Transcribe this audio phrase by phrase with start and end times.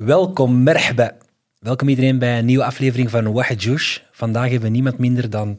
[0.00, 1.16] Welkom, merhaba.
[1.58, 3.98] Welkom iedereen bij een nieuwe aflevering van Wahid Joush.
[4.12, 5.58] Vandaag hebben we niemand minder dan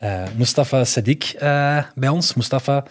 [0.00, 2.34] uh, Mustafa Sadiq uh, bij ons.
[2.34, 2.84] Mustafa,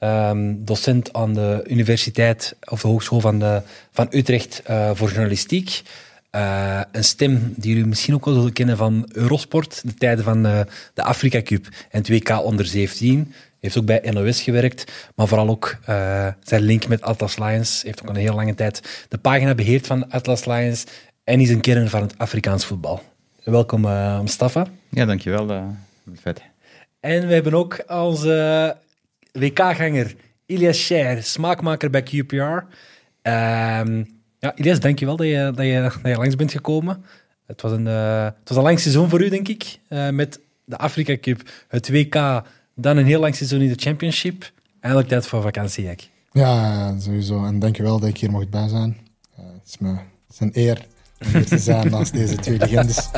[0.00, 5.82] um, docent aan de universiteit of de Hogeschool van, de, van Utrecht uh, voor journalistiek.
[6.30, 10.42] een stem die jullie misschien ook wel zullen kennen van Eurosport, de tijden van
[10.94, 15.48] de Afrika Cup en het WK onder 17 heeft ook bij NOS gewerkt, maar vooral
[15.48, 17.82] ook uh, zijn link met Atlas Lions.
[17.82, 20.84] Heeft ook een heel lange tijd de pagina beheerd van Atlas Lions
[21.24, 23.02] en is een kern van het Afrikaans voetbal.
[23.44, 24.66] Welkom, uh, Mustafa.
[24.88, 25.50] Ja, dankjewel.
[25.50, 25.64] Uh,
[26.14, 26.42] vet.
[27.00, 28.76] En we hebben ook onze
[29.32, 30.14] WK-ganger
[30.46, 32.64] Ilias Scher, smaakmaker bij QPR.
[33.22, 34.04] Ehm,
[34.38, 37.04] ja, Ilias, dankjewel dat je, dat, je, dat je langs bent gekomen.
[37.46, 39.78] Het was een, het was een lang seizoen voor u, denk ik,
[40.10, 42.42] met de Afrika Cup, het WK
[42.74, 44.50] dan een heel lang seizoen in de Championship.
[44.80, 46.00] Eindelijk tijd voor vakantie, Jack.
[46.32, 47.44] Ja, sowieso.
[47.44, 48.96] En dankjewel dat ik hier mocht bij zijn.
[49.38, 50.00] Uh, het, is me, het
[50.30, 50.86] is een eer
[51.24, 53.08] om hier te zijn naast deze twee legendes.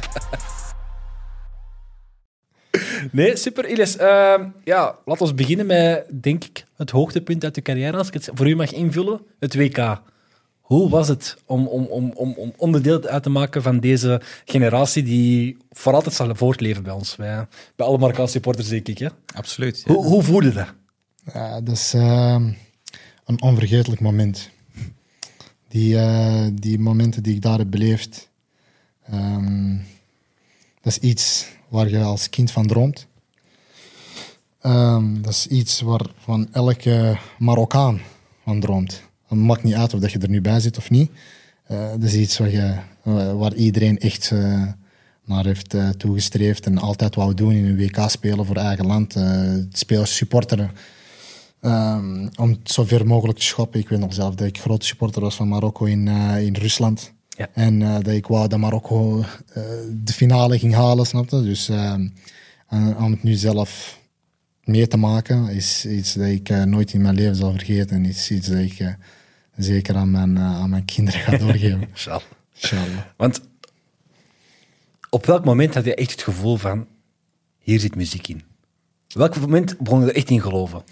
[3.12, 3.68] Nee, super.
[3.68, 7.96] Iles, uh, ja, laten we beginnen met, denk ik, het hoogtepunt uit de carrière.
[7.96, 10.00] Als ik het voor u mag invullen, het WK.
[10.64, 15.02] Hoe was het om, om, om, om, om onderdeel uit te maken van deze generatie
[15.02, 17.16] die voor altijd zal voortleven bij ons?
[17.16, 18.98] Bij, bij alle Marokkaanse supporters, denk ik.
[18.98, 19.08] Hè?
[19.34, 19.82] Absoluut.
[19.86, 20.74] Hoe, hoe voelde dat?
[21.32, 22.46] Ja, dat is uh,
[23.24, 24.50] een onvergetelijk moment.
[25.68, 28.30] Die, uh, die momenten die ik daar heb beleefd,
[29.12, 29.84] um,
[30.80, 33.06] dat is iets waar je als kind van droomt.
[34.62, 38.00] Um, dat is iets waarvan elke Marokkaan
[38.44, 39.02] van droomt.
[39.34, 41.10] Het maakt niet uit of dat je er nu bij zit of niet.
[41.70, 42.74] Uh, dat is iets waar, je,
[43.36, 44.62] waar iedereen echt uh,
[45.24, 49.16] naar heeft uh, toegestreefd en altijd wou doen in een WK spelen voor eigen land.
[49.72, 50.70] spelers supporteren.
[51.60, 53.80] Um, om het zo ver mogelijk te schoppen.
[53.80, 57.12] Ik weet nog zelf dat ik grote supporter was van Marokko in, in Rusland.
[57.28, 57.48] Ja.
[57.54, 59.24] En dat ik wou dat Marokko
[60.04, 61.42] de finale ging halen, snapte.
[61.42, 62.08] Dus ehm,
[62.98, 64.00] om het nu zelf
[64.64, 67.96] mee te maken is iets dat ik nooit in mijn leven zal vergeten.
[67.96, 68.96] En is iets dat ik
[69.56, 71.88] zeker aan mijn, uh, aan mijn kinderen ga doorgeven.
[71.90, 72.98] Inshallah.
[73.16, 73.40] Want
[75.10, 76.86] op welk moment had je echt het gevoel van,
[77.58, 78.42] hier zit muziek in?
[79.08, 80.82] Welk moment begon je er echt in geloven?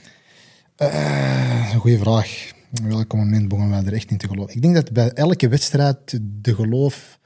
[0.78, 2.50] Uh, een goede vraag.
[2.70, 4.54] Op welk moment begonnen wij er echt in te geloven?
[4.54, 7.18] Ik denk dat bij elke wedstrijd de geloof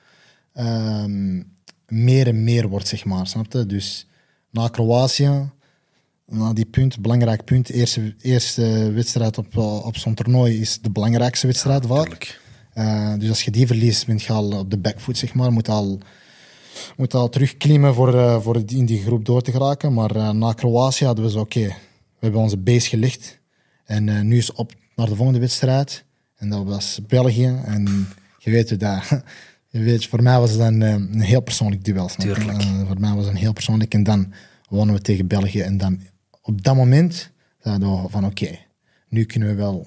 [0.55, 1.53] um,
[1.89, 3.27] meer en meer wordt, zeg maar.
[3.27, 3.67] Snap je?
[3.67, 4.09] Dus
[4.51, 5.51] na Kroatië
[6.27, 7.71] na die punt, belangrijk punt.
[7.71, 12.41] Eerste, eerste wedstrijd op, op zo'n toernooi is de belangrijkste wedstrijd ja, vaak.
[12.75, 15.53] Uh, dus als je die verliest, ben je al op de backfoot, zeg maar.
[15.53, 15.99] Moet al,
[16.97, 19.93] moet al terugklimmen voor, uh, voor in die groep door te geraken.
[19.93, 23.39] Maar uh, na Kroatië hadden we zo, oké, okay, we hebben onze base gelegd.
[23.85, 26.05] En nu is op naar de volgende wedstrijd.
[26.37, 27.61] En dat was België.
[27.65, 29.03] En je weet dat...
[29.69, 32.07] Je weet, voor mij was het een, een heel persoonlijk duel.
[32.07, 32.63] Tuurlijk.
[32.87, 33.95] voor mij was het een heel persoonlijk.
[33.95, 34.33] En dan
[34.69, 35.61] wonnen we tegen België.
[35.61, 36.01] En dan
[36.47, 38.59] op dat moment zeiden we van oké,
[39.09, 39.87] nu kunnen we wel...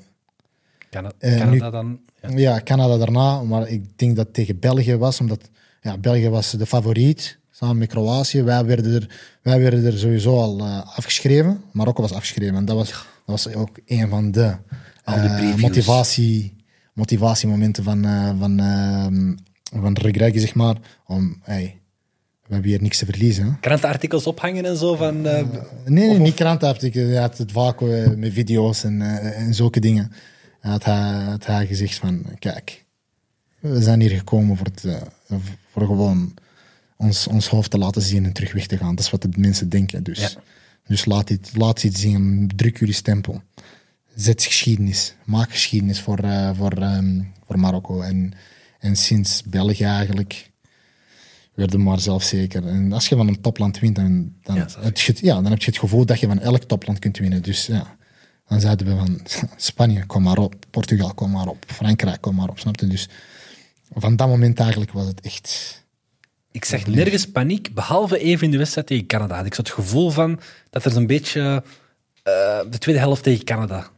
[0.89, 1.99] Canada, uh, Canada dan?
[2.21, 2.29] Ja.
[2.37, 2.61] ja.
[2.63, 5.49] Canada daarna, maar ik denk dat het tegen België was, omdat
[5.81, 8.43] ja, België was de favoriet, samen met Kroatië.
[8.43, 12.55] Wij werden er, wij werden er sowieso al uh, afgeschreven, Marokko was afgeschreven.
[12.55, 14.55] En dat was, dat was ook een van de,
[15.09, 16.55] uh, motivatie,
[16.93, 18.03] motivatiemomenten van,
[18.39, 18.59] van,
[19.81, 19.97] van
[20.33, 21.39] zeg maar, om...
[21.41, 21.78] Hey,
[22.49, 23.57] we hebben hier niks te verliezen.
[23.59, 24.95] Krantenartikels ophangen en zo?
[24.95, 25.33] Van, uh,
[25.85, 27.05] nee, nee niet krantenartikels.
[27.05, 29.01] Hij had het vaak uh, met video's en,
[29.35, 30.11] en zulke dingen.
[30.59, 32.85] Had, hij, had hij gezegd van, kijk,
[33.59, 35.03] we zijn hier gekomen voor, het,
[35.71, 36.33] voor gewoon
[36.97, 38.95] ons, ons hoofd te laten zien en terug weg te gaan.
[38.95, 40.03] Dat is wat de mensen denken.
[40.03, 40.29] Dus, ja.
[40.87, 43.41] dus laat, dit, laat iets zien, druk jullie stempel.
[44.15, 46.19] Zet geschiedenis, maak geschiedenis voor,
[46.55, 48.01] voor, um, voor Marokko.
[48.01, 48.33] En,
[48.79, 50.49] en sinds België eigenlijk
[51.59, 52.67] werden maar zelfzeker.
[52.67, 55.59] En als je van een topland wint, dan, dan, ja, heb je, ja, dan heb
[55.59, 57.41] je het gevoel dat je van elk topland kunt winnen.
[57.41, 57.97] Dus ja,
[58.47, 59.19] dan zeiden we van
[59.57, 60.55] Spanje, kom maar op.
[60.69, 61.65] Portugal, kom maar op.
[61.67, 62.59] Frankrijk, kom maar op.
[62.59, 62.87] Snap je?
[62.87, 63.09] Dus
[63.93, 65.77] van dat moment eigenlijk was het echt...
[66.51, 69.35] Ik zeg nergens paniek, behalve even in de wedstrijd tegen Canada.
[69.35, 70.39] Had ik zo het gevoel van
[70.69, 71.63] dat er zo'n beetje
[72.23, 73.89] uh, de tweede helft tegen Canada.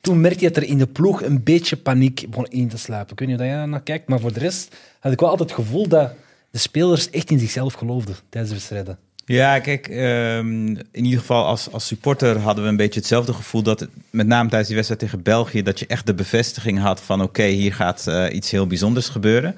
[0.00, 3.12] Toen merkte je dat er in de ploeg een beetje paniek begon in te sluipen.
[3.12, 5.28] Ik weet niet of je daar naar kijkt, maar voor de rest had ik wel
[5.28, 6.12] altijd het gevoel dat
[6.54, 8.98] de spelers echt in zichzelf geloofden tijdens de wedstrijden.
[9.24, 13.62] Ja, kijk, um, in ieder geval als, als supporter hadden we een beetje hetzelfde gevoel
[13.62, 17.22] dat met name tijdens die wedstrijd tegen België, dat je echt de bevestiging had van
[17.22, 19.56] oké, hier gaat uh, iets heel bijzonders gebeuren.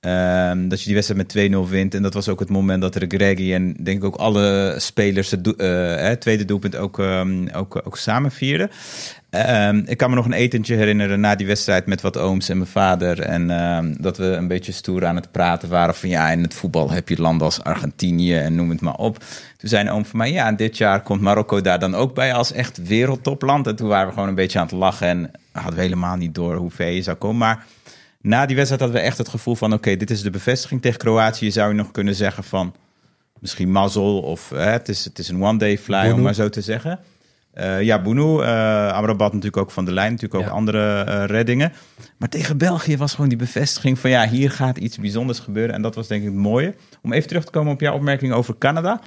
[0.00, 1.94] Um, dat je die wedstrijd met 2-0 wint.
[1.94, 5.54] En dat was ook het moment dat Greggy en denk ik ook alle spelers het
[5.56, 8.70] uh, tweede doelpunt ook, um, ook, ook samen vierden.
[9.32, 12.56] Ehm, ik kan me nog een etentje herinneren na die wedstrijd met wat ooms en
[12.56, 13.20] mijn vader.
[13.20, 16.54] En ehm, dat we een beetje stoer aan het praten waren van ja, in het
[16.54, 19.18] voetbal heb je landen als Argentinië en noem het maar op.
[19.56, 22.34] Toen zei een oom van mij, ja, dit jaar komt Marokko daar dan ook bij
[22.34, 23.66] als echt wereldtopland.
[23.66, 26.34] En toen waren we gewoon een beetje aan het lachen en hadden we helemaal niet
[26.34, 27.38] door hoe ver je zou komen.
[27.38, 27.64] Maar
[28.20, 30.98] na die wedstrijd hadden we echt het gevoel van oké, dit is de bevestiging tegen
[30.98, 31.50] Kroatië.
[31.50, 32.74] Zou je nog kunnen zeggen van
[33.38, 36.60] misschien mazzel of hè, het, is, het is een one-day fly, om maar zo te
[36.60, 36.98] zeggen.
[37.54, 40.54] Uh, ja, Boenu, uh, Amrabat natuurlijk ook van de lijn, natuurlijk ook Ja.
[40.56, 41.72] andere uh, reddingen.
[42.18, 45.74] Maar tegen België was gewoon die bevestiging van ja, hier gaat iets bijzonders gebeuren.
[45.74, 46.74] En dat was denk ik het mooie.
[47.02, 49.00] Om even terug te komen op jouw opmerking over Canada.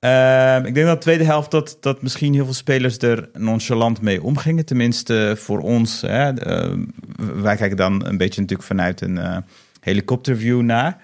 [0.00, 4.00] Uh, ik denk dat de tweede helft dat, dat misschien heel veel spelers er nonchalant
[4.00, 4.64] mee omgingen.
[4.64, 6.00] Tenminste voor ons.
[6.00, 6.32] Hè.
[7.42, 9.44] wij kijken dan een beetje natuurlijk vanuit een
[9.80, 10.98] helikopterview naar.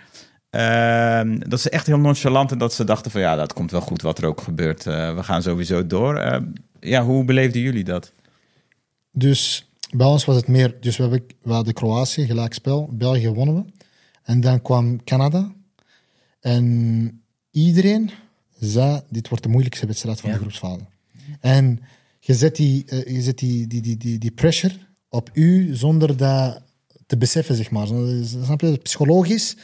[0.50, 3.80] Uh, dat ze echt heel nonchalant en dat ze dachten van ja, dat komt wel
[3.80, 4.86] goed wat er ook gebeurt.
[4.86, 6.16] Uh, we gaan sowieso door.
[6.16, 6.36] Uh,
[6.80, 8.12] ja, hoe beleefden jullie dat?
[9.10, 13.54] Dus bij ons was het meer, dus we, hebben, we hadden Kroatië, gelijkspel, België wonnen
[13.54, 13.64] we.
[14.22, 15.52] En dan kwam Canada.
[16.40, 18.10] En iedereen
[18.58, 20.36] zei, dit wordt de moeilijkste wedstrijd van ja.
[20.36, 20.84] de groepsfase.
[21.40, 21.80] En
[22.20, 24.74] je zet, die, uh, je zet die, die, die, die, die pressure
[25.08, 26.62] op u zonder dat
[27.06, 27.86] te beseffen, zeg maar.
[28.24, 28.78] Snap je?
[28.82, 29.56] Psychologisch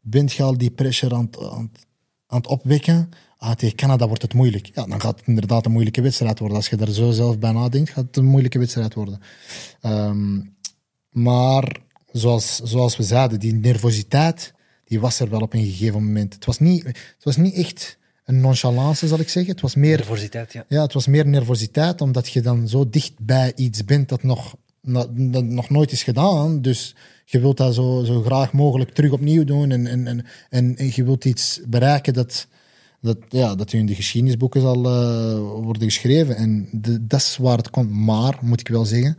[0.00, 1.70] bent je al die pressure aan, aan,
[2.26, 3.08] aan het opwekken.
[3.42, 4.70] Ah, tegen Canada wordt het moeilijk.
[4.74, 6.56] Ja, dan gaat het inderdaad een moeilijke wedstrijd worden.
[6.56, 9.20] Als je er zo zelf bij nadenkt, gaat het een moeilijke wedstrijd worden.
[9.82, 10.56] Um,
[11.10, 11.76] maar
[12.12, 14.54] zoals, zoals we zeiden, die nervositeit
[14.84, 16.34] die was er wel op een gegeven moment.
[16.34, 19.52] Het was niet, het was niet echt een nonchalance, zal ik zeggen.
[19.52, 20.64] Het was meer nervositeit, ja.
[20.68, 24.56] Ja, het was meer nervositeit, omdat je dan zo dicht bij iets bent dat nog,
[24.80, 26.62] dat nog nooit is gedaan.
[26.62, 30.76] Dus je wilt dat zo, zo graag mogelijk terug opnieuw doen en, en, en, en,
[30.76, 32.46] en je wilt iets bereiken dat,
[33.02, 36.36] dat, ja, dat in de geschiedenisboeken zal uh, worden geschreven.
[36.36, 37.90] En de, dat is waar het komt.
[37.90, 39.16] Maar, moet ik wel zeggen,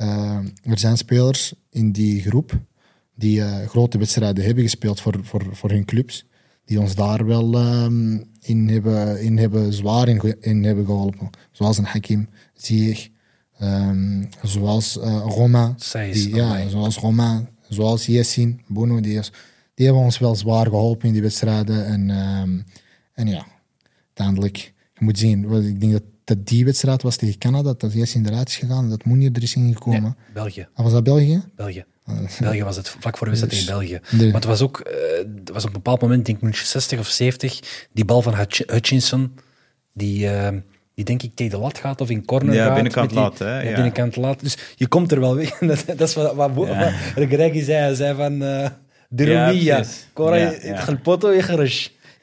[0.00, 2.60] uh, er zijn spelers in die groep
[3.14, 6.26] die uh, grote wedstrijden hebben gespeeld voor, voor, voor hun clubs,
[6.64, 7.58] die ons daar wel
[8.40, 11.30] in, hebben, in hebben zwaar in, in hebben geholpen.
[11.50, 13.08] Zoals een Hakim Ziyech,
[13.62, 15.76] um, zoals uh, Romain,
[16.12, 19.20] die, ja, zoals Romain, zoals Yessin, Bono, die,
[19.74, 21.86] die hebben ons wel zwaar geholpen in die wedstrijden.
[21.86, 22.64] En, um,
[23.16, 23.46] en ja,
[24.06, 24.56] uiteindelijk,
[24.94, 28.48] je moet zien, ik denk dat, dat die wedstrijd was tegen Canada, dat Yessin eruit
[28.48, 30.02] is gegaan, dat Moenier er is ingekomen.
[30.02, 30.68] Nee, België.
[30.74, 31.42] Ah, was dat België?
[31.56, 31.84] België.
[32.40, 34.00] België was het vlak voor de wedstrijd tegen België.
[34.16, 34.26] Nee.
[34.26, 34.94] Maar het was ook, uh,
[35.38, 38.34] het was op een bepaald moment, denk ik, minuutje 60 of 70, die bal van
[38.34, 39.38] Hutch Hutchinson,
[39.92, 40.48] die, uh,
[40.94, 42.74] die denk ik tegen de lat gaat of in corner ja, gaat.
[42.74, 43.60] Binnenkant die, lat, hè?
[43.60, 44.40] Ja, binnenkant lat.
[44.40, 45.58] Dus je komt er wel weg.
[45.70, 46.92] dat, dat is wat, wat, ja.
[47.14, 47.72] wat zei.
[47.72, 48.68] Hij zei van, uh,
[49.08, 51.42] de Romia, Cora, het poto je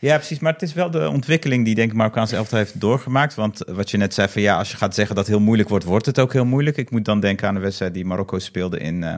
[0.03, 0.39] ja, precies.
[0.39, 3.35] Maar het is wel de ontwikkeling die denk ik Marokkaanse elftal heeft doorgemaakt.
[3.35, 5.85] Want wat je net zei van ja, als je gaat zeggen dat heel moeilijk wordt,
[5.85, 6.77] wordt het ook heel moeilijk.
[6.77, 9.15] Ik moet dan denken aan de wedstrijd die Marokko speelde in, uh,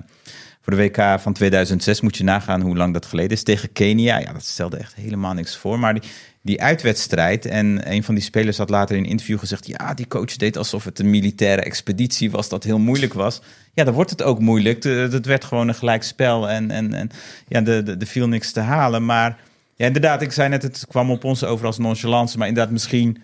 [0.61, 2.01] voor de WK van 2006.
[2.01, 3.43] Moet je nagaan hoe lang dat geleden is.
[3.43, 4.19] Tegen Kenia.
[4.19, 5.79] Ja, dat stelde echt helemaal niks voor.
[5.79, 6.03] Maar die,
[6.41, 7.45] die uitwedstrijd.
[7.45, 10.57] En een van die spelers had later in een interview gezegd: ja, die coach deed
[10.57, 13.41] alsof het een militaire expeditie was, dat heel moeilijk was.
[13.73, 14.83] Ja, dan wordt het ook moeilijk.
[14.83, 17.09] Het werd gewoon een gelijk spel en, en, en
[17.47, 19.05] ja, er de, de viel niks te halen.
[19.05, 19.37] Maar
[19.75, 23.21] ja, inderdaad, ik zei net, het kwam op ons over als nonchalance, maar inderdaad misschien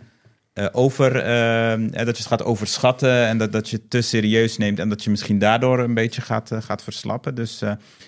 [0.54, 4.58] uh, over, uh, dat je het gaat overschatten en dat, dat je het te serieus
[4.58, 7.36] neemt en dat je misschien daardoor een beetje gaat, gaat verslappen.
[7.36, 7.64] Dus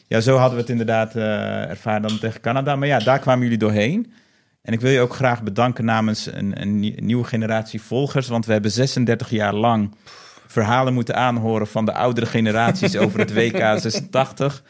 [0.08, 2.76] ja, zo hadden we het inderdaad ervaren dan tegen Canada.
[2.76, 4.14] Maar ja, daar kwamen jullie doorheen.
[4.62, 8.52] En ik wil je ook graag bedanken namens een, een nieuwe generatie volgers, want we
[8.52, 9.96] hebben 36 jaar lang
[10.48, 14.64] verhalen moeten aanhoren van de oudere generaties over het WK 86.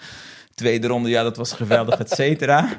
[0.56, 2.70] Tweede ronde, ja, dat was geweldig, et cetera.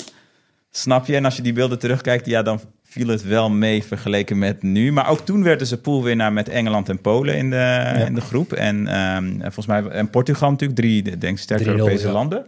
[0.77, 1.17] Snap je?
[1.17, 4.93] En als je die beelden terugkijkt, ja, dan viel het wel mee vergeleken met nu.
[4.93, 7.93] Maar ook toen werden ze poolwinnaar met Engeland en Polen in de, ja.
[7.93, 8.53] in de groep.
[8.53, 12.47] En um, volgens mij en Portugal natuurlijk, drie denk ik, sterke Europese landen.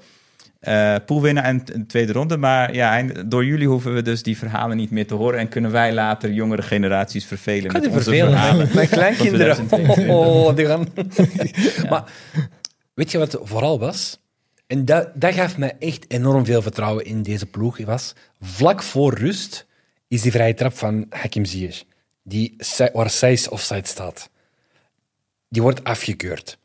[0.69, 2.37] Uh, poolwinnaar en de tweede ronde.
[2.37, 5.39] Maar ja, door jullie hoeven we dus die verhalen niet meer te horen.
[5.39, 7.71] En kunnen wij later jongere generaties vervelen.
[7.71, 8.31] Kan die vervelen?
[8.75, 9.69] Mijn kleinkinderen.
[10.09, 10.87] Oh, die gaan...
[11.17, 11.89] ja.
[11.91, 12.05] Maar
[12.95, 14.19] weet je wat vooral was?
[14.67, 17.79] En dat, dat gaf mij echt enorm veel vertrouwen in deze ploeg.
[17.79, 19.67] Was vlak voor rust
[20.09, 21.85] is die vrije trap van Hakim Ziyech,
[22.23, 22.57] die
[22.93, 24.31] waar Seis offside staat.
[25.49, 26.59] Die wordt afgekeurd.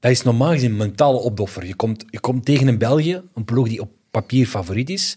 [0.00, 1.66] Dat is normaal gezien een mentale opdoffer.
[1.66, 5.16] Je komt, je komt tegen een België, een ploeg die op papier favoriet is.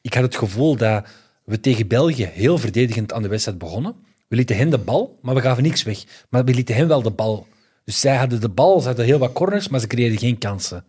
[0.00, 1.06] Ik had het gevoel dat
[1.44, 3.94] we tegen België heel verdedigend aan de wedstrijd begonnen.
[4.28, 6.04] We lieten hen de bal, maar we gaven niks weg.
[6.28, 7.46] Maar we lieten hen wel de bal.
[7.84, 10.84] Dus zij hadden de bal, ze hadden heel wat corners, maar ze creëerden geen kansen.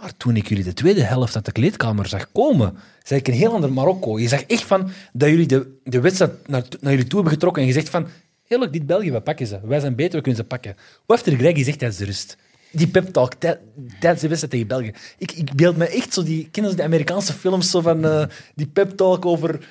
[0.00, 3.34] Maar toen ik jullie de tweede helft uit de kleedkamer zag komen, zag ik een
[3.34, 4.18] heel ander Marokko.
[4.18, 7.62] Je zag echt van dat jullie de, de wedstrijd naar, naar jullie toe hebben getrokken
[7.62, 8.06] en gezegd van
[8.44, 9.60] Heerlijk, dit België, we pakken ze.
[9.64, 10.76] Wij zijn beter, we kunnen ze pakken.
[11.06, 12.36] Wat heeft er Greg gezegd tijdens de rust?
[12.72, 13.60] Die pep talk tij-
[14.00, 14.92] tijdens de wedstrijd tegen België.
[15.18, 16.48] Ik, ik beeld me echt zo die...
[16.50, 19.68] Kennen ze de Amerikaanse films zo van eh, die pep talk over...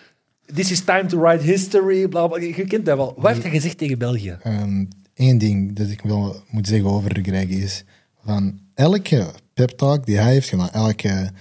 [0.53, 2.39] This is time to write history, bla bla.
[2.41, 3.13] Je kent dat wel.
[3.17, 4.37] Wat heeft hij gezegd tegen België?
[4.43, 7.83] Eén Ehm, ding dat ik wel moet zeggen over Greg is
[8.23, 9.31] van elke
[9.65, 11.31] pep talk die hij heeft gedaan, elke,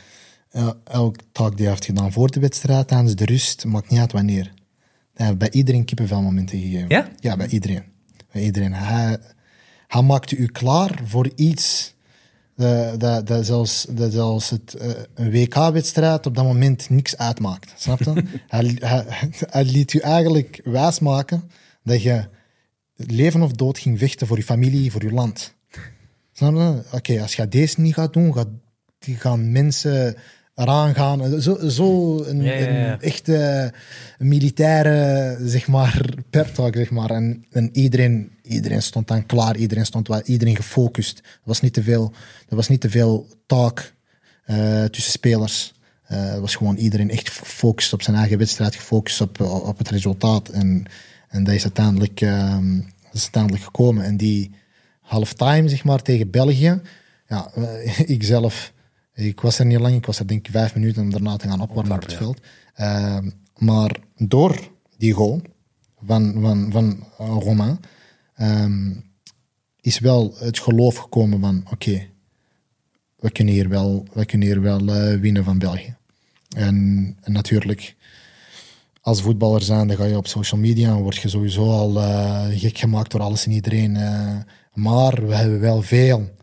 [0.51, 4.01] el- elke talk die hij heeft gedaan voor de wedstrijd, tijdens de rust, maakt niet
[4.01, 4.53] uit wanneer.
[5.15, 6.89] Hij heeft bij iedereen kippenvelmomenten gegeven.
[6.89, 7.09] Ja?
[7.21, 7.83] Ja, bij iedereen.
[8.33, 8.73] Bij iedereen.
[8.73, 9.19] Hij,
[9.87, 11.95] hij maakte u klaar voor iets
[12.57, 17.73] eh, dat, dat, zelfs, dat zelfs het, eh, een WK-wedstrijd op dat moment niks uitmaakt.
[17.77, 18.25] Snap je?
[18.49, 19.07] hij, hij,
[19.51, 21.51] hij liet u eigenlijk wijsmaken
[21.83, 22.25] dat je
[22.97, 25.55] leven of dood ging vechten voor je familie, voor je land.
[26.39, 26.83] Snap je?
[26.97, 28.49] Oké, als je deze niet gaat doen, gaat,
[28.99, 30.17] die gaan mensen
[30.55, 31.41] eraan gaan.
[31.41, 32.93] Zo, zo een, Ja, ja, ja.
[32.93, 33.73] een echte
[34.19, 37.11] militaire, zeg maar, pep talk, zeg maar.
[37.11, 41.19] En, en iedereen, iedereen stond dan klaar, iedereen stond wel, iedereen gefocust.
[41.19, 42.13] Er was niet te veel,
[42.49, 43.93] er was niet te veel talk
[44.45, 45.75] eh, tussen spelers.
[46.03, 50.49] Eh, was gewoon iedereen echt gefocust op zijn eigen wedstrijd, gefocust op, op het resultaat.
[50.49, 50.85] En,
[51.29, 54.05] en dat is uiteindelijk, ehm, dat is uiteindelijk gekomen.
[54.05, 54.51] En die
[55.09, 56.81] halftime, zeg maar, tegen België.
[57.29, 58.73] Ja, eh, ik zelf,
[59.15, 61.49] ik was er niet lang, ik was er denk ik vijf minuten om daarna te
[61.49, 62.41] gaan opwarmen op het veld.
[62.75, 65.43] Ehm, maar door die goal
[66.05, 67.81] van, van, van eh, Romain
[68.35, 68.93] ehm,
[69.81, 72.07] is wel het geloof gekomen van oké,
[73.17, 75.97] we kunnen hier wel, we kunnen hier wel eh, winnen van België.
[76.57, 77.97] En, en natuurlijk,
[79.01, 81.93] als voetballer zijn, dan ga je op social media en word je sowieso al
[82.51, 83.97] gek gemaakt door alles en iedereen.
[84.79, 86.35] Maar we hebben wel veel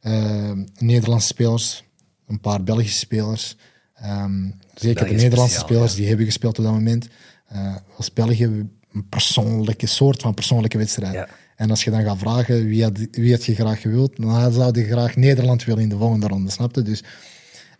[0.00, 1.84] eh, Nederlandse spelers,
[2.26, 3.56] een paar Belgische spelers.
[3.94, 5.98] ehm, zeker de Nederlandse speciaal, spelers ja.
[5.98, 7.08] die hebben gespeeld op dat moment.
[7.48, 11.12] eh was België een persoonlijke soort van persoonlijke wedstrijd.
[11.12, 11.28] Ja.
[11.56, 14.78] En als je dan gaat vragen wie had, wie had je graag gewild, dan zou
[14.78, 16.82] je graag Nederland willen in de volgende ronde, snap je?
[16.82, 17.04] Dus,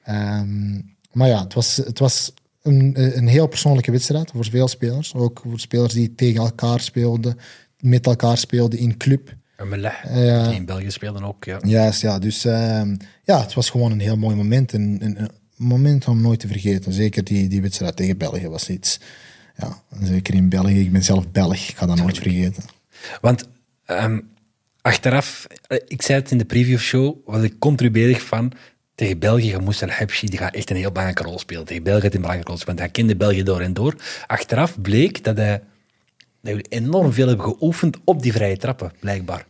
[0.02, 0.80] ehm,
[1.12, 5.14] maar ja, het was, het was een, een heel persoonlijke wedstrijd voor veel spelers.
[5.14, 7.36] Ook voor spelers die tegen elkaar speelden,
[7.80, 9.34] met elkaar speelden in club.
[9.62, 10.46] En Melech, Ja.
[10.46, 11.44] die in België speelden ook.
[11.44, 11.58] Ja.
[11.62, 12.18] Juist, ja.
[12.18, 14.72] Dus ehm, ja, het was gewoon een heel mooi moment.
[14.72, 16.92] Een, een, een moment om nooit te vergeten.
[16.92, 19.00] Zeker die, die wedstrijd tegen België was iets.
[19.56, 20.80] Ja, zeker in België.
[20.80, 21.68] Ik ben zelf Belg.
[21.68, 22.62] Ik ga dat nooit vergeten.
[23.20, 23.48] Want
[23.86, 24.20] ehm,
[24.80, 28.52] achteraf, eh, ik zei het in de preview show, was ik contribuerig van
[28.94, 31.64] tegen België, Moussa El Habshi, die gaat echt een heel belangrijke rol spelen.
[31.64, 33.94] Tegen België een belangrijke rol spelen, want hij kende België door en door.
[34.26, 35.62] Achteraf bleek dat hij
[36.40, 39.46] dat jullie enorm veel hebben geoefend op die vrije trappen, blijkbaar.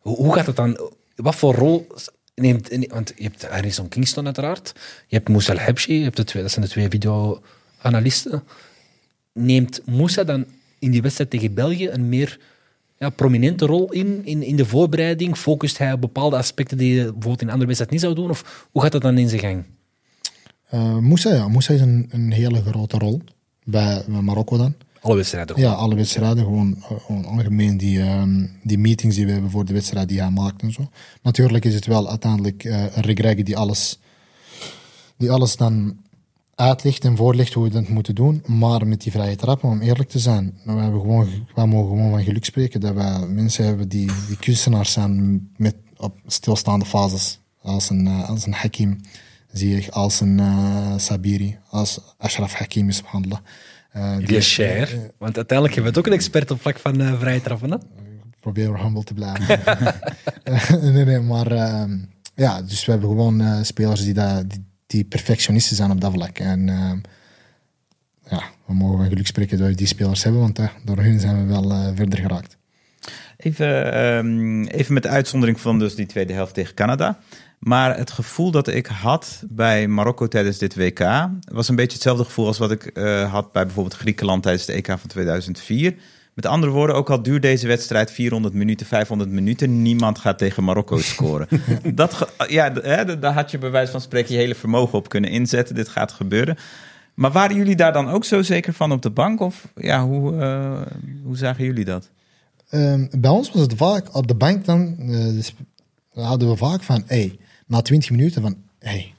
[0.00, 0.90] Hoe, gaat het dan?
[1.16, 1.86] Wat voor rol
[2.34, 2.68] neemt...
[2.88, 4.72] Want je hebt Harrison Kingston uiteraard,
[5.06, 8.42] je hebt Moussa El Habshi, je hebt de twee, dat zijn de twee video-analisten.
[9.32, 10.44] Neemt Moussa dan
[10.78, 12.38] in die wedstrijd tegen België een meer
[12.98, 15.36] ja, prominente rol in, in, in de voorbereiding?
[15.36, 18.30] Focust hij op bepaalde aspecten die je bijvoorbeeld in een andere wedstrijd niet zou doen?
[18.30, 19.64] Of hoe gaat dat dan in zijn gang?
[20.68, 21.48] Eh Moussa, ja.
[21.48, 23.20] Moussa is een, een hele grote rol
[23.64, 24.74] bij Marokko dan.
[25.00, 25.78] Alle wedstrijden Ja, gewoon.
[25.78, 26.76] alle wedstrijden, gewoon,
[27.08, 30.62] eh, algemeen die, ehm, die meetings die we hebben voor de wedstrijd die hij maakt
[30.62, 30.88] en zo.
[31.22, 33.98] Natuurlijk is het wel uiteindelijk eh een die alles,
[35.16, 35.96] die alles dan
[36.54, 38.42] uitlegt en voorlegt hoe we dat moeten doen.
[38.46, 42.10] Maar met die vrije trappen, om eerlijk te zijn, we, hebben gewoon, we mogen gewoon
[42.10, 47.40] van geluk spreken dat we mensen hebben die, die kunstenaars zijn met, op stilstaande fases.
[47.62, 49.00] Als een, eh, als een Hakim,
[49.52, 50.40] zie je, als een
[50.96, 53.02] Sabiri, als Ashraf Hakim is
[53.92, 55.12] Eh, die- share.
[55.18, 57.70] Want uiteindelijk hebben we het ook een expert op vlak van eh, vrije trappen.
[57.70, 57.76] Hè?
[58.40, 59.60] probeer humble te blijven.
[60.44, 61.98] Eh, nee, nee, maar ehm,
[62.34, 66.12] ja, dus we hebben gewoon eh, spelers die, dat, die, die perfectionisten zijn op dat
[66.12, 66.38] vlak.
[66.38, 66.98] En ehm,
[68.30, 71.20] ja, we mogen van geluk spreken dat we die spelers hebben, want eh, door hun
[71.20, 72.56] zijn we wel eh, verder geraakt.
[73.36, 77.18] Even, ehm, even met de uitzondering van dus die tweede helft tegen Canada.
[77.60, 81.28] Maar het gevoel dat ik had bij Marokko tijdens dit WK...
[81.52, 84.72] was een beetje hetzelfde gevoel als wat ik eh, had bij bijvoorbeeld Griekenland tijdens de
[84.72, 85.94] EK van 2004.
[86.34, 89.82] Met andere woorden, ook al duurt deze wedstrijd 400 minuten, 500 minuten...
[89.82, 91.48] niemand gaat tegen Marokko scoren.
[91.94, 95.08] dat, ge- ja, hè, daar had je bij wijze van spreken je hele vermogen op
[95.08, 95.74] kunnen inzetten.
[95.74, 96.56] Dit gaat gebeuren.
[97.14, 99.40] Maar waren jullie daar dan ook zo zeker van op de bank?
[99.40, 100.80] Of ja, hoe, eh,
[101.24, 102.10] hoe zagen jullie dat?
[102.70, 105.54] Ehm, bij ons was het vaak op de bank dan, eh, dus
[106.14, 107.38] hadden we vaak van, hey,
[107.70, 109.14] na 20 minuten van, hey,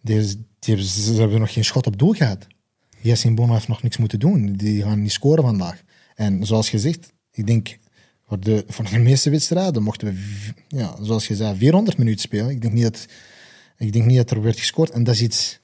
[0.00, 2.46] deze, ze hebben nog geen schot op doel gehad.
[3.00, 4.52] Yassin Bono heeft nog niks moeten doen.
[4.52, 5.82] Die gaan niet scoren vandaag.
[6.14, 7.78] En zoals gezegd, ik denk,
[8.26, 10.20] voor de, voor de meeste wedstrijden mochten we,
[10.68, 12.50] ja, zoals je zei, 400 minuten spelen.
[12.50, 13.06] Ik denk niet dat,
[13.78, 14.90] ik denk niet dat er werd gescoord.
[14.90, 15.58] En dat is iets,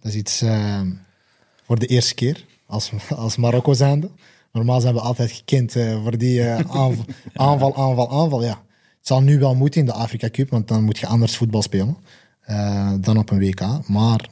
[0.00, 0.92] dat is iets ehm,
[1.64, 4.10] voor de eerste keer als, als Marokko zijnde.
[4.52, 8.42] Normaal zijn we altijd gekend eh, voor die eh, aanval, aanval, aanval, aanval.
[8.42, 8.62] Ja.
[9.02, 11.62] Het zal nu wel moeten in de Afrika Cup, want dan moet je anders voetbal
[11.62, 11.96] spelen
[12.40, 13.88] eh, dan op een WK.
[13.88, 14.28] Maar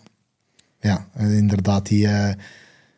[0.80, 2.28] ja, eh, inderdaad, die, eh,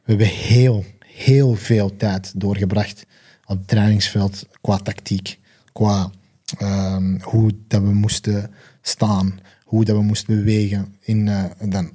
[0.04, 3.06] we hebben heel, heel veel tijd doorgebracht
[3.44, 5.38] op het trainingsveld qua tactiek,
[5.72, 6.10] qua
[6.58, 8.50] ehm, hoe dat we moesten
[8.82, 11.30] staan, hoe dat we moesten bewegen in,
[11.64, 11.90] dan,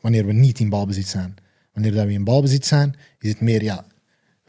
[0.00, 1.34] wanneer we niet in balbezit zijn.
[1.72, 3.84] Wanneer dat we in balbezit zijn, is het meer, ja,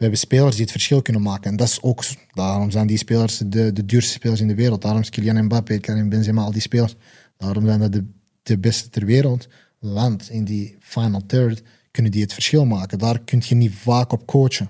[0.04, 1.50] hebben spelers die het verschil kunnen maken.
[1.50, 4.82] En dat is ook, daarom zijn die spelers de, de duurste spelers in de wereld.
[4.82, 6.94] Daarom is Kylian Mbappé, Karim Benzema, al die spelers.
[7.36, 8.04] Daarom zijn dat de,
[8.42, 9.48] de beste ter wereld.
[9.78, 12.98] Want in die final third kunnen die het verschil maken.
[12.98, 14.68] Daar kun je niet vaak op coachen.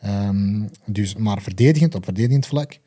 [0.00, 2.78] Ehm, dus, maar verdedigend, op verdedigend vlak,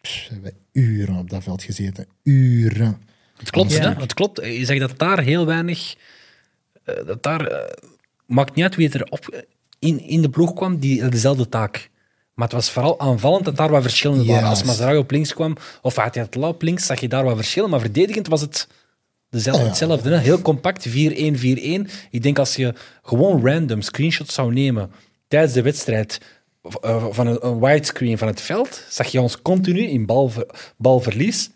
[0.00, 2.06] pff, we hebben uren op dat veld gezeten.
[2.22, 3.02] Uren.
[3.36, 3.96] Het klopt, Ja.
[3.98, 4.44] Het klopt.
[4.44, 5.96] Je zegt dat daar heel weinig...
[6.84, 7.46] eh, dat daar...
[7.46, 7.72] eh,
[8.26, 9.44] maakt niet uit wie er op,
[9.82, 11.90] in, in de ploeg kwam, die dezelfde taak.
[12.34, 14.48] Maar het was vooral aanvallend dat daar wat verschillen waren.
[14.48, 17.36] Als Mazraoui op links kwam, of had hij het op links, zag je daar wat
[17.36, 17.70] verschillen.
[17.70, 18.68] Maar verdedigend was het
[19.30, 19.68] dezelfde, Ja.
[19.68, 20.10] hetzelfde.
[20.10, 20.18] Hè?
[20.18, 21.88] Heel compact, 4-1-4-1.
[22.10, 24.90] Ik denk als je gewoon random screenshots zou nemen
[25.28, 26.20] tijdens de wedstrijd
[26.80, 30.46] eh, van een, een widescreen van het veld, zag je ons continu in balver,
[30.76, 31.52] balverlies 4-1-4-1.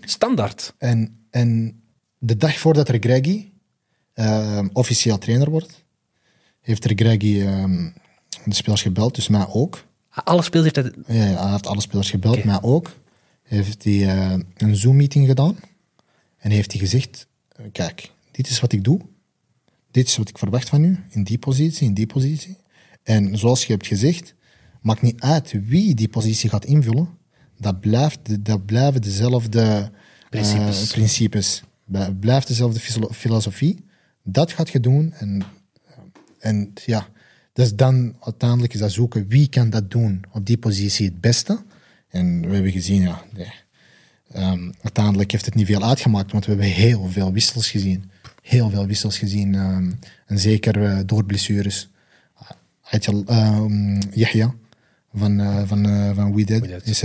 [0.00, 0.74] Standaard.
[0.78, 1.80] En, en
[2.18, 3.48] de dag voordat er Greggy
[4.14, 5.79] ehm, officieel trainer wordt,
[6.60, 7.90] heeft er Greggy ehm,
[8.44, 9.84] de spelers gebeld, dus mij ook.
[10.10, 11.04] Alle spelers heeft dat...
[11.06, 12.90] Ja, hij heeft alle spelers gebeld, mij ook.
[13.42, 15.56] Heeft hij eh, een Zoom-meeting gedaan
[16.36, 19.00] en heeft hij gezegd: eh, Kijk, dit is wat ik doe.
[19.90, 22.56] Dit is wat ik verwacht van u, in die positie, in die positie.
[23.02, 24.34] En zoals je hebt gezegd,
[24.80, 27.08] maakt niet uit wie die positie gaat invullen.
[27.58, 29.86] Dat, blijft, dat blijven dezelfde eh,
[30.30, 30.86] Principes.
[30.92, 31.62] principes.
[31.84, 33.84] Blij- Blijft dezelfde filo- filosofie.
[34.22, 35.12] Dat gaat je doen.
[35.12, 35.42] En,
[36.40, 37.08] en ja,
[37.52, 41.62] dus dan uiteindelijk is dat zoeken wie kan dat doen op die positie het beste.
[42.08, 43.52] En we hebben gezien, ja, nee.
[44.32, 48.10] Ehm, uiteindelijk heeft het niet veel uitgemaakt, want we hebben heel veel wissels gezien.
[48.42, 49.54] Heel veel wissels gezien.
[49.54, 49.92] ehm,
[50.26, 51.88] en zeker eh, door blessures.
[53.26, 54.54] Ehm, Yahya
[55.14, 57.02] van, eh van, eh van We is,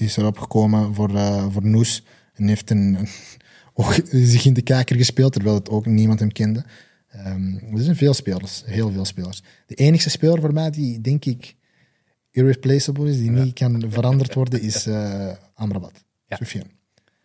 [0.00, 1.10] is erop gekomen voor,
[1.52, 2.04] voor Noes.
[2.34, 3.08] En heeft een, een-
[3.74, 6.64] ook zich in de kijker gespeeld, terwijl het ook niemand hem kende.
[7.14, 9.42] Ehm, er zijn veel spelers, heel veel spelers.
[9.66, 11.56] De enige speler voor mij die, denk ik,
[12.30, 16.04] irreplaceable is, die niet kan veranderd worden, is eh Amrabat.
[16.26, 16.38] Ja.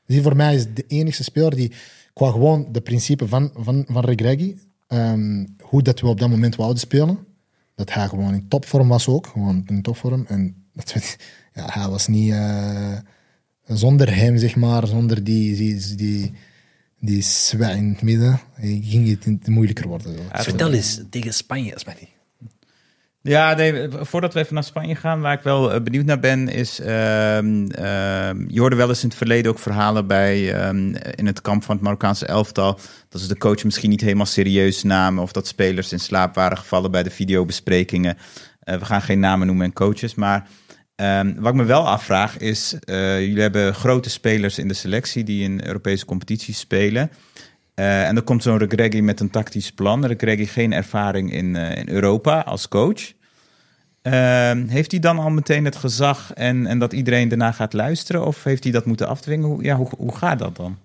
[0.06, 1.72] Die voor mij is de enige speler die,
[2.14, 6.56] qua gewoon de principe van, van, van Regragui, ehm, hoe dat we op dat moment
[6.56, 7.18] wouden spelen,
[7.76, 10.26] dat hij gewoon in topvorm was ook, gewoon in topvorm.
[10.28, 11.16] En dat we,
[11.60, 12.98] ja, hij was niet eh,
[13.68, 16.32] zonder hem, zeg maar, zonder die, die, die,
[17.00, 20.14] die zwaai in het midden, ging het moeilijker worden.
[20.34, 22.06] Ja, Vertel eens, tegen Spanje, Smitty.
[23.22, 26.48] Ja, nee, voordat we even naar Spanje gaan, waar ik wel eh, benieuwd naar ben,
[26.48, 26.80] is.
[26.80, 30.54] ehm, ehm, je hoorde wel eens in het verleden ook verhalen bij.
[30.54, 32.80] ehm, in het kamp van het Marokkaanse elftal.
[33.10, 35.24] dat ze de coach misschien niet helemaal serieus namen.
[35.24, 38.18] of dat spelers in slaap waren gevallen bij de videobesprekingen.
[38.60, 40.16] Eh, we gaan geen namen noemen en coaches.
[40.16, 40.48] Maar
[41.00, 42.74] ehm, wat ik me wel afvraag is.
[42.80, 47.12] eh, jullie hebben grote spelers in de selectie die in Europese competities spelen.
[47.74, 50.06] Eh, en dan komt zo'n Regragui met een tactisch plan.
[50.06, 53.14] Regragui geen ervaring in, eh, in Europa als coach.
[54.02, 58.26] Ehm, heeft hij dan al meteen het gezag en, en dat iedereen daarna gaat luisteren?
[58.26, 59.48] Of heeft hij dat moeten afdwingen?
[59.48, 60.78] Hoe, ja, hoe, hoe gaat dat dan?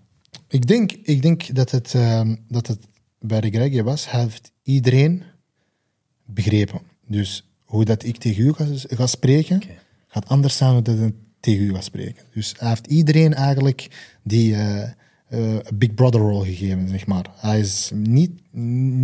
[0.48, 2.78] Ik denk, ik denk dat, het, ehm, dat het
[3.20, 5.22] bij de Gregje was, hij heeft iedereen
[6.26, 6.80] begrepen.
[7.06, 9.62] Dus hoe dat ik tegen u ga, ga spreken,
[10.14, 12.24] gaat anders zijn dan ik tegen u ga spreken.
[12.34, 13.88] Dus hij heeft iedereen eigenlijk
[14.22, 17.30] die eh, Big Brother rol gegeven, zeg maar.
[17.36, 18.30] Hij is niet,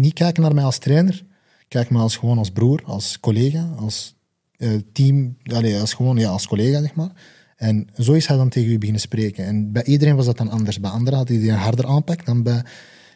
[0.01, 1.25] niet kijken naar mij als trainer,
[1.69, 4.15] kijk me als gewoon als broer, als collega, als
[4.57, 7.11] eh, team, allee, als gewoon ja, als collega, zeg maar.
[7.57, 9.45] En zo is hij dan tegen u beginnen spreken.
[9.45, 10.81] En bij iedereen was dat dan anders.
[10.81, 12.65] Bij anderen had hij een harder aanpak dan bij.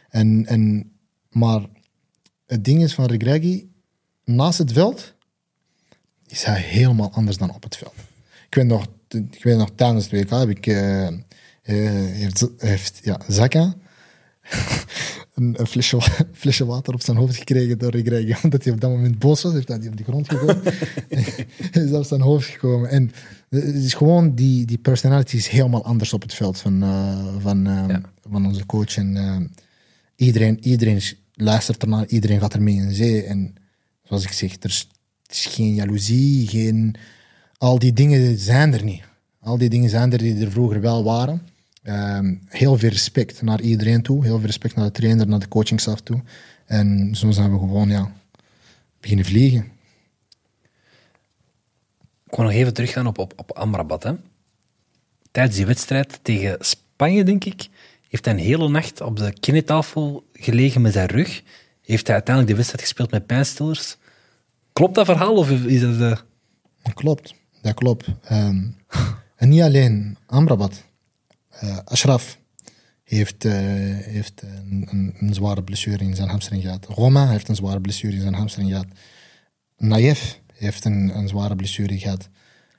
[0.09, 0.91] En, en,
[1.29, 1.61] maar
[2.45, 3.71] het ding is van Regragui,
[4.23, 5.14] naast het veld
[6.27, 7.93] is hij helemaal anders dan op het veld.
[8.47, 8.85] Ik weet nog,
[9.31, 11.13] ik weet nog tijdens het WK heb ik, eh, eh,
[11.61, 13.73] heeft, heeft ja, Zaka
[15.35, 16.01] een, een flesje,
[16.33, 18.35] flesje water op zijn hoofd gekregen door Regragui.
[18.43, 20.63] Omdat hij op dat moment boos was, heeft hij die op de grond gegooid.
[21.71, 22.89] Hij is op zijn hoofd gekomen.
[22.89, 23.11] En
[23.49, 27.67] het is gewoon, die, die personality is helemaal anders op het veld van, eh, van,
[27.67, 28.01] eh, Ja.
[28.29, 28.97] van onze coach.
[28.97, 29.37] En eh,
[30.15, 33.23] iedereen, iedereen is- luistert ernaar, iedereen gaat ermee in zee.
[33.23, 33.55] En
[34.03, 34.87] zoals ik zeg, er is,
[35.27, 36.95] het is geen jaloezie, geen...
[37.57, 39.03] Al die dingen zijn er niet.
[39.39, 41.47] Al die dingen zijn er die er vroeger wel waren.
[41.83, 44.23] Ehm, heel veel respect naar iedereen toe.
[44.23, 46.23] Heel veel respect naar de trainer, naar de coachingstaf toe.
[46.65, 48.11] En zo zijn we gewoon, ja,
[48.99, 49.71] beginnen vliegen.
[52.25, 54.03] Ik wil nog even teruggaan op, op, op Amrabat.
[54.03, 54.13] Hè.
[55.31, 57.67] Tijdens die wedstrijd tegen Spanje, denk ik,
[58.09, 61.43] heeft hij een hele nacht op de kinetafel gelegen met zijn rug.
[61.81, 63.97] Heeft hij uiteindelijk de wedstrijd gespeeld met pijnstillers.
[64.75, 65.99] Klopt dat verhaal of is dat...
[66.01, 66.17] eh,
[66.83, 68.07] Dat klopt, dat klopt.
[68.23, 68.63] Ehm,
[69.35, 70.83] en niet alleen Amrabat.
[71.49, 72.39] Eh, Ashraf
[73.03, 73.53] heeft, eh,
[73.99, 76.85] heeft een, een, een zware blessure in zijn hamstring gehad.
[76.85, 78.85] Roma heeft een zware blessure in zijn hamstring gehad.
[79.77, 82.29] Naïef heeft een, een zware blessure gehad.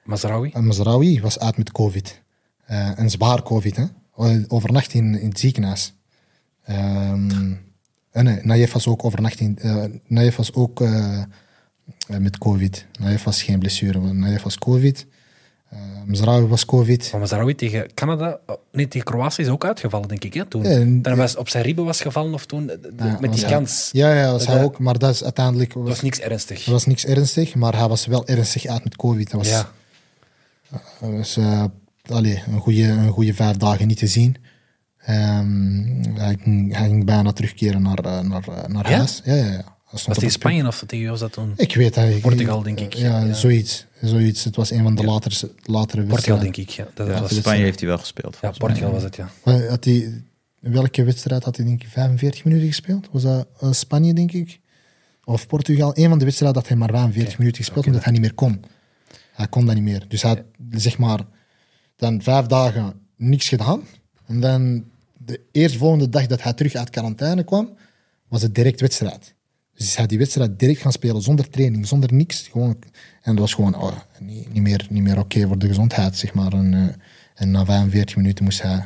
[0.05, 0.53] Mazraoui?
[0.61, 2.23] Mazraoui was uit met COVID.
[2.67, 3.85] Een zwaar COVID, hè.
[4.49, 5.95] Overnacht in, in het ziekenhuis.
[6.65, 7.53] Ehm,
[8.11, 9.59] en nee, Naïef was ook overnacht in...
[10.07, 10.81] Naïef was ook
[12.07, 12.87] met COVID.
[13.01, 15.07] Naïef was geen blessure, maar Naïef was COVID.
[15.73, 17.09] Uh, Mazraoui was COVID.
[17.13, 20.35] Maar Mazraoui tegen Canada, oh, nee, tegen Kroatië is ook uitgevallen, denk ik.
[20.35, 22.77] Hè, toen Ja, en- toen hij was op zijn ribben was gevallen of toen, eh,
[22.99, 23.89] Ja, met die kans.
[23.93, 24.79] Ja, ja, was hij ook.
[24.79, 25.73] Maar dat is uiteindelijk...
[25.73, 26.57] Was, was niks ernstig.
[26.59, 29.31] dat was niks ernstig, maar hij was wel ernstig uit met COVID.
[29.31, 29.71] Dat was, ja.
[31.01, 31.65] dat was eh,
[32.09, 34.37] allee, een, goede, een goede vijf dagen niet te zien.
[34.99, 35.83] Ehm,
[36.15, 39.21] hij, ging, hij ging bijna terugkeren naar, eh, naar, eh, naar huis.
[39.25, 39.76] Ja, ja, ja.
[39.87, 41.53] Hij Was tegen het Spanje of tegen was dat toen?
[41.57, 42.21] Ik weet dat.
[42.21, 42.95] Portugal, denk ik.
[42.95, 43.33] Ja, Ja.
[43.33, 44.45] Zoiets, zoiets.
[44.45, 46.45] Het was een van de latere, latere Portugal, wedstrijden.
[46.45, 46.69] denk ik.
[46.69, 48.39] Ja, dat Ja, was, Spanje heeft hij wel gespeeld.
[48.43, 48.51] ja.
[48.51, 49.31] Portugal was het, ja.
[49.69, 49.95] Had hij,
[50.63, 53.09] in welke wedstrijd had hij, denk ik, 45 minuten gespeeld?
[53.13, 54.61] Was dat eh, Spanje, denk ik?
[55.25, 55.91] Of Portugal?
[55.99, 57.39] Een van de wedstrijden had hij maar 45 Oké.
[57.43, 58.65] minuten gespeeld, omdat hij niet meer kon.
[59.33, 60.05] Hij kon dat niet meer.
[60.09, 60.43] Dus hij had,
[60.83, 61.21] zeg maar,
[61.97, 63.83] dan vijf dagen niks gedaan.
[64.27, 64.85] En dan
[65.19, 67.77] de eerstvolgende dag dat hij terug uit quarantaine kwam,
[68.29, 69.35] was het direct wedstrijd.
[69.77, 72.49] Dus hij had die wedstrijd direct gaan spelen, zonder training, zonder niks.
[72.49, 72.77] Gewoon,
[73.23, 76.35] en dat was gewoon oh, niet, niet meer, niet meer oké voor de gezondheid, zeg
[76.35, 76.53] maar.
[76.53, 76.95] En, eh,
[77.35, 78.85] en na 45 minuten moest hij...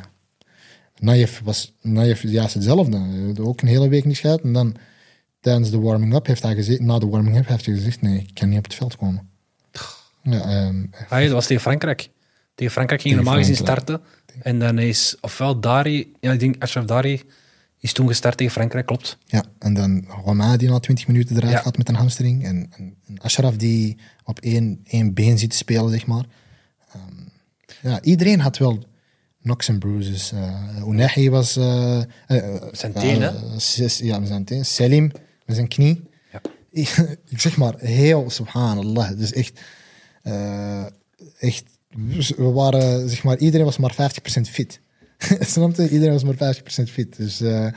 [0.99, 2.97] Naïef was Naïef juist hetzelfde.
[2.97, 4.41] Hij had ook een hele week niet gehad.
[4.41, 4.75] En dan
[5.39, 6.79] tijdens de warming-up heeft hij gezegd...
[6.79, 9.29] Na de warming-up heeft hij gezegd, nee, ik kan niet op het veld komen.
[10.23, 10.39] Ja,
[11.09, 12.09] Ah, ja, dat was tegen Frankrijk.
[12.55, 14.01] Tegen Frankrijk ging Tegen normaal gezien starten.
[14.41, 17.21] En dan is ofwel Dari, ja, ik denk Ashraf Dari,
[17.81, 19.17] is toen gestart tegen Frankrijk, klopt.
[19.25, 21.59] Ja, en dan Roma die na 20 minuten eruit Ja.
[21.59, 22.43] gaat met een hamstring.
[22.43, 26.25] En, en, en Ashraf die op één, één been zit te spelen, zeg maar.
[26.93, 27.15] Ehm,
[27.81, 28.83] ja, iedereen had wel
[29.41, 30.31] knocks en bruises.
[30.33, 31.55] Uh, Unahi was...
[31.57, 32.05] eh, eh,
[32.71, 33.29] Zijn eh, teen, hè?
[34.05, 34.65] Ja, met zijn teen.
[34.65, 35.11] Selim
[35.45, 36.09] met zijn knie.
[36.31, 36.41] Ja.
[37.29, 39.19] Ik, zeg maar, heel subhanallah.
[39.19, 39.59] Is echt...
[40.21, 40.85] eh,
[41.39, 41.63] echt
[42.37, 44.79] we waren, zeg maar, iedereen was maar 50% fit.
[45.39, 45.89] Snap je?
[45.89, 47.17] Iedereen was maar 50% fit.
[47.17, 47.67] Dus eh,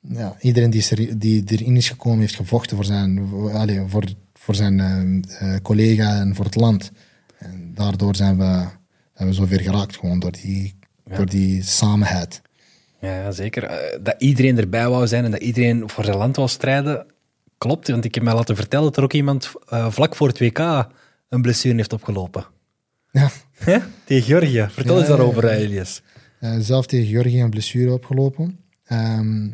[0.00, 4.54] ja, iedereen die, er, die erin is gekomen heeft gevochten voor zijn, allee, voor, voor
[4.54, 6.90] zijn eh, eh, collega en voor het land.
[7.38, 8.64] En daardoor zijn we,
[9.14, 10.74] zijn we zover geraakt, gewoon door die,
[11.04, 12.42] door die samenheid.
[13.00, 13.70] Ja, zeker.
[14.02, 17.06] Dat iedereen erbij wou zijn en dat iedereen voor zijn land wou strijden,
[17.58, 17.88] klopt.
[17.88, 19.52] Want ik heb mij laten vertellen dat er ook iemand
[19.88, 20.58] vlak voor het WK
[21.28, 22.46] een blessure heeft opgelopen.
[23.10, 23.30] Ja.
[24.04, 24.66] Tegen Georgië.
[24.70, 26.02] Vertel Ja, eens daarover, Elias.
[26.42, 28.58] Eh, zelf tegen Georgië een blessure opgelopen.
[28.84, 29.48] Ehm,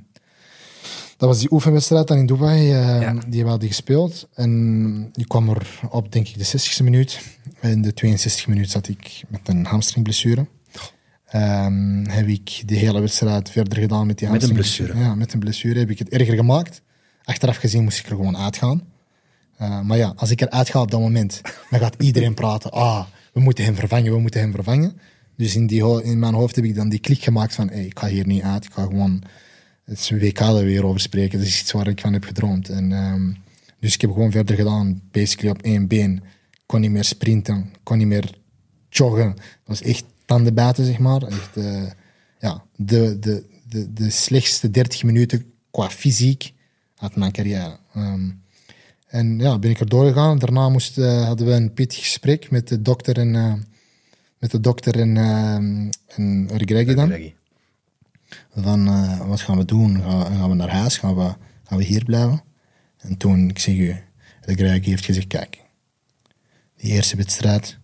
[1.16, 2.72] dat was die oefenwedstrijd dan in Dubai.
[2.72, 3.14] eh, Ja.
[3.28, 4.28] Die we hadden gespeeld.
[4.34, 7.20] En die kwam er op, denk ik, de 60ste minuut.
[7.60, 10.46] In de 62 minuut zat ik met een hamstringblessure.
[11.26, 15.08] Ehm, heb ik de hele wedstrijd verder gedaan met die Met een hamstringblessure.
[15.08, 16.82] Ja, met een blessure heb ik het erger gemaakt.
[17.24, 18.82] Achteraf gezien moest ik er gewoon uitgaan.
[19.56, 22.70] Eh, maar ja, als ik eruit ga op dat moment, dan gaat iedereen praten.
[22.72, 24.98] Ah, we moeten hem vervangen, we moeten hem vervangen.
[25.38, 27.98] Dus in, die, in mijn hoofd heb ik dan die klik gemaakt van, hey, ik
[27.98, 28.64] ga hier niet uit.
[28.64, 29.22] Ik ga gewoon
[29.84, 31.38] het WK we weer over spreken.
[31.38, 32.68] Dat is iets waar ik van heb gedroomd.
[32.68, 33.32] En, ehm,
[33.80, 36.22] dus ik heb gewoon verder gedaan, basically op één been.
[36.66, 38.38] Kon niet meer sprinten, kon niet meer
[38.88, 39.34] joggen.
[39.36, 41.22] Dat was echt tanden bijten, zeg maar.
[41.22, 41.90] Echt, eh,
[42.40, 46.52] ja, de, de, de, de slechtste 30 minuten qua fysiek
[46.96, 47.78] uit mijn carrière.
[47.94, 48.30] Ehm,
[49.06, 50.38] en ja, ben ik er doorgegaan.
[50.38, 53.52] Daarna moest, eh, hadden we een pittig gesprek met de dokter en, eh,
[54.38, 57.32] met de dokter en, ehm en Regregi dan.
[58.54, 60.02] Van, eh, wat gaan we doen?
[60.02, 60.98] Gaan, gaan we naar huis?
[60.98, 62.42] Gaan we, gaan we hier blijven?
[62.98, 63.96] En toen, ik zeg u,
[64.40, 65.62] de Greg heeft gezegd, kijk,
[66.76, 67.78] die eerste wedstrijd,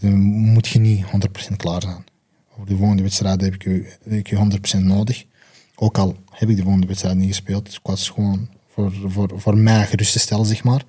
[0.00, 1.04] dan moet je niet
[1.52, 2.04] 100% klaar zijn.
[2.54, 5.24] Voor de volgende wedstrijd heb ik u, heb ik u 100% nodig.
[5.74, 7.72] Ook al heb ik de volgende wedstrijd niet gespeeld.
[7.72, 10.84] Ik was gewoon voor, voor, voor mij gerust te stellen, zeg maar.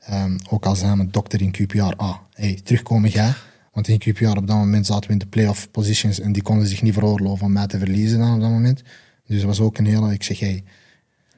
[0.00, 3.32] Ehm, ook al zei mijn dokter in QPR, ah, hey, terugkomen jij.
[3.72, 6.66] Want in QPR op dat moment zaten we in de playoff positions en die konden
[6.66, 8.82] zich niet veroorloven om mij te verliezen dan op dat moment.
[9.26, 10.64] Dus dat was ook een hele, ik zeg, hey,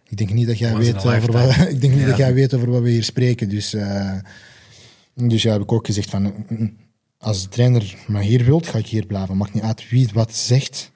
[0.08, 2.06] ik denk niet dat jij Once weet a over wat, ik denk niet Ja.
[2.06, 3.48] dat jij weet over wat we hier spreken.
[3.48, 4.18] Dus, eh,
[5.14, 6.76] dus ja, heb ik ook gezegd van, mm, mm,
[7.18, 9.36] als de trainer me hier wilt, ga ik hier blijven.
[9.36, 10.90] Maakt niet uit wie wat zegt.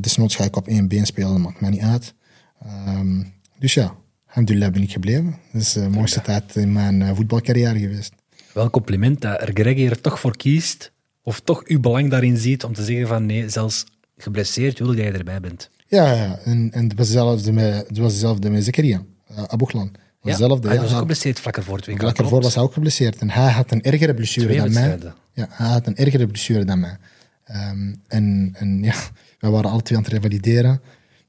[0.00, 2.14] Desnoods ga ik op één been spelen, dat maakt mij niet uit.
[2.62, 3.22] Ehm,
[3.58, 3.96] dus ja,
[4.36, 5.36] alhamdulillah ben ik gebleven.
[5.52, 8.12] Dat is de mooiste tijd in mijn eh, voetbalcarrière geweest.
[8.52, 12.64] Wel een compliment dat Greggy er toch voor kiest, of toch uw belang daarin ziet,
[12.64, 13.84] om te zeggen van nee, zelfs
[14.16, 15.70] geblesseerd wil je erbij bent.
[15.86, 16.38] Ja, ja.
[16.44, 19.36] En, en het was hetzelfde met, het was hetzelfde met Zakaria, uh.
[19.46, 20.68] Ja, Hetzelfde.
[20.68, 21.98] hij was ook geblesseerd vlak ervoor het WK.
[21.98, 22.44] Vlak ervoor klopt.
[22.44, 23.16] was hij ook geblesseerd.
[23.16, 24.98] En hij had een ergere blessure Twee dan mij.
[25.32, 26.96] Ja, hij had een ergere blessure dan mij.
[27.44, 28.94] Ehm, en, en ja,
[29.40, 30.80] we waren alle twee aan het revalideren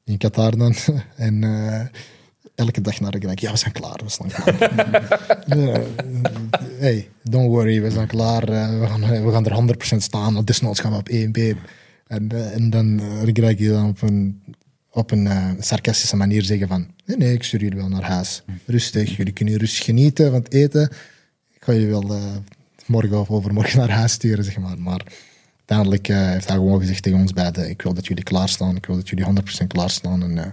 [0.03, 0.75] in Qatar dan.
[1.15, 1.85] en eh,
[2.57, 4.55] elke dag naar de gelijk, ja, we zijn klaar, we zijn klaar.
[5.57, 5.81] Ja,
[6.79, 8.49] hey, don't worry, we zijn klaar.
[8.49, 10.45] eh, we, gaan, we gaan er 100% staan.
[10.45, 11.57] Desnoods gaan we op 1B.
[12.07, 13.01] En, eh, en dan
[13.33, 14.41] krijg je dan op een,
[14.91, 16.87] op een eh, sarcastische manier zeggen van...
[17.05, 18.43] Nee, nee, ik stuur jullie wel naar huis.
[18.65, 20.89] Rustig, jullie kunnen rustig genieten van het eten.
[21.53, 22.35] Ik ga je wel eh,
[22.85, 24.79] morgen of overmorgen naar huis sturen, zeg maar.
[24.79, 25.01] Maar
[25.57, 27.69] uiteindelijk eh, heeft hij gewoon gezegd tegen ons beiden...
[27.69, 28.75] Ik wil dat jullie klaarstaan.
[28.75, 29.25] Ik wil dat jullie
[29.63, 30.23] 100% klaarstaan.
[30.23, 30.51] En, eh,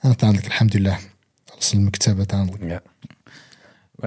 [0.00, 0.98] en uiteindelijk, alhamdulillah.
[1.52, 2.70] Alles lukt hebben uiteindelijk.
[2.72, 2.82] Ja.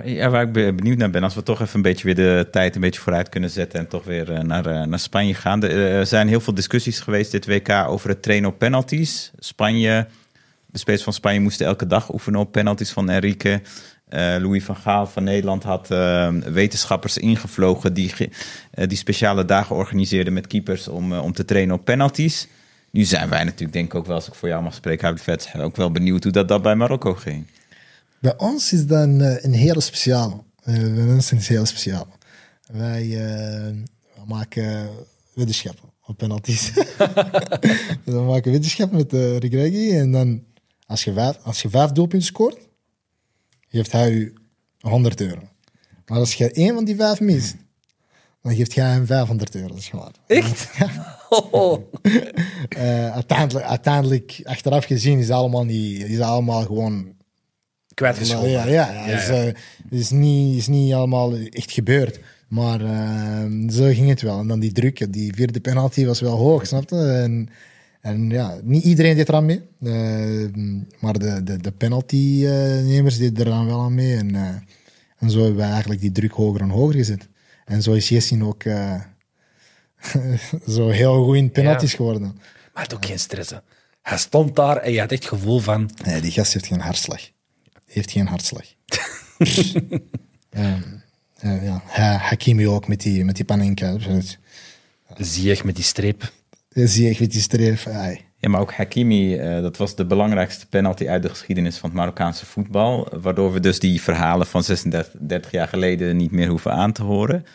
[0.05, 2.47] Ja, waar ik be- benieuwd naar ben, als we toch even een beetje weer de
[2.51, 5.63] tijd een beetje vooruit kunnen zetten en toch weer eh, naar, eh, naar Spanje gaan.
[5.63, 9.31] Eh, Er zijn heel veel discussies geweest dit WK over het trainen op penalties.
[9.39, 10.07] Spanje,
[10.65, 13.61] de spelers van Spanje moesten elke dag oefenen op penalties van Enrique.
[14.09, 15.87] Louis van Gaal van Nederland had
[16.53, 18.13] wetenschappers ingevlogen die,
[18.71, 22.47] die speciale dagen organiseerden met keepers om, om te trainen op penalties.
[22.93, 25.23] Nu zijn wij natuurlijk, denk ik ook wel, als ik voor jou mag spreken, Habib
[25.23, 27.47] Vet, ook wel benieuwd hoe dat, dat bij Marokko ging.
[28.19, 30.33] Bij ons is dat een, eh, een hele speciale.
[30.63, 32.07] Eh, bij ons is het heel speciaal.
[32.71, 33.73] Wij eh,
[34.27, 34.89] maken
[35.33, 36.71] wetenschappen op penalties.
[38.05, 39.97] we maken wetenschappen met de Regregi.
[39.97, 40.43] En dan,
[40.85, 42.57] als je, vijf, als je vijf doelpunten scoort,
[43.69, 44.33] geeft hij u
[44.79, 45.49] 100 euro.
[46.05, 47.55] Maar als je één van die vijf mist,
[48.43, 49.77] dan geeft hij hem 500 euro.
[49.77, 50.11] Zeg maar.
[50.27, 50.69] Echt?
[51.51, 51.77] Oh.
[52.69, 57.13] Eh, uiteindelijk, uiteindelijk, achteraf gezien, is allemaal, niet, is het allemaal gewoon
[57.93, 58.49] Kwijtgescholden.
[58.49, 59.07] ja, ja, ja.
[59.07, 59.33] Ja, Is, ja.
[59.43, 59.53] eh,
[59.89, 62.19] is, niet, is niet allemaal echt gebeurd.
[62.47, 64.39] Maar eh, zo ging het wel.
[64.39, 66.95] En dan die druk, die vierde penalty was wel hoog, snap je?
[66.95, 67.49] En,
[68.01, 69.61] en ja, niet iedereen deed eraan mee.
[70.99, 74.15] Maar de, de, de penaltynemers deden er dan wel aan mee.
[74.15, 74.35] En,
[75.17, 77.27] en zo hebben we eigenlijk die druk hoger en hoger gezet.
[77.65, 79.01] En zo is Jessin ook eh,
[80.75, 81.95] zo heel goed in penalties Ja.
[81.97, 82.21] geworden.
[82.73, 83.49] Maar had ook geen stress.
[83.49, 83.57] hè.
[84.01, 85.89] Hij stond daar en je had echt het gevoel van...
[86.05, 87.21] Nee, die gast heeft geen hartslag.
[87.85, 88.65] Heeft geen hartslag.
[90.49, 90.81] Ehm,
[91.39, 93.97] eh, ja, Ha- Hakimi ook met die, met die Panenka.
[95.17, 96.31] Zie je met die streep.
[96.69, 97.87] Zie je met die streef.
[97.87, 98.21] ai.
[98.43, 101.97] Ja, maar ook Hakimi, eh, dat was de belangrijkste penalty uit de geschiedenis van het
[101.97, 103.07] Marokkaanse voetbal.
[103.21, 107.03] Waardoor we dus die verhalen van 36 30 jaar geleden niet meer hoeven aan te
[107.03, 107.45] horen.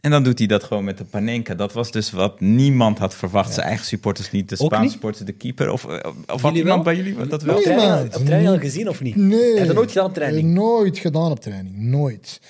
[0.00, 1.54] En dan doet hij dat gewoon met de Panenka.
[1.54, 3.54] Dat was dus wat niemand had verwacht.
[3.54, 5.70] Zijn eigen supporters niet, de Spaanse supporters, de keeper.
[5.72, 6.94] Of, eh, of had iemand wel?
[6.94, 7.54] bij jullie dat wel?
[7.54, 8.20] Nee, Op training, man.
[8.20, 9.16] op training al gezien of niet?
[9.16, 9.58] Nee.
[9.58, 10.54] Had dat nooit gedaan op training.
[10.54, 11.76] Nooit gedaan op training.
[11.78, 12.40] Nooit.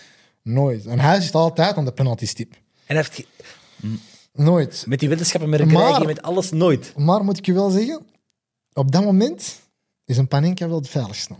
[0.42, 0.86] Nooit.
[0.86, 2.52] En hij zit altijd aan de penalty stip.
[2.52, 3.26] En hij heeft ge-
[4.38, 4.84] Nooit.
[4.88, 5.50] met die wetenschappen,
[6.06, 6.92] met alles nooit.
[6.96, 8.00] Maar moet ik je wel zeggen,
[8.72, 9.60] op dat moment
[10.04, 11.34] is een Panenka wel het veiligste.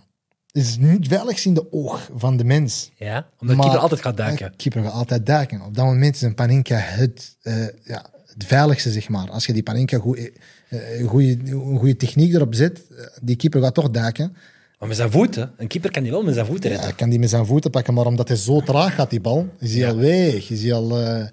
[0.53, 2.91] Is niet het veiligst in de oog van de mens.
[2.97, 4.57] Ja, omdat Maar- keeper altijd gaat duiken.
[4.57, 5.61] Keeper gaat altijd duiken.
[5.61, 9.31] Op dat moment is een Panenka het, eh, ja, het veiligste, zeg maar.
[9.31, 13.37] Als je die Panenka goed, eh, eh, goede, een goede techniek erop zet, eh, die
[13.37, 14.37] keeper gaat toch duiken.
[14.79, 16.89] Maar met zijn voeten, een keeper kan die wel met zijn voeten Ja, redden.
[16.89, 19.49] hij kan die met zijn voeten pakken, maar omdat hij zo traag gaat, die bal,
[19.59, 20.51] is hij al weg.
[20.51, 21.25] Is hij al, eh,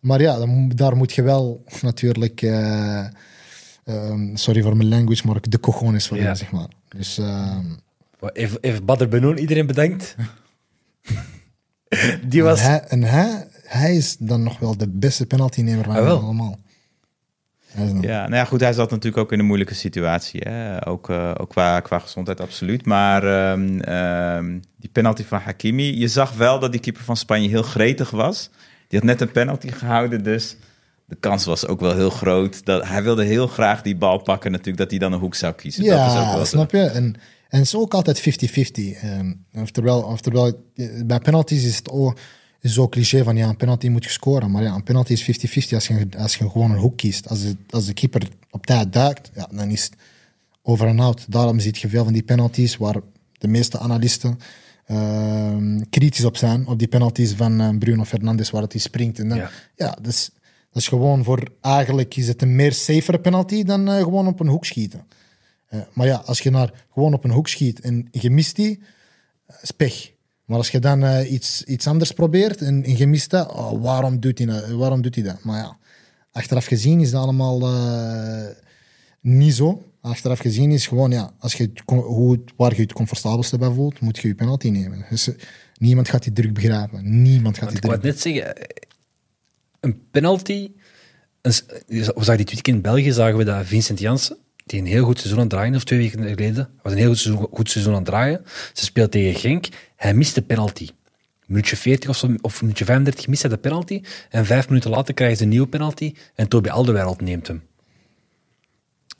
[0.00, 2.42] maar ja, dan, daar moet je wel natuurlijk...
[2.42, 3.04] eh,
[3.84, 6.22] ehm, sorry voor mijn language, maar de cojones voor Ja.
[6.22, 6.68] hebben, zeg maar.
[6.88, 7.18] Dus...
[7.18, 7.64] ehm,
[8.32, 10.16] Even, even Badr Benoen, iedereen bedankt.
[12.28, 12.60] Die was...
[12.60, 16.20] En, hij, en hij, hij is dan nog wel de beste penaltynemer van Ah, wel.
[16.20, 16.58] allemaal.
[18.00, 20.40] Ja, nou ja, goed, hij zat natuurlijk ook in een moeilijke situatie.
[20.44, 20.86] Hè?
[20.86, 22.86] Ook, eh, ook qua, qua gezondheid, absoluut.
[22.86, 27.48] Maar ehm, ehm, die penalty van Hakimi, je zag wel dat die keeper van Spanje
[27.48, 28.50] heel gretig was.
[28.88, 30.56] Die had net een penalty gehouden, dus
[31.04, 32.64] de kans was ook wel heel groot.
[32.64, 35.54] Dat, hij wilde heel graag die bal pakken, natuurlijk, dat hij dan een hoek zou
[35.54, 35.84] kiezen.
[35.84, 36.80] dat is ook Ja, wel snap je?
[36.80, 37.04] En,
[37.48, 38.22] en het is ook altijd 50-50.
[38.22, 42.18] Ehm, oftewel, oftewel, eh, bij penalties is het ook
[42.62, 44.50] zo cliché van ja, een penalty moet je scoren.
[44.50, 47.28] Maar ja, een penalty is 50-50 als je, als je gewoon een hoek kiest.
[47.28, 49.92] Als de, als de keeper op tijd duikt, ja, dan is het
[50.62, 51.26] over en out.
[51.28, 52.96] Daarom zie je veel van die penalties waar
[53.32, 54.38] de meeste analisten
[54.88, 56.66] ehm, kritisch op zijn.
[56.66, 59.18] Op die penalties van eh, Bruno Fernandes waar het hij springt.
[59.18, 59.50] En dan, Ja.
[59.76, 60.30] ja, dat is,
[60.70, 61.42] dat is gewoon voor...
[61.60, 65.06] Eigenlijk is het een meer safere penalty dan eh, gewoon op een hoek schieten.
[65.66, 68.80] Eh, maar ja, als je naar, gewoon op een hoek schiet en je mist die,
[69.60, 70.10] is pech.
[70.44, 74.20] Maar als je dan iets, iets anders probeert en, en je mist dat, oh, waarom,
[74.20, 74.70] doet hij, dat?
[74.70, 75.42] waarom doet hij dat?
[75.42, 75.76] Maar ja,
[76.32, 77.60] achteraf gezien is dat allemaal
[79.20, 79.87] niet zo.
[80.08, 84.00] Achteraf gezien is gewoon, ja, als je het hoe, waar je het comfortabelste bij voelt,
[84.00, 85.04] moet je je penalty nemen.
[85.10, 85.34] Dus, eh,
[85.78, 87.22] niemand gaat die druk begrijpen.
[87.22, 88.84] Niemand gaat die ik wou druk net zeggen, eh,
[89.80, 90.70] een penalty.
[91.40, 91.52] Een,
[91.86, 95.18] we zagen dit weekend in België, zagen we dat Vincent Janssen, die een heel goed
[95.18, 97.92] seizoen aan het draaien, of twee weken geleden, was een heel goed seizoen, goed seizoen
[97.92, 98.44] aan het draaien.
[98.72, 100.88] Ze speelt tegen Genk, hij mist de penalty.
[101.46, 104.02] Minuutje 40 of, zo, of minuutje 35 mist hij de penalty.
[104.30, 107.62] En vijf minuten later krijgen ze een nieuwe penalty en Toby Alderweireld neemt hem.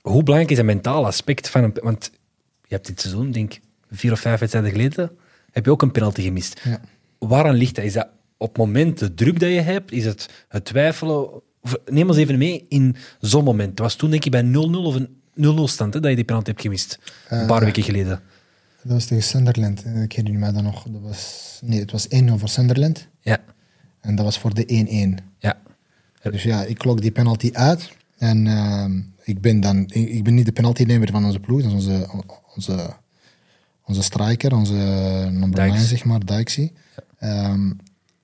[0.01, 1.77] Hoe belangrijk is het mentale aspect van een...
[1.83, 2.11] Want
[2.67, 5.11] je hebt dit seizoen, denk ik, vier of vijf wedstrijden geleden,
[5.51, 6.61] heb je ook een penalty gemist.
[6.65, 6.81] Ja.
[7.19, 7.85] Waaraan ligt dat?
[7.85, 9.93] Is dat op het moment de druk dat je hebt?
[9.93, 11.29] Is het het twijfelen?
[11.87, 13.71] Neem ons even mee in zo'n moment.
[13.71, 16.25] Het was toen denk ik bij 0-0 of een 0-0 stand hè, dat je die
[16.25, 16.99] penalty hebt gemist.
[17.29, 18.21] Een paar weken geleden.
[18.83, 19.83] Dat was tegen Sunderland.
[19.85, 20.83] Eh, Ik herinner me dat nog.
[20.89, 23.07] Dat was, nee, het was 1-0 voor Sunderland.
[23.21, 23.39] Ja,
[24.01, 25.25] En dat was voor de 1-1.
[25.39, 25.59] ja.
[26.23, 27.91] Dus ja, ik klok die penalty uit.
[28.19, 29.85] En ehm, ik ben dan...
[29.89, 31.63] Ik, ben niet de penaltynemer van onze ploeg.
[31.63, 32.09] Dat is onze,
[32.55, 32.97] onze,
[33.85, 34.75] onze striker, onze
[35.31, 35.73] number Dijks.
[35.73, 36.73] 9, zeg maar, Dijksie.
[37.19, 37.73] Ehm,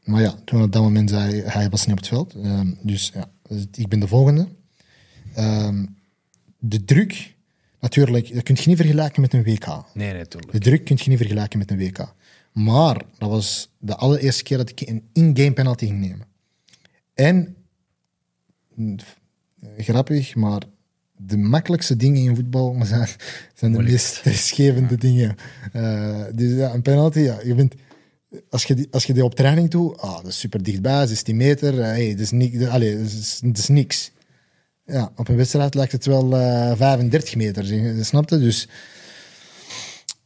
[0.05, 2.35] maar ja, toen op dat moment zei hij was niet op het veld.
[2.35, 4.49] Ehm, dus ja, dus ik ben de volgende.
[5.35, 5.87] Ehm,
[6.59, 7.35] de druk,
[7.81, 9.67] natuurlijk, dat kun je niet vergelijken met een WK.
[9.95, 10.53] Nee, nee, tuurlijk.
[10.53, 12.15] De druk kun je niet vergelijken met een WK.
[12.53, 16.27] Maar dat was de allereerste keer dat ik een in-game penalty ging nemen.
[17.15, 17.57] En,
[18.75, 18.97] mm,
[19.77, 20.63] grappig, maar
[21.27, 23.09] de makkelijkste dingen in voetbal zijn, zijn
[23.61, 23.89] de Moeilijk.
[23.91, 25.35] meest stressgevende dingen.
[25.73, 27.75] Eh, dus ja, een penalty, ja, je bent,
[28.51, 31.37] als, je die, als je die op training doet, ah, dat is super dichtbij, 16
[31.37, 34.13] meter, eh, hey, dat, is ni, dat, allee, dat, is, dat is niks.
[34.87, 38.39] Ja, op een wedstrijd lijkt het wel eh 35 meter, zeg- snap je?
[38.39, 38.69] Dus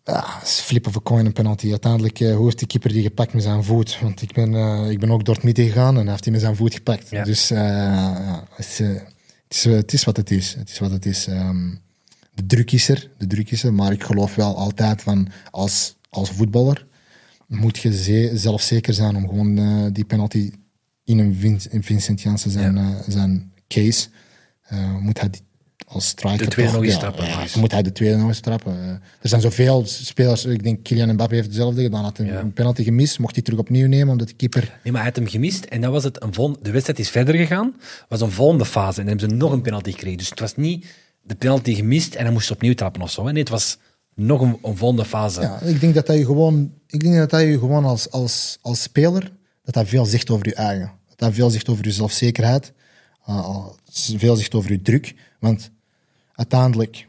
[0.05, 1.71] ja, is flip of a coin, een penalty.
[1.71, 3.99] Uiteindelijk eh, hoe heeft de keeper die gepakt met zijn voet.
[4.01, 6.33] Want ik ben, eh, ik ben ook door het midden gegaan en hij heeft hij
[6.33, 7.11] met zijn voet gepakt.
[7.11, 7.25] Ja.
[7.25, 8.91] Dus eh, ja, is, eh,
[9.49, 10.55] het, is, het is wat het is.
[10.55, 11.27] Het is wat het is.
[11.27, 11.71] Ehm,
[12.35, 13.75] de druk is er, de druk is er.
[13.75, 16.87] Maar ik geloof wel altijd van als, als voetballer
[17.47, 20.51] moet je ze- zelfzeker zijn om gewoon eh, die penalty
[21.05, 22.97] in een Vin- in Vincent Janssen zijn, Ja.
[22.99, 24.09] eh, zijn case,
[24.63, 25.41] eh, moet hij die
[25.89, 28.73] als striker De tweede nog eens trappen, ja, moet hij de tweede nog eens trappen.
[28.73, 32.53] Eh, er zijn zoveel spelers, ik denk Kylian Mbappé heeft hetzelfde gedaan, had een, een
[32.53, 34.79] penalty gemist, mocht hij terug opnieuw nemen omdat de keeper...
[34.83, 36.61] Nee, maar hij had hem gemist en dan was het een volgende...
[36.63, 37.75] De wedstrijd is verder gegaan,
[38.09, 40.19] was een volgende fase en dan hebben ze nog een penalty gekregen.
[40.19, 40.87] Dus het was niet
[41.23, 43.23] de penalty gemist en dan moest ze opnieuw trappen of zo.
[43.25, 43.79] Nee, het was
[44.15, 45.41] nog een, een volgende fase.
[45.41, 49.33] Ja, ik denk dat je gewoon, ik denk dat je gewoon als, als, als speler,
[49.65, 50.93] dat dat veel zegt over je eigen.
[51.09, 52.73] Dat dat veel zegt over je zelfzekerheid,
[53.29, 53.77] uh, al-
[54.17, 55.15] veel zegt over je druk.
[55.41, 55.71] Want
[56.39, 57.09] uiteindelijk,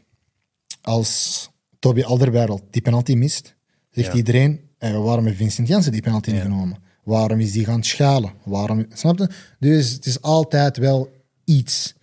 [0.80, 3.54] als Toby Alderweireld die penalty mist,
[3.90, 4.14] zegt Ja.
[4.14, 6.78] iedereen, eh, waarom heeft Vincent Janssen die penalty niet genomen?
[7.04, 8.32] Waarom is die gaan schalen?
[8.44, 9.30] Waarom, snap je?
[9.58, 11.10] Dus het is altijd wel
[11.44, 11.94] iets.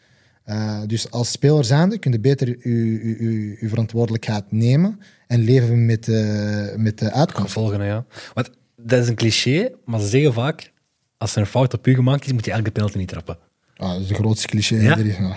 [0.46, 6.76] Uh, dus als speler zijnde kun je beter je verantwoordelijkheid nemen en leven met, uh,
[6.76, 7.52] met de uitkomst.
[7.54, 8.06] Gevolgen, ja.
[8.34, 10.72] Want dat is een cliché, maar ze zeggen vaak,
[11.18, 13.38] als er een fout op u gemaakt is, moet je elke penalty niet trappen.
[13.78, 14.76] Ah, dat is de grootste cliché.
[14.76, 14.98] Ja?
[14.98, 15.18] Er is.
[15.18, 15.34] Nou,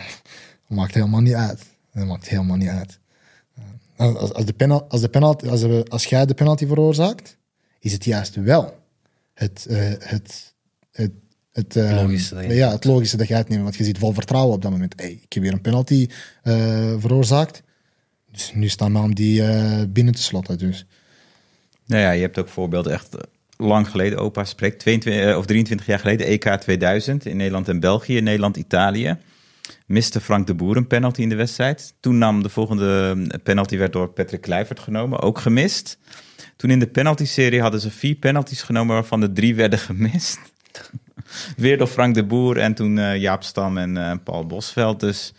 [0.69, 1.63] dat maakt helemaal niet uit.
[1.93, 2.99] Dat maakt helemaal niet uit.
[3.59, 7.37] Uh, Als, als, de penal, als, de penalty, als, we, als jij de penalty veroorzaakt,
[7.81, 8.79] is het juist wel
[9.35, 10.55] het, uh, het,
[10.93, 11.13] het,
[11.53, 13.63] het, uh, logische, ja, het logische dat je uitneemt.
[13.63, 15.01] Want je ziet vol vertrouwen op dat moment.
[15.01, 16.09] Hey, ik heb weer een penalty
[16.99, 17.63] veroorzaakt.
[18.33, 19.43] Dus nu staan we om die
[19.89, 20.59] binnen te slotten.
[20.59, 20.87] Dus.
[21.91, 23.21] Nou ja, je hebt ook voorbeelden echt eh,
[23.57, 24.19] lang geleden.
[24.19, 29.17] Opa spreekt 22, of 23 jaar geleden, EK 2000 in Nederland en België, Nederland, Italië.
[29.87, 31.95] Miste Frank de Boer een penalty in de wedstrijd.
[32.01, 35.99] Toen nam de volgende penalty werd door Patrick Kluivert genomen, ook gemist.
[36.57, 40.39] Toen in de penalty-serie hadden ze vier penalties genomen, waarvan er drie werden gemist.
[41.57, 45.01] Weer door Frank de Boer en toen uh, Jaap Stam en uh, Paul Bosveld.
[45.01, 45.33] Dus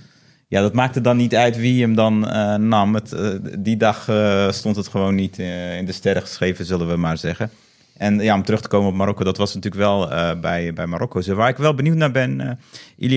[0.47, 2.95] ja, dat maakte dan niet uit wie hem dan uh, nam.
[2.95, 3.15] Het,
[3.59, 5.37] die dag eh, stond het gewoon niet
[5.77, 7.51] in de sterren geschreven, zullen we maar zeggen.
[8.01, 10.87] En ja, om terug te komen op Marokko, dat was natuurlijk wel uh, bij, bij
[10.87, 11.35] Marokko zo.
[11.35, 12.59] Waar ik wel benieuwd naar ben,
[12.97, 13.07] uh,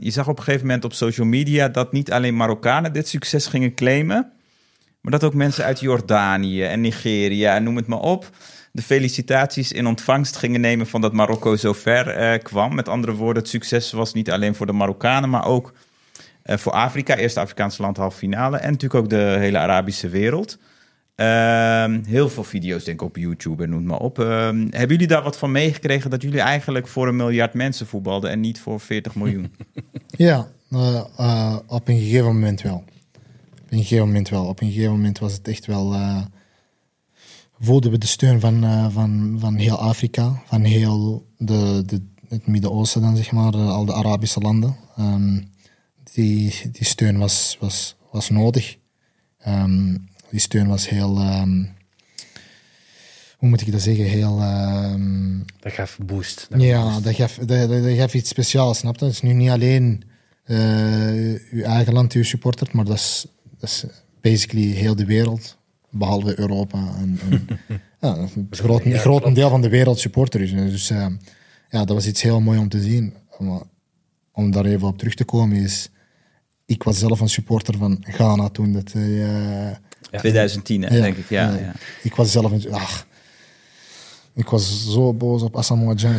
[0.00, 3.46] je zag op een gegeven moment op social media dat niet alleen Marokkanen dit succes
[3.46, 4.32] gingen claimen,
[5.00, 8.30] maar dat ook mensen uit Jordanië en Nigeria en noem het maar op,
[8.72, 12.74] de felicitaties in ontvangst gingen nemen van dat Marokko zo ver kwam.
[12.74, 15.72] Met andere woorden, het succes was niet alleen voor de Marokkanen, maar ook
[16.44, 20.58] voor Afrika, eerste Afrikaanse land halve finale en natuurlijk ook de hele Arabische wereld.
[21.20, 24.18] Uh, heel veel video's, denk ik, op YouTube en noem maar op.
[24.18, 28.30] Uh, hebben jullie daar wat van meegekregen dat jullie eigenlijk voor een miljard mensen voetbalden
[28.30, 29.52] en niet voor 40 miljoen?
[30.06, 32.84] ja, uh, op een gegeven moment wel.
[33.62, 34.46] Op een gegeven moment wel.
[34.46, 35.92] Op een gegeven moment was het echt wel.
[35.94, 36.22] eh,
[37.60, 42.46] voelden we de steun van, eh, van, van heel Afrika, van heel de, de, het
[42.46, 44.76] Midden-Oosten, dan zeg maar, al de Arabische landen.
[44.98, 45.50] Um,
[46.12, 48.76] die, die steun was, was, was nodig.
[49.38, 49.96] Ehm,
[50.30, 51.64] die steun was heel, ehm,
[53.36, 54.40] hoe moet ik dat zeggen, heel...
[54.40, 56.46] ehm, Dat gaf boost.
[56.50, 57.04] Dat gaf ja, boost.
[57.04, 59.04] dat geeft, dat, dat, dat geeft iets speciaals, snap je?
[59.04, 60.02] Het is nu niet alleen
[60.44, 63.26] eh uw eigen land die u supportert, maar dat is,
[63.58, 63.84] dat is
[64.20, 65.56] basically heel de wereld,
[65.90, 66.94] behalve Europa.
[66.98, 67.46] En, en,
[68.00, 70.52] ja, een groot, deel van de wereld supporter is.
[70.52, 71.06] Dus eh,
[71.70, 73.14] ja, dat was iets heel mooi om te zien.
[73.38, 73.60] Maar
[74.32, 75.90] om daar even op terug te komen is...
[76.66, 78.92] Ik was zelf een supporter van Ghana toen dat...
[78.92, 79.70] eh.
[80.10, 81.28] 2010, hè, ja, denk ik.
[81.28, 81.58] Ja, ja.
[81.58, 81.72] ja.
[82.02, 82.72] Ik was zelf een...
[82.72, 83.06] Ach,
[84.34, 86.12] ik was zo boos op Asamoah Gyan.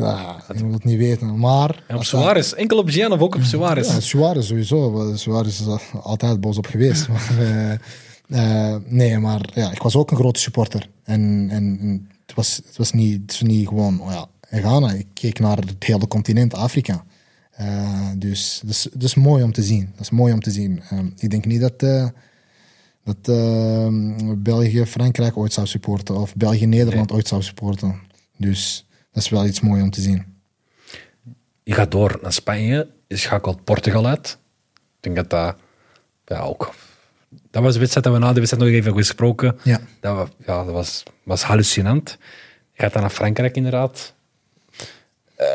[0.00, 1.38] Ah, je het niet weten.
[1.38, 1.82] Maar...
[1.86, 3.88] En op Suarez, enkel op Gian of ook op Suarez?
[3.88, 5.12] Ja, Suarez sowieso.
[5.14, 7.08] Suarez is er altijd boos op geweest.
[7.12, 7.72] maar, eh,
[8.28, 10.88] eh, nee, maar ja, ik was ook een grote supporter.
[11.04, 14.28] En, en, en het, was, het, was niet, het was niet gewoon oh ja,
[14.58, 14.92] Ghana.
[14.92, 17.04] Ik keek naar het hele continent Afrika.
[17.50, 19.88] Eh, dus dat is, dat is mooi om te zien.
[19.92, 20.82] Dat is mooi om te zien.
[20.88, 22.06] Eh, ik denk niet dat, eh,
[23.06, 23.88] dat eh,
[24.36, 26.16] België Frankrijk ooit zou supporten.
[26.16, 28.00] Of België Nederland ooit zou supporten.
[28.36, 30.24] Dus dat is wel iets moois om te zien.
[31.62, 34.38] Je gaat door naar Spanje, je schakelt Portugal uit.
[34.74, 35.56] Ik denk dat dat
[36.24, 36.74] ja, ook...
[37.50, 39.58] Dat was de wedstrijd dat we na de wedstrijd nog even hebben gesproken.
[39.62, 39.80] Ja.
[40.00, 42.18] Dat, ja, dat was, was hallucinant.
[42.72, 44.14] Je gaat dan naar Frankrijk inderdaad.
[45.36, 45.46] Eh,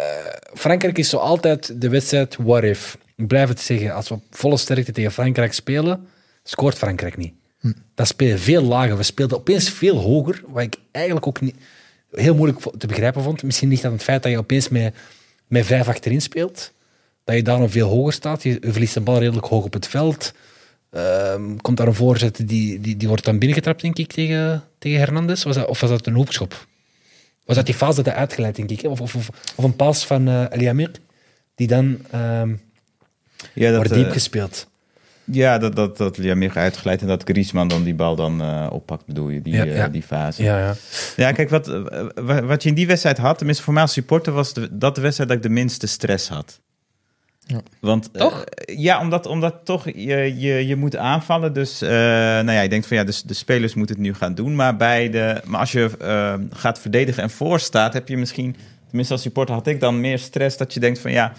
[0.54, 2.98] Frankrijk is zo altijd de wedstrijd what if.
[3.16, 6.08] Ik blijf het zeggen, als we op volle sterkte tegen Frankrijk spelen,
[6.44, 7.34] scoort Frankrijk niet.
[7.96, 8.98] Dan speel je veel lager.
[8.98, 11.56] We speelden opeens veel hoger, wat ik eigenlijk ook niet,
[12.12, 13.44] heel moeilijk te begrijpen vond.
[13.44, 14.96] Misschien ligt dat aan het feit dat je opeens met,
[15.48, 16.72] met vijf achterin speelt.
[17.24, 18.44] Dat je daarom veel hoger staat.
[18.44, 20.34] Je, je verliest de bal redelijk hoog op het veld.
[20.92, 25.00] Ehm, komt daar een voorzet, die, die, die wordt dan binnengetrapt, denk ik, tegen, tegen
[25.00, 25.44] Hernandez?
[25.44, 26.68] Was dat, of was dat een hoekschop?
[27.46, 28.84] Was dat die fase dat hij uitgeleid, denk ik?
[28.84, 30.92] Of, of, of, of een pas van eh El Amir,
[31.56, 32.56] die dan ehm
[33.54, 34.68] Ja, wordt dat, diep eh, gespeeld.
[35.24, 39.06] Ja, dat, dat, dat Liamir uitgeleid en dat Griezmann dan die bal dan eh, oppakt,
[39.06, 39.88] bedoel je, die, Ja, eh, ja.
[39.88, 40.44] die fase.
[40.44, 40.74] Ja, ja.
[41.16, 41.82] Ja, kijk, wat, eh,
[42.16, 44.96] wa- wat je in die wedstrijd had, tenminste voor mij als supporter, was de, dat
[44.96, 46.60] de wedstrijd dat ik de minste stress had.
[47.46, 47.62] Ja.
[47.80, 48.44] Want, Toch?
[48.66, 51.54] ja, omdat, omdat toch je, je, je moet aanvallen.
[51.54, 54.36] Dus, eh, nou ja, ik denk van ja, dus de spelers moeten het nu gaan
[54.36, 54.56] doen.
[54.56, 55.90] Maar, bij de, maar als je
[56.54, 58.56] gaat verdedigen en voorstaat, heb je misschien,
[58.88, 61.34] tenminste als supporter had ik dan meer stress dat je denkt van ja.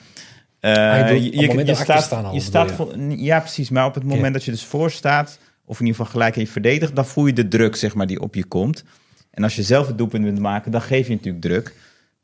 [0.62, 2.74] Eh, je dat we staat, achterstaan al, je staat je?
[2.74, 3.70] vol- ja, precies.
[3.70, 6.40] Maar op het moment dat je dus voor staat, of in ieder geval gelijk en
[6.40, 8.84] je verdedigt, dan voel je de druk, zeg maar, die op je komt.
[9.30, 11.74] En als je zelf het doelpunt wilt maken, dan geef je natuurlijk druk.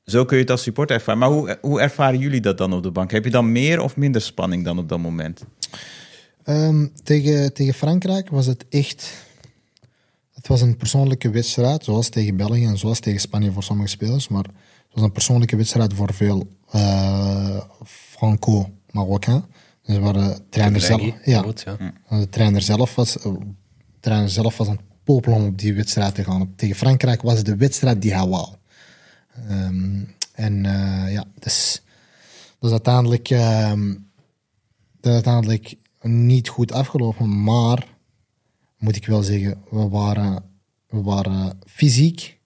[0.05, 1.21] Zo kun je het als supporter ervaren.
[1.21, 3.11] Maar hoe, hoe ervaren jullie dat dan op de bank?
[3.11, 5.45] Heb je dan meer of minder spanning dan op dat moment?
[6.45, 9.27] Ehm, tegen, tegen Frankrijk was het echt.
[10.33, 14.29] Het was een persoonlijke wedstrijd, zoals tegen België en zoals tegen Spanje voor sommige spelers.
[14.29, 17.61] Maar het was een persoonlijke wedstrijd voor veel eh,
[18.19, 19.47] Franco-Marokkaan.
[19.83, 21.03] Dus waar de trainer zelf.
[21.25, 21.43] Ja,
[22.09, 23.19] de trainer zelf was.
[23.19, 26.53] eh, de trainer zelf was aan het popelen om op die wedstrijd te gaan.
[26.57, 28.49] Tegen Frankrijk was het de wedstrijd die hij wou.
[29.49, 30.01] Ehm,
[30.35, 31.83] en eh, ja, dus,
[32.61, 33.31] dus uiteindelijk.
[33.31, 33.89] ehm,
[35.01, 37.87] dat is uiteindelijk niet goed afgelopen, maar
[38.79, 40.43] moet ik wel zeggen, we waren,
[40.89, 42.37] we waren fysiek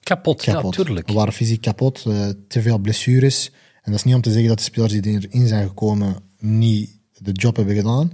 [0.00, 0.74] Kapot, kapot.
[0.76, 1.06] ja, tuurlijk.
[1.06, 3.50] We waren fysiek kapot, eh, te veel blessures.
[3.82, 6.98] En dat is niet om te zeggen dat de spelers die erin zijn gekomen niet
[7.18, 8.12] de job hebben gedaan.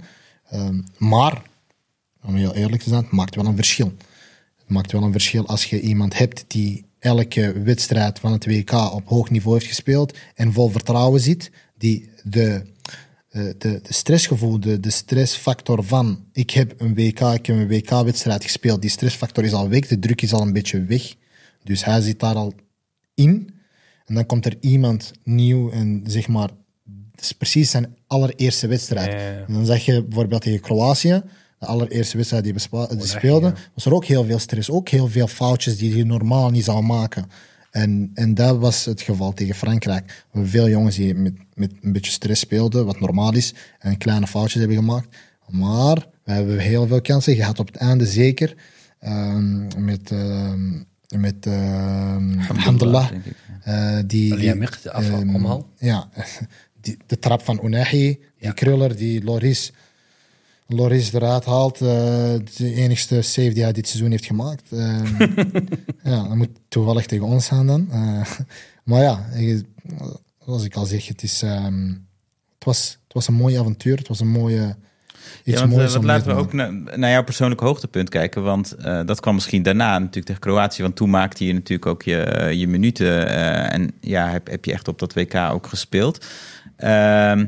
[0.49, 1.41] Ehm, maar,
[2.23, 3.93] om heel eerlijk te zijn, het maakt wel een verschil.
[4.57, 8.71] Het maakt wel een verschil als je iemand hebt die elke wedstrijd van het WK
[8.71, 12.61] op hoog niveau heeft gespeeld en vol vertrouwen zit, die de,
[13.29, 17.67] eh, de, de stressgevoel, de, de stressfactor van ik heb een WK, ik heb een
[17.67, 21.15] WK-wedstrijd gespeeld, die stressfactor is al weg, de druk is al een beetje weg.
[21.63, 22.53] Dus hij zit daar al
[23.13, 23.56] in.
[24.07, 26.49] En dan komt er iemand nieuw en zeg maar,
[27.11, 29.11] het is precies zijn allereerste wedstrijd.
[29.11, 29.43] Ja, ja, ja.
[29.47, 31.21] En dan zeg je bijvoorbeeld tegen Kroatië,
[31.59, 34.89] de allereerste wedstrijd die we spa- die speelden, was er ook heel veel stress, ook
[34.89, 37.25] heel veel foutjes die je normaal niet zou maken.
[37.71, 40.05] En, en dat was het geval tegen Frankrijk.
[40.05, 43.97] We hebben veel jongens die met, met een beetje stress speelden, wat normaal is, en
[43.97, 45.15] kleine foutjes hebben gemaakt.
[45.49, 48.55] Maar we hebben heel veel kansen gehad op het einde, zeker.
[48.99, 50.71] ehm, met ehm,
[51.15, 53.09] met ehm Alhamdulillah.
[54.07, 55.69] Die, Ali die, af- ehm, omhaal.
[55.79, 56.09] Ja,
[56.81, 59.71] die, de trap van Unahi, die kruller die Loris,
[60.67, 61.81] Loris eruit haalt.
[61.81, 61.87] eh,
[62.57, 64.71] de enigste save die hij dit seizoen heeft gemaakt.
[64.71, 65.21] Ehm,
[66.11, 67.87] ja, dat moet toevallig tegen ons gaan dan.
[67.91, 68.25] Eh,
[68.83, 69.65] maar ja, ik-
[70.45, 71.87] zoals ik al zeg, het, is, ehm,
[72.55, 73.97] het, was, het was een mooi avontuur.
[73.97, 74.75] Het was een mooie...
[75.43, 78.09] Iets Ja, want, eh, moois wat laten te we ook naar, naar jouw persoonlijke hoogtepunt
[78.09, 78.43] kijken.
[78.43, 80.81] Want eh, dat kwam misschien daarna natuurlijk tegen Kroatië.
[80.81, 83.27] Want toen maakte je natuurlijk ook je, je minuten.
[83.27, 86.25] eh, en ja, heb, heb je echt op dat WK ook gespeeld.
[86.75, 87.45] Ehm,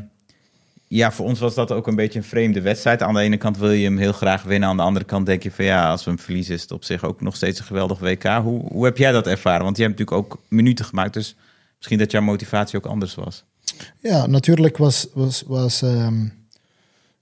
[0.87, 3.01] ja, voor ons was dat ook een beetje een vreemde wedstrijd.
[3.01, 4.69] Aan de ene kant wil je hem heel graag winnen.
[4.69, 6.83] Aan de andere kant denk je van ja, als we hem verliezen is het op
[6.83, 8.23] zich ook nog steeds een geweldig WK.
[8.23, 9.63] Hoe, hoe heb jij dat ervaren?
[9.63, 11.13] Want je hebt natuurlijk ook minuten gemaakt.
[11.13, 11.35] Dus
[11.77, 13.43] misschien dat jouw motivatie ook anders was.
[13.99, 15.07] Ja, natuurlijk was...
[15.13, 16.25] was, was ehm,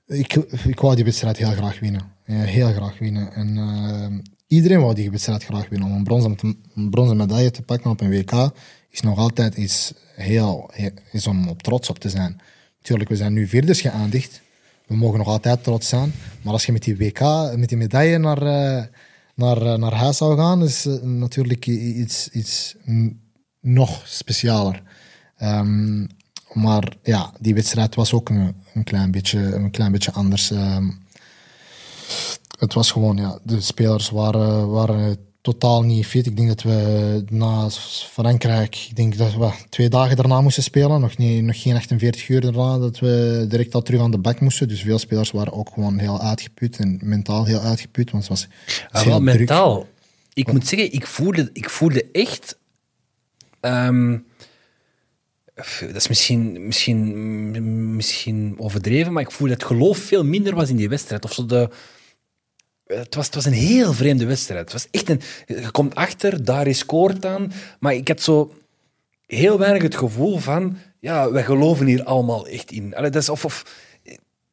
[0.08, 0.34] ik,
[0.66, 2.02] ik wou die wedstrijd heel graag winnen.
[2.24, 3.34] Heel graag winnen.
[3.34, 5.90] En ehm, iedereen wou die wedstrijd graag winnen.
[5.90, 6.38] Om een bronzen,
[6.76, 8.52] een bronzen medaille te pakken op een WK
[8.90, 10.72] is nog altijd iets heel,
[11.12, 12.42] is om op trots op te zijn.
[12.78, 14.42] Natuurlijk, we zijn nu vierders geëindigd.
[14.88, 16.14] We mogen nog altijd trots zijn.
[16.42, 17.20] Maar als je met die WK,
[17.56, 18.84] met die medaille naar, eh,
[19.36, 22.76] naar, eh, naar huis zou gaan, is eh, natuurlijk iets, iets
[23.62, 24.84] nog specialer.
[25.38, 26.06] Ehm,
[26.62, 30.52] maar ja, die wedstrijd was ook een, een, klein, beetje, een klein beetje anders.
[30.52, 30.90] Ehm,
[32.60, 36.26] het was gewoon, ja, de spelers waren, waren totaal niet fit.
[36.26, 37.70] Ik denk dat we na
[38.12, 41.02] Frankrijk, ik denk dat we twee dagen daarna moesten spelen.
[41.02, 44.40] Nog, niet, nog geen 48 uur daarna, dat we direct al terug aan de bak
[44.40, 44.68] moesten.
[44.68, 48.12] Dus veel spelers waren ook gewoon heel uitgeput en mentaal heel uitgeput.
[48.12, 48.48] Want het was,
[48.92, 49.38] Ah, heel wel druk.
[49.38, 49.88] mentaal.
[50.34, 52.58] Ik moet zeggen, ik voelde, ik voelde echt.
[53.60, 54.18] ehm,
[55.80, 60.70] dat is misschien, misschien, misschien overdreven, maar ik voelde dat het geloof veel minder was
[60.70, 61.24] in die wedstrijd.
[61.24, 61.70] Of zo de,
[62.86, 64.60] het, was, het was een heel vreemde wedstrijd.
[64.60, 67.52] Het was echt een, je komt achter, daar is scoort aan.
[67.80, 68.54] Maar ik had zo
[69.26, 70.78] heel weinig het gevoel van.
[71.00, 72.96] Ja, wij geloven hier allemaal echt in.
[72.96, 73.66] Allee, dat is of, of,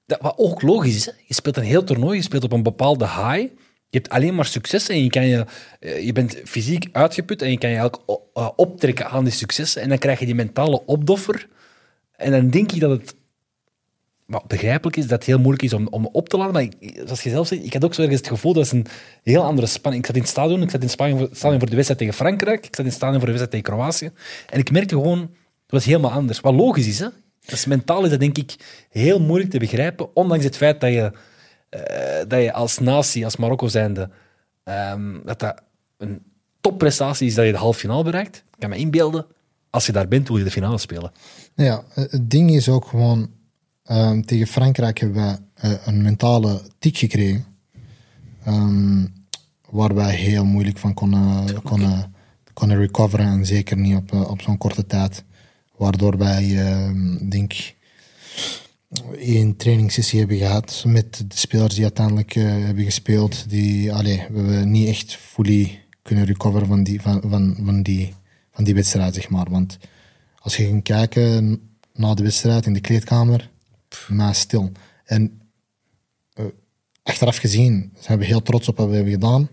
[0.07, 1.15] dat, wat ook logisch is.
[1.27, 3.53] Je speelt een heel toernooi, je speelt op een bepaalde high.
[3.95, 5.45] Je hebt alleen maar successen en je, kan je,
[5.81, 9.83] eh, je bent fysiek uitgeput en je kan je eigenlijk eh, optrekken aan die successen.
[9.83, 11.49] En dan krijg je die mentale opdoffer.
[12.17, 13.15] En dan denk ik dat het
[14.47, 16.53] begrijpelijk is dat het heel moeilijk is om, om op te laden.
[16.53, 16.69] Maar
[17.05, 18.87] zoals je zelf zegt, ik had ook zo ergens het gevoel dat het een
[19.23, 20.03] heel andere spanning.
[20.03, 22.15] Ik zat in het stadion, ik zat in stadion voor, stadion voor de wedstrijd tegen
[22.15, 24.11] Frankrijk, ik zat in het stadion voor de wedstrijd tegen Kroatië.
[24.51, 26.41] En ik merkte gewoon, het was helemaal anders.
[26.41, 27.09] Wat logisch is, hè?
[27.45, 28.55] Dat is mentaal is dat denk ik
[28.91, 31.13] heel moeilijk te begrijpen, ondanks het feit dat je,
[32.29, 34.11] dat je als natie, als Marokko zijnde,
[34.65, 35.63] ehm, dat dat
[35.97, 36.23] een
[36.61, 38.37] topprestatie is dat je de halve finale bereikt.
[38.37, 39.27] Ik kan me inbeelden,
[39.71, 41.13] als je daar bent, wil je de finale spelen.
[41.55, 43.31] Ja, het ding is ook gewoon,
[43.85, 47.45] ehm, tegen Frankrijk hebben we eh, een mentale tik gekregen.
[48.45, 49.07] ehm,
[49.71, 52.15] waar wij heel moeilijk van konden, konden,
[52.53, 53.27] konden recoveren.
[53.27, 55.25] En zeker niet op, eh, op zo'n korte tijd.
[55.77, 57.77] Waardoor wij, ehm, denk ik,
[59.19, 63.51] één trainingssessie hebben gehad met de spelers die uiteindelijk eh, hebben gespeeld.
[63.51, 68.15] Die, allee, we hebben niet echt fully kunnen recoveren van die, van, van, van die,
[68.53, 69.51] van die wedstrijd, zeg maar.
[69.51, 69.79] Want
[70.39, 71.61] als je ging kijken
[71.93, 73.51] na de wedstrijd in de kleedkamer,
[74.09, 74.73] maar stil.
[75.05, 75.41] En
[76.33, 76.45] eh,
[77.03, 79.49] achteraf gezien zijn we heel trots op wat we hebben gedaan.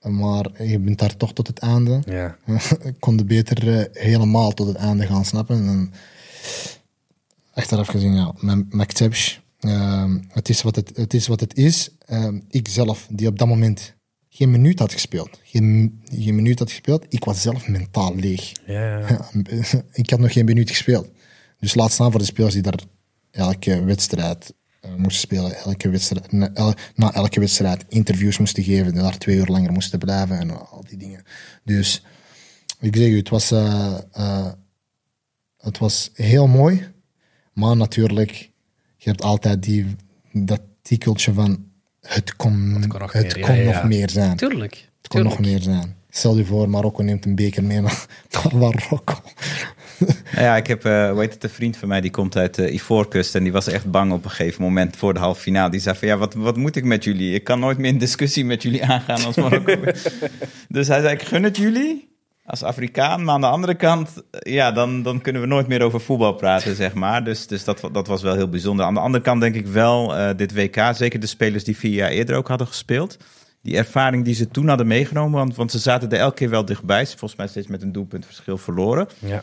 [0.00, 2.02] Maar je bent daar toch tot het einde.
[2.06, 2.36] Ja.
[2.98, 5.56] Kon beter eh, helemaal tot het einde gaan snappen.
[5.56, 5.92] En
[7.54, 11.90] achteraf gezien, ja, met McTavish, ehm, het, is wat het, het is wat het is.
[12.06, 13.94] Ehm, ik zelf, die op dat moment
[14.28, 18.52] geen minuut had gespeeld, geen, geen minuut had gespeeld, ik was zelf mentaal leeg.
[18.66, 19.08] Ja, ja.
[19.08, 21.08] Ja, ik had nog geen minuut gespeeld.
[21.58, 22.80] Dus laat staan voor de spelers die daar
[23.30, 25.56] elke wedstrijd eh, moesten spelen.
[25.56, 28.94] Elke wedstrijd, na, el- na elke wedstrijd interviews moesten geven.
[28.94, 31.22] Daar twee uur langer moesten blijven en al die dingen.
[31.64, 32.04] Dus
[32.80, 34.52] ik zeg u, het was, eh, eh,
[35.58, 36.92] het was heel mooi.
[37.54, 38.50] Maar natuurlijk,
[38.96, 39.96] je hebt altijd die,
[40.32, 41.64] dat tikkeltje van
[42.00, 43.86] het kon, het kon nog meer, ja, ja, nog ja.
[43.86, 44.36] meer zijn.
[44.36, 44.88] Tuurlijk.
[45.02, 45.96] Het kon nog meer zijn.
[46.10, 49.14] Stel je voor, Marokko neemt een beker mee naar, naar Marokko.
[49.98, 52.54] Nou ja, ik heb, eh hoe heet het, een vriend van mij die komt uit
[52.54, 55.70] de Ivoorkust en die was echt bang op een gegeven moment voor de halve finale.
[55.70, 57.34] Die zei van ja, wat, wat moet ik met jullie?
[57.34, 59.76] Ik kan nooit meer in discussie met jullie aangaan als Marokko.
[60.68, 62.13] dus hij zei, ik gun het jullie
[62.46, 66.00] als Afrikaan, maar aan de andere kant, ja, dan, dan kunnen we nooit meer over
[66.00, 67.24] voetbal praten, zeg maar.
[67.24, 68.86] Dus, dus dat, dat was wel heel bijzonder.
[68.86, 71.92] Aan de andere kant denk ik wel, eh, dit WK, zeker de spelers die vier
[71.94, 73.16] jaar eerder ook hadden gespeeld,
[73.62, 76.64] die ervaring die ze toen hadden meegenomen, want, want ze zaten er elke keer wel
[76.64, 79.08] dichtbij, volgens mij steeds met een doelpuntverschil verloren.
[79.18, 79.42] Ja.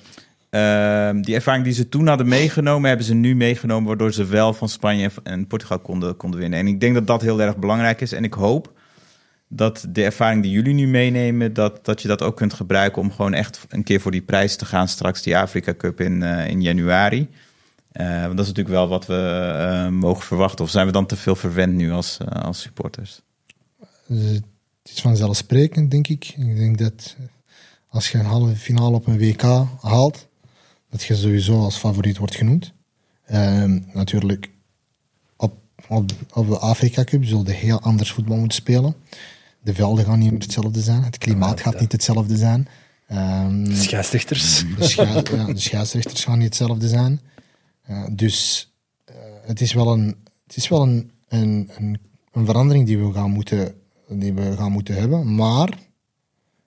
[0.50, 4.54] Ehm, die ervaring die ze toen hadden meegenomen, hebben ze nu meegenomen, waardoor ze wel
[4.54, 6.60] van Spanje en- en Portugal konden, konden winnen.
[6.60, 8.12] En ik denk dat dat heel erg belangrijk is.
[8.12, 8.72] En ik hoop
[9.54, 13.12] dat de ervaring die jullie nu meenemen, dat, dat je dat ook kunt gebruiken om
[13.12, 16.48] gewoon echt een keer voor die prijs te gaan, straks die Afrika Cup in, eh,
[16.48, 17.30] in januari.
[17.92, 20.66] Eh, want dat is natuurlijk wel wat we eh, mogen verwachten.
[20.66, 23.22] Of zijn we dan te veel verwend nu als, als supporters?
[24.08, 24.44] Het
[24.84, 26.34] is vanzelfsprekend, denk ik.
[26.38, 27.16] Ik denk dat
[27.90, 29.42] als je een halve finale op een WK
[29.82, 30.28] haalt,
[30.90, 32.74] dat je sowieso als favoriet wordt genoemd.
[33.26, 34.50] Ehm, natuurlijk,
[35.36, 35.54] op,
[35.88, 38.96] op, op de Afrika Cup zullen je heel anders voetbal moeten spelen.
[39.64, 41.04] De velden gaan niet meer hetzelfde zijn.
[41.04, 42.68] Het klimaat gaat niet hetzelfde zijn.
[43.76, 44.64] Scheidsrechters.
[44.78, 47.22] de, schei- ja, de scheidsrechters gaan niet hetzelfde zijn.
[47.82, 48.68] Eh, dus
[49.06, 50.16] eh, het is wel een,
[50.48, 52.00] het is wel een, een, een,
[52.32, 53.74] een verandering die we, gaan moeten,
[54.10, 55.36] die we gaan moeten hebben.
[55.36, 55.78] Maar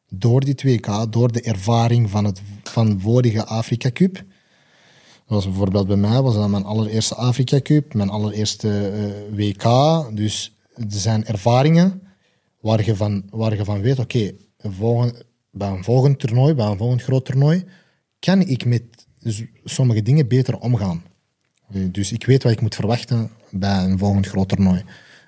[0.08, 4.24] door die 2K, door de ervaring van het van vorige Afrika Cup.
[5.28, 9.62] Zoals bijvoorbeeld bij mij was dat mijn allereerste Afrika Cup, mijn allereerste eh, WK.
[10.16, 12.02] Dus er zijn ervaringen
[12.64, 14.32] waar je van, waar je van weet, oké,
[15.50, 17.64] bij een volgend toernooi, bij een volgend groot toernooi,
[18.18, 18.82] kan ik met
[19.64, 21.02] sommige dingen beter omgaan.
[21.72, 24.82] Eh, Dus ik weet wat ik moet verwachten bij een volgend groot toernooi.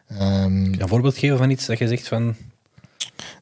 [0.06, 2.34] Ehm, Een voorbeeld geven van iets dat je zegt van...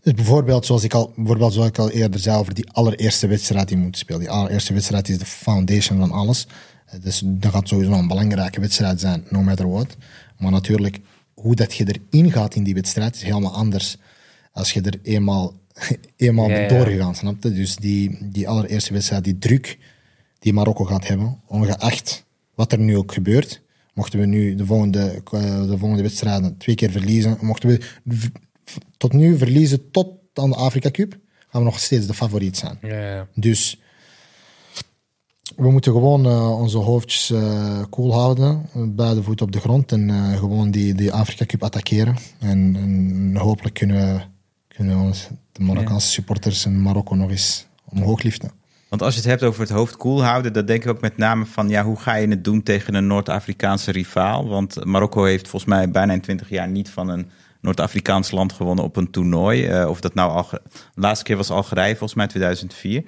[0.02, 3.68] dus bijvoorbeeld, zoals ik al, bijvoorbeeld zoals ik al eerder zei over die allereerste wedstrijd
[3.68, 4.20] die je moet spelen.
[4.20, 6.46] Die allereerste wedstrijd is de foundation van alles.
[6.86, 9.96] Eh, Dus dat gaat sowieso een belangrijke wedstrijd zijn, no matter what.
[10.38, 11.00] Maar natuurlijk,
[11.44, 13.96] hoe dat je erin gaat in die wedstrijd is helemaal anders
[14.52, 15.54] als je er eenmaal,
[16.16, 17.52] eenmaal Ja, doorgegaan, snap je?
[17.52, 19.78] Dus die, die allereerste wedstrijd, die druk
[20.38, 22.24] die Marokko gaat hebben, ongeacht
[22.54, 23.62] wat er nu ook gebeurt.
[23.94, 27.80] Mochten we nu de volgende, eh, de volgende wedstrijden twee keer verliezen, mochten we
[28.96, 31.18] tot nu verliezen tot aan de Afrika Cup,
[31.48, 32.78] gaan we nog steeds de favoriet zijn.
[32.82, 33.28] Ja.
[33.34, 33.80] Dus
[35.56, 40.10] we moeten gewoon eh, onze hoofdjes eh koel houden, beide voeten op de grond en
[40.10, 42.16] eh, gewoon die, die Afrika Cup attackeren.
[42.38, 44.20] En, en hopelijk kunnen we,
[44.68, 48.50] kunnen we ons, de Marokkaanse supporters in Marokko nog eens omhoog liften.
[48.88, 51.16] Want als je het hebt over het hoofd koel houden, dan denk ik ook met
[51.16, 54.48] name van ja, hoe ga je het doen tegen een Noord-Afrikaanse rivaal?
[54.48, 57.30] Want Marokko heeft volgens mij bijna in 20 jaar niet van een
[57.60, 59.84] Noord-Afrikaans land gewonnen op een toernooi.
[59.84, 60.46] Of dat nou al.
[60.50, 60.60] De
[60.94, 63.04] laatste keer was Algerije, volgens mij 2004.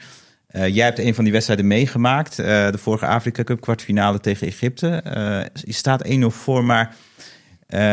[0.57, 2.39] Eh, jij hebt een van die wedstrijden meegemaakt.
[2.39, 4.89] eh, de vorige Afrika Cup kwartfinale tegen Egypte.
[4.89, 6.95] Eh, je staat 1-0 voor, maar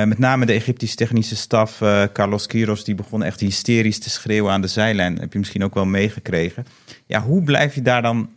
[0.05, 1.77] met name de Egyptische technische staf,
[2.13, 5.19] Carlos Quiros, die begon echt hysterisch te schreeuwen aan de zijlijn.
[5.19, 6.65] Heb je misschien ook wel meegekregen.
[7.05, 8.29] Ja, hoe blijf je daar dan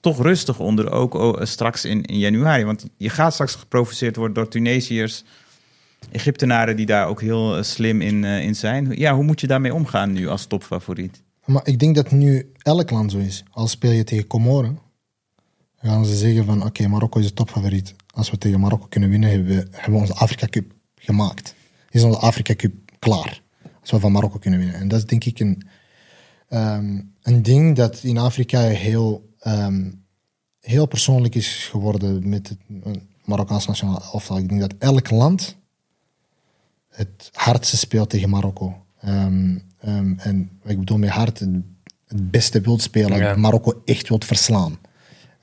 [0.00, 2.64] toch rustig onder, ook straks in, januari?
[2.64, 5.24] Want je gaat straks geprovoceerd worden door Tunesiërs,
[6.12, 8.92] Egyptenaren die daar ook heel slim in, in zijn.
[8.98, 11.23] Ja, hoe moet je daarmee omgaan nu als topfavoriet?
[11.44, 13.44] Maar ik denk dat nu elk land zo is.
[13.50, 14.78] Als speel je tegen Comoren,
[15.76, 17.94] gaan ze zeggen van oké, Marokko is de topfavoriet.
[18.14, 21.54] Als we tegen Marokko kunnen winnen, hebben we, onze Afrika Cup gemaakt.
[21.90, 23.42] Is onze Afrika Cup klaar.
[23.80, 24.80] Als we van Marokko kunnen winnen.
[24.80, 25.62] En dat is denk ik een,
[26.48, 29.90] ehm, een ding dat in Afrika heel, ehm,
[30.60, 32.92] heel persoonlijk is geworden met het eh,
[33.24, 34.38] Marokkaans nationaal elftal.
[34.38, 35.56] Ik denk dat elk land
[36.88, 38.84] het hardste speelt tegen Marokko.
[39.00, 43.36] Ehm, ehm, en ik bedoel met hard het, beste wilt spelen, Ja.
[43.36, 44.78] Marokko echt wilt verslaan.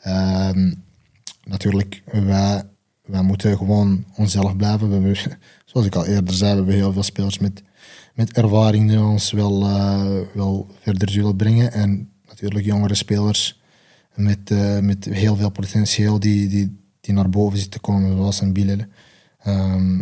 [0.01, 0.73] Ehm,
[1.43, 2.63] natuurlijk, wij,
[3.05, 4.87] wij moeten gewoon onszelf blijven.
[4.87, 5.15] We hebben,
[5.65, 7.63] zoals ik al eerder zei, we hebben heel veel spelers met,
[8.13, 11.71] met ervaring die ons wel, eh, wel verder zullen brengen.
[11.71, 13.61] En natuurlijk jongere spelers
[14.15, 18.85] met, eh, met heel veel potentieel die, die, die naar boven zitten komen, zoals een.
[19.39, 20.01] Ehm,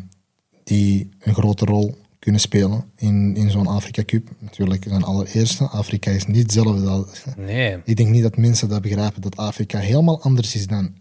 [0.63, 1.97] die een grote rol
[2.30, 4.30] kunnen spelen in, in zo'n Afrika Cup.
[4.39, 5.63] Natuurlijk zijn allereerste.
[5.67, 6.88] Afrika is niet hetzelfde.
[6.88, 7.77] als- Nee.
[7.84, 10.93] Ik denk niet dat mensen dat begrijpen, dat Afrika helemaal anders is dan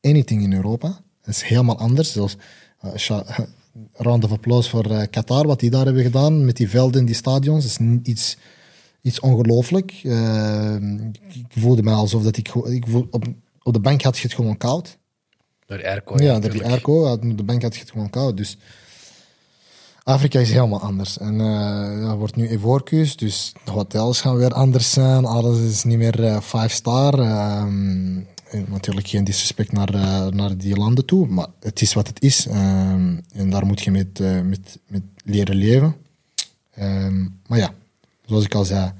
[0.00, 1.00] anything in Europa.
[1.22, 2.12] Het is helemaal anders.
[2.12, 2.36] Zelfs,
[2.84, 3.24] uh, sha-
[4.06, 7.14] round of applause voor eh, Qatar, wat die daar hebben gedaan met die velden, die
[7.14, 7.62] stadions.
[7.64, 8.36] Dat is iets,
[9.02, 10.00] iets ongelooflijk.
[10.04, 10.74] Eh,
[11.28, 13.24] ik voelde me alsof dat ik, ik voel, op,
[13.62, 14.98] op de bank had je het gewoon koud.
[15.66, 16.22] Door airco.
[16.22, 18.36] Ja, door die airco, op de bank had je het gewoon koud.
[18.36, 18.58] Dus
[20.10, 21.18] Afrika is helemaal anders.
[21.18, 25.24] En eh er wordt nu Evorcus, dus de hotels gaan weer anders zijn.
[25.24, 27.18] Alles is niet meer eh, five star.
[27.18, 28.18] Ehm,
[28.50, 32.22] en natuurlijk geen disrespect naar, eh, naar die landen toe, maar het is wat het
[32.22, 32.46] is.
[32.46, 35.96] Ehm, en daar moet je met, eh, met, met leren leven.
[36.70, 37.74] Ehm, maar ja,
[38.26, 38.92] zoals ik al zei,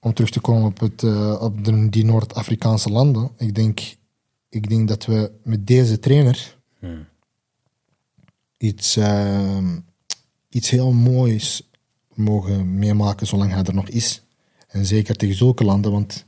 [0.00, 3.80] om terug te komen op, het, eh, op de, die Noord-Afrikaanse landen, ik denk,
[4.48, 6.56] ik denk dat we met deze trainer
[8.60, 9.78] iets, ehm,
[10.48, 11.70] iets heel moois
[12.14, 14.22] mogen meemaken zolang hij er nog is.
[14.68, 16.24] En zeker tegen zulke landen, want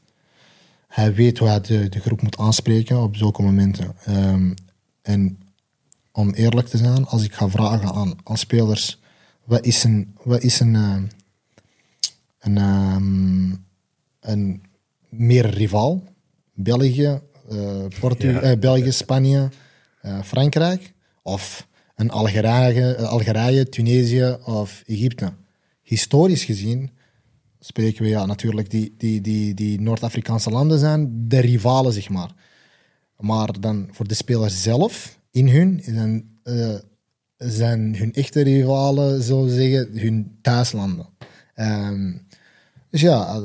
[0.89, 3.95] hij weet hoe hij de, de groep moet aanspreken op zulke momenten.
[4.05, 4.53] Ehm,
[5.03, 5.39] en
[6.13, 9.01] om eerlijk te zijn, als ik ga vragen aan, aan spelers,
[9.45, 11.05] wat is een, wat is een, ehm,
[12.39, 13.65] een,
[14.21, 14.63] een
[15.09, 16.03] meer rivaal?
[16.55, 17.21] België,
[18.01, 18.41] Portu- Ja.
[18.41, 19.49] eh, België, Spanje,
[20.01, 25.33] eh, Frankrijk of een Algerije, Algerije, Tunesië of Egypte.
[25.83, 26.91] Historisch gezien
[27.61, 32.35] spreken we ja, natuurlijk die, die, die, die Noord-Afrikaanse landen zijn de rivalen, zeg maar.
[33.19, 36.75] Maar dan voor de spelers zelf, in hun, zijn, eh,
[37.37, 41.07] zijn hun echte rivalen, we zeggen, hun thuislanden.
[41.55, 42.13] Ehm,
[42.91, 43.43] dus ja,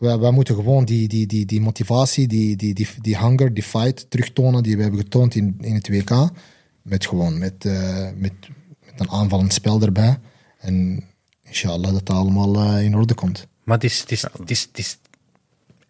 [0.00, 3.62] eh, wij moeten gewoon die, die, die, die motivatie, die, die, die, die hunger, die
[3.62, 6.30] fight terugtonen die we hebben getoond in, in het WK.
[6.88, 8.32] Met gewoon met, eh, met,
[8.84, 10.18] met een aanvallend spel erbij.
[10.58, 11.04] En
[11.44, 13.46] inshallah dat het allemaal eh, in orde komt.
[13.64, 14.98] Maar het is, het, is, het, is, het is...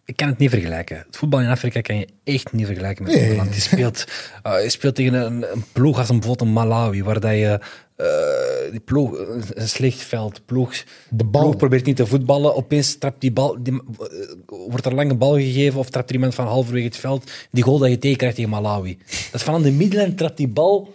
[0.05, 0.97] Ik kan het niet vergelijken.
[0.97, 3.21] Het voetbal in Afrika kan je echt niet vergelijken met Nee.
[3.21, 3.55] Nederland.
[3.55, 4.05] Je speelt,
[4.63, 7.59] je speelt tegen een, een ploeg als een, bijvoorbeeld een Malawi, waar dat je...
[7.99, 9.17] eh, die ploeg,
[9.53, 11.41] een slecht veld, ploeg, De bal.
[11.41, 14.29] ploeg probeert niet te voetballen, opeens trapt die bal, die, eh,
[14.69, 17.63] wordt er lang een bal gegeven of trapt er iemand van halverwege het veld, die
[17.63, 18.97] goal dat je tegenkrijgt tegen Malawi.
[19.07, 20.93] Dat is van aan de middenlijn, trapt die bal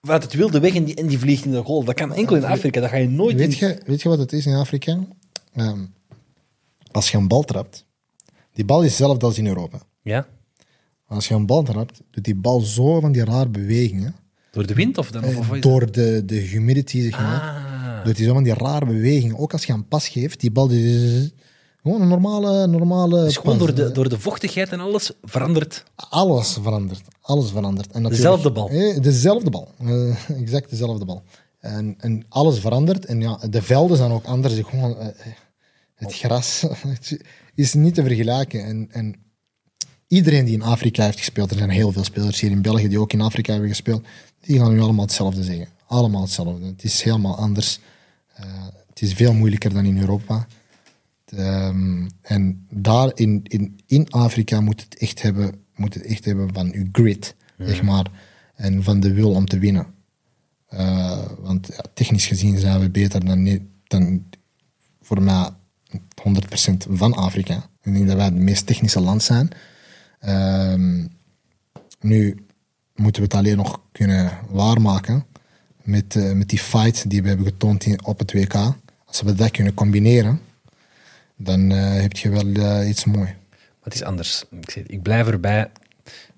[0.00, 1.84] vanuit het wilde weg en die, en die vliegt in de goal.
[1.84, 3.68] Dat kan enkel in Afrika, dat ga je nooit Weet in...
[3.68, 4.98] je, weet je wat het is in Afrika?
[5.54, 5.84] Ehm,
[6.90, 7.84] als je een bal trapt,
[8.52, 9.78] die bal is hetzelfde als in Europa.
[10.02, 10.26] Ja?
[11.06, 14.14] Als je een bal trapt, doet die bal zo van die rare bewegingen.
[14.56, 15.24] Door de wind of dan?
[15.24, 17.40] Of, of wat is Door de, de humidity, zeg maar.
[17.40, 18.04] Ah.
[18.04, 19.38] Doet hij zo van die rare bewegingen.
[19.38, 20.68] Ook als je een pas geeft, die bal...
[20.68, 21.32] Die,
[21.82, 23.66] gewoon een normale, normale Dus gewoon pas.
[23.66, 25.84] door de, door de vochtigheid en alles verandert.
[25.94, 27.02] Alles verandert.
[27.20, 27.92] Alles verandert.
[27.92, 28.68] En Dezelfde bal.
[28.68, 29.68] Eh, dezelfde bal.
[29.78, 31.22] Eh, exact dezelfde bal.
[31.60, 33.04] En, en alles verandert.
[33.04, 34.54] En ja, de velden zijn ook anders.
[34.54, 35.06] Gewoon, eh,
[35.94, 36.66] het gras
[37.54, 38.64] is niet te vergelijken.
[38.64, 39.14] En, en
[40.06, 43.00] iedereen die in Afrika heeft gespeeld, er zijn heel veel spelers hier in België die
[43.00, 44.06] ook in Afrika hebben gespeeld,
[44.46, 45.68] die gaan nu allemaal hetzelfde zeggen.
[45.86, 46.66] Allemaal hetzelfde.
[46.66, 47.80] Het is helemaal anders.
[48.34, 50.46] Eh, het is veel moeilijker dan in Europa.
[51.24, 56.54] Ehm, en daar in, in, in Afrika moet het echt hebben, moet het echt hebben
[56.54, 58.06] van uw grit, zeg maar.
[58.54, 59.86] En van de wil om te winnen.
[60.66, 64.24] Eh, want ja, technisch gezien zijn we beter dan, dan
[65.00, 65.48] voor mij
[66.14, 67.68] 100% van Afrika.
[67.82, 69.48] Ik denk dat wij het meest technische land zijn.
[70.20, 71.06] Ehm,
[72.00, 72.46] nu
[72.94, 75.26] moeten we het alleen nog kunnen waarmaken
[75.82, 78.54] met, eh, met die fight die we hebben getoond in, op het WK.
[79.04, 80.40] Als we dat kunnen combineren,
[81.36, 83.30] dan eh, heb je wel eh, iets moois.
[83.82, 84.44] Het is anders.
[84.60, 85.70] Ik, zeg, ik blijf erbij.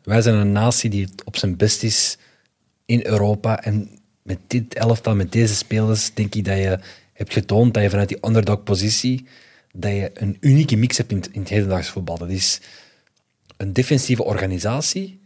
[0.02, 2.18] Wij zijn een natie die op zijn best is
[2.84, 3.62] in Europa.
[3.62, 3.88] En
[4.22, 6.78] met dit elftal, met deze spelers, denk ik dat je
[7.12, 9.26] hebt getoond dat je vanuit die underdog-positie
[9.72, 12.18] dat je een unieke mix hebt in in het hedendaags voetbal.
[12.18, 12.60] Dat is
[13.56, 15.20] een defensieve organisatie,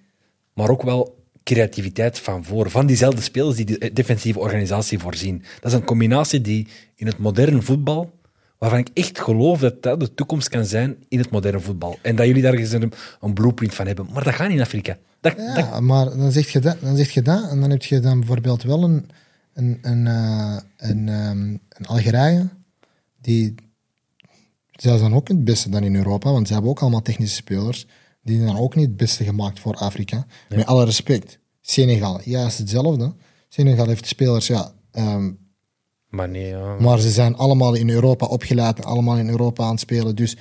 [0.53, 2.71] maar ook wel creativiteit van voor.
[2.71, 5.43] Van diezelfde spelers die de defensieve organisatie voorzien.
[5.61, 8.11] Dat is een combinatie die in het moderne voetbal,
[8.59, 11.99] waarvan ik echt geloof dat dat de toekomst kan zijn in het moderne voetbal.
[12.03, 14.07] En dat jullie daar eens een, een blueprint van hebben.
[14.13, 14.99] Maar dat gaat niet in Afrika.
[15.21, 17.83] Dat, dat, Ja, maar dan zeg, je dat, dan zeg je dat en dan heb
[17.83, 19.07] je dan bijvoorbeeld wel een,
[19.55, 22.49] een, een, eh, een, ehm, een Algerije
[23.21, 23.55] die
[24.71, 27.87] zij zijn ook het beste dan in Europa, want ze hebben ook allemaal technische spelers.
[28.23, 30.27] Die zijn ook niet het beste gemaakt voor Afrika.
[30.49, 31.39] Met alle respect.
[31.61, 33.15] Senegal, ja, is hetzelfde.
[33.49, 35.31] Senegal heeft spelers, ja, ehm,
[36.09, 36.77] maar nee, ja.
[36.81, 40.17] maar ze zijn allemaal in Europa opgeleid en allemaal in Europa aan het spelen.
[40.17, 40.37] Dus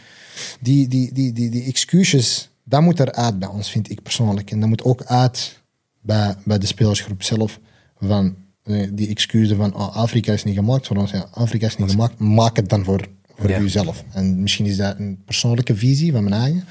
[0.60, 4.52] die, die, die, die, die excuses, dat moet eruit bij ons, vind ik persoonlijk.
[4.52, 5.62] En dat moet ook uit
[6.02, 7.60] bij, bij de spelersgroep zelf.
[8.00, 11.12] Van eh, die excuses van oh, Afrika is niet gemaakt voor ons.
[11.12, 13.60] Ja, Afrika is niet gemaakt, maak het dan voor, voor Ja.
[13.60, 14.04] jezelf.
[14.14, 16.64] En misschien is dat een persoonlijke visie van mijn eigen.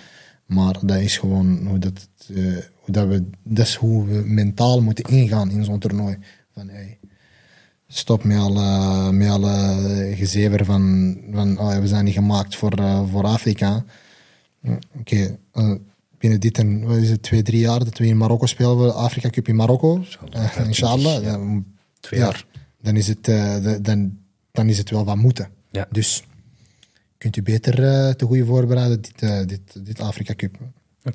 [0.51, 2.37] Maar dat is gewoon hoe dat, eh,
[2.75, 6.19] hoe dat we, dat is hoe we mentaal moeten ingaan in zo'n toernooi.
[6.55, 6.99] Van, hey,
[7.93, 13.03] Stop met alle, met alle gezever van, van oh, we zijn niet gemaakt voor, eh,
[13.11, 13.85] voor Afrika.
[14.99, 15.73] Oké, eh,
[16.19, 18.93] binnen dit en wat is het, twee, drie jaar dat we in Marokko spelen, we
[18.93, 20.03] Afrika Cup in Marokko.
[20.33, 21.25] Eh, inshallah.
[21.25, 21.65] dan-
[22.01, 22.45] Twee ja, jaar.
[22.83, 23.25] Dan is, het,
[23.85, 24.19] dan,
[24.53, 25.49] dan is het wel wat moeten.
[25.71, 25.87] Ja.
[25.91, 26.23] Dus
[27.21, 30.55] kunt u beter eh, te goede voorbereiden, dit, eh, dit, dit Afrika Cup.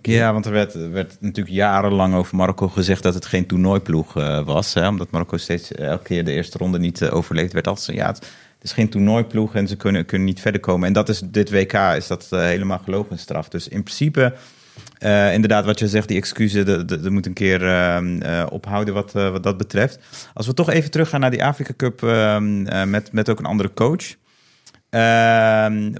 [0.02, 4.18] Ja, want er werd, er werd natuurlijk jarenlang over Marokko gezegd dat het geen toernooiploeg
[4.18, 4.74] eh, was.
[4.74, 7.80] Hè, omdat Marokko steeds elke keer de eerste ronde niet eh, overleefd werd.
[7.80, 10.88] Zo, ja, het, het is geen toernooiploeg en ze kunnen, kunnen niet verder komen.
[10.88, 13.50] En dat is dit WK is dat helemaal gelogen straf.
[13.50, 14.34] Dus in principe,
[14.98, 19.16] eh, inderdaad, wat je zegt, die excuses, dat- moet een keer ehm, eh, ophouden wat,
[19.16, 20.00] eh, wat dat betreft.
[20.34, 23.46] Als we toch even teruggaan naar die Afrika Cup ehm, eh, met, met ook een
[23.46, 24.16] andere coach.
[24.96, 25.94] Ehm,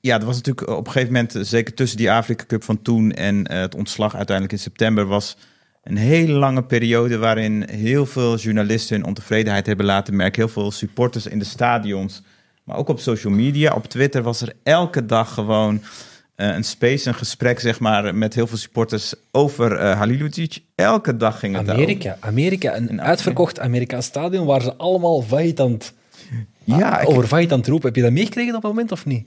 [0.00, 3.12] ja, er was natuurlijk op een gegeven moment, zeker tussen die Afrika Cup van toen
[3.12, 5.36] en eh, het ontslag uiteindelijk in september, was
[5.82, 10.42] een hele lange periode waarin heel veel journalisten hun ontevredenheid hebben laten merken.
[10.42, 12.22] Heel veel supporters in de stadions,
[12.64, 13.74] maar ook op social media.
[13.74, 15.82] Op Twitter was er elke dag gewoon
[16.34, 20.62] eh, een space, een gesprek, zeg maar, met heel veel supporters over eh Halilovic.
[20.74, 21.90] Elke dag ging het daarover.
[21.90, 25.92] Amerika, Amerika, een uitverkocht Amerikaans stadion waar ze allemaal het,
[26.64, 27.86] Ja, ik- over het roepen.
[27.86, 29.26] Heb je dat meegekregen op dat moment of niet?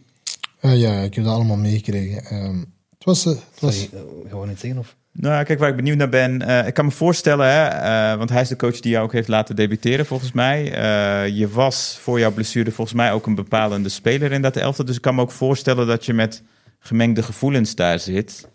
[0.60, 2.24] Eh, ja, ik heb dat allemaal meegekregen.
[2.26, 2.58] Ehm,
[2.90, 3.26] het was...
[3.26, 3.90] eh, het was Sorry,
[4.24, 4.96] eh, gewoon niet zeggen of...
[5.12, 6.42] Nou, ja, kijk, waar ik benieuwd naar ben.
[6.42, 9.12] eh, ik kan me voorstellen, hè, eh, want hij is de coach die jou ook
[9.14, 10.74] heeft laten debuteren, volgens mij.
[10.74, 14.86] Eh, je was voor jouw blessure volgens mij ook een bepalende speler in dat elftal.
[14.86, 16.44] Dus ik kan me ook voorstellen dat je met
[16.80, 18.48] gemengde gevoelens daar zit.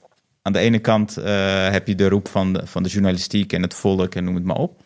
[0.42, 3.62] Aan de ene kant eh, heb je de roep van de, van de journalistiek en
[3.62, 4.80] het volk en noem het maar op.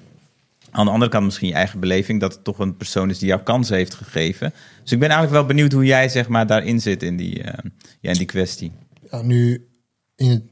[0.77, 3.29] Aan de andere kant misschien je eigen beleving, dat het toch een persoon is die
[3.29, 4.53] jou kansen heeft gegeven.
[4.83, 7.71] Dus ik ben eigenlijk wel benieuwd hoe jij zeg maar, daarin zit in die, eh,
[8.01, 8.73] ja, in die kwestie.
[9.11, 9.69] Ja, nu,
[10.17, 10.43] in, het,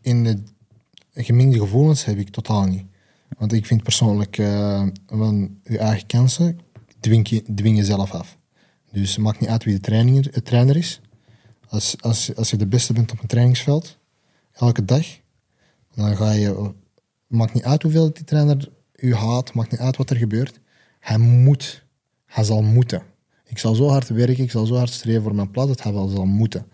[0.00, 0.40] in het
[1.14, 2.84] gemengde gevoelens heb ik totaal niet.
[3.38, 6.58] Want ik vind persoonlijk, eh van je eigen kansen,
[7.00, 8.38] dwing je, dwing je zelf af.
[8.92, 11.00] Dus het maakt niet uit wie de trainer, de trainer is.
[11.68, 13.98] Als, als, als je de beste bent op een trainingsveld,
[14.52, 15.06] elke dag,
[15.94, 16.72] dan ga je...
[17.26, 20.60] maakt niet uit hoeveel die trainer u haat, maakt niet uit wat er gebeurt.
[21.00, 21.84] Hij moet.
[22.26, 23.02] Hij zal moeten.
[23.44, 25.92] Ik zal zo hard werken, ik zal zo hard streven voor mijn plaats, dat hij
[25.92, 26.66] wel zal moeten.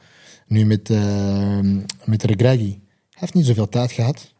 [0.47, 1.61] Nu met, eh
[2.05, 2.23] met.
[2.23, 4.35] Hij heeft niet zoveel tijd gehad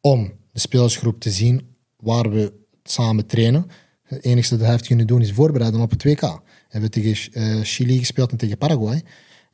[0.00, 2.52] om de spelersgroep te zien waar we
[2.82, 3.66] samen trainen.
[4.02, 6.20] Het enige dat hij heeft kunnen doen is voorbereiden op het WK.
[6.20, 9.02] We hebben tegen eh, Chili gespeeld en tegen Paraguay.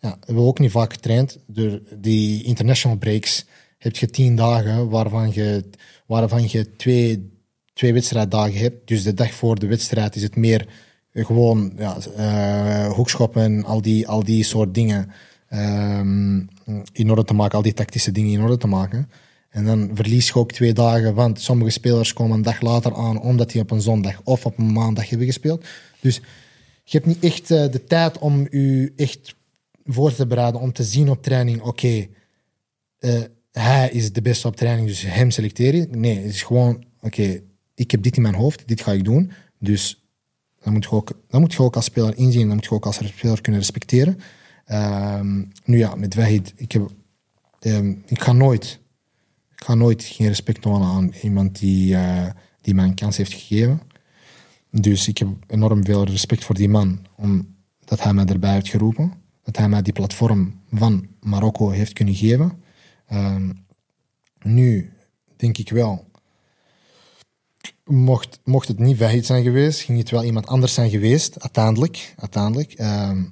[0.00, 1.38] Ja, we hebben ook niet vaak getraind.
[1.46, 3.44] Door die international breaks
[3.78, 5.64] heb je tien dagen waarvan je,
[6.06, 7.30] waarvan je twee,
[7.76, 8.88] twee wedstrijddagen hebt.
[8.88, 10.68] Dus de dag voor de wedstrijd is het meer
[11.12, 15.10] eh, gewoon ja, eh, hoekschoppen en al die, al die soort dingen
[15.48, 16.40] ehm,
[16.92, 19.10] in orde te maken, al die tactische dingen in orde te maken.
[19.48, 23.20] En dan verlies je ook twee dagen, want sommige spelers komen een dag later aan
[23.20, 25.64] omdat die op een zondag of op een maandag hebben gespeeld.
[26.00, 26.16] Dus
[26.84, 29.34] je hebt niet echt eh, de tijd om je echt
[29.84, 32.06] voor te bereiden, om te zien op training, oké,
[33.52, 35.88] hij is de beste op training, dus hem selecteer je.
[35.90, 37.40] Nee, het is gewoon, oké,
[37.76, 39.32] ik heb dit in mijn hoofd, dit ga ik doen.
[39.58, 40.04] Dus
[40.62, 42.86] dan moet je ook, dan moet je ook als speler inzien, dan moet je ook
[42.86, 44.18] als speler kunnen respecteren.
[44.64, 46.90] Ehm, nu ja, met Wahid, ik, heb,
[47.60, 48.80] ehm, ik ga nooit,
[49.56, 53.32] ik ga nooit geen respect tonen aan iemand die, eh, die mij een kans heeft
[53.32, 53.80] gegeven.
[54.70, 59.12] Dus ik heb enorm veel respect voor die man, omdat hij mij erbij heeft geroepen.
[59.42, 62.52] Dat hij mij die platform van Marokko heeft kunnen geven.
[63.06, 63.50] Ehm,
[64.42, 64.92] nu
[65.36, 66.06] denk ik wel,
[67.84, 72.14] mocht, mocht het niet Vahid zijn geweest, ging het wel iemand anders zijn geweest, uiteindelijk.
[72.16, 72.72] uiteindelijk.
[72.72, 73.22] Ehm,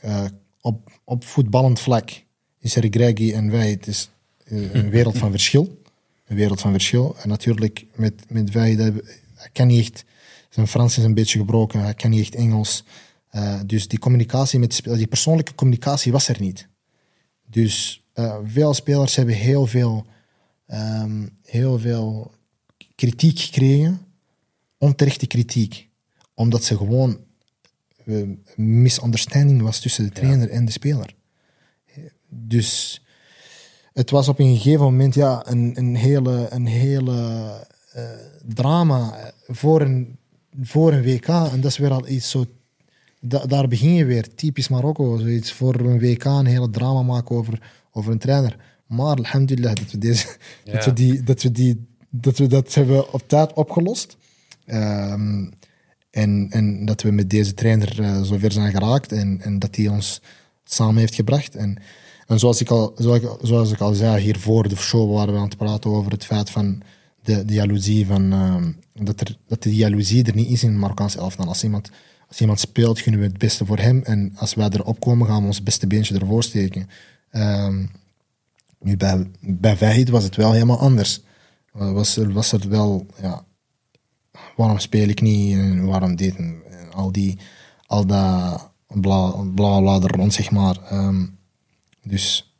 [0.00, 0.24] eh,
[0.60, 2.10] op, op voetballend vlak
[2.58, 3.00] is er
[3.34, 4.10] en Vahid is,
[4.44, 5.80] eh, een wereld van verschil.
[6.26, 7.16] Een wereld van verschil.
[7.22, 10.04] En natuurlijk, met, met Vahid, hij kan niet echt...
[10.50, 12.84] Zijn Frans is een beetje gebroken, hij kan niet echt Engels.
[13.28, 16.68] Eh, dus die communicatie met die persoonlijke communicatie was er niet.
[17.46, 18.04] Dus
[18.44, 20.06] veel spelers hebben heel veel,
[20.66, 22.32] ehm, heel veel
[23.02, 24.00] kritiek gekregen.
[24.78, 25.88] Onterechte kritiek.
[26.34, 27.18] Omdat ze gewoon
[28.04, 31.14] eh, een misunderstanding was tussen de trainer en de speler.
[32.28, 33.02] Dus
[33.92, 37.16] het was op een gegeven moment ja, een, een hele, een hele
[37.92, 38.04] eh,
[38.46, 40.18] drama voor een,
[40.60, 41.28] voor een WK.
[41.28, 42.44] En dat is weer al iets zo.
[43.20, 45.16] da- daar begin je weer, typisch Marokko.
[45.18, 48.56] Zoiets voor een WK een hele drama maken over, over een trainer.
[48.86, 50.26] Maar alhamdulillah dat we, deze,
[50.72, 54.16] dat, we die, dat, we die, dat we dat hebben op tijd opgelost.
[54.66, 55.44] Ehm,
[56.10, 59.88] en, en dat we met deze trainer eh, zover zijn geraakt en, en dat hij
[59.88, 60.20] ons
[60.64, 61.56] samen heeft gebracht.
[61.56, 61.76] En,
[62.26, 62.94] en zoals, ik al,
[63.40, 66.24] zoals, ik, al zei, hier voor de show waren we aan het praten over het
[66.24, 66.82] feit van
[67.22, 68.72] de, de jaloezie, van, ehm,
[69.04, 71.46] dat, er, dat die jaloezie er niet is in het Marokkaanse elftal.
[71.46, 71.90] Als iemand,
[72.28, 74.02] als iemand speelt, gunnen we het beste voor hem.
[74.04, 76.88] En als wij erop komen, gaan we ons beste beentje ervoor steken.
[77.30, 77.86] Ehm,
[78.80, 81.20] nu, bij, bij was het wel helemaal anders.
[81.72, 83.44] Was er, was er wel, ja,
[84.56, 86.62] waarom speel ik niet en waarom dit en
[86.92, 87.38] al die,
[87.86, 90.76] al dat bla bla, bla er rond, zeg maar.
[90.88, 91.26] Ehm,
[92.02, 92.54] dus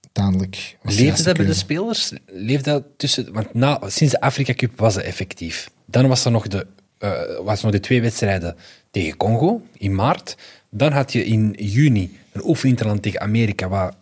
[0.00, 0.78] uiteindelijk.
[0.82, 2.12] Leefde dat bij de spelers?
[2.26, 3.32] Leefde dat tussen...
[3.32, 5.70] Want na, sinds de Afrika Cup was het effectief.
[5.86, 6.66] Dan was er nog de,
[6.98, 8.56] eh, was nog de twee wedstrijden
[8.90, 10.36] tegen Congo in maart.
[10.70, 13.94] Dan had je in juni een oefeninterland tegen Amerika, een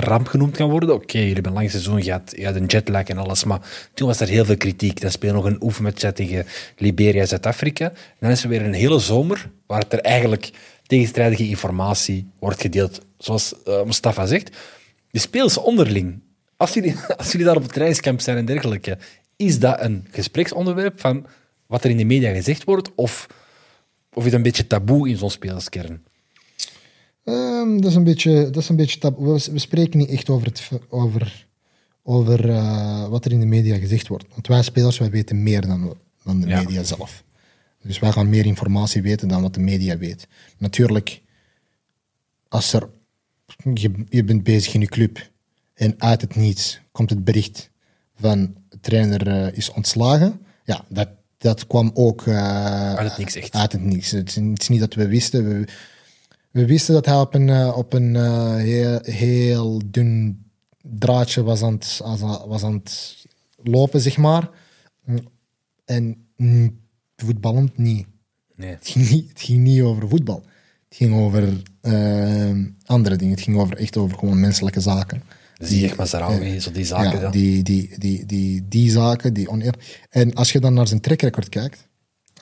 [0.00, 0.94] ramp genoemd kan worden.
[0.94, 4.06] Oké, jullie hebben een lang seizoen gehad, je had een jetlag en alles, maar toen
[4.06, 5.00] was er heel veel kritiek.
[5.00, 7.92] Dan speel je nog een oefenwedstrijd tegen Liberia, Zuid-Afrika.
[8.18, 10.50] Dan is er weer een hele zomer waar er eigenlijk
[10.86, 13.00] tegenstrijdige informatie wordt gedeeld.
[13.18, 14.56] Zoals eh, Mustafa zegt,
[15.10, 16.20] de spelers onderling.
[16.56, 18.98] Als jullie, als jullie daar op het trainingskamp zijn en dergelijke,
[19.36, 21.26] is dat een gespreksonderwerp van
[21.66, 22.94] wat er in de media gezegd wordt?
[22.94, 23.26] Of,
[24.12, 26.02] of is het een beetje taboe in zo'n spelerskern?
[27.24, 30.28] Ehm, dat is een beetje, dat is een beetje tab- we, we spreken niet echt
[30.28, 31.46] over, het, over,
[32.02, 34.24] over eh, wat er in de media gezegd wordt.
[34.30, 36.62] Want wij spelers, wij weten meer dan, dan de Ja.
[36.62, 37.24] media zelf.
[37.82, 40.26] Dus wij gaan meer informatie weten dan wat de media weet.
[40.58, 41.20] Natuurlijk,
[42.48, 42.88] als er,
[43.74, 45.30] je, je bent bezig in je club
[45.74, 47.70] En uit het niets komt het bericht
[48.14, 50.40] van de trainer eh, is ontslagen.
[50.64, 51.08] Ja, dat,
[51.38, 53.54] dat kwam ook eh, Uit het niks, echt.
[53.54, 54.10] Uit het niks.
[54.10, 55.44] Het is, het is niet dat we wisten.
[55.48, 55.66] We,
[56.52, 60.42] we wisten dat hij op een, eh, op een eh, heel, heel dun
[60.82, 62.00] draadje was aan, het,
[62.46, 63.16] was aan het
[63.62, 64.50] lopen, zeg maar.
[65.84, 66.80] En mm,
[67.16, 68.06] voetballend niet.
[68.56, 68.70] Nee.
[68.70, 70.44] Het ging niet, het ging niet over voetbal.
[70.88, 72.50] Het ging over eh,
[72.84, 73.34] andere dingen.
[73.34, 75.22] Het ging over, echt over gewoon menselijke zaken.
[75.58, 77.12] Zie je Mazarawi, zo die zaken.
[77.12, 77.30] Ja, dan.
[77.30, 79.74] die, die, die, die, die zaken, die oneer.
[80.10, 81.88] En als je dan naar zijn trackrecord kijkt,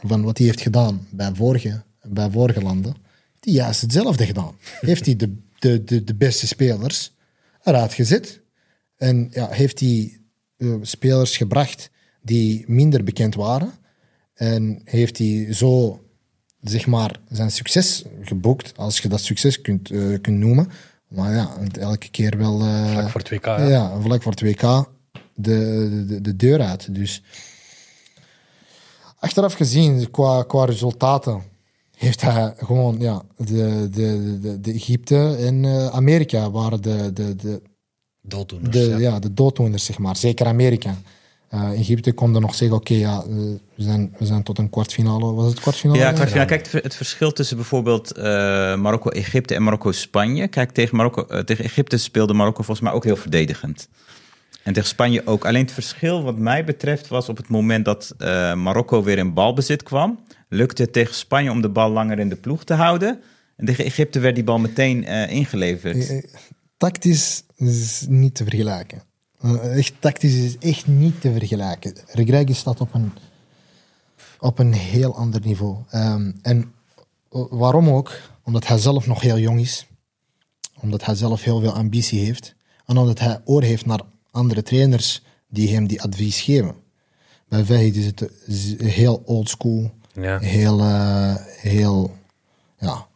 [0.07, 2.95] van wat hij heeft gedaan bij vorige, bij vorige landen,
[3.41, 4.55] heeft hij juist hetzelfde gedaan.
[4.81, 7.13] heeft hij de, de, de, de beste spelers
[7.63, 8.41] eruit gezet
[8.97, 10.21] en ja, heeft hij
[10.57, 11.91] eh, spelers gebracht
[12.23, 13.73] die minder bekend waren
[14.35, 16.01] en heeft hij zo
[16.61, 20.69] zeg maar, zijn succes geboekt, als je dat succes kunt, eh, kunt noemen.
[21.09, 22.61] Maar ja, elke keer wel...
[22.61, 23.45] eh, Vlak voor het WK.
[23.45, 23.69] ja.
[23.69, 24.01] Ja.
[24.01, 24.61] vlak voor het WK
[25.35, 26.95] de, de, de deur uit.
[26.95, 27.23] Dus
[29.19, 31.43] achteraf gezien, qua, qua resultaten,
[32.01, 37.37] heeft hij gewoon, ja, de, de, de, de Egypte en eh, Amerika waren de, de,
[37.37, 37.63] de,
[38.23, 38.71] Dooddoeners.
[38.77, 38.99] de, ja.
[38.99, 39.19] ja.
[39.19, 40.17] de dooddoeners, zeg maar.
[40.17, 40.97] Zeker Amerika.
[41.49, 43.35] Eh, Egypte kon er nog zeggen, oké, ja, eh,
[43.75, 45.33] we, zijn, we zijn tot een kwartfinale.
[45.33, 45.99] Was het kwartfinale?
[46.01, 46.47] Ja, kwartfinale.
[46.47, 48.25] Kijk, het ver- het verschil tussen bijvoorbeeld eh,
[48.77, 50.49] Marokko-Egypte en Marokko-Spanje.
[50.49, 53.89] Kijk, tegen, Marokko, tegen Egypte speelde Marokko volgens mij ook heel verdedigend.
[54.63, 55.45] En tegen Spanje ook.
[55.45, 59.35] Alleen het verschil wat mij betreft was op het moment dat eh, Marokko weer in
[59.35, 60.19] balbezit kwam.
[60.53, 63.21] Lukte het tegen Spanje om de bal langer in de ploeg te houden.
[63.57, 66.09] En tegen Egypte werd die bal meteen eh, ingeleverd.
[66.09, 66.25] Eh,
[66.77, 69.03] Tactisch is niet te vergelijken.
[69.41, 71.95] Eh, Echt tactisch is echt niet te vergelijken.
[72.07, 73.13] Regregi staat op een,
[74.41, 75.77] op een heel ander niveau.
[75.91, 76.73] Ehm, en
[77.31, 78.21] eh, waarom ook?
[78.45, 79.87] Omdat hij zelf nog heel jong is.
[80.81, 82.55] Omdat hij zelf heel veel ambitie heeft.
[82.87, 86.75] En omdat hij oor heeft naar andere trainers die hem die advies geven.
[87.49, 89.91] Bij Vahid is het eh, heel old school.
[90.23, 90.39] Ja.
[90.39, 92.17] Heel, eh, heel,
[92.79, 93.07] ja,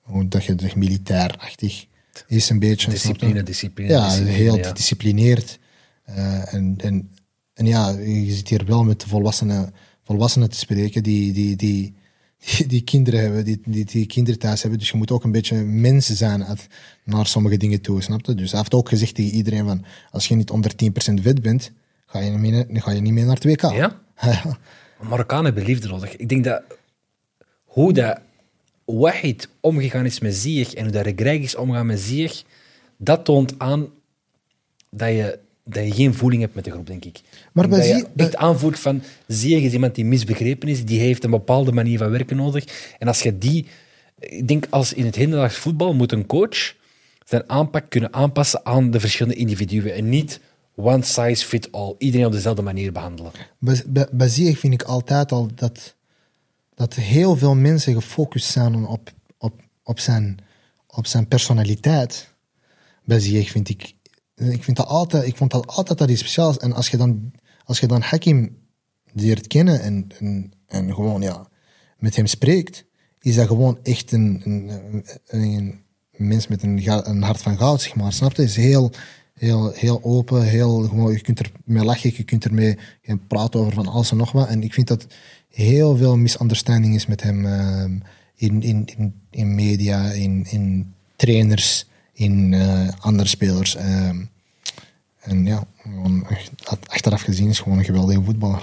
[0.00, 1.86] hoe dat je zegt, militair-achtig
[2.26, 2.90] is een beetje.
[2.90, 3.88] Discipline, discipline.
[3.88, 4.66] Ja, discipline, heel ja.
[4.66, 5.58] gedisciplineerd.
[6.04, 7.10] Eh, en, en,
[7.54, 11.94] en ja, je zit hier wel met volwassenen, volwassenen te spreken die, die, die,
[12.38, 14.78] die, die kinderen hebben, die, die, die kinderen thuis hebben.
[14.78, 16.66] Dus je moet ook een beetje mensen zijn uit,
[17.04, 18.34] naar sommige dingen toe, snap je?
[18.34, 20.72] Dus hij heeft ook gezegd tegen iedereen van, als je niet onder
[21.10, 21.72] 10% wit bent,
[22.06, 23.60] ga je, niet mee, ga je niet mee naar het WK.
[23.60, 24.00] Ja?
[25.00, 26.16] Marokkanen hebben liefde nodig.
[26.16, 26.62] Ik denk dat
[27.64, 28.20] hoe dat
[28.84, 32.42] Wahid omgegaan is met Ziyech en hoe dat Regreg is omgegaan met Ziyech,
[32.96, 33.88] dat toont aan
[34.90, 37.20] dat je, dat je geen voeling hebt met de groep, denk ik.
[37.52, 37.78] Maar bij
[38.14, 41.98] dat je echt van Ziyech is iemand die misbegrepen is, die heeft een bepaalde manier
[41.98, 42.94] van werken nodig.
[42.98, 43.66] En als je die...
[44.18, 46.74] Ik denk, als in het hedendaags voetbal moet een coach
[47.24, 50.40] zijn aanpak kunnen aanpassen aan de verschillende individuen en niet
[50.76, 51.94] one size fit all.
[51.98, 53.32] Iedereen op dezelfde manier behandelen.
[54.18, 55.94] Ziyech vind ik altijd al dat,
[56.74, 60.38] dat heel veel mensen gefocust zijn op, op, op, zijn,
[60.86, 62.34] op zijn personaliteit.
[63.06, 63.94] Ziyech vind ik,
[64.34, 66.58] ik, vind dat altijd, ik vond dat altijd dat iets speciaals.
[66.58, 67.32] En als je dan,
[67.64, 68.58] als je dan Hakim
[69.12, 71.48] leert kennen en, en, en gewoon ja,
[71.98, 72.84] met hem spreekt,
[73.20, 77.94] is dat gewoon echt een, een, een, mens met een, een hart van goud, zeg
[77.94, 78.12] maar.
[78.12, 78.42] Snap je?
[78.42, 78.92] Is heel,
[79.38, 82.78] heel, heel open, heel, gewoon, je kunt er mee lachen, je kunt ermee
[83.28, 84.48] praten over van alles en nog wat.
[84.48, 85.06] En ik vind dat
[85.50, 87.98] heel veel misunderstanding is met hem ehm,
[88.34, 93.76] in, in, in, in media, in, in trainers, in eh, andere spelers.
[93.76, 94.24] ehm.
[95.20, 96.50] en ja, gewoon, echt,
[96.86, 98.62] achteraf gezien is gewoon een geweldige voetballer.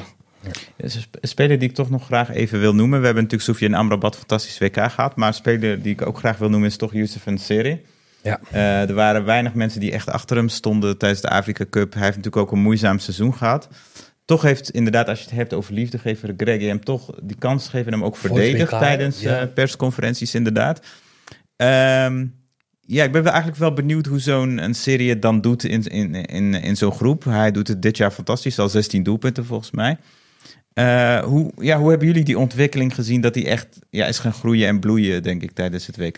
[0.75, 2.99] Er is een sp- een speler die ik toch nog graag even wil noemen.
[2.99, 5.15] We hebben natuurlijk Soufiane Amrabat fantastisch WK gehad.
[5.15, 7.81] Maar een speler die ik ook graag wil noemen is toch Youssef Seri.
[8.23, 8.39] Ja.
[8.51, 11.93] Eh, er waren weinig mensen die echt achter hem stonden tijdens de Afrika Cup.
[11.93, 13.67] Hij heeft natuurlijk ook een moeizaam seizoen gehad.
[14.25, 17.63] Toch heeft inderdaad, als je het hebt over liefde, geven Greg hem toch die kans
[17.63, 19.39] gegeven en hem ook verdedigd tijdens ja.
[19.39, 20.85] eh, persconferenties inderdaad.
[21.55, 22.25] Ehm,
[22.81, 25.83] ja, ik ben wel eigenlijk wel benieuwd hoe zo'n een serie het dan doet in,
[25.83, 27.23] in, in, in zo'n groep.
[27.23, 29.97] Hij doet het dit jaar fantastisch, al 16 doelpunten volgens mij.
[30.73, 34.33] Eh, hoe, ja, hoe hebben jullie die ontwikkeling gezien dat hij echt ja, is gaan
[34.33, 36.17] groeien en bloeien, denk ik, tijdens het WK?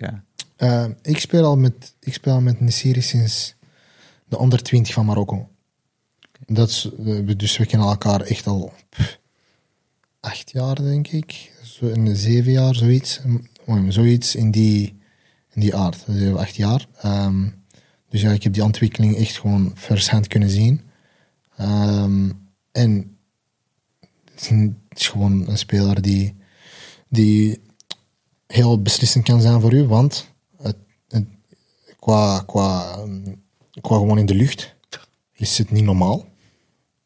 [0.55, 3.55] Eh, ik speel al met, ik speel met serie sinds
[4.25, 5.49] de onder 20 van Marokko.
[6.45, 6.89] Dat is,
[7.37, 9.19] dus we kennen elkaar echt al pff,
[10.19, 11.51] acht jaar, denk ik.
[11.63, 13.19] Zo in de zeven jaar, zoiets.
[13.89, 14.99] Zoiets in die,
[15.53, 16.05] in die aard.
[16.05, 16.87] Hebben acht jaar.
[17.01, 17.49] Ehm,
[18.09, 20.81] dus ja, ik heb die ontwikkeling echt gewoon firsthand kunnen zien.
[21.57, 22.31] Ehm,
[22.71, 23.17] en
[24.33, 24.51] het
[24.89, 26.35] is, gewoon een speler die,
[27.09, 27.61] die
[28.47, 30.33] heel beslissend kan zijn voor u, want
[32.05, 33.35] qua, qua, ehm,
[33.81, 34.75] qua gewoon in de lucht
[35.33, 36.25] is het niet normaal.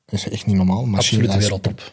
[0.05, 0.87] Is echt niet normaal.
[0.95, 1.91] Absolute hij wereldtop.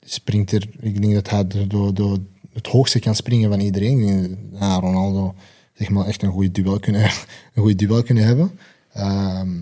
[0.00, 2.18] springt er, ik denk dat hij door, door, door
[2.52, 4.28] het hoogste kan springen van iedereen.
[4.50, 5.34] Dat, Ja, Ronaldo
[5.74, 7.02] zeg maar echt een goede duel kunnen,
[7.54, 8.58] een goede duel kunnen hebben.
[8.92, 9.56] Ehm,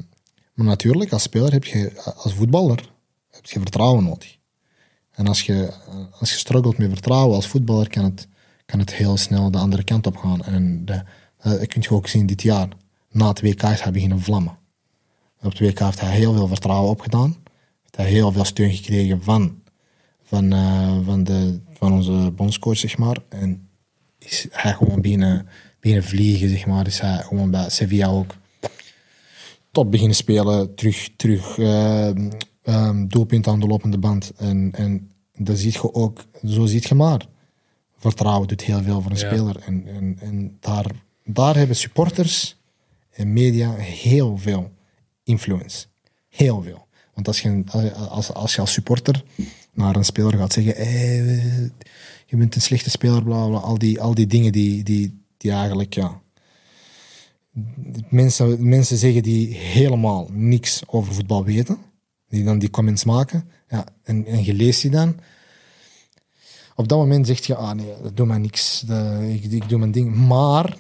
[0.54, 2.90] maar natuurlijk, als speler heb je, als voetballer,
[3.30, 4.36] heb je vertrouwen nodig.
[5.11, 5.72] En als je,
[6.18, 8.28] als je struggelt met vertrouwen als voetballer, kan het,
[8.66, 10.44] kan het heel snel de andere kant op gaan.
[10.44, 11.02] En de,
[11.51, 12.68] dat kun je ook zien dit jaar.
[13.11, 14.59] Na het WK is hij beginnen vlammen.
[15.42, 17.36] Op het WK heeft hij heel veel vertrouwen opgedaan.
[17.82, 19.62] Heeft hij heel veel steun gekregen van,
[20.22, 23.16] van, eh, van, de, van onze bondscoach, zeg maar.
[23.28, 23.68] En
[24.18, 25.49] is hij gewoon beginnen,
[25.80, 26.86] beginnen vliegen, zeg maar.
[26.86, 28.34] Is hij gewoon bij Sevilla ook
[29.70, 32.30] tot beginnen spelen, terug, terug ehm,
[32.62, 34.32] ehm, doelpunt aan de lopende band.
[34.36, 37.26] En, en dat ziet je ook, zo ziet je maar.
[37.97, 39.26] Vertrouwen doet heel veel voor een Ja.
[39.34, 39.57] speler.
[39.66, 40.90] En, en, en daar,
[41.27, 42.57] daar hebben supporters
[43.11, 44.70] en media heel veel
[45.22, 45.87] influence.
[46.29, 46.87] Heel veel.
[47.14, 47.62] Want als je,
[48.09, 49.24] als, als je als supporter
[49.72, 51.68] naar een speler gaat zeggen: hey, eh,
[52.27, 55.51] je bent een slechte speler, bla bla, al die, al die dingen die, die, die
[55.51, 56.20] eigenlijk, ja.
[58.09, 61.79] Mensen, mensen zeggen die helemaal niks over voetbal weten,
[62.29, 65.16] die dan die comments maken, ja, en, en je leest die dan.
[66.74, 68.85] Op dat moment zeg je: ah nee, dat doet mij niks,
[69.29, 70.14] ik, ik doe mijn ding.
[70.14, 70.77] Maar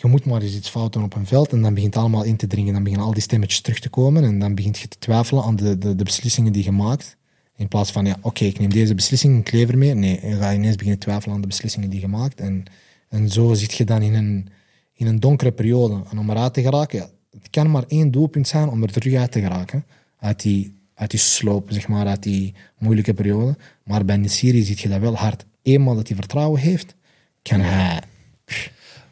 [0.00, 2.24] je moet maar eens iets fout doen op een veld en dan begint het allemaal
[2.24, 2.72] in te dringen.
[2.72, 5.56] Dan beginnen al die stemmetjes terug te komen en dan begint je te twijfelen aan
[5.56, 7.16] de, de, beslissingen die je maakt.
[7.56, 9.94] In plaats van, ja, oké, ik neem deze beslissing, ik lever mee.
[9.94, 12.40] Nee, je gaat ineens beginnen twijfelen aan de beslissingen die je maakt.
[12.40, 12.64] En,
[13.08, 14.48] en zo zit je dan in een,
[14.94, 16.02] in een donkere periode.
[16.10, 19.32] En om eruit te geraken, het kan maar één doelpunt zijn om er terug uit
[19.32, 19.84] te geraken.
[20.18, 23.56] Uit die, uit die sloop, zeg maar, uit die moeilijke periode.
[23.84, 25.44] Maar bij Nesiri ziet je dat wel hard.
[25.62, 26.94] Eenmaal dat hij vertrouwen heeft,
[27.42, 28.02] kan hij...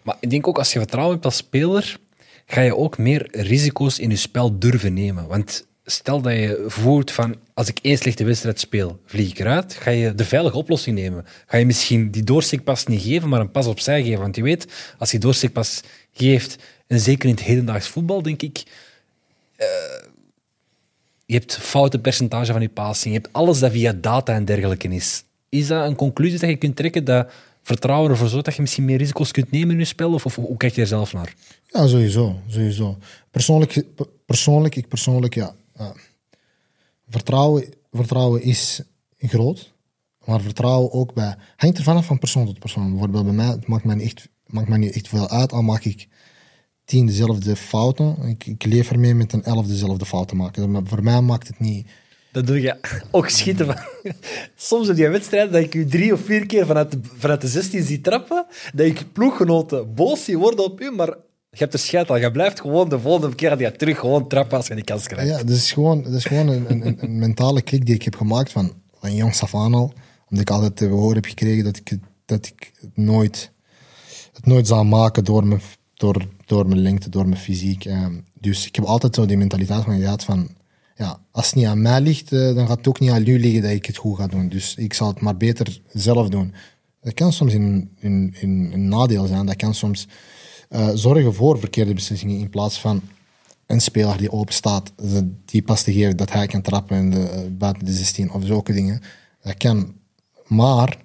[0.09, 1.98] Maar ik denk ook als je vertrouwen hebt als speler,
[2.46, 5.26] ga je ook meer risico's in je spel durven nemen.
[5.26, 9.74] Want stel dat je voelt van, als ik één slechte wedstrijd speel, vlieg ik eruit,
[9.74, 11.24] ga je de veilige oplossing nemen.
[11.46, 14.20] Ga je misschien die doorsteekpas niet geven, maar een pas opzij geven.
[14.20, 14.66] Want je weet,
[14.98, 15.80] als je doorsteekpas
[16.12, 16.56] geeft,
[16.86, 18.62] en zeker in het hedendaags voetbal, denk ik,
[19.56, 19.66] eh,
[21.26, 24.88] je hebt foute percentage van je passing, je hebt alles dat via data en dergelijke
[24.88, 25.24] is.
[25.48, 27.30] Is dat een conclusie dat je kunt trekken dat
[27.69, 30.12] vertrouwen ervoor zorgt dat je misschien meer risico's kunt nemen in je spel?
[30.12, 31.35] Of, of hoe kijk je er zelf naar?
[31.73, 32.41] Ja, sowieso.
[32.47, 32.99] sowieso.
[33.31, 33.85] Persoonlijk,
[34.27, 35.55] persoonlijk, ik persoonlijk, ja.
[37.09, 38.83] Vertrouwen, vertrouwen is
[39.19, 39.73] groot,
[40.25, 41.37] maar vertrouwen ook bij...
[41.57, 42.91] Hangt er vanaf van persoon tot persoon.
[42.91, 45.85] Bijvoorbeeld bij mij, het maakt mij echt, maakt mij niet echt veel uit, al maak
[45.85, 46.09] ik
[46.85, 48.16] tien dezelfde fouten.
[48.23, 50.87] Ik, ik leef ermee met een elf dezelfde fouten maken.
[50.87, 51.87] Voor mij maakt het niet...
[52.33, 52.76] Dat doe je
[53.11, 53.76] ook schieten van.
[54.57, 57.49] Soms in die wedstrijd dat ik u drie of vier keer vanuit de, vanuit de
[57.49, 61.16] 16 zie trappen, dat ik ploeggenoten boos zie worden op u, maar
[61.51, 62.20] je hebt er scheid aan.
[62.20, 65.07] Je blijft gewoon de volgende keer dat je terug gewoon trappen als je die kans
[65.07, 65.31] krijgt.
[65.31, 68.53] Ja, dat is gewoon, dat is gewoon een, een, mentale klik die ik heb gemaakt
[68.53, 69.93] van, van jongs af al.
[70.29, 73.53] Omdat ik altijd te horen heb gekregen dat ik, dat ik het, nooit,
[74.33, 75.61] het nooit zou maken door mijn,
[75.95, 77.85] door, door mijn lengte, door mijn fysiek.
[77.85, 80.49] Ehm, dus ik heb altijd zo die mentaliteit van van,
[80.99, 83.40] ja, als het niet aan mij ligt, eh, dan gaat het ook niet aan u
[83.40, 84.49] liggen dat ik het goed ga doen.
[84.49, 86.55] Dus ik zal het maar beter zelf doen.
[87.01, 89.46] Dat kan soms een nadeel zijn.
[89.46, 90.09] Dat kan soms
[90.68, 93.03] eh, zorgen voor verkeerde beslissingen in plaats van
[93.66, 94.92] een speler die open staat,
[95.44, 98.44] die pas te geven dat hij kan trappen in de, eh, buiten de 16 of
[98.44, 99.01] zulke dingen.
[99.42, 99.94] Dat kan.
[100.46, 100.96] Maar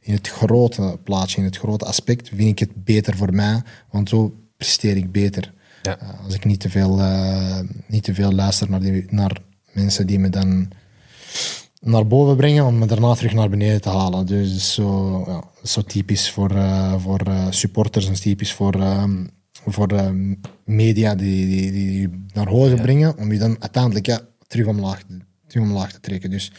[0.00, 4.08] in het grote plaatje, in het grote aspect, vind ik het beter voor mij, want
[4.08, 5.52] zo presteer ik beter.
[5.82, 5.98] Ja.
[5.98, 10.06] Eh, als ik niet te veel, eh, niet te veel luister naar, die, naar mensen
[10.06, 10.70] die me dan
[11.80, 14.26] naar boven brengen om me daarna terug naar beneden te halen.
[14.26, 17.20] Dus is zo, ja, zo typisch voor, eh, voor
[17.50, 19.26] supporters en typisch voor, ehm,
[19.66, 20.14] voor
[20.64, 25.02] media die, die, die je naar hoger brengen om je dan uiteindelijk ja, terug, omlaag,
[25.46, 26.30] terug omlaag te trekken.
[26.30, 26.52] Dus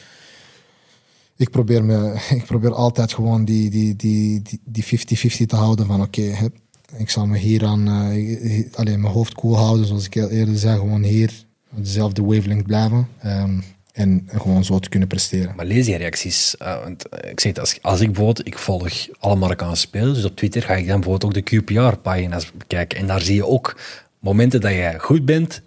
[1.35, 5.85] ik probeer, me, ik probeer altijd gewoon die die, die, die, die 50-50 te houden
[5.85, 6.55] van oké, heb
[6.97, 10.57] ik zal me hier aan eh, alleen mijn hoofd koel houden, zoals ik al eerder
[10.57, 11.31] zei, gewoon hier
[11.71, 13.59] op dezelfde wavelength blijven ehm,
[13.91, 15.55] en gewoon zo te kunnen presteren.
[15.55, 16.57] Maar lees die reacties.
[16.57, 20.13] eh, want eh, ik zeg het, als, als ik bijvoorbeeld, ik volg alle Marokkaanse spelers,
[20.13, 22.99] dus op Twitter ga ik dan bijvoorbeeld ook de QPR-pagina's bekijken.
[22.99, 23.79] En daar zie je ook
[24.19, 25.61] momenten dat jij goed bent,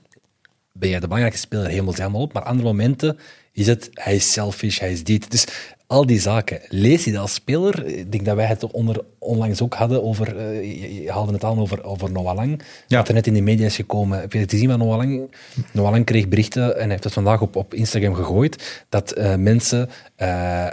[0.73, 2.33] ben jij de belangrijkste speler helemaal helemaal op.
[2.33, 3.19] Maar andere momenten
[3.53, 5.31] is het, hij is selfish, hij is dit.
[5.31, 5.47] Dus
[5.93, 7.87] al die zaken, lees je dat als speler?
[7.87, 11.45] Ik denk dat wij het onder, onlangs ook hadden over, eh, je, je haalde het
[11.45, 12.63] aan over, over Noah Lang.
[12.87, 12.99] Ja.
[12.99, 14.21] Wat er net in de media is gekomen.
[14.21, 15.35] Heb je het gezien van Noah Lang?
[15.73, 19.89] Noah Lang kreeg berichten en heeft het vandaag op, op Instagram gegooid dat eh, mensen
[20.17, 20.67] eh,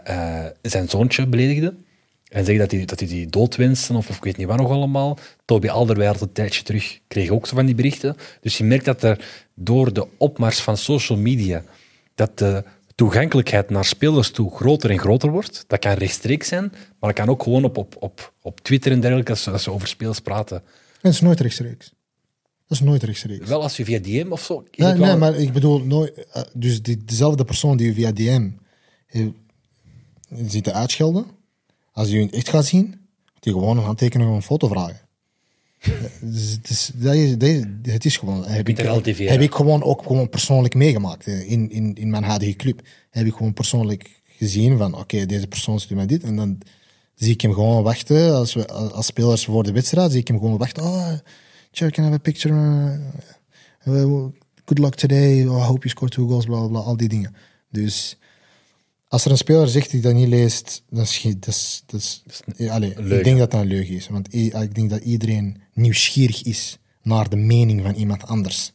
[0.62, 1.86] zijn zoontje beledigden.
[2.30, 4.58] En zeggen dat hij, dat hij die dood wensen, of, of ik weet niet wat
[4.58, 5.18] nog allemaal.
[5.46, 8.16] Toby Alderweireld een tijdje terug kreeg ook zo van die berichten.
[8.42, 11.64] Dus je merkt dat er door de opmars van social media,
[12.16, 12.64] dat de
[13.00, 15.64] toegankelijkheid naar spelers toe groter en groter wordt.
[15.68, 19.00] Dat kan rechtstreeks zijn, maar dat kan ook gewoon op, op, op, op Twitter en
[19.00, 20.64] dergelijke, als ze, als ze over spelers praten.
[21.02, 21.94] Dat is nooit rechtstreeks.
[22.68, 23.48] Dat is nooit rechtstreeks.
[23.48, 24.64] Wel als je via DM of zo...
[24.72, 28.50] Nee, wel- maar ik bedoel, nooit, eh, dus die, dezelfde persoon die u via DM
[29.08, 29.28] eh,
[30.48, 31.26] ziet te uitschelden,
[31.92, 32.86] als je het echt gaat zien,
[33.34, 35.00] moet je gewoon een handtekening of een foto vragen.
[35.80, 35.92] Eh,
[36.22, 38.46] dus het, is, dat is, dat is, het is gewoon.
[38.46, 38.78] Heb ik,
[39.18, 42.82] heb ik gewoon ook gewoon persoonlijk meegemaakt eh, in, in, in mijn huidige club.
[43.10, 46.24] Heb ik gewoon persoonlijk gezien van, oké, deze persoon stuurt mij dit.
[46.24, 46.58] En dan
[47.16, 48.36] zie ik hem gewoon wachten.
[48.36, 50.84] Als, we, als spelers voor de wedstrijd, zie ik hem gewoon wachten.
[50.84, 51.14] Oh,
[51.72, 52.54] Chair, can I have a picture?
[53.88, 54.26] Uh, uh,
[54.66, 55.48] good luck today.
[55.48, 56.80] Oh, I hope you score two goals, bla, bla, bla.
[56.80, 57.36] Al die dingen.
[57.70, 58.18] Dus
[59.08, 62.24] als er een speler zegt die dat niet leest, dan is dat is, dat is,
[62.56, 64.08] ik denk dat dat een leugen is.
[64.08, 68.74] Want ik denk dat iedereen nieuwsgierig is naar de mening van iemand anders.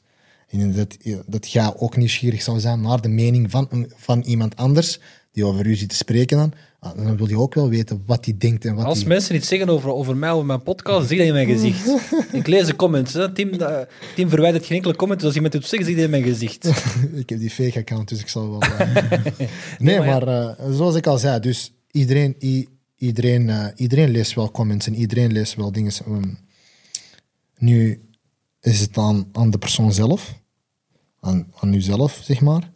[0.48, 4.98] En dat, dat jij ook nieuwsgierig zou zijn naar de mening van, van iemand anders
[5.32, 6.52] die over u zit te spreken dan.
[6.80, 9.48] Ah, Dan wil je ook wel weten wat hij denkt en wat Als mensen iets
[9.48, 11.88] zeggen over, over mij of mijn podcast, zeg dat in mijn gezicht.
[12.32, 13.12] ik lees de comments.
[13.12, 13.32] Hè.
[13.32, 13.80] Tim, eh,
[14.14, 15.18] Tim verwijdert geen enkele comment.
[15.18, 16.64] Dus als iemand het zeggen, zeg dat in mijn gezicht.
[17.22, 18.60] ik heb die fake account, dus ik zal wel.
[18.60, 19.48] eh,
[19.78, 22.36] nee, maar eh, zoals ik al zei, dus iedereen,
[22.96, 25.92] iedereen, iedereen leest wel comments en iedereen leest wel dingen.
[26.06, 26.22] Ehm,
[27.64, 28.08] nu
[28.60, 30.40] is het aan, aan de persoon zelf,
[31.20, 32.72] aan, aan uzelf, zeg maar,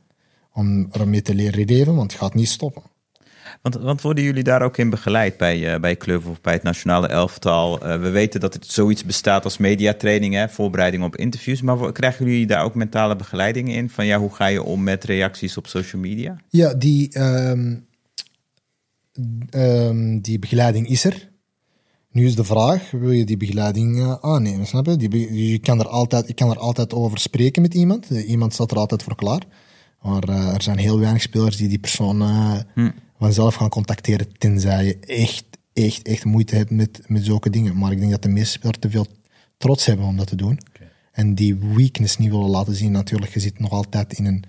[0.53, 2.83] om ermee te leren leven, want het gaat niet stoppen.
[3.63, 6.63] Want, want worden jullie daar ook in begeleid bij, eh bij club of bij het
[6.63, 7.81] nationale elftal?
[7.81, 11.63] Eh, we weten dat er zoiets bestaat als mediatraining, hè, voorbereiding op interviews.
[11.63, 13.91] Maar krijgen jullie daar ook mentale begeleiding in?
[13.91, 16.37] Van ja, hoe ga je om met reacties op social media?
[16.49, 17.77] Ja, die, ehm,
[19.51, 21.28] ehm, die begeleiding is er.
[22.11, 24.97] Nu is de vraag, wil je die begeleiding eh, aannemen, snap je?
[24.97, 28.11] Die, je kan er altijd, ik kan er altijd over spreken met iemand.
[28.11, 29.43] Eh, Iemand staat er altijd voor klaar.
[30.03, 32.59] Maar eh, er zijn heel weinig spelers die die persoon eh,
[33.19, 37.79] vanzelf gaan contacteren, tenzij je echt, echt, echt moeite hebt met, met zulke dingen.
[37.79, 39.07] Maar ik denk dat de meeste spelers te veel
[39.57, 40.59] trots hebben om dat te doen.
[41.13, 42.93] En die weakness niet willen laten zien.
[42.93, 44.45] Natuurlijk, je zit nog altijd in een,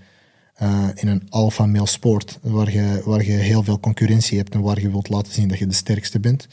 [0.53, 4.61] eh, in een alpha male sport, waar je, waar je heel veel concurrentie hebt en
[4.61, 6.47] waar je wilt laten zien dat je de sterkste bent.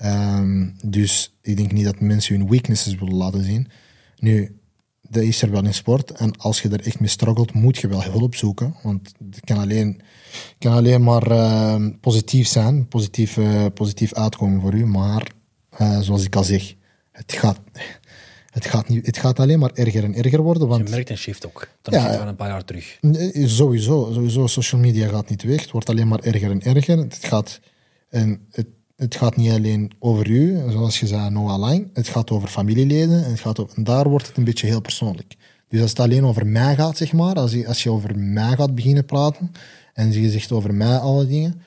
[0.00, 3.68] Ehm, dus ik denk niet dat mensen hun weaknesses willen laten zien.
[4.16, 4.58] Nu,
[5.02, 6.10] dat is er wel in sport.
[6.10, 8.74] En als je er echt mee struggelt, moet je wel hulp zoeken.
[8.82, 10.00] Want het kan alleen,
[10.58, 14.86] kan alleen maar ehm, positief zijn, positief, eh, positief uitkomen voor u.
[14.86, 15.26] Maar
[15.70, 16.74] eh, zoals ik al zeg,
[17.12, 17.60] het gaat,
[18.50, 20.62] het, gaat niet, het gaat alleen maar erger en erger worden.
[20.62, 21.68] Je Want merkt een shift ook.
[21.82, 22.98] Ten Ja, een paar jaar terug.
[23.00, 24.46] Nee, Sowieso, sowieso.
[24.46, 25.60] Social media gaat niet weg.
[25.60, 26.98] Het wordt alleen maar erger en erger.
[26.98, 27.60] Het gaat,
[28.08, 28.66] en het,
[29.00, 31.86] het gaat niet alleen over u, zoals je zei, no line.
[31.92, 33.24] Het gaat over familieleden.
[33.24, 35.36] En, het gaat over, en daar wordt het een beetje heel persoonlijk.
[35.68, 38.56] Dus als het alleen over mij gaat, zeg maar, als je, als je over mij
[38.56, 39.52] gaat beginnen praten
[39.94, 41.62] en je zegt over mij alle dingen,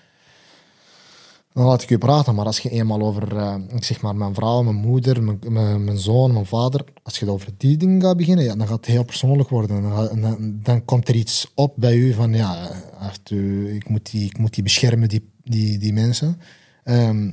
[1.53, 2.35] dan laat ik u praten.
[2.35, 6.33] Maar als je eenmaal over, eh, zeg maar, mijn vrouw, mijn moeder, mijn, mijn, zoon,
[6.33, 9.49] mijn vader, als je over die dingen gaat beginnen, ja, dan gaat het heel persoonlijk
[9.49, 9.81] worden.
[10.21, 14.25] Dan, dan, komt er iets op bij u van, ja, heeft u- ik, moet die,
[14.25, 16.37] ik moet die beschermen, die, die, die mensen.
[16.83, 17.31] Ehm,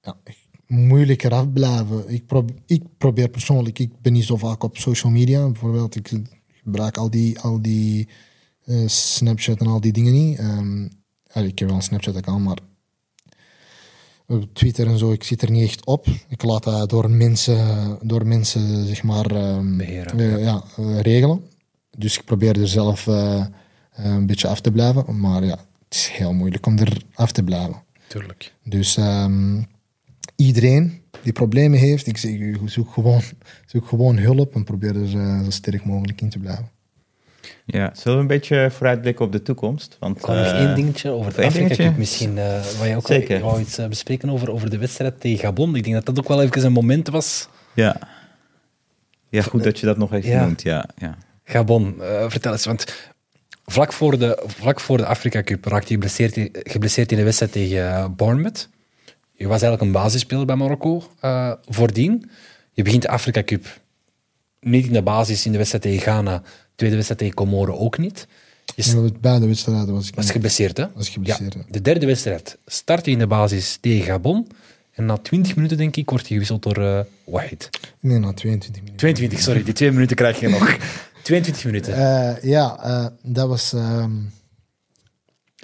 [0.00, 0.16] ja,
[0.66, 2.08] moeilijker afblijven.
[2.08, 5.46] Ik, probe- ik probeer persoonlijk, ik ben niet zo vaak op social media.
[5.46, 6.10] Bijvoorbeeld, ik
[6.62, 8.08] gebruik al die, al die
[8.64, 10.36] eh, Snapchat en al die dingen niet.
[11.32, 12.58] Ja, ik heb wel een Snapchat-account, maar
[14.26, 16.06] op Twitter en zo, ik zit er niet echt op.
[16.28, 20.18] Ik laat dat door mensen, door mensen zeg maar, ehm, Beheren.
[20.20, 20.64] eh, ja,
[21.00, 21.44] regelen.
[21.98, 23.46] Dus ik probeer er zelf eh,
[23.94, 25.20] een beetje af te blijven.
[25.20, 27.82] Maar ja, het is heel moeilijk om er af te blijven.
[28.18, 28.52] Tuurlijk.
[28.64, 29.62] Dus ehm,
[30.36, 33.22] iedereen die problemen heeft, ik zeg u, zoek gewoon,
[33.66, 36.70] zoek gewoon hulp en probeer er eh, zo sterk mogelijk in te blijven.
[37.66, 39.96] Ja, zullen we een beetje vooruitblikken op de toekomst?
[40.00, 41.84] Want, Ik had nog eh, één dingetje over of de Afrika dingetje?
[41.84, 42.38] Cup misschien.
[42.38, 43.40] eh waar je ook Zeker.
[43.40, 45.74] wou iets bespreken over, over de wedstrijd tegen Gabon.
[45.76, 47.48] Ik denk dat dat ook wel even een moment was.
[47.74, 47.96] Ja.
[49.28, 50.44] Ja, goed dat je dat nog even Ja.
[50.44, 50.62] noemt.
[50.62, 51.16] Ja, ja.
[51.44, 52.64] Gabon, eh, vertel eens.
[52.64, 53.12] Want
[53.66, 57.24] vlak voor de, vlak voor de Afrika Cup raakte je geblesseerd, in- geblesseerd in de
[57.24, 58.68] wedstrijd tegen eh, Bournemouth.
[59.32, 62.30] Je was eigenlijk een basisspeler bij Marokko eh, voordien.
[62.72, 63.80] Je begint de Afrika Cup
[64.60, 66.42] niet in de basis in de wedstrijd tegen Ghana.
[66.74, 68.26] Tweede wedstrijd tegen Comoren ook niet.
[68.76, 70.86] Je beide wedstrijden was ik was geblesseerd, hè?
[70.94, 71.60] Was geblesseerd, Ja.
[71.68, 74.46] De derde wedstrijd start je in de basis tegen Gabon.
[74.92, 77.70] En na 20 minuten, denk ik, wordt je gewisseld door Wahid.
[78.00, 78.96] Nee, na 22 minuten.
[78.96, 79.62] 22, sorry.
[79.64, 80.76] Die twee minuten krijg je nog.
[81.24, 81.94] 22 minuten.
[81.94, 83.72] Eh, ja, eh, dat was...
[83.72, 84.12] ehm,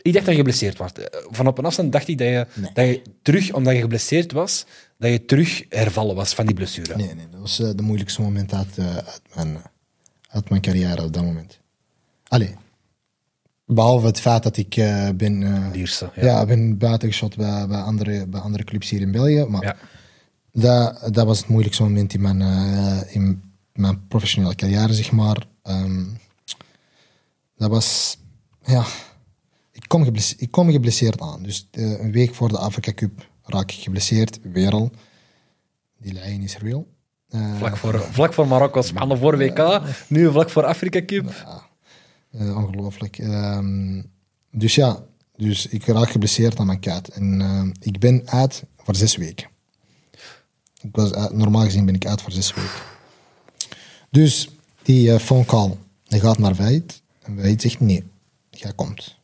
[0.03, 0.93] Ik dacht dat je geblesseerd was.
[0.93, 2.71] Eh, Van op een afstand dacht ik dat je, Nee.
[2.75, 4.67] dat je terug, omdat je geblesseerd was,
[4.99, 6.97] dat je terug hervallen was van die blessure.
[6.97, 9.63] Nee, nee, dat was de moeilijkste moment uit, uit, mijn,
[10.29, 11.59] uit mijn carrière op dat moment.
[12.29, 12.55] Allee,
[13.67, 14.75] behalve het feit dat ik
[15.17, 16.25] ben, Lierse, ja.
[16.25, 16.47] ja.
[16.47, 19.45] ben buitengeschot bij, bij, andere, bij andere clubs hier in België.
[19.49, 19.77] Maar Ja.
[20.53, 22.41] dat, dat was het moeilijkste moment in mijn,
[23.09, 23.43] in
[23.81, 25.47] mijn professionele carrière, zeg maar.
[25.63, 26.05] Ehm,
[27.57, 28.19] dat was,
[28.65, 28.85] ja,
[29.73, 31.43] ik kom, geblesseerd, ik kom geblesseerd aan.
[31.43, 34.91] Dus eh, een week voor de Afrika Cup raak ik geblesseerd, weer al.
[35.99, 36.87] Die lijn is real.
[37.29, 41.29] Eh, Vlak, voor, vlak voor Marokko, Spanje voor WK, nu vlak voor Afrika Cup.
[42.31, 43.19] Eh, ongelooflijk.
[43.19, 44.03] Ehm,
[44.51, 45.05] dus ja,
[45.37, 47.09] dus ik raak geblesseerd aan mijn kaart.
[47.09, 49.49] En ik ben uit voor zes weken.
[50.81, 52.71] Ik was uit- normaal gezien ben ik uit voor zes weken.
[54.11, 54.49] Dus
[54.83, 57.03] die eh, phone call, die gaat naar Veit.
[57.23, 58.05] En Veit zegt nee,
[58.51, 59.19] jij komt.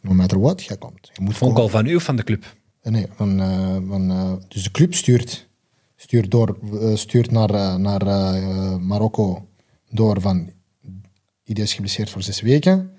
[0.00, 1.10] No matter what, jij komt.
[1.12, 1.70] Je moet Phone komen.
[1.70, 2.56] call van u of van de club?
[2.80, 5.48] Eh, Nee, van, eh, van, dus de club stuurt,
[5.96, 6.58] stuurt, door,
[6.94, 8.04] stuurt naar, naar
[8.80, 9.48] Marokko
[9.90, 10.50] door van
[11.44, 12.90] iedereen is geblesseerd voor zes weken.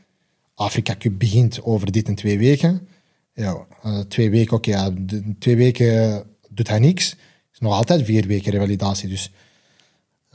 [0.54, 2.88] Afrika Cup begint over dit en twee weken.
[3.34, 3.66] Ja,
[4.08, 4.94] twee weken, oké, ja,
[5.40, 7.16] twee weken doet hij niks.
[7.54, 9.32] is nog altijd vier weken revalidatie, dus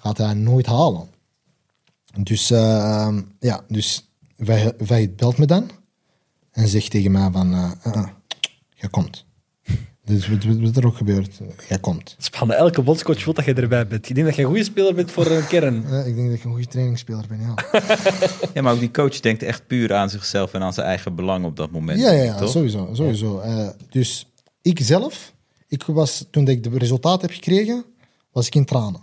[0.00, 1.08] gaat hij nooit halen.
[2.18, 5.70] Dus eh, ja, dus wij, wij belt me dan
[6.50, 7.76] en zegt tegen mij van,
[8.74, 9.24] jij komt.
[10.04, 12.14] Dus wat, wat, wat er ook gebeurt, jij komt.
[12.18, 14.08] Spanje, elke bondscoach wil dat je erbij bent.
[14.08, 15.84] Ik denk dat je een goede speler bent voor een kern.
[15.90, 17.54] Eh, ik denk dat ik een goede trainingsspeler ben, ja.
[18.54, 21.44] Ja, maar ook die coach denkt echt puur aan zichzelf en aan zijn eigen belang
[21.44, 22.00] op dat moment.
[22.00, 22.50] Ja, ja, ja toch?
[22.50, 22.88] sowieso.
[22.92, 23.38] sowieso.
[23.38, 24.26] Eh, dus
[24.62, 25.34] ik zelf,
[25.68, 27.84] ik was, toen ik de resultaten heb gekregen,
[28.32, 29.00] was ik in tranen.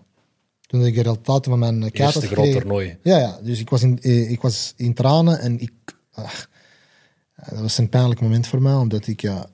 [0.67, 2.97] Toen ik de resultaten van mijn kaart Eerste groot toernooi.
[3.03, 5.71] Ja, ja, dus ik was in, eh, ik was in tranen en ik...
[6.11, 6.49] ach,
[7.35, 9.21] eh, dat was een pijnlijk moment voor mij, omdat ik...
[9.21, 9.49] Ja,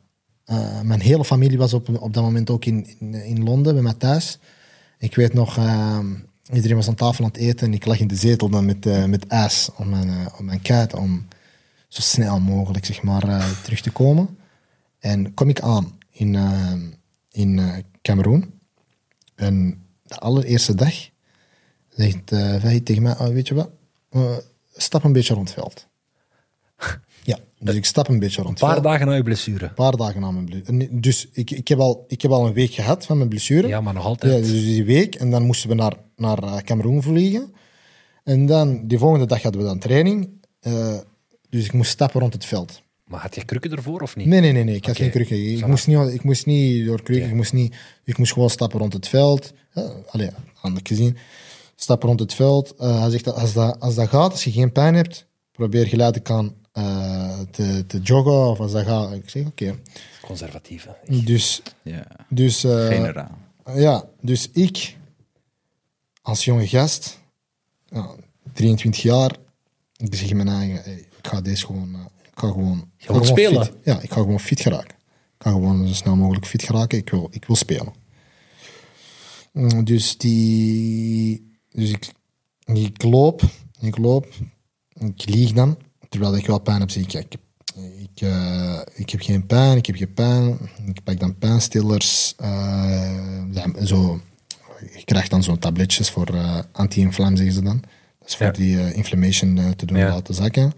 [0.46, 3.84] eh, mijn hele familie was op, op dat moment ook in, in, in Londen, bij
[3.84, 4.40] mij thuis.
[4.98, 6.00] Ik weet nog, eh,
[6.54, 8.86] iedereen was aan tafel aan het eten en ik lag in de zetel dan met,
[8.86, 11.28] eh, met ijs op mijn, op mijn kuit om
[11.88, 14.38] zo snel mogelijk zeg maar, terug te komen.
[15.00, 16.38] En kom ik aan in,
[17.32, 18.54] in Cameroen.
[19.36, 19.83] En
[20.14, 20.94] de allereerste dag
[21.90, 23.70] zegt uh, tegen mij, "Oh, weet je wat,
[24.10, 24.38] Eh,
[24.76, 25.88] stap een beetje rond het veld.
[27.24, 28.84] ja, dus ik stap een beetje rond Een paar veld.
[28.84, 29.66] dagen na je blessure.
[29.66, 31.00] Een paar dagen na mijn blessure.
[31.00, 33.68] Dus ik, ik, heb al, ik heb al een week gehad van mijn blessure.
[33.68, 34.44] Ja, maar nog Ja, altijd.
[34.44, 35.16] dus die week.
[35.16, 37.54] En dan moesten we naar, naar eh, Cameroen vliegen.
[38.24, 40.30] En dan, die volgende dag hadden we dan training.
[41.50, 42.82] Dus ik moest stappen rond het veld.
[43.04, 44.28] Maar had je krukken ervoor of niet?
[44.28, 44.76] Nee, nee, nee, nee.
[44.76, 45.52] Ik had geen krukken.
[45.58, 47.28] Ik moest, niet, ik moest niet door krukken.
[47.30, 49.54] Ik, moest niet, ik moest gewoon stappen rond het veld.
[49.76, 51.18] Uh, allee, handig gezien.
[51.76, 52.76] Stappen rond het veld.
[52.76, 55.88] Eh, hij zegt, dat als dat, als dat gaat, als je geen pijn hebt, probeer
[55.88, 58.48] geleidelijk aan eh, te, te joggen.
[58.50, 59.14] Of als dat gaat.
[59.14, 59.80] Ik zeg, oké.
[60.22, 60.88] Conservatief.
[61.06, 61.24] hè.
[61.24, 63.38] Dus, Ja, dus eh, generaal.
[63.76, 64.98] ja, dus ik,
[66.22, 67.20] als jonge gast,
[67.86, 68.10] ja,
[68.54, 69.32] 23 jaar,
[69.98, 72.10] ik zeg in mijn eigen, hey, ik ga deze gewoon,
[72.48, 73.66] ga gewoon, ik ga gewoon spelen?
[73.66, 73.74] fit.
[73.84, 74.96] Ja, ik ga gewoon fit geraken.
[75.38, 76.98] Ik ga gewoon zo snel mogelijk fit geraken.
[76.98, 77.94] Ik wil, ik wil spelen.
[79.54, 82.12] Mm, Dus die, dus ik,
[82.66, 83.42] ik loop,
[83.80, 84.28] ik loop,
[85.00, 85.78] ik lieg dan,
[86.10, 86.90] terwijl ik wel pijn heb.
[86.92, 87.36] Zeg ik, kijk,
[88.00, 90.58] ik, eh, ik heb geen pijn, ik heb geen pijn.
[90.86, 92.34] Ik pak dan pijnstillers.
[93.52, 94.22] ja, zo,
[94.96, 97.84] je krijgt dan zo'n tabletjes voor eh, anti-inflam, zeggen ze dan.
[98.20, 98.52] Dat is voor Ja.
[98.52, 100.10] die inflammation te doen Ja.
[100.10, 100.74] laten zakken.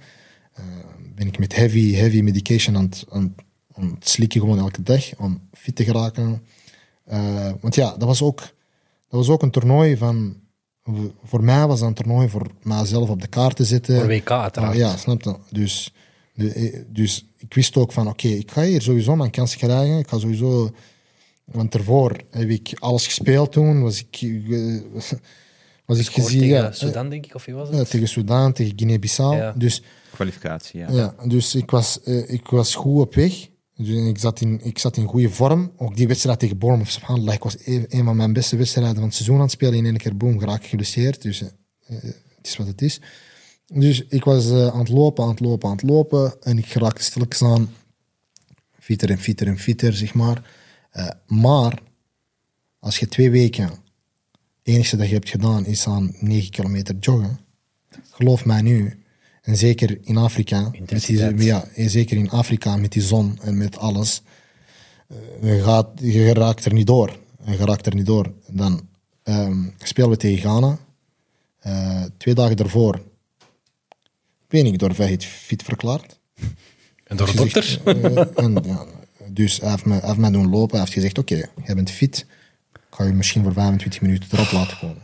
[1.16, 3.36] Ben ik met heavy, heavy medication aan het, aan,
[3.74, 6.42] aan het slikken gewoon elke dag om fit te geraken.
[7.06, 8.40] Eh, want ja, dat was, ook,
[9.10, 10.44] dat was ook een toernooi van...
[11.24, 13.98] Voor mij was dat een toernooi voor mijzelf op de kaart te zetten.
[13.98, 14.76] Voor WK uiteraard.
[14.76, 15.36] Ja, snap je?
[15.52, 15.94] Dus,
[16.34, 19.98] de, eh, dus ik wist ook van, oké, ik ga hier sowieso mijn kans krijgen.
[19.98, 20.72] Ik ga sowieso...
[21.44, 23.82] Want daarvoor heb ik alles gespeeld toen.
[23.82, 24.82] Was ik, eh,
[25.86, 26.40] was ik gezien...
[26.40, 27.90] tegen Ja, Sudan, denk ik, of wie was het?
[27.90, 29.36] tegen Sudan, tegen Guinea-Bissau.
[29.36, 29.54] Ja.
[29.58, 29.82] Dus
[30.16, 30.92] Kwalificatie, ja.
[30.92, 33.50] ja, dus ik was, eh, ik was goed op weg.
[33.76, 35.72] Dus ik, zat in, ik zat in goede vorm.
[35.78, 39.14] Ook die wedstrijd tegen Bournemouth, subhanallah, ik was een, van mijn beste wedstrijden van het
[39.14, 39.74] seizoen aan het spelen.
[39.74, 41.22] In één keer, boom, geraak ik geblesseerd.
[41.22, 41.48] Dus eh,
[41.86, 42.04] eh,
[42.36, 43.00] het is wat het is.
[43.66, 46.42] Dus ik was aan het lopen, aan het lopen, aan het lopen.
[46.42, 47.70] En ik geraakte stilletjes aan.
[48.80, 50.50] Fitter en fitter en fitter, zeg maar.
[51.28, 51.82] Maar,
[52.80, 53.64] als je twee weken...
[53.64, 57.40] Het enige dat je hebt gedaan is aan 9 kilometer joggen.
[58.12, 59.05] Geloof mij nu.
[59.45, 60.72] En zeker in Afrika.
[60.89, 64.22] Met die, ja, en zeker in Afrika met die zon en met alles.
[65.41, 67.17] eh, Je, gaat, je raakt er niet door.
[67.45, 68.34] Je raakt er niet door.
[68.47, 68.88] Dan
[69.23, 70.77] ehm, spelen we tegen Ghana.
[71.59, 73.01] Eh, twee dagen daarvoor
[74.47, 76.19] ben ik door Vahid fit verklaard.
[77.03, 78.03] En door de gezegd, dokter?
[78.35, 78.85] eh, en, ja,
[79.27, 80.69] dus hij heeft, me, hij heeft mij doen lopen.
[80.72, 82.26] Hij heeft gezegd, oké, jij bent fit.
[82.73, 85.01] Ik ga je misschien voor 25 minuten erop laten komen.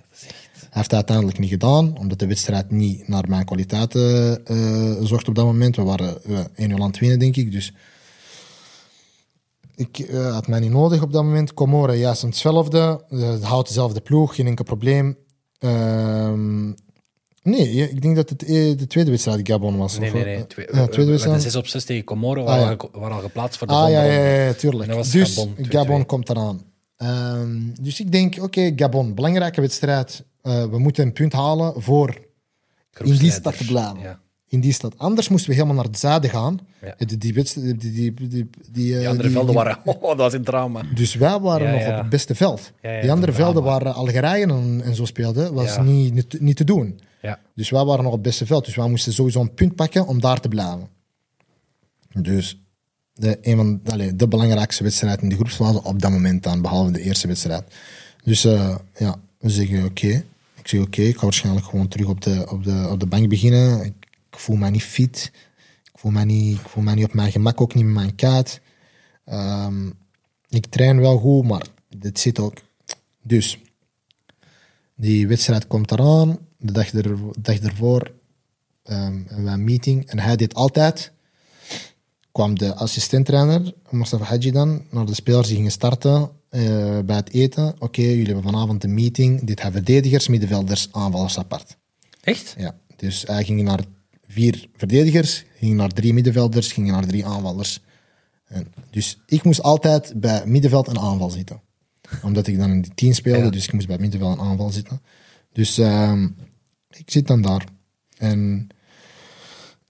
[0.71, 5.27] Hij heeft dat uiteindelijk niet gedaan, omdat de wedstrijd niet naar mijn kwaliteiten eh, zocht
[5.27, 5.75] op dat moment.
[5.75, 6.17] We waren
[6.55, 7.51] 1 0 aan het winnen, denk ik.
[7.51, 7.73] Dus
[9.75, 11.53] ik eh, had mij niet nodig op dat moment.
[11.53, 13.03] Comoren, juist hetzelfde.
[13.09, 15.17] Het houdt dezelfde ploeg, geen enkel probleem.
[15.59, 16.67] Ehm,
[17.43, 19.99] nee, ik denk dat het eh, de tweede wedstrijd Gabon was.
[19.99, 20.47] Nee, Of, nee, nee.
[20.47, 21.41] Twee, tweede de wedstrijd.
[21.41, 22.75] 6 op 6 tegen Comoren Ah, waren, ja.
[22.91, 25.11] al, waren al geplaatst voor de Ah ja, ja, ja, tuurlijk.
[25.11, 26.05] Dus Gabon, Gabon, 2-2.
[26.05, 26.61] komt eraan.
[26.97, 30.23] Ehm, dus ik denk, oké, Gabon, belangrijke wedstrijd.
[30.41, 32.17] Eh, we moeten een punt halen voor
[33.03, 33.99] in die stad te blijven.
[33.99, 34.19] Ja.
[34.47, 34.97] In die stad.
[34.97, 36.59] Anders moesten we helemaal naar het zuiden gaan.
[36.81, 36.95] Ja.
[36.97, 37.33] Die, die,
[37.77, 39.77] die, die, die, eh, andere velden waren...
[39.85, 40.81] Oh, dat was een drama.
[40.95, 42.71] Dus wij waren nog op het beste veld.
[42.81, 46.99] Die andere velden waar Algerije en, en zo speelden, was niet, niet, niet te doen.
[47.21, 47.39] Ja.
[47.55, 48.65] Dus wij waren nog op het beste veld.
[48.65, 50.87] Dus wij moesten sowieso een punt pakken om daar te blijven.
[52.13, 52.61] Dus
[53.13, 56.91] de, een van, allee, de belangrijkste wedstrijd in de groepsfase op dat moment dan, behalve
[56.91, 57.63] de eerste wedstrijd.
[58.23, 60.23] Dus eh, ja, we zeggen oké.
[60.61, 63.29] Ik zeg oké, ik ga waarschijnlijk gewoon terug op de, op de, op de bank
[63.29, 63.85] beginnen.
[63.85, 63.93] Ik,
[64.31, 65.31] voel mij niet fit.
[65.83, 68.15] Ik voel mij niet, ik voel mij niet op mijn gemak, ook niet met mijn
[68.15, 68.61] kaart.
[69.25, 69.89] Ehm,
[70.49, 71.67] ik train wel goed, maar
[71.97, 72.53] dit zit ook.
[73.21, 73.59] Dus,
[74.95, 76.37] die wedstrijd komt eraan.
[76.57, 76.89] De dag,
[77.39, 78.11] dag ervoor
[78.83, 80.05] ehm, hebben we een meeting.
[80.05, 81.11] En hij deed altijd.
[82.31, 87.29] kwam de assistent-trainer, Mustafa Hadji dan, naar de spelers die gingen starten eh, bij het
[87.33, 87.75] eten.
[87.79, 89.43] Oké, jullie hebben vanavond een meeting.
[89.43, 91.77] Dit gaan verdedigers, middenvelders, aanvallers apart.
[92.21, 92.55] Echt?
[92.57, 93.79] Ja, dus hij ging naar
[94.27, 97.79] vier verdedigers, ging naar drie middenvelders, ging naar drie aanvallers.
[98.45, 101.61] En dus ik moest altijd bij middenveld en aanval zitten.
[102.23, 103.49] Omdat ik dan in die team speelde, Ja.
[103.49, 105.01] dus ik moest bij middenveld en aanval zitten.
[105.53, 106.27] Dus ehm,
[106.89, 107.65] ik zit dan daar.
[108.17, 108.67] En,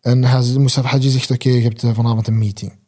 [0.01, 0.19] en
[0.61, 2.79] Mustafa Hadji zegt, oké, je hebt eh, vanavond een meeting.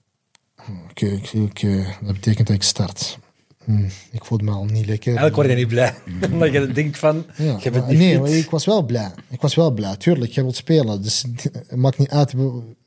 [0.89, 3.19] Oké, oké, dat betekent dat ik start.
[3.65, 5.15] Hm, ik voelde me al niet lekker.
[5.15, 5.93] Eigenlijk word je niet blij.
[6.31, 7.25] Omdat je denkt van...
[7.35, 9.11] Ja, je bent maar niet nee, maar ik was wel blij.
[9.29, 9.97] Ik was wel blij.
[9.97, 11.01] Tuurlijk, jij wilt spelen.
[11.01, 12.31] Dus het maakt niet uit,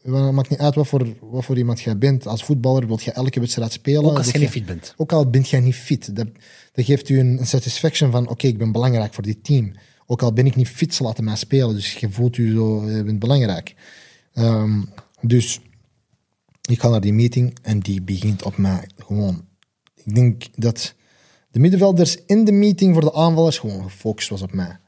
[0.03, 2.27] het maakt niet uit wat, voor, wat voor iemand jij bent.
[2.27, 4.05] Als voetballer wil je elke wedstrijd spelen.
[4.05, 4.95] Ook als je niet fit bent.
[4.97, 6.17] Ook al ben jij niet fit.
[6.17, 6.27] Dat,
[6.73, 9.73] dat geeft u een, een satisfaction van, oké, ik ben belangrijk voor dit team.
[10.07, 11.75] Ook al ben ik niet fit, ze laten mij spelen.
[11.75, 13.75] Dus je voelt je zo, je bent belangrijk.
[14.33, 14.83] Ehm,
[15.21, 15.61] dus
[16.69, 19.45] ik ga naar die meeting en die begint op mij gewoon.
[20.07, 20.95] Ik denk dat
[21.51, 24.79] de middenvelders in de meeting voor de aanvallers gewoon gefocust was op mij.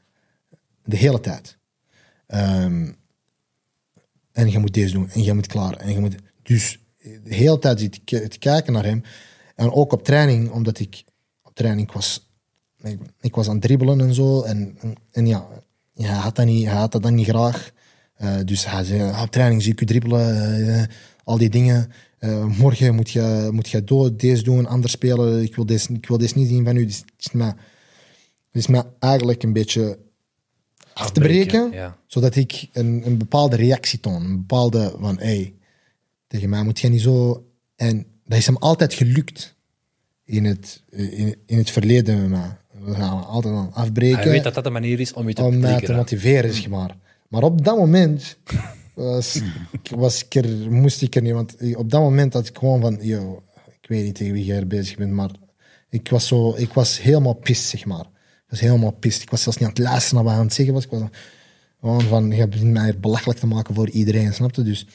[0.83, 1.57] De hele tijd.
[2.27, 2.91] Ehm,
[4.31, 5.73] en je moet deze doen en je moet klaar.
[5.73, 6.79] En je moet, dus
[7.23, 9.03] de hele tijd zit ik te kijken naar hem.
[9.55, 11.03] En ook op training, omdat ik
[11.43, 12.29] op training was,
[13.21, 14.41] ik, was aan het dribbelen en zo.
[14.41, 14.77] En,
[15.11, 15.47] en, ja,
[15.93, 17.71] hij, had dat niet, hij had dat dan niet graag.
[18.15, 20.83] Eh, dus hij zei, "Ah, op training zie ik u dribbelen, eh,
[21.23, 21.91] al die dingen.
[22.19, 25.43] Eh, morgen moet je, moet je do- deze doen, anders spelen.
[25.43, 26.85] Ik wil deze, ik wil deze niet zien van u.
[26.85, 27.53] Dus het is mij,
[28.51, 29.99] is mij eigenlijk een beetje
[30.93, 31.97] af te breken, ja.
[32.05, 34.23] zodat ik een, een bepaalde reactie toon.
[34.23, 35.53] Een bepaalde van, hey,
[36.27, 37.45] tegen mij moet je niet zo...
[37.75, 39.55] En dat is hem altijd gelukt
[40.25, 42.57] in het, in, in het verleden met mij.
[42.85, 45.43] We gaan altijd aan afbreken Hij weet dat dat de manier is om je te
[45.43, 46.97] om te motiveren, zeg maar.
[47.27, 48.37] Maar op dat moment
[49.05, 49.41] was,
[49.95, 52.97] was ik er, moest ik er niet, want op dat moment had ik gewoon van,
[53.01, 53.43] yo,
[53.81, 55.29] ik weet niet tegen wie jij er bezig bent, maar
[55.89, 58.05] ik was, zo, ik was helemaal pist, zeg maar.
[58.49, 59.21] Ik was helemaal pist.
[59.21, 60.83] Ik was zelfs niet aan het luisteren naar wat hij aan het zeggen was.
[60.83, 61.01] Ik was
[61.79, 64.63] gewoon van, je begint mij hier belachelijk te maken voor iedereen, snapte?
[64.63, 64.87] Dus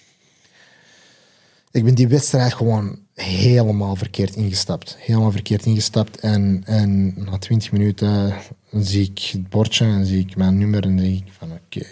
[1.71, 4.97] ik ben die wedstrijd gewoon helemaal verkeerd ingestapt.
[4.99, 6.21] Helemaal verkeerd ingestapt.
[6.21, 8.35] En, en na twintig minuten
[8.71, 11.87] zie ik het bordje en zie ik mijn nummer en denk ik van oké.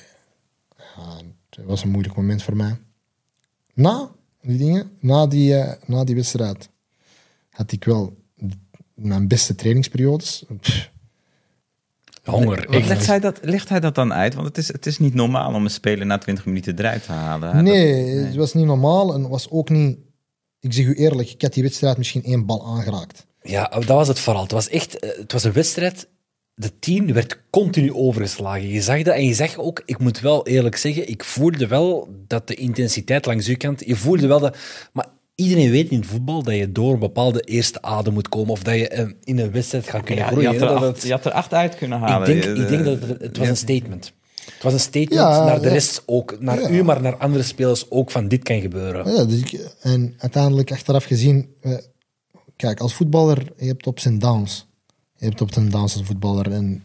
[1.56, 2.76] Het was een moeilijk moment voor mij.
[3.74, 4.10] Na
[4.42, 6.68] die dingen, na die, eh, na die wedstrijd,
[7.50, 8.16] had ik wel
[8.94, 10.44] mijn beste trainingsperiodes.
[10.60, 10.90] Pff,
[12.24, 12.68] Honger.
[12.68, 12.86] Echt.
[12.88, 14.34] legt, hij dat, legt hij dat dan uit?
[14.34, 17.12] Want het is, het is niet normaal om een speler na 20 minuten eruit te
[17.12, 17.64] halen.
[17.64, 19.98] nee, Dat- het was niet normaal en was ook niet.
[20.60, 23.26] Ik zeg u eerlijk, ik had die wedstrijd misschien één bal aangeraakt.
[23.42, 24.42] Ja, dat was het vooral.
[24.42, 24.98] Het was echt...
[24.98, 26.08] eh, Het was een wedstrijd...
[26.54, 28.68] De tien werd continu overgeslagen.
[28.68, 29.82] Je zag dat en je zag ook...
[29.84, 33.82] Ik moet wel eerlijk zeggen, ik voelde wel dat de intensiteit langs uw kant...
[33.86, 34.56] Je voelde wel dat...
[34.92, 38.50] Maar iedereen weet in voetbal dat je door een bepaalde eerste adem moet komen.
[38.50, 40.60] Of dat je eh, in een wedstrijd gaat kunnen Ja, je, groeien.
[40.60, 42.28] had er acht, het- je had er acht uit kunnen halen.
[42.28, 44.12] ik denk, Je- ik denk dat het, het was een statement.
[44.54, 45.72] Het was een statement Ja, naar de ja.
[45.72, 46.36] rest ook.
[46.40, 46.68] Naar Ja.
[46.70, 49.12] u, maar naar andere spelers ook van dit kan gebeuren.
[49.14, 51.72] Ja, dus ik, en uiteindelijk achteraf gezien, eh,
[52.56, 54.70] kijk, als voetballer, je hebt ups en downs.
[55.22, 56.52] Je hebt ups en downs als voetballer.
[56.52, 56.84] En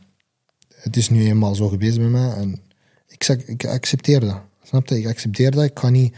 [0.76, 2.30] het is nu eenmaal zo geweest bij mij.
[2.30, 2.60] En
[3.08, 4.42] ik, ik accepteer dat.
[4.64, 5.00] Snap je?
[5.00, 5.64] Ik accepteer dat.
[5.64, 6.16] Ik ga niet,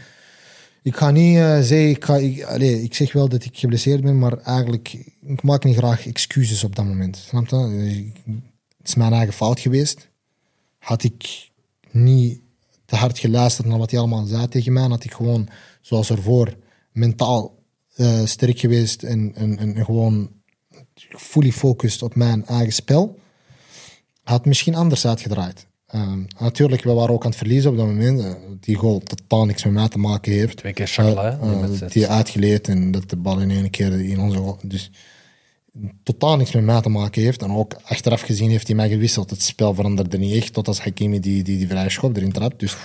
[0.82, 4.00] Ik ga niet eh, zeggen, ik, ga, ik, allee, ik zeg wel dat ik geblesseerd
[4.00, 7.16] ben, maar eigenlijk, ik maak niet graag excuses op dat moment.
[7.16, 7.48] Snap?
[7.48, 7.96] Dus
[8.78, 10.08] Het is mijn eigen fout geweest.
[10.78, 11.50] Had ik
[11.90, 12.40] niet
[12.84, 15.48] te hard geluisterd naar wat hij allemaal zei tegen mij, had ik gewoon,
[15.80, 16.56] zoals ervoor,
[16.92, 17.58] mentaal
[17.94, 20.38] eh, sterk geweest en, en, en gewoon
[21.08, 23.18] fully focused op mijn eigen spel,
[24.22, 25.66] had misschien anders uitgedraaid.
[25.86, 28.20] Ehm, natuurlijk, we waren ook aan het verliezen op dat moment.
[28.20, 30.56] eh, die goal totaal niks met mij te maken heeft.
[30.56, 34.20] Twee keer Shakla, hè, die Eh, uitgeleerd en dat de bal in één keer in
[34.20, 34.58] onze goal.
[34.62, 34.90] Dus
[36.02, 37.42] totaal niks met mij te maken heeft.
[37.42, 39.30] En ook achteraf gezien heeft hij mij gewisseld.
[39.30, 42.58] Het spel veranderde niet echt, tot als Hakimi die, die, die vrije schop erin trapt.
[42.60, 42.76] Dus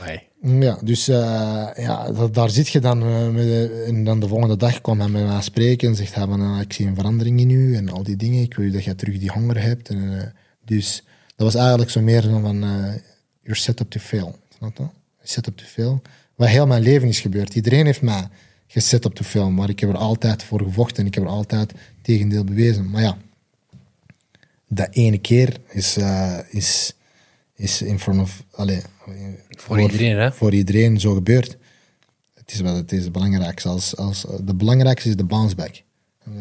[0.00, 0.20] Amai.
[0.42, 3.02] Ja, dus eh, ja, da- daar zit je dan.
[3.02, 6.14] eh, met, eh, en dan de volgende dag kwam hij met mij spreken en zegt
[6.14, 8.42] hij van, ah, ik zie een verandering in u en al die dingen.
[8.42, 9.88] Ik wil dat je terug die honger hebt.
[9.88, 10.32] En,
[10.64, 11.04] dus
[11.36, 12.60] dat was eigenlijk zo meer dan van,
[13.42, 14.38] you're set up to fail.
[14.56, 14.84] Snap je?
[15.22, 16.02] Set up to fail.
[16.34, 17.54] Wat heel mijn leven is gebeurd.
[17.54, 18.28] Iedereen heeft mij
[18.66, 21.30] geset up to fail, maar ik heb er altijd voor gevochten en ik heb er
[21.30, 22.90] altijd tegendeel bewezen.
[22.90, 23.16] Maar ja,
[24.68, 25.96] dat ene keer is,
[26.50, 26.94] is,
[27.62, 28.42] is in front of...
[28.50, 28.82] Allez,
[29.48, 30.32] Voor iedereen, hè?
[30.32, 31.56] Voor iedereen zo gebeurd.
[32.34, 33.68] Het is wat het is, het belangrijkste.
[33.68, 35.74] Als, als, de belangrijkste is de bounce back.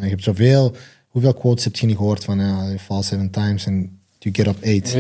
[0.01, 0.75] Je hebt zoveel...
[1.07, 2.39] Hoeveel quotes heb je niet gehoord van...
[2.39, 3.89] Ja, you fall seven times and
[4.19, 4.91] you get up eight.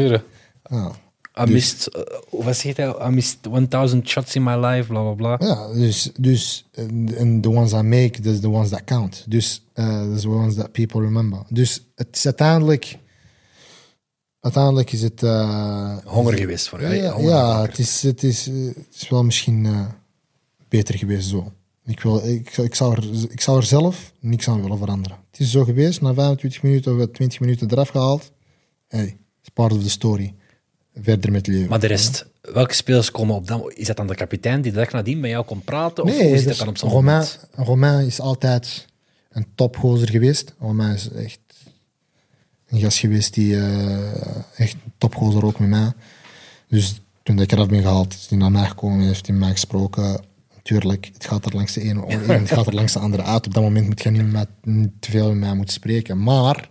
[0.69, 0.91] Ja,
[1.39, 2.95] I missed, uh, wat zegt hij?
[3.07, 3.37] I missed
[3.69, 5.47] 1000 shots in my life, bla bla bla.
[5.47, 6.11] ja dus...
[6.19, 6.65] dus
[7.17, 9.25] en the ones I make, that's the ones that count.
[9.27, 11.39] Dus uh, that's the ones that people remember.
[11.49, 12.97] Dus het is uiteindelijk...
[14.41, 15.23] Uiteindelijk is het...
[15.23, 16.93] eh, Honger geweest voor jou.
[16.95, 19.85] Ja, ja het, is, het, is, het is wel misschien eh,
[20.69, 21.51] beter geweest zo.
[21.85, 25.17] Ik, wil, ik, ik, zou er, ik zou er zelf niks aan willen veranderen.
[25.31, 28.31] Het is zo geweest, na 25 minuten of 20 minuten eraf gehaald.
[28.87, 30.33] Hey, it's part of the story.
[30.95, 31.69] Verder met leven.
[31.69, 33.71] Maar de rest, welke spelers komen op dan?
[33.75, 36.03] Is dat dan de kapitein die de dag nadien met jou komt praten?
[36.03, 37.25] Of nee, zit dat dus dan op zo'n Romain?
[37.51, 38.87] Romain is altijd
[39.31, 40.53] een topgozer geweest.
[40.59, 41.39] Romain is echt
[42.71, 45.93] een gast geweest die eh, echt topgozer ook met mij.
[46.67, 49.43] Dus toen ik eraf ben gehaald, is hij naar mij gekomen en heeft hij met
[49.43, 50.23] mij gesproken.
[50.55, 53.47] Natuurlijk, het gaat er langs de ene oor het gaat er langs de andere uit.
[53.47, 56.23] Op dat moment moet je niet met, niet te veel met mij moeten spreken.
[56.23, 56.69] Maar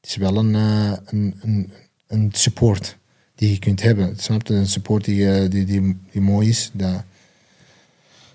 [0.00, 1.72] het is wel een, eh, een, een,
[2.06, 2.96] een support
[3.34, 4.16] die je kunt hebben.
[4.16, 4.54] Snap je?
[4.54, 6.70] Een support die, eh, die, die, die mooi is.
[6.72, 7.02] Dat,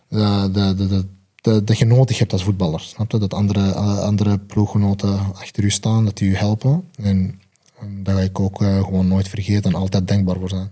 [0.10, 1.06] dat, dat, dat,
[1.42, 2.80] dat, dat, je nodig hebt als voetballer.
[2.80, 3.18] Snap je?
[3.18, 6.90] Dat andere, eh, andere ploeggenoten achter u staan, dat die u helpen.
[6.96, 7.42] En,
[7.80, 10.72] en dat ga ik ook eh, gewoon nooit vergeten en altijd denkbaar voor zijn.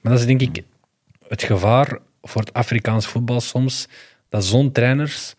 [0.00, 0.62] Maar dat is denk ik
[1.28, 3.88] het gevaar voor het Afrikaans voetbal soms,
[4.28, 5.34] dat zo'n trainers...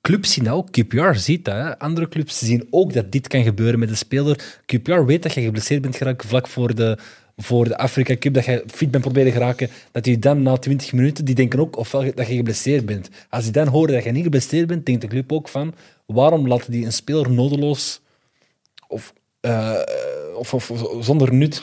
[0.00, 1.54] Clubs zien dat ook, QPR ziet dat.
[1.54, 1.78] Hè.
[1.78, 4.60] Andere clubs zien ook dat dit kan gebeuren met een speler.
[4.66, 6.98] QPR weet dat je geblesseerd bent geraakt vlak voor de,
[7.42, 10.92] voor de Afrika Cup, dat je fit bent proberen geraken, dat die dan na 20
[10.92, 13.08] minuten, die denken ook ofwel dat je geblesseerd bent.
[13.30, 15.74] Als die dan horen dat je niet geblesseerd bent, denkt de club ook van,
[16.06, 18.00] waarom laten die een speler nodeloos
[18.88, 19.78] of, eh,
[20.36, 21.62] of, of, of zonder nut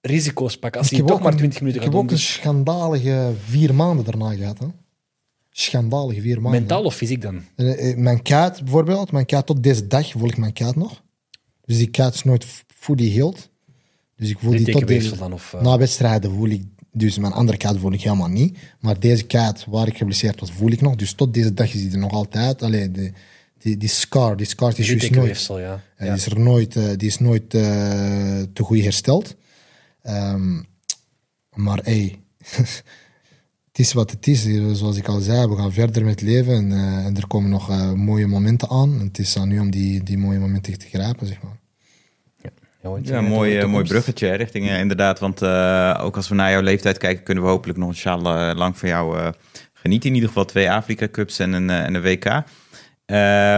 [0.00, 2.18] risico's pakken als hij toch maar een- 20 minuten Ik gaat heb ook doen?
[2.18, 4.58] een schandalige vier maanden daarna gehad.
[4.58, 4.66] Hè?
[5.50, 6.60] Schandalige vier maanden.
[6.60, 7.42] Mentaal of fysiek dan?
[7.56, 11.02] Eh, eh, Mijn kaart bijvoorbeeld, mijn kaart tot deze dag voel ik mijn kaart nog.
[11.64, 13.48] Dus die kaart is nooit fully healed.
[14.16, 15.32] Dus ik voel die tot deze, dan?
[15.32, 15.62] Of, eh?
[15.62, 16.62] Na wedstrijden voel ik,
[16.92, 18.58] dus mijn andere kaart voel ik helemaal niet.
[18.80, 20.96] Maar deze kaart waar ik geblesseerd was, voel ik nog.
[20.96, 22.62] Dus tot deze dag is die er nog altijd.
[22.62, 23.12] Allee, die,
[23.58, 25.56] die, die scar, die scar tissue is nooit, ja.
[25.56, 25.82] ja.
[25.98, 29.36] die is er nooit, die is nooit te goed hersteld.
[30.02, 30.62] Ehm,
[31.54, 32.20] maar hey,
[33.68, 34.46] het is wat het is.
[34.46, 37.50] Eh, Zoals ik al zei, we gaan verder met leven en, eh, en er komen
[37.50, 39.00] nog mooie momenten aan.
[39.00, 41.62] En het is aan nu om die, die mooie momenten te grijpen, zeg maar.
[43.02, 45.18] Ja, net mooi, eh, mooi bruggetje richting eh, inderdaad.
[45.18, 48.56] Want eh, ook als we naar jouw leeftijd kijken, kunnen we hopelijk nog inshallah eh,
[48.56, 49.28] lang van jou eh,
[49.72, 50.08] genieten.
[50.08, 52.24] In ieder geval twee Afrika Cups en een, eh, en een WK.
[52.24, 52.42] Eh,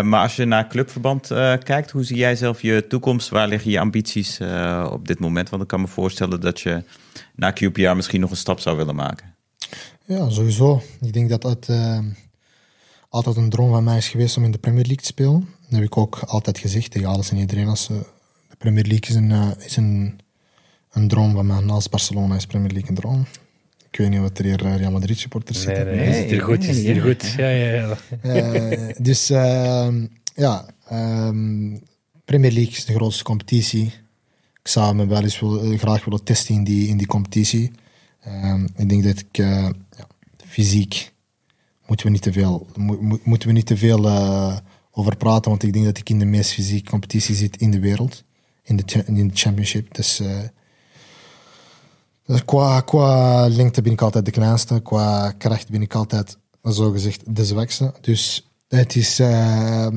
[0.02, 3.28] maar als je naar clubverband eh, kijkt, hoe zie jij zelf je toekomst?
[3.28, 5.48] Waar liggen je ambities eh, op dit moment?
[5.50, 6.82] Want ik kan me voorstellen dat je
[7.34, 9.34] na QPR misschien nog een stap zou willen maken.
[10.04, 10.82] Ja, sowieso.
[11.00, 11.98] Ik denk dat het eh,
[13.08, 15.40] altijd een droom van mij is geweest om in de Premier League te spelen.
[15.62, 17.68] Dat heb ik ook altijd gezegd tegen alles en iedereen.
[17.68, 17.96] Als, eh,
[18.58, 20.18] de Premier League is, een, eh, is een,
[20.92, 21.60] een droom van mij.
[21.60, 23.26] Naast Barcelona is Premier League een droom.
[23.90, 25.96] Ik weet niet wat er hier eh, Real Madrid supporters Nee, zitten.
[25.96, 27.22] nee, zit hier goed, zit hier goed.
[27.36, 27.96] Ja, ja, ja.
[28.22, 31.76] Eh, dus ehm, ja, ehm,
[32.24, 33.84] Premier League is de grootste competitie.
[34.62, 37.70] Ik zou me wel eens wil- graag willen testen in die, in die competitie.
[38.20, 40.06] Ehm, ik denk dat ik eh, ja,
[40.46, 41.12] fysiek
[41.86, 44.56] moeten we niet te veel, mo- mo- moeten we niet te veel eh,
[44.90, 47.80] over praten, want ik denk dat ik in de meest fysieke competitie zit in de
[47.80, 48.24] wereld,
[48.66, 49.94] in de, in de championship.
[49.94, 50.38] Dus eh,
[52.26, 54.80] Dus qua, qua lengte ben ik altijd de kleinste.
[54.80, 57.94] Qua kracht ben ik altijd, zo gezegd, de zwakste.
[58.00, 59.88] Dus het is, eh,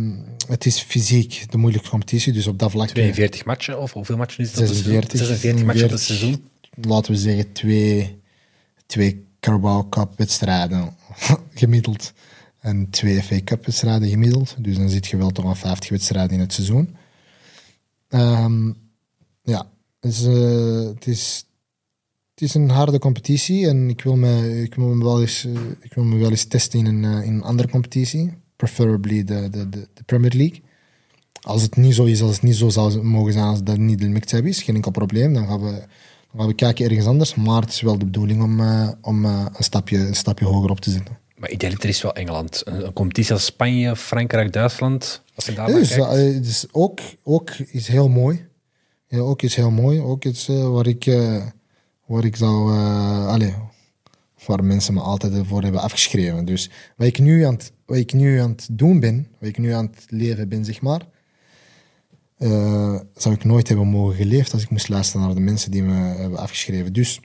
[0.47, 2.33] het is fysiek de moeilijkste competitie.
[2.33, 2.87] Dus op dat vlak...
[2.87, 4.67] 42 matchen, of hoeveel matchen is dat?
[4.67, 6.43] 46, 46 matchen op het seizoen.
[6.81, 8.21] Laten we zeggen twee,
[8.85, 10.95] twee Carabao Cup wedstrijden
[11.55, 12.13] gemiddeld.
[12.59, 14.55] En twee FA Cup wedstrijden gemiddeld.
[14.57, 16.95] Dus dan zit je wel toch aan 50 wedstrijden in het seizoen.
[18.09, 18.71] Ehm,
[19.43, 19.69] ja,
[19.99, 21.45] dus, eh, het, is,
[22.33, 25.51] het is een harde competitie en ik wil me, ik wil me, wel, eens, eh,
[25.79, 28.33] ik wil me wel eens testen in een, eh, in een andere competitie.
[28.55, 30.61] Preferably de, de, de, Premier League.
[31.41, 33.99] Als het niet zo is, als het niet zo zou mogen zijn als dat niet
[33.99, 35.33] de mix is, geen enkel probleem.
[35.33, 35.83] Dan gaan we,
[36.31, 37.35] we kijken ergens anders.
[37.35, 38.61] Maar het is wel de bedoeling om,
[39.01, 41.17] om een, stapje, een stapje hoger op te zitten.
[41.39, 42.61] Maar idealiter is wel Engeland.
[42.65, 45.21] Een, een competitie als Spanje, Frankrijk, Duitsland.
[45.35, 46.43] Als je daar Dus, kijkt.
[46.43, 48.47] dus ook, ook is heel mooi.
[49.07, 49.99] Ja, ook is heel mooi.
[49.99, 51.45] Ook iets eh, waar ik, eh,
[52.05, 52.71] waar ik zou,
[53.27, 53.53] allee,
[54.45, 56.45] waar mensen me altijd voor hebben afgeschreven.
[56.45, 59.57] Dus wat ik nu aan het, wat ik nu aan het doen ben, wat ik
[59.57, 61.01] nu aan het leven ben, zeg maar,
[63.15, 65.93] zou ik nooit hebben mogen geleefd als ik moest luisteren naar de mensen die me
[65.93, 66.93] hebben afgeschreven.
[66.93, 67.19] Dus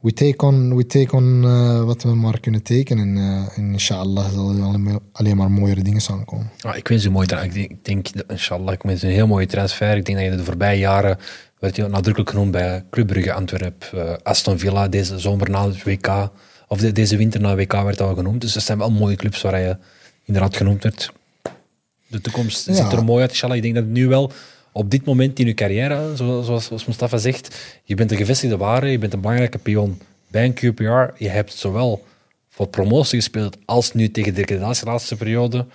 [0.00, 3.16] we take on, we take on eh, wat we maar kunnen tekenen.
[3.16, 6.50] En uh, inshallah zal er alleen maar, alleen maar mooiere dingen aankomen.
[6.60, 9.96] Ah, ik wens een mooie Ik denk, dat, inshallah, ik wens een heel mooie transfer.
[9.96, 11.18] Ik denk dat je de voorbije jaren,
[11.58, 15.82] werd je nadrukkelijk genoemd bij Club Brugge, Antwerp, eh, Aston Villa, deze zomer na het
[15.82, 16.30] WK,
[16.68, 18.40] of de- deze winter na het WK werd al genoemd.
[18.40, 19.76] Dus dat zijn wel mooie clubs waar je
[20.24, 21.12] inderdaad genoemd werd.
[22.06, 22.74] De toekomst Ja.
[22.74, 23.56] ziet er mooi uit, inshallah.
[23.56, 24.32] Ik denk dat nu wel
[24.72, 28.56] op dit moment in je carrière, zo- zoals, zoals Mustafa zegt, je bent een gevestigde
[28.56, 29.98] ware, je bent een belangrijke pion
[30.28, 31.22] bij een QPR.
[31.22, 32.04] Je hebt zowel
[32.48, 35.66] voor promotie gespeeld als nu tegen de degradatie de laatste periode.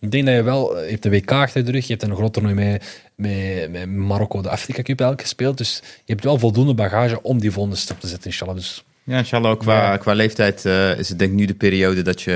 [0.00, 2.16] Ik denk dat je wel, je hebt een WK achter de rug, je hebt een
[2.16, 5.58] groot toernooi met, met, met Marokko, de Afrika Cup eigenlijk gespeeld.
[5.58, 8.54] Dus je hebt wel voldoende bagage om die volgende stap te zetten, inshallah.
[8.54, 9.96] Dus Ja, inshallah, ook qua, Ja.
[9.96, 12.32] qua leeftijd eh, is het denk ik nu de periode dat je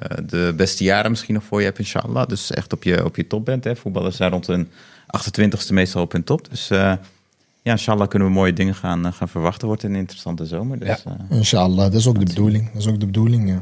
[0.00, 2.28] eh, de beste jaren misschien nog voor je hebt, inshallah.
[2.28, 3.64] Dus echt op je, op je top bent.
[3.64, 3.76] Hè.
[3.76, 4.68] Voetballers zijn rond hun
[5.18, 6.50] 28ste meestal op hun top.
[6.50, 6.78] Dus eh,
[7.62, 9.66] ja, inshallah kunnen we mooie dingen gaan, eh, gaan verwachten.
[9.66, 10.78] Wordt een interessante zomer.
[10.78, 10.98] Dus, Ja.
[11.30, 12.72] eh, Inshallah, dat is ook de bedoeling.
[12.72, 13.60] Dat is ook de bedoeling, ja.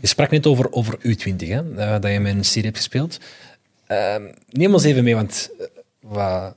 [0.00, 3.18] Je sprak net over, over U20, hè, dat je met een serie hebt gespeeld.
[3.86, 5.50] Ehm, neem ons even mee, want
[6.00, 6.54] wat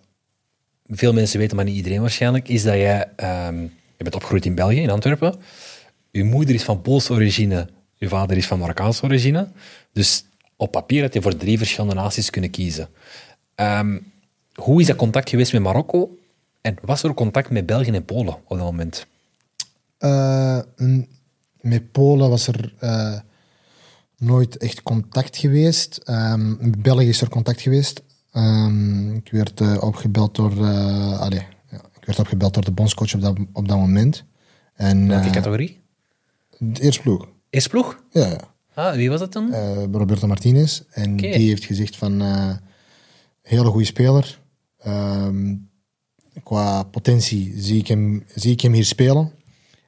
[0.88, 3.62] veel mensen weten, maar niet iedereen waarschijnlijk, is dat jij, ehm,
[3.98, 5.36] je bent opgegroeid in België, in Antwerpen.
[6.12, 9.48] Je moeder is van Poolse origine, je vader is van Marokkaanse origine.
[9.94, 10.26] Dus
[10.56, 12.88] op papier had je voor drie verschillende naties kunnen kiezen.
[13.56, 13.98] Ehm,
[14.54, 16.18] hoe is dat contact geweest met Marokko?
[16.62, 19.08] En was er contact met België en Polen op dat moment?
[19.98, 20.60] Eh,
[21.62, 23.20] met Polen was er eh,
[24.18, 25.98] nooit echt contact geweest.
[25.98, 28.04] Ehm, met België is er contact geweest.
[28.32, 30.52] Ehm, ik werd eh, opgebeld door...
[31.18, 34.24] allee, ja, ik werd opgebeld door de bondscoach op dat, op dat moment.
[34.74, 35.82] En, Welke categorie?
[36.58, 37.28] de eerste ploeg.
[37.50, 38.04] Eerst ploeg?
[38.12, 38.40] Ja, ja.
[38.74, 39.54] Ah, wie was dat dan?
[39.92, 40.82] Roberto Martinez.
[40.90, 42.22] En die heeft gezegd van...
[43.42, 44.42] hele goede speler.
[44.84, 45.56] Ehm,
[46.44, 49.32] qua potentie zie ik, hem, zie ik hem hier spelen.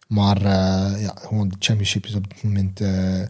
[0.07, 2.81] Maar eh, ja, gewoon de championship is op dit moment...
[2.81, 3.22] eh,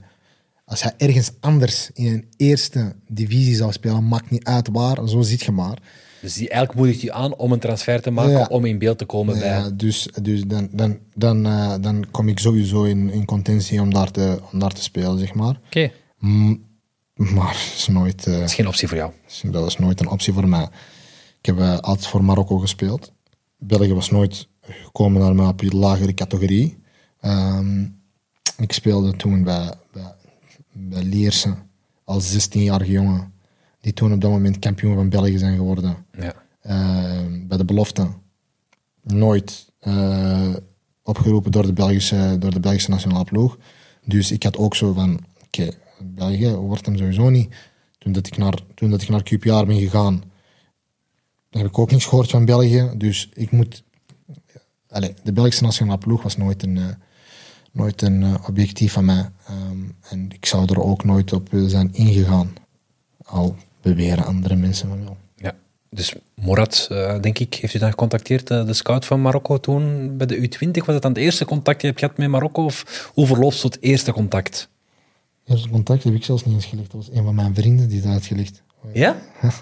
[0.65, 5.21] als hij ergens anders in een eerste divisie zou spelen, maakt niet uit waar, zo
[5.21, 5.77] zit je maar.
[6.21, 8.45] Dus die eigenlijk moedigt je aan om een transfer te maken, Ja.
[8.49, 9.47] om in beeld te komen bij...
[9.47, 13.93] Ja, dus dus dan, dan, dan, eh, dan kom ik sowieso in, in contentie om
[13.93, 15.59] daar, te, om daar te spelen, zeg maar.
[15.65, 15.91] Oké,
[17.15, 18.27] maar het is nooit...
[18.27, 19.11] eh, dat is geen optie voor jou.
[19.43, 20.67] Dat was nooit een optie voor mij.
[21.45, 23.11] Ik heb eh, altijd voor Marokko gespeeld.
[23.57, 26.77] België was nooit gekomen naar mij op die lagere categorie.
[27.19, 27.85] Ehm,
[28.57, 30.13] ik speelde toen bij, bij,
[30.72, 31.55] bij Lierse
[32.03, 33.34] als 16-jarige jongen.
[33.81, 36.05] Die toen op dat moment kampioen van België zijn geworden.
[36.11, 36.34] Ja.
[36.61, 38.07] Ehm, bij de belofte.
[39.01, 40.53] Nooit eh,
[41.03, 43.57] opgeroepen door de, Belgische, door de Belgische nationale ploeg.
[44.05, 45.69] Dus ik had ook zo van, oké,
[46.03, 47.55] België wordt hem sowieso niet.
[47.97, 50.34] Toen dat ik naar, toen dat ik naar QPR ben gegaan,
[51.57, 52.91] heb ik ook niks gehoord van België.
[52.98, 53.84] Dus ik moet...
[55.23, 56.88] De Belgische nationale ploeg was nooit een, eh,
[57.72, 59.30] nooit een eh, objectief van mij.
[59.48, 59.77] Ehm,
[60.10, 62.53] en ik zou er ook nooit op willen zijn ingegaan.
[63.23, 65.18] Al beweren andere mensen van wel.
[65.36, 65.56] ja.
[65.90, 70.27] Dus Morat, eh, denk ik, heeft u dan gecontacteerd, de scout van Marokko toen bij
[70.27, 70.72] de U20?
[70.72, 72.64] Was dat dan het eerste contact die je hebt gehad met Marokko?
[72.64, 74.69] Of hoe verloopt het eerste contact?
[75.45, 76.91] Eerste contact heb ik zelfs niet eens gelegd.
[76.91, 78.64] Dat was een van mijn vrienden die dat had gelegd.
[78.94, 79.18] Ja?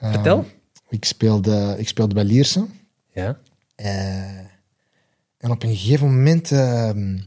[0.00, 0.46] Vertel.
[0.88, 2.66] Ik speelde, ik speelde bij Lierse.
[3.12, 3.38] Ja.
[3.74, 4.38] Eh,
[5.38, 6.52] en op een gegeven moment...
[6.52, 7.18] ehm,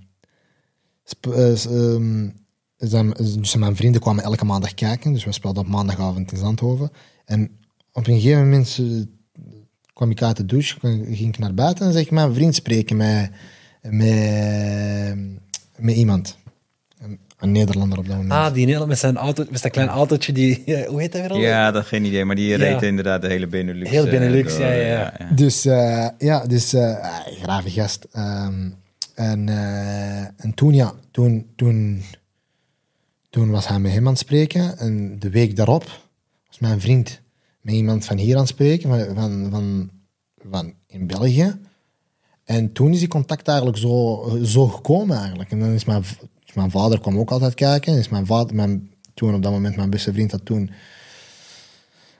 [1.03, 2.29] sp- eh, ehm,
[2.77, 5.13] zijn, dus mijn vrienden kwamen elke maandag kijken.
[5.13, 6.91] Dus we speelden op maandagavond in Zandhoven.
[7.25, 7.59] En
[7.91, 8.85] op een gegeven moment eh,
[9.93, 12.97] kwam ik uit de douche, ging ik naar buiten en zeg ik mijn vriend spreken
[12.97, 13.31] met,
[13.81, 15.17] met,
[15.77, 16.37] met iemand.
[17.39, 18.31] Een, Nederlander op dat moment.
[18.33, 21.31] Ah, die Nederland met zijn auto, met dat klein autootje, die, hoe heet dat weer
[21.31, 21.39] al?
[21.39, 22.57] Ja, dat geen idee, maar die Ja.
[22.57, 23.89] reed inderdaad de hele Benelux.
[23.89, 25.31] Heel eh, Benelux, door, ja, ja, ja.
[25.35, 28.07] Dus eh, ja, dus eh ah, grave gast.
[28.11, 28.69] Ehm,
[29.15, 32.03] en, eh, en toen, ja, toen, toen,
[33.29, 34.77] toen was hij met hem aan het spreken.
[34.77, 35.83] En de week daarop
[36.47, 37.21] was mijn vriend
[37.61, 39.89] met iemand van hier aan het spreken, van, van, van,
[40.49, 41.57] van in België.
[42.43, 45.51] En toen is die contact eigenlijk zo, zo gekomen eigenlijk.
[45.51, 46.03] En dan is mijn,
[46.51, 47.97] v- mijn vader kwam ook altijd kijken.
[47.97, 50.69] Is mijn vader, mijn, toen op dat moment mijn beste vriend had toen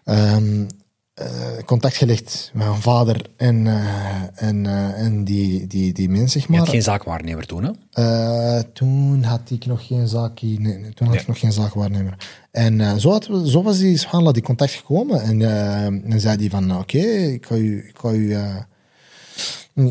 [0.04, 0.66] ehm,
[1.14, 6.32] eh, contact gelegd met mijn vader en, eh, en, eh, en die, die, die mens,
[6.32, 6.60] zeg Je maar.
[6.60, 8.64] had geen zaakwaarnemer toen, hè?
[8.64, 12.18] Toen had ik nog geen zaak, nee, nee, toen had ik nog geen zaakwaarnemer.
[12.52, 15.22] En zo, had, zo was die, subhanallah, die contact gekomen.
[15.22, 15.40] En
[16.10, 18.36] dan zei hij van, oké, ik ga u, ik ga u,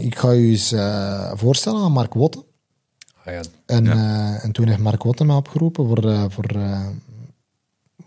[0.00, 0.74] ik ga u eens
[1.34, 2.42] voorstellen aan Mark Wotten.
[3.28, 3.42] Ah, ja.
[3.66, 6.86] En, eh, en toen heeft Mark Wotten mij opgeroepen voor, eh, voor, eh,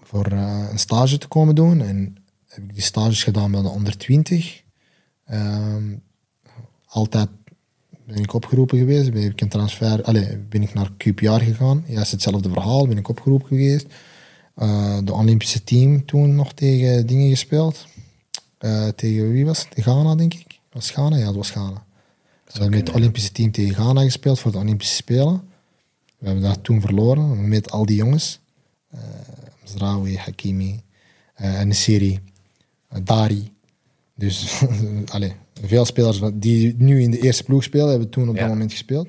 [0.04, 1.82] voor eh, een stage te komen doen.
[1.82, 2.18] En
[2.48, 4.64] heb ik die stages gedaan bij de onder 20.
[5.26, 5.96] Ehm,
[6.86, 7.30] altijd
[8.06, 9.12] ben ik opgeroepen geweest.
[9.12, 11.84] Ben ik een transfer, allez, ben ik naar QPR gegaan.
[11.88, 13.86] Juist hetzelfde verhaal, ben ik opgeroepen geweest.
[14.56, 17.86] Eh, de Olympische team toen nog tegen dingen gespeeld.
[18.58, 19.84] Eh, tegen wie was het?
[19.84, 20.60] Ghana, denk ik.
[20.72, 21.16] Was Ghana?
[21.16, 21.86] Ja, het was Ghana.
[22.54, 25.42] We hebben met het Olympische team tegen Ghana gespeeld voor de Olympische Spelen.
[26.18, 28.40] We hebben dat toen verloren met al die jongens.
[28.96, 29.00] Uh,
[29.64, 30.82] Mzraoui, Hakimi,
[31.42, 32.20] uh, Nesiri,
[32.94, 33.52] uh, Dari.
[34.16, 34.62] Dus
[35.14, 38.42] allez, veel spelers die nu in de eerste ploeg spelen, hebben toen op Ja.
[38.42, 39.08] dat moment gespeeld.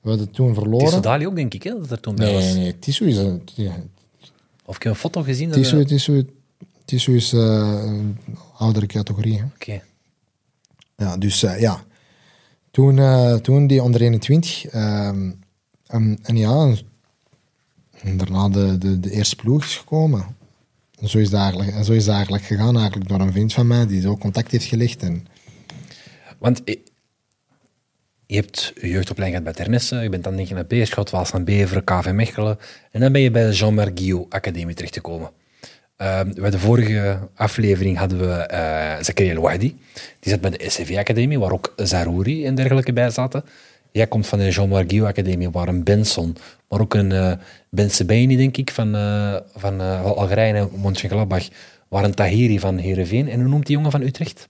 [0.00, 0.78] We hebben toen verloren.
[0.78, 2.42] Tissot Dali ook, denk ik, hè, dat er toen bij was.
[2.44, 2.78] nee, nee.
[2.78, 3.42] Tissou is een...
[3.54, 3.74] Ja,
[4.64, 5.48] Of ik heb een foto gezien.
[5.48, 6.26] dat- Tissou, Tissou,
[6.84, 7.40] Tissou is eh,
[7.84, 8.18] een
[8.58, 9.42] oudere categorie.
[9.54, 9.82] Oké.
[10.96, 11.84] Ja, dus eh, ja.
[12.72, 14.66] Toen, eh, toen die onder 21.
[14.66, 15.30] ehm,
[15.86, 16.74] en, en ja,
[18.16, 20.36] daarna de, de, eerste ploeg is gekomen.
[20.98, 23.52] En zo is, het eigenlijk, en zo is het eigenlijk gegaan, eigenlijk door een vriend
[23.52, 25.02] van mij die zo contact heeft gelegd.
[25.02, 25.26] En,
[26.38, 26.76] Want eh,
[28.26, 31.44] je hebt je jeugdopleiding gehad bij Ternesse, je bent dan denk naar Beerschot, Waals aan
[31.44, 32.58] Beveren, KV Mechelen.
[32.90, 35.30] En dan ben je bij de Jean-Marc Guillaume Academie terechtgekomen.
[36.02, 39.76] Ehm bij de vorige aflevering hadden we eh Zakaria El Wahdi.
[40.20, 43.44] Die zat bij de SCV Academie, waar ook Zarouri en dergelijke bij zaten.
[43.92, 46.36] Jij komt van de Jean-Marc Guillaume Academie, waar een Benson,
[46.68, 47.32] maar ook een eh
[47.70, 51.48] Ben Sebaini, denk ik, van, eh van eh, Algerije en Mönchengladbach,
[51.88, 53.28] waar een Tahiri van Heerenveen.
[53.28, 54.48] En hoe noemt die jongen van Utrecht?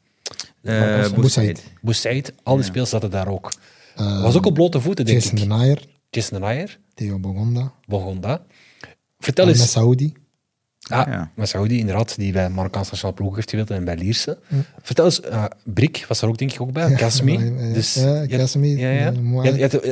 [0.63, 1.13] Eh.
[1.13, 1.65] Boussaïd.
[1.81, 3.53] Boussaïd, al die speels zaten daar ook.
[3.97, 5.43] was ook op blote voeten, denk Jason ik.
[5.43, 5.79] de Nayer,
[6.11, 8.43] Jason de Nayer, Theo Bogonda, Bogonda.
[9.19, 9.71] Vertel eens.
[9.71, 10.22] Saoudi.
[10.89, 11.31] Ah, Ja.
[11.35, 14.39] maar Saudi, inderdaad, die bij Marokkaanse nationale ploeg heeft gespeeld en bij Lierse.
[14.83, 17.39] Vertel eens, eh Brik was er ook denk ik ook bij, Kasmi.
[17.39, 18.69] ja, dus, ja, je Kasmi.
[18.69, 18.87] Je,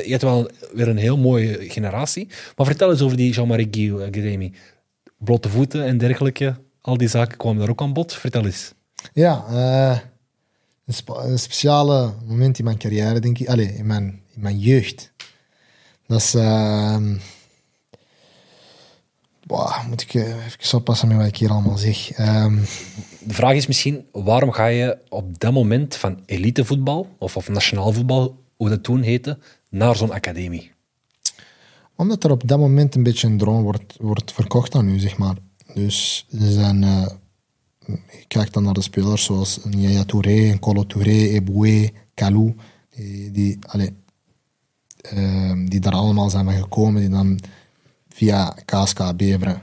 [0.07, 2.29] je, had wel weer een heel mooie generatie.
[2.57, 4.53] Maar vertel eens over die Jean-Marie Guillaume Academie.
[5.19, 8.15] Blote voeten en dergelijke, al die zaken kwamen daar ook aan bod.
[8.15, 8.73] Vertel eens.
[9.13, 9.99] Ja, eh,
[10.87, 13.49] een, spe- een speciale moment in mijn carrière, denk ik.
[13.49, 15.13] Allee, in mijn, in mijn jeugd.
[16.07, 16.35] Dat is...
[16.35, 17.15] ehm
[19.89, 22.11] moet ik eh, even oppassen met wat ik hier allemaal zeg.
[22.11, 22.57] Ehm,
[23.25, 27.93] De vraag is misschien, waarom ga je op dat moment van elitevoetbal, of, of nationaal
[27.93, 30.71] voetbal, hoe dat toen heette, naar zo'n academie?
[31.97, 35.19] omdat er op dat moment een beetje een droom wordt, wordt verkocht aan u, zeg
[35.19, 35.37] maar.
[35.75, 36.81] Dus er zijn...
[37.87, 42.55] je kijkt dan naar de spelers zoals Yaya Touré, Kolo Touré, Eboué, Kalou.
[42.97, 43.95] Die, die, allee,
[45.01, 47.01] ehm, die daar allemaal zijn van gekomen.
[47.01, 47.41] Die dan
[48.21, 49.63] via KSK Beveren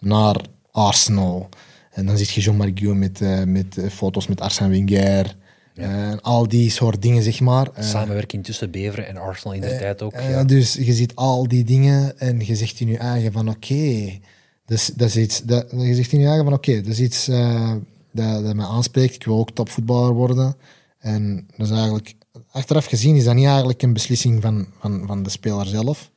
[0.00, 0.36] naar
[0.70, 1.48] Arsenal.
[1.90, 5.36] En dan zit je Jean-Marc Guillaume met, eh, met eh, foto's met Arsène Wenger.
[5.74, 7.68] En al die soort dingen, zeg maar.
[7.74, 10.12] Eh, Samenwerking tussen Beveren en Arsenal in de tijd ook.
[10.12, 10.44] eh, ja.
[10.44, 14.18] Dus je ziet al die dingen en je zegt in je eigen van oké,
[14.66, 17.28] dus, dat is iets, dat, je zegt in je eigen van oké, dat is iets
[17.28, 17.72] eh,
[18.12, 19.14] dat, dat mij aanspreekt.
[19.14, 20.56] Ik wil ook topvoetballer worden.
[20.98, 22.14] En dat is eigenlijk,
[22.50, 26.10] achteraf gezien is dat niet eigenlijk een beslissing van, van, van de speler zelf.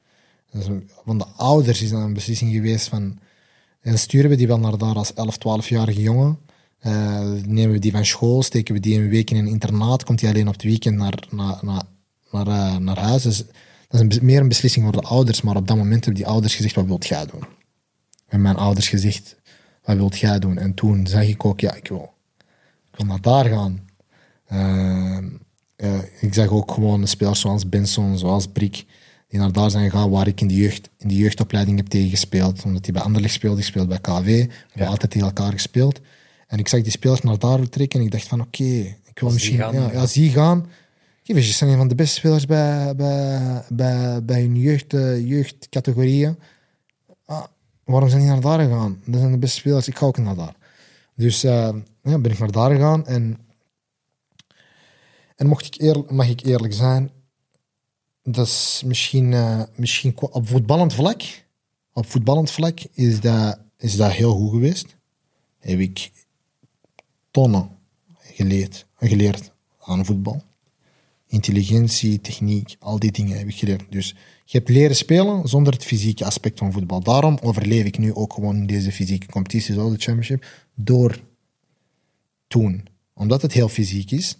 [0.52, 3.20] Een- van de ouders is dat een beslissing geweest van,
[3.82, 6.38] en sturen we die wel naar daar als 11, 12-jarige jongen.
[6.80, 10.22] Eh, nemen we die van school, steken we die een week in een internaat, komt
[10.22, 11.84] hij alleen op het weekend naar, naar, naar,
[12.32, 13.24] naar, eh, naar huis.
[13.24, 13.44] Dus
[13.88, 16.56] dat is meer een beslissing voor de ouders, maar op dat moment hebben die ouders
[16.56, 17.44] gezegd, wat wilt jij doen?
[18.28, 19.36] En mijn ouders gezegd,
[19.84, 20.58] wat wilt jij doen?
[20.58, 22.14] En toen zag ik ook, ja, ik wil,
[22.92, 23.86] ik wil naar daar gaan.
[24.46, 25.18] Eh,
[25.76, 28.86] eh, ik zag ook gewoon spelers zoals Benson, zoals Brik,
[29.28, 32.10] die naar daar zijn gegaan, waar ik in de, jeugd, in de jeugdopleiding heb tegen
[32.10, 32.64] gespeeld.
[32.64, 34.46] Omdat hij bij Anderlecht speelde, ik speelde bij KV.
[34.46, 36.00] We hebben altijd tegen elkaar gespeeld.
[36.48, 39.24] En ik zag die spelers naar daar trekken en ik dacht van, oké, ik ik
[39.24, 40.66] wil Als die misschien, gaan, ja, als die gaan.
[41.24, 45.28] Kijk, ze zijn een van de beste spelers bij, bij, bij, bij hun jeugd, eh,
[45.28, 46.38] jeugdcategorieën.
[47.26, 47.44] Ah,
[47.84, 49.02] waarom zijn die naar daar gegaan?
[49.06, 50.56] Dat zijn de beste spelers, ik ga ook naar daar.
[51.16, 51.70] Dus eh,
[52.04, 53.06] ja, ben ik naar daar gegaan.
[53.06, 53.38] En,
[55.36, 57.12] en mocht ik eerlijk, mag ik eerlijk zijn,
[58.30, 61.22] dat is misschien, eh, misschien op voetballend vlak.
[61.94, 64.98] Op voetballend vlak is dat, is dat heel goed geweest.
[65.60, 66.12] Heb ik
[67.32, 67.70] tonnen
[68.22, 70.44] geleerd, geleerd aan voetbal.
[71.28, 73.92] Intelligentie, techniek, al die dingen heb ik geleerd.
[73.92, 77.04] Dus je hebt leren spelen zonder het fysieke aspect van voetbal.
[77.04, 80.46] Daarom overleef ik nu ook gewoon deze fysieke competitie, zoals de championship,
[80.76, 81.22] door
[82.48, 82.88] toen.
[83.14, 84.38] Omdat het heel fysiek is.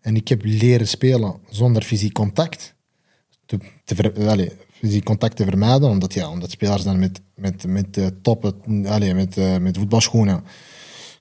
[0.00, 2.74] En ik heb leren spelen zonder fysiek contact.
[3.46, 7.66] Te, te ver- allee, fysiek contact te vermijden, omdat, ja, omdat spelers dan met, met,
[7.66, 10.44] met de toppen, allee, met, eh, met voetbalschoenen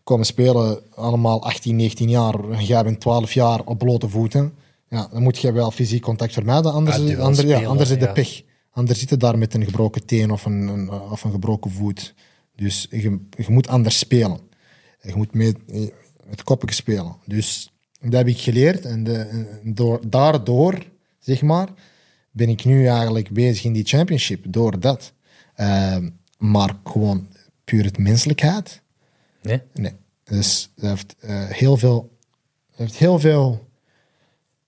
[0.06, 4.54] komen spelen, allemaal 18, 19 jaar, jij bent 12 jaar op blote voeten.
[4.90, 8.12] Ja, dan moet je wel fysiek contact vermijden, anders, Ja, anders, ja, anders is de
[8.12, 8.42] pech.
[8.72, 12.14] Anders zit je daar met een gebroken teen of een, een, of een gebroken voet.
[12.56, 14.40] Dus je, je moet anders spelen.
[15.02, 15.58] Je moet met,
[16.30, 17.16] met koppen spelen.
[17.26, 17.72] Dus
[18.02, 18.86] dat heb ik geleerd.
[18.86, 20.86] En, de, en door, daardoor,
[21.20, 21.70] zeg maar,
[22.36, 24.46] ben ik nu eigenlijk bezig in die championship.
[24.48, 25.14] Door dat.
[25.56, 27.28] Ehm, maar gewoon
[27.64, 28.82] puur het menselijkheid.
[29.42, 29.62] Nee?
[29.74, 29.92] Nee.
[30.24, 32.18] Dus heeft, eh, heel veel,
[32.72, 33.68] heeft heel veel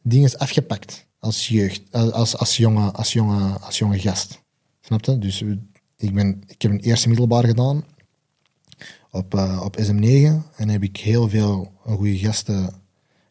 [0.01, 4.41] dingen afgepakt als jeugd, als, als, jonge, als, jonge, als jonge gast.
[4.81, 5.17] Snap je?
[5.17, 5.41] Dus
[5.97, 7.85] ik, ben, ik heb een eerste middelbaar gedaan
[9.11, 12.69] op, eh, op SM9 en heb ik heel veel goede gasten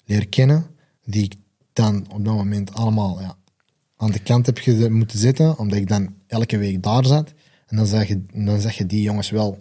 [0.04, 0.66] leren kennen,
[1.04, 1.34] die ik
[1.72, 3.36] dan op dat moment allemaal ja,
[3.97, 7.32] aan de kant heb geze- moeten zitten, omdat ik dan elke week daar zat.
[7.66, 9.59] En dan zeg je, dan zeg je die jongens wel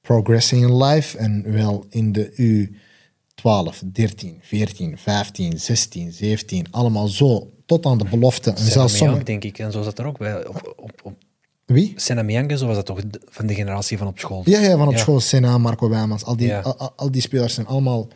[0.00, 2.32] progressing in life en wel in de
[3.36, 8.50] U12, 13, 14, 15, 16, 17, allemaal zo tot aan de belofte.
[8.50, 9.24] En zelfs Senna sommige...
[9.24, 9.58] denk ik.
[9.58, 10.46] En zo zat er ook bij.
[10.46, 11.14] Op, op, op.
[11.66, 11.92] Wie?
[11.96, 14.42] Senna Meyang, zo was dat toch van de generatie van op school?
[14.44, 14.98] Ja, ja, van op Ja.
[14.98, 16.60] school, Senna, Marco Wijmans, al die, Ja.
[16.60, 18.08] al, al- die spelers zijn allemaal,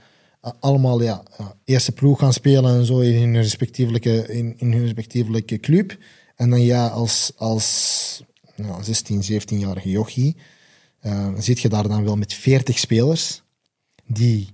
[0.61, 1.23] allemaal ja,
[1.65, 5.97] eerste ploeg gaan spelen en zo in hun respectievelijke, in, in hun respectievelijke club.
[6.37, 8.23] En dan ja, als, als
[8.57, 10.37] ja, 16, 17-jarige jochie,
[11.03, 13.43] uh, zit je daar dan wel met 40 spelers
[14.07, 14.53] die...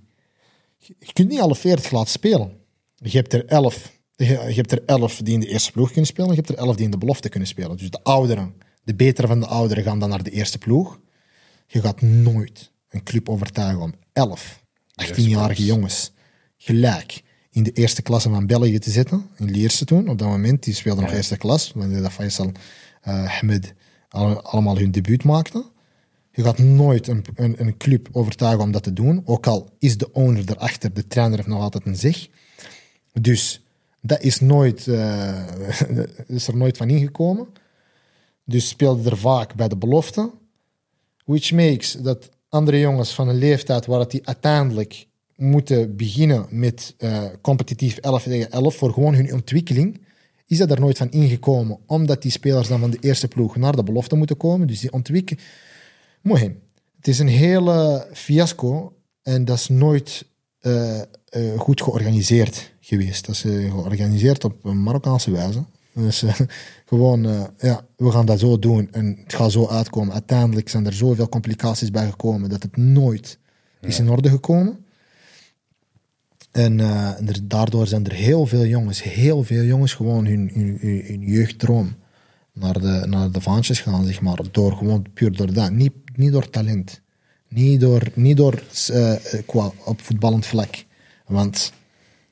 [0.77, 2.57] Je kunt niet alle 40 laten spelen.
[2.95, 3.91] Je hebt er 11.
[4.15, 6.29] Je, je hebt er 11 die in de eerste ploeg kunnen spelen.
[6.29, 7.77] Je hebt er 11 die in de belofte kunnen spelen.
[7.77, 8.53] Dus de ouderen,
[8.83, 10.99] de betere van de ouderen gaan dan naar de eerste ploeg.
[11.67, 14.60] Je gaat nooit een club overtuigen om 11
[15.07, 16.11] 18-jarige jongens
[16.57, 19.25] gelijk in de eerste klasse van België te zetten.
[19.37, 20.63] In Lierse toen, op dat moment.
[20.63, 22.51] Die speelden nog eerste klas, wanneer dat Faisal
[23.07, 23.73] uh, Ahmed
[24.09, 25.65] al- allemaal hun debuut maakten.
[26.31, 29.21] Je gaat nooit een, een, een club overtuigen om dat te doen.
[29.25, 32.27] Ook al is de owner erachter, de trainer heeft nog altijd een zeg.
[33.13, 33.61] Dus
[34.01, 35.47] dat is, nooit, uh,
[36.27, 37.47] is er nooit van ingekomen.
[38.45, 40.31] Dus speelde er vaak bij de belofte.
[41.25, 47.23] Which makes dat andere jongens van een leeftijd waar die uiteindelijk moeten beginnen met uh,
[47.41, 50.01] competitief 11 tegen 11 voor gewoon hun ontwikkeling,
[50.45, 51.77] is dat er nooit van ingekomen.
[51.85, 54.67] Omdat die spelers dan van de eerste ploeg naar de belofte moeten komen.
[54.67, 55.43] Dus die ontwikkeling...
[56.21, 56.59] Mohim.
[56.95, 60.25] Het is een hele fiasco en dat is nooit
[60.61, 61.01] uh,
[61.37, 63.25] uh, goed georganiseerd geweest.
[63.25, 65.63] Dat is georganiseerd op een Marokkaanse wijze.
[65.93, 66.23] Dus
[66.85, 70.13] gewoon, ja, we gaan dat zo doen en het gaat zo uitkomen.
[70.13, 73.39] Uiteindelijk zijn er zoveel complicaties bij gekomen dat het nooit
[73.81, 73.87] ja.
[73.87, 74.85] is in orde gekomen.
[76.51, 80.77] En, en er, daardoor zijn er heel veel jongens, heel veel jongens gewoon hun, hun,
[80.79, 81.95] hun, hun jeugddroom
[82.53, 84.39] naar de, naar de vaantjes gaan, zeg maar.
[84.51, 85.71] Door, gewoon puur door dat.
[85.71, 87.01] Niet, niet door talent.
[87.47, 88.63] Niet door, niet door
[89.45, 90.85] qua, op voetballend vlak.
[91.25, 91.73] Want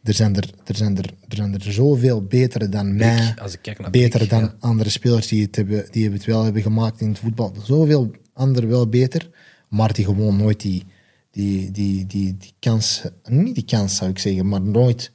[0.03, 3.33] er zijn er, er, zijn er, er, zijn er zoveel betere dan mij.
[3.41, 4.55] als ik kijk naar betere Blik, dan ja.
[4.59, 7.53] andere spelers die het, hebben, die het wel hebben gemaakt in het voetbal.
[7.63, 9.29] Zoveel anderen wel beter.
[9.69, 10.85] Maar die gewoon nooit die,
[11.31, 13.03] die, die, die, die kans...
[13.23, 15.11] Niet die kans zou ik zeggen, maar nooit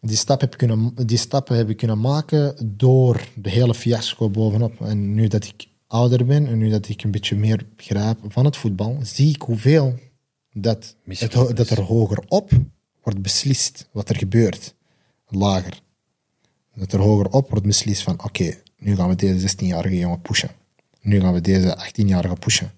[0.00, 4.80] die stap, heb kunnen, die stappen heb ik kunnen maken door de hele fiasco bovenop.
[4.80, 8.44] En nu dat ik ouder ben en nu dat ik een beetje meer begrijp van
[8.44, 9.98] het voetbal, zie ik hoeveel
[10.52, 12.50] dat, het, dat er hoger op
[13.02, 14.74] wordt beslist wat er gebeurt.
[15.28, 15.82] Lager.
[16.74, 20.50] Dat er hoger op wordt beslist van oké, nu gaan we deze 16-jarige jongen pushen.
[21.00, 22.72] Nu gaan we deze 18-jarige pushen.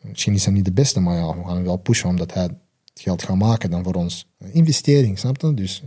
[0.00, 2.42] Misschien is hij niet de beste, maar ja, we gaan hem wel pushen omdat hij
[2.42, 2.52] het
[2.94, 4.28] geld gaat maken dan voor ons.
[4.52, 5.54] Investering, snap je?
[5.54, 5.82] Dus,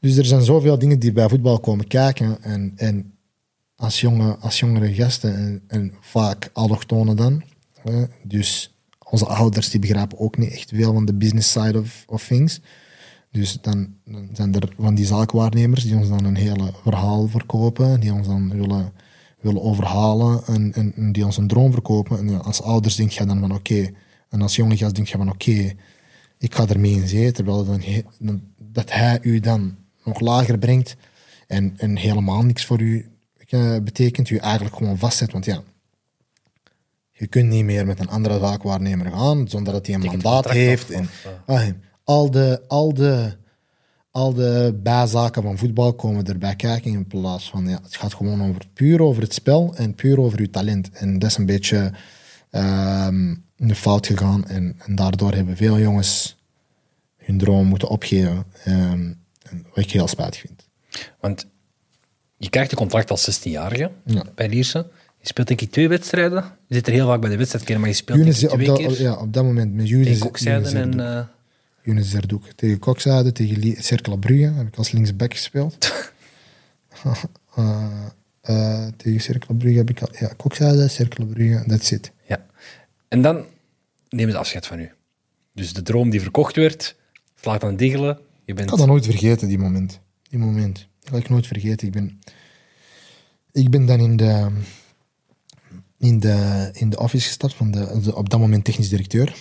[0.00, 2.42] dus er zijn zoveel dingen die bij voetbal komen kijken.
[2.42, 3.14] En, en
[3.76, 7.42] als, jonge, als jongere gasten, en, en vaak allochtonen dan,
[8.22, 8.71] dus
[9.12, 12.60] onze ouders die begrijpen ook niet echt veel van de business side of, of things.
[13.30, 18.00] Dus dan, dan zijn er van die zaakwaarnemers die ons dan een hele verhaal verkopen,
[18.00, 18.92] die ons dan willen,
[19.40, 22.18] willen overhalen en, en, die ons een droom verkopen.
[22.18, 23.90] En ja, als ouders denk je dan van oké,
[24.28, 25.72] en als jonge gast denk je van oké,
[26.38, 27.64] ik ga ermee in zee, terwijl
[28.18, 30.96] dan- dat hij u dan nog lager brengt
[31.46, 33.10] en, en helemaal niks voor u
[33.48, 35.32] eh, betekent, u eigenlijk gewoon vastzet.
[35.32, 35.62] Want ja,
[37.22, 40.90] je kunt niet meer met een andere zaakwaarnemer gaan zonder dat hij een mandaat heeft.
[40.90, 41.08] en,
[41.46, 41.56] eh.
[41.56, 41.68] ah,
[42.04, 43.36] al, de, al, de,
[44.10, 47.68] al de bijzaken van voetbal komen erbij kijken in plaats van...
[47.68, 50.90] Ja, het gaat gewoon over, puur over het spel en puur over uw talent.
[50.90, 51.92] En dat is een beetje
[52.50, 54.46] ehm, een fout gegaan.
[54.46, 56.36] En, en daardoor hebben veel jongens
[57.16, 58.44] hun droom moeten opgeven.
[58.64, 59.12] Ehm,
[59.74, 60.68] wat ik heel spijtig vind.
[61.20, 61.46] Want
[62.36, 64.24] je krijgt een contract als 16-jarige Ja.
[64.34, 64.90] bij Lierse.
[65.22, 66.44] Je speelt denk ik twee wedstrijden.
[66.66, 68.64] Je zit er heel vaak bij de wedstrijd maar je speelt Younes, denk ik op,
[68.64, 69.02] twee dat, keer.
[69.06, 70.70] ja, op dat moment met Younes, tegen Kokzijde en...
[70.70, 71.00] Zerdoek.
[71.00, 71.20] eh,
[71.82, 72.44] Younes Zerdoek.
[72.56, 75.76] Tegen Kokzijde, tegen Cercle Brugge heb ik als linksback gespeeld.
[77.54, 78.06] Eh,
[78.40, 80.08] eh, tegen Cercle Brugge heb ik al...
[80.18, 82.12] Ja, Kokzijde, Cercle Brugge, that's it.
[82.26, 82.46] ja.
[83.08, 83.44] En dan
[84.08, 84.90] nemen ze afscheid van u.
[85.54, 86.96] Dus de droom die verkocht werd,
[87.40, 88.18] slaat aan diggelen.
[88.44, 88.66] Je bent...
[88.66, 90.00] Ik ga dat nooit vergeten, die moment.
[90.30, 90.88] Die moment.
[91.00, 91.86] Dat ga ik nooit vergeten.
[91.86, 92.18] Ik ben,
[93.52, 94.48] ik ben dan in de,
[96.02, 99.34] in de, in de office gestapt van de, de op dat moment technisch directeur.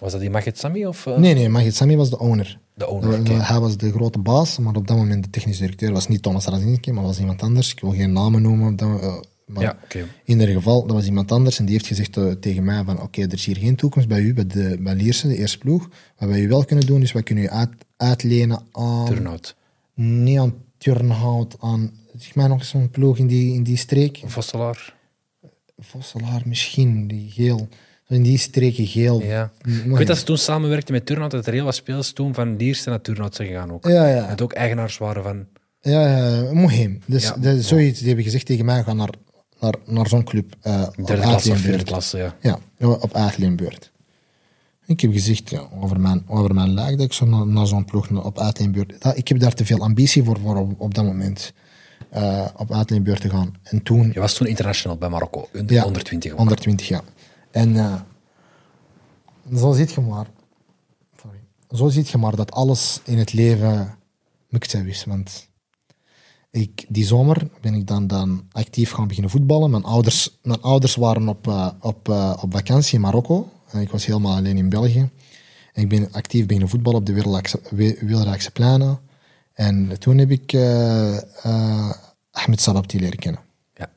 [0.00, 2.58] Was dat die Maged Sami of eh, Nee, nee, Magid Sami was de owner.
[2.74, 3.10] de owner?
[3.10, 3.32] Dat- Oké.
[3.42, 6.44] Hij was de grote baas, maar op dat moment de technisch directeur was niet Thomas
[6.46, 7.72] Razinski, maar was iemand anders.
[7.72, 8.72] Ik wil geen namen noemen.
[8.72, 9.14] Op dat, eh,
[9.46, 9.76] maar Ja.
[9.88, 13.00] In ieder geval, dat was iemand anders en die heeft gezegd eh, tegen mij van
[13.02, 15.88] oké, er is hier geen toekomst bij u, bij, de, bij Lierse, de eerste ploeg.
[16.18, 19.06] Wat wij u wel kunnen doen, is wij kunnen u uit, uitlenen aan...
[19.06, 19.54] Turnout.
[19.94, 21.90] Niet aan Turnhout, aan...
[22.16, 24.20] Zeg maar nog eens zo'n ploeg in die, in die streek.
[24.24, 24.94] Vosselaar.
[25.82, 27.68] Vosselaar misschien, die geel.
[28.08, 29.22] In die streken geel.
[29.22, 29.50] Ja.
[29.84, 32.56] Ik weet dat ze toen samenwerkten met Turnout, dat er heel wat spelers toen van
[32.56, 33.86] Lierse naar Turnout zijn gegaan ook.
[33.88, 34.28] Ja, ja.
[34.28, 35.46] Dat ook eigenaars waren van...
[35.80, 37.00] Ja, ja, Mohim.
[37.06, 37.36] Dus Ja.
[37.40, 39.10] dat is zoiets, die hebben gezegd tegen mij, ga naar,
[39.60, 40.54] naar, naar zo'n club.
[40.54, 41.84] op Derde klasse of vierde uitleenbeurt.
[41.84, 42.34] klasse, ja.
[42.78, 43.90] Ja, op uitleenbeurt.
[44.86, 47.84] Ik heb gezegd, ja, over, mijn, over mijn lijk dat ik zo naar, naar zo'n
[47.84, 49.02] ploeg op uitleenbeurt...
[49.02, 51.52] Dat, ik heb daar te veel ambitie voor, voor op, op dat moment.
[52.12, 53.54] Eh, op uitleenbeurt te gaan.
[53.62, 54.10] En toen...
[54.12, 56.32] Je was toen international bij Marokko, onder Ja, 120.
[56.32, 56.38] ook.
[56.38, 57.00] 120, ja.
[57.50, 57.94] En eh,
[59.56, 60.26] zo ziet je maar...
[61.22, 61.38] Sorry.
[61.70, 63.94] Zo ziet je maar dat alles in het leven
[64.48, 65.04] muktseb is.
[65.04, 65.48] Want
[66.50, 69.70] ik, die zomer ben ik dan, dan actief gaan beginnen voetballen.
[69.70, 73.48] Mijn ouders, mijn ouders waren op, eh, op, eh, op vakantie in Marokko.
[73.70, 75.10] En ik was helemaal alleen in België.
[75.72, 78.98] En ik ben actief beginnen voetballen op de Wilraakse, We- Wilraakse pleinen.
[79.54, 81.90] En toen heb ik eh, eh,
[82.30, 83.40] Ahmed Salabti leren kennen.
[83.74, 83.90] Ja.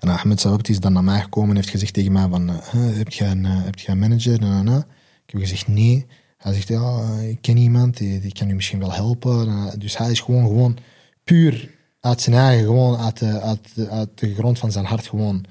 [0.00, 2.48] En Ahmed Salabti is dan naar mij gekomen en heeft gezegd tegen mij van...
[2.48, 4.40] eh, heb, je een, heb je een manager?
[4.40, 4.78] Na, na, na.
[5.26, 6.06] Ik heb gezegd nee.
[6.38, 9.72] Hij zegt, ja, ik ken iemand, die, die kan u misschien wel helpen.
[9.78, 10.76] Dus hij is gewoon, gewoon
[11.24, 15.06] puur uit zijn eigen, gewoon uit de, uit, de, uit de grond van zijn hart
[15.06, 15.44] gewoon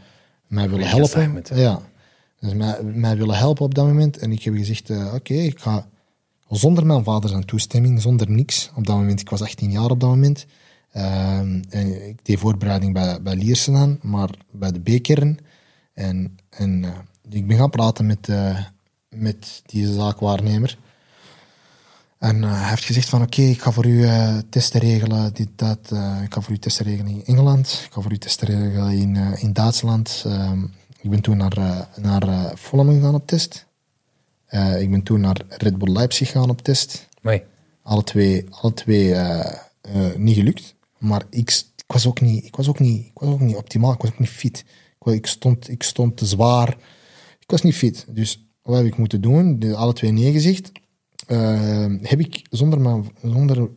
[0.47, 1.43] mij willen helpen.
[1.53, 1.81] Ja.
[2.39, 4.17] Dus mij, mij willen helpen op dat moment.
[4.17, 5.87] En ik heb gezegd, oké, ik ga
[6.49, 8.71] zonder mijn vader zijn toestemming, zonder niks.
[8.75, 10.45] Op dat moment, ik was 18 jaar op dat moment.
[10.91, 15.39] Ehm, en ik deed voorbereiding bij, bij Liersen aan, maar bij de B-kern.
[15.93, 16.89] En, eh,
[17.29, 18.59] ik ben gaan praten met, eh,
[19.09, 20.77] met die zaakwaarnemer.
[22.17, 24.07] En eh, hij heeft gezegd van oké, ik ga voor u
[24.49, 25.79] testen regelen, dit, dat.
[26.23, 27.83] ik ga voor u testen regelen in Engeland.
[27.85, 30.23] Ik ga voor u testen regelen in, in Duitsland.
[30.25, 30.63] Ehm,
[31.01, 33.66] ik ben toen naar, naar Fulham gegaan op test.
[34.47, 37.07] Eh, ik ben toen naar Red Bull Leipzig gegaan op test.
[37.21, 37.43] Mooi.
[37.81, 40.75] Alle twee, alle twee eh, eh, niet gelukt.
[40.97, 43.93] Maar ik, ik, was ook niet, ik, was ook niet, ik was ook niet optimaal,
[43.93, 44.65] ik was ook niet fit.
[45.03, 46.77] Ik, stond, ik stond te zwaar.
[47.39, 48.05] Ik was niet fit.
[48.09, 49.59] Dus wat heb ik moeten doen?
[49.59, 50.71] De, alle twee nee gezegd.
[52.01, 53.69] Heb ik zonder mijn, zonder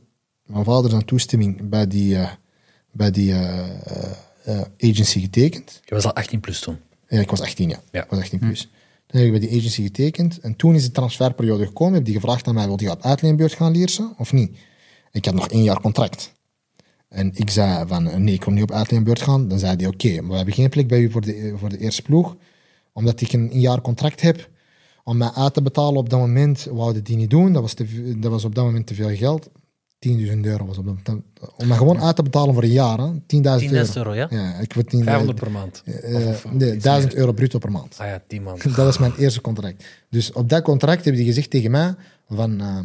[0.46, 2.18] mijn vader zijn toestemming bij die,
[2.92, 3.34] bij die
[4.78, 5.80] agency getekend.
[5.84, 6.78] Je was al 18 plus toen.
[7.08, 7.80] Ja, ik was 18, ja.
[7.90, 8.02] Ja.
[8.02, 8.68] Ik was 18 plus.
[9.10, 10.40] Dan heb ik bij die agency getekend.
[10.40, 11.94] En toen is de transferperiode gekomen.
[11.94, 14.56] Heb die gevraagd aan mij, wil je op uitleenbeurt gaan leersen of niet?
[15.12, 16.32] Ik had nog één jaar contract.
[17.08, 19.48] En ik zei van, eh, nee, ik wil niet op uitleenbeurt gaan.
[19.48, 21.78] Dan zei hij, oké, maar we hebben geen plek bij u voor de, voor de
[21.78, 22.36] eerste ploeg.
[22.92, 24.48] Omdat ik een, een jaar contract heb.
[25.04, 27.52] Om mij uit te betalen op dat moment, wouden die niet doen.
[27.52, 29.50] Dat was, te, dat was op dat moment te veel geld.
[30.08, 31.24] 10.000 euro was op dat moment.
[31.56, 32.98] Om mij gewoon uit te betalen voor een jaar.
[32.98, 33.06] hè.
[33.12, 33.84] 10.000 euro.
[33.84, 34.26] 10.000 euro, ja?
[34.30, 35.82] Ja, ik word 10.000 500 per maand.
[35.84, 37.20] eh, Of- of nee, iets 1000 meer.
[37.20, 37.96] euro bruto per maand.
[37.98, 38.58] Ah ja, 10 man.
[38.64, 39.84] Dat was mijn eerste contract.
[40.10, 41.94] Dus op dat contract hebben die gezegd tegen mij
[42.28, 42.60] van...
[42.60, 42.78] eh,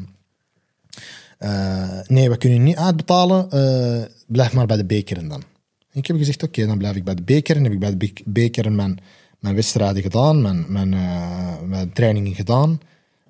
[1.37, 3.49] eh, nee, we kunnen je niet uitbetalen.
[3.51, 5.43] eh, blijf maar bij de bekeren dan.
[5.91, 7.63] Ik heb gezegd, oké, dan blijf ik bij de bekeren.
[7.63, 8.97] Heb ik bij de be- bekeren mijn,
[9.39, 12.79] mijn wedstrijden gedaan, mijn, mijn, eh, mijn trainingen gedaan.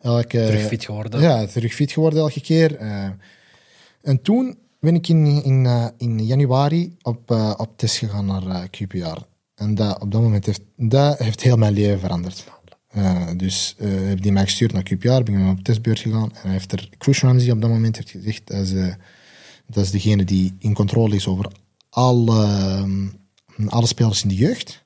[0.02, 1.22] Elke, Terug fit geworden.
[1.22, 2.78] Ja, terug fit geworden elke keer.
[4.06, 8.48] En toen ben ik in, in, eh, in januari op, eh, op test gegaan naar
[8.48, 9.22] eh, QPR.
[9.56, 12.54] En dat, op dat moment heeft dat heeft heel mijn leven veranderd.
[13.38, 16.32] Dus heeft die mij gestuurd naar QPR, ben ik op testbeurt gegaan.
[16.34, 18.72] En hij heeft er, Chris Ramsey op dat moment heeft gezegd, dat is,
[19.68, 21.52] dat is degene die in controle is over
[21.90, 23.08] alle, ehm,
[23.68, 24.86] alle spelers in de jeugd.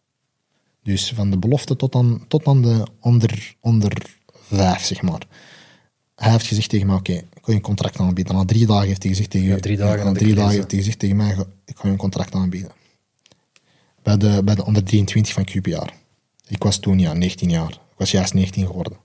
[0.83, 5.27] Dus van de belofte tot aan, tot aan de onder, onder vijf, zeg maar.
[6.15, 8.35] Hij heeft gezegd tegen mij, oké, je een contract aanbieden.
[8.35, 10.79] Na drie dagen heeft hij gezegd tegen, Ja, drie dagen na drie dagen heeft hij
[10.79, 11.35] gezegd tegen mij,
[11.65, 12.71] ik ga je een contract aanbieden.
[14.03, 15.93] Bij de, bij de onder 23 van QPR.
[16.47, 17.71] Ik was toen ja, 19 jaar.
[17.71, 18.97] Ik was juist 19 geworden.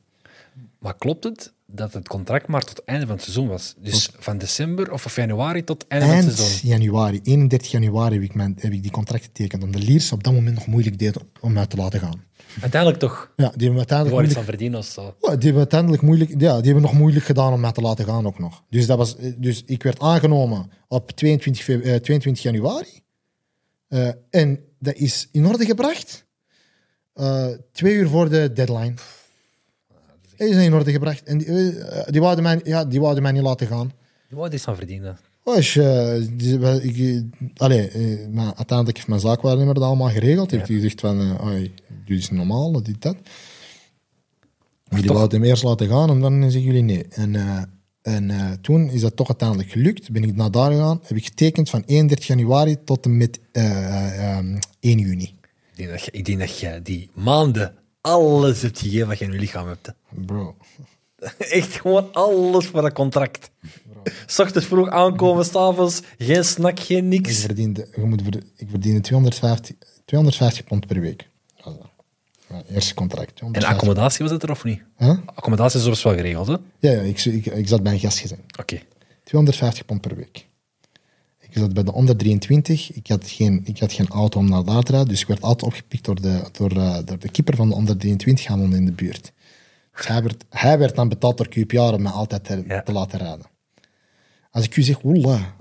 [0.79, 3.75] Maar klopt het dat het contract maar tot het einde van het seizoen was?
[3.79, 6.71] Dus van december of, of januari tot het einde van Eind het seizoen?
[6.71, 9.63] januari, 31 januari, heb ik, mijn, heb ik die contract getekend.
[9.63, 12.23] Omdat Liers op dat moment nog moeilijk deed om mij te laten gaan.
[12.61, 13.33] Uiteindelijk toch.
[13.37, 15.03] Ja, die hebben uiteindelijk moeilijk, aan verdienen of zo.
[15.21, 18.05] Ja, die hebben uiteindelijk moeilijk, ja, die hebben nog moeilijk gedaan om mij te laten
[18.05, 18.63] gaan ook nog.
[18.71, 23.01] Dus, dat was, dus ik werd aangenomen op 22, feb- eh, 22 januari.
[23.89, 26.23] Eh, en dat is in orde gebracht.
[27.15, 28.95] eh, twee uur voor de deadline.
[30.37, 31.23] Dat is in orde gebracht.
[31.23, 33.93] En die, eh, die, wouden mij, ja, die wouden mij niet laten gaan.
[34.29, 35.19] Die waren iets aan verdienen.
[36.37, 37.21] Die, wel, ik, eh,
[37.57, 40.51] allee, eh, maar uiteindelijk heeft mijn zaakwaarnemer dat allemaal geregeld.
[40.51, 41.75] Heeft hij gezegd van, eh, "Oei,
[42.07, 43.17] dit is normaal, dit, dat.
[44.89, 47.05] Jullie toch- laten hem eerst laten gaan en dan zeggen jullie nee.
[47.09, 47.63] En, eh,
[48.03, 50.11] en eh, toen is dat toch uiteindelijk gelukt.
[50.11, 54.37] Ben ik naar daar gegaan, heb ik getekend van 31 januari tot en met eh,
[54.37, 55.35] ehm, 1 juni.
[55.73, 59.25] Ik denk, dat je, ik denk dat je die maanden alles hebt gegeven wat je
[59.25, 59.87] in je lichaam hebt.
[59.87, 59.93] hè.
[60.27, 60.57] Bro,
[61.39, 63.51] Echt gewoon alles voor dat contract.
[64.27, 67.41] S ochtends vroeg aankomen, s'avonds geen snack, geen ik niks.
[67.41, 68.23] verdiende, je moet,
[68.57, 71.29] ik verdiende 250, 250 pond per week.
[72.71, 73.29] Eerste contract.
[73.31, 73.73] En 250.
[73.73, 74.83] accommodatie was het er of niet?
[74.99, 75.17] Huh?
[75.35, 76.53] Accommodatie is soms wel geregeld, hè?
[76.53, 76.63] Oké.
[76.79, 78.39] Ja, ja ik, ik, ik zat bij een gastgezin.
[79.25, 80.47] 250 pond per week.
[81.41, 82.93] Ik zat bij de onder 23.
[82.93, 85.11] Ik had geen, ik had geen auto om naar daar te rijden.
[85.11, 87.97] Dus ik werd altijd opgepikt door de, door, eh, door de keeper van de onder
[87.97, 89.33] 23 gaan wonen in de buurt.
[89.97, 92.83] Dus hij werd, hij werd dan betaald door QPR om mij altijd te, Ja.
[92.83, 93.47] te laten rijden.
[94.55, 95.57] Als ik u zeg, oela,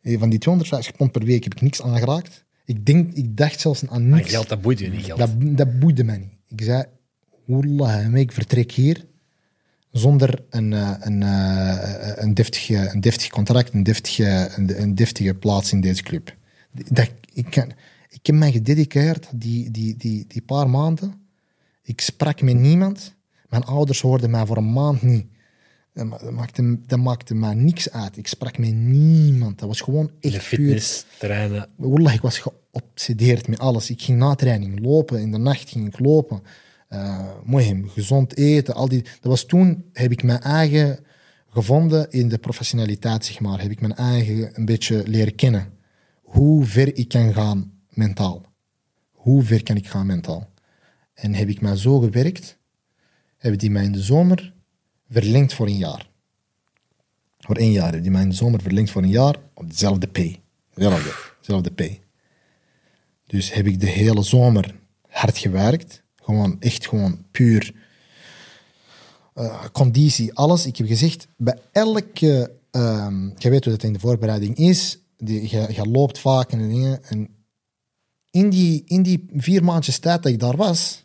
[0.00, 2.44] eh, van die 250 pond per week heb ik niks aangeraakt.
[2.64, 4.30] Ik, denk, ik dacht zelfs aan Maar niks.
[4.30, 5.18] geld, dat boeit je niet, geld.
[5.18, 6.32] Dat, dat boeide mij niet.
[6.48, 6.84] Ik zei,
[7.48, 9.06] oela, ik vertrek hier
[9.90, 15.34] zonder een, eh, een, eh, een, deftige, een deftig contract, een deftige, een, een deftige
[15.34, 16.36] plaats in deze club.
[16.72, 17.72] Dat, ik, kan,
[18.08, 21.14] ik heb mij gedediceerd die, die, die, die paar maanden.
[21.82, 23.14] Ik sprak met niemand.
[23.48, 25.26] Mijn ouders hoorden mij voor een maand niet.
[25.92, 28.16] Dat ma- dat maakte, dat maakte mij niks uit.
[28.16, 29.58] Ik sprak met niemand.
[29.58, 31.04] Dat was gewoon de echt puur fitness.
[31.76, 33.90] Wallah, ik was geobsedeerd met alles.
[33.90, 36.42] Ik ging na training lopen, in de nacht ging ik lopen.
[36.88, 39.02] Eh mooi, gezond eten, al die...
[39.02, 40.98] Dat was toen, heb ik mijn eigen
[41.48, 43.60] gevonden in de professionaliteit, zeg maar.
[43.60, 45.72] Heb ik mijn eigen een beetje leren kennen.
[46.22, 48.44] Hoe ver ik kan gaan mentaal.
[49.10, 50.52] Hoe ver kan ik gaan mentaal.
[51.14, 52.58] En heb ik mij zo gewerkt,
[53.36, 54.54] hebben die mij in de zomer
[55.10, 56.10] verlengd voor een jaar.
[57.38, 58.02] Voor één jaar.
[58.02, 60.40] Die mij in de zomer verlengd voor een jaar op dezelfde pay.
[60.74, 62.00] Dezelfde, dezelfde pay.
[63.26, 64.74] Dus heb ik de hele zomer
[65.08, 66.02] hard gewerkt.
[66.16, 67.74] Gewoon, echt gewoon puur
[69.34, 70.66] eh, conditie, alles.
[70.66, 72.52] Ik heb gezegd, bij elke...
[72.70, 74.98] ehm je weet hoe dat in de voorbereiding is.
[75.16, 77.04] Die, je, je loopt vaak en dingen.
[77.04, 77.28] En
[78.30, 81.04] in die, in die vier maandjes tijd dat ik daar was,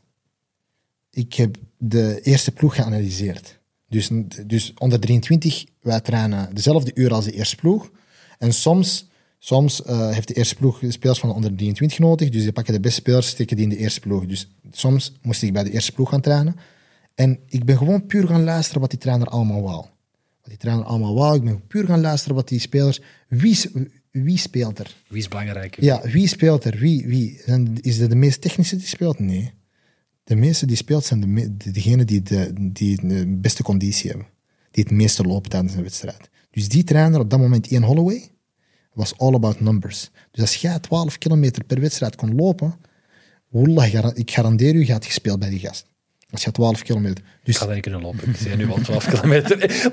[1.09, 3.59] ik heb de eerste ploeg geanalyseerd.
[3.95, 4.09] Dus,
[4.45, 7.91] dus onder 23, wij trainen dezelfde uur als de eerste ploeg.
[8.37, 9.09] En soms,
[9.39, 12.29] soms eh, heeft de eerste ploeg spelers van de onder 23 nodig.
[12.29, 14.25] Dus die pakken de beste spelers, steken die in de eerste ploeg.
[14.25, 16.55] Dus soms moest ik bij de eerste ploeg gaan trainen.
[17.15, 19.85] En ik ben gewoon puur gaan luisteren wat die trainer allemaal wou.
[20.41, 21.35] Wat die trainer allemaal wou.
[21.35, 23.01] Ik ben puur gaan luisteren wat die spelers...
[23.27, 23.59] Wie,
[24.11, 24.95] wie speelt er?
[25.07, 25.77] Wie is belangrijk?
[25.81, 26.77] Ja, wie speelt er?
[26.77, 27.41] Wie, wie?
[27.81, 29.19] Is dat de meest technische die speelt?
[29.19, 29.53] Nee.
[30.25, 34.27] De meeste die speelt zijn de, me- degenen die de, die de beste conditie hebben.
[34.71, 36.29] Die het meeste lopen tijdens een wedstrijd.
[36.51, 38.29] Dus die trainer op dat moment, Ian Holloway,
[38.93, 40.09] was all about numbers.
[40.31, 42.75] Dus als jij 12 kilometer per wedstrijd kon lopen,
[43.49, 45.85] wallah, ik garandeer u, je had gespeeld bij die gast.
[46.29, 47.17] Als je 12 kilometer.
[47.23, 48.29] Ik Dus ga dat niet kunnen lopen.
[48.29, 49.91] Ik zie nu al 12 kilometer.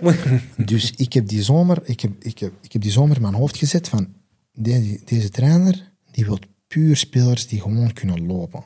[0.67, 3.35] Dus ik heb die zomer, ik heb, ik heb, ik heb die zomer in mijn
[3.35, 4.09] hoofd gezet van
[4.53, 8.65] deze, deze trainer, die wil puur spelers die gewoon kunnen lopen.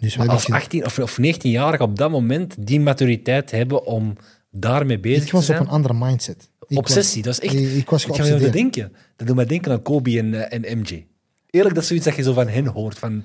[0.00, 4.16] Dus Als ge- 18 of, of 19-jarige op dat moment die maturiteit hebben om
[4.50, 5.68] daarmee bezig ik was te op zijn.
[5.68, 6.48] een andere mindset.
[6.68, 7.64] Ik Obsessie, was- dat is echt...
[7.66, 8.52] Ik, ik was Ik geobsedeerd.
[8.52, 8.92] denken.
[9.16, 11.06] Dat doet mij denken aan Kobe en, eh, en MJ.
[11.50, 12.98] Eerlijk, dat is zoiets dat je zo van hen hoort.
[12.98, 13.24] Van,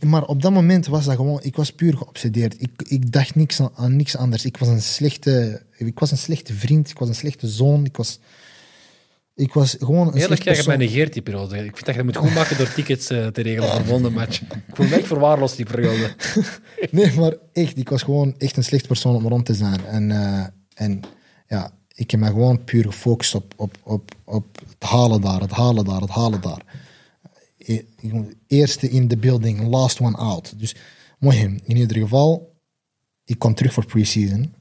[0.00, 2.60] Maar op dat moment was dat gewoon, ik was puur geobsedeerd.
[2.62, 4.44] Ik, ik dacht niks aan, aan niks anders.
[4.44, 7.84] Ik was, een slechte, ik was een slechte vriend, ik was een slechte zoon.
[7.84, 8.18] Ik was,
[9.36, 10.66] ik was gewoon een Eerlijk, persoon.
[10.66, 11.56] mij negeert die periode.
[11.56, 13.84] Ik vind dat je dat moet goed maken door tickets eh, te regelen voor de
[13.84, 14.40] volgende match.
[14.40, 16.14] Ik voel me echt verwaarloosd die periode.
[16.90, 19.84] Nee, maar echt, ik was gewoon echt een slechte persoon om rond te zijn.
[19.84, 21.00] En, eh, en
[21.48, 25.50] ja, ik heb me gewoon puur gefocust op, op, op, op het halen daar, het
[25.50, 26.62] halen daar, het halen daar.
[27.58, 27.82] E-
[28.46, 30.58] Eerste in de building, last one out.
[30.58, 30.74] Dus
[31.18, 32.54] mooi, in ieder geval,
[33.24, 34.54] ik kom terug voor pre-season.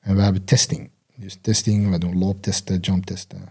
[0.00, 0.90] En we hebben testing.
[1.16, 3.48] Dus testing, we doen looptesten, jumptesten.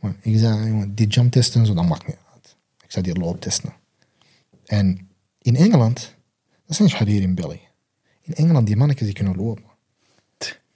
[0.00, 2.56] Maar ik zei, jongen, die jumptesten, zo, dat maakt niet uit.
[2.84, 3.72] Ik zei, die looptesten.
[4.64, 5.08] En
[5.38, 6.14] in Engeland,
[6.66, 7.68] dat is niet hier in België.
[8.22, 9.64] In Engeland, die mannetjes die kunnen lopen.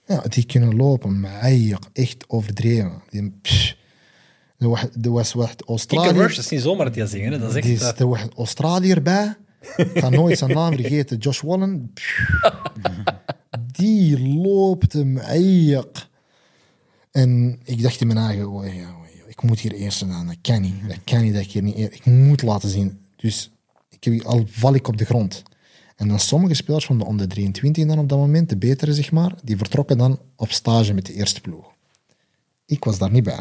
[0.05, 1.51] Ja, die kunnen lopen, maar
[1.93, 3.01] echt overdreven.
[3.09, 3.75] Die, pff.
[4.57, 6.17] er was, was wat Kick Australië...
[6.17, 7.39] Rush, dat is niet zomaar die dat zingen.
[7.39, 7.81] Dat is Die echt...
[7.81, 9.35] is, eh, er was Australiër bij.
[9.77, 11.17] Ik ga nooit zijn naam vergeten.
[11.17, 11.93] Josh Wallen.
[13.71, 16.09] Die loopt hem eigenlijk.
[17.11, 18.95] En ik dacht in mijn eigen, ja,
[19.27, 20.27] ik moet hier eerst staan.
[20.27, 20.87] Dat kan niet.
[20.87, 22.99] Dat kan niet dat ik hier niet Ik moet laten zien.
[23.15, 23.51] Dus
[23.89, 25.43] ik heb, al val ik op de grond.
[25.95, 29.11] En dan sommige spelers van de onder 23 dan op dat moment, de betere zeg
[29.11, 31.73] maar, die vertrokken dan op stage met de eerste ploeg.
[32.65, 33.39] Ik was daar niet bij.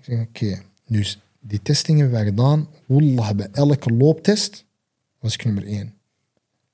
[0.00, 2.68] Zeg, oké, dus die testing hebben wij gedaan.
[3.36, 4.64] Bij elke looptest
[5.18, 5.94] was ik nummer één.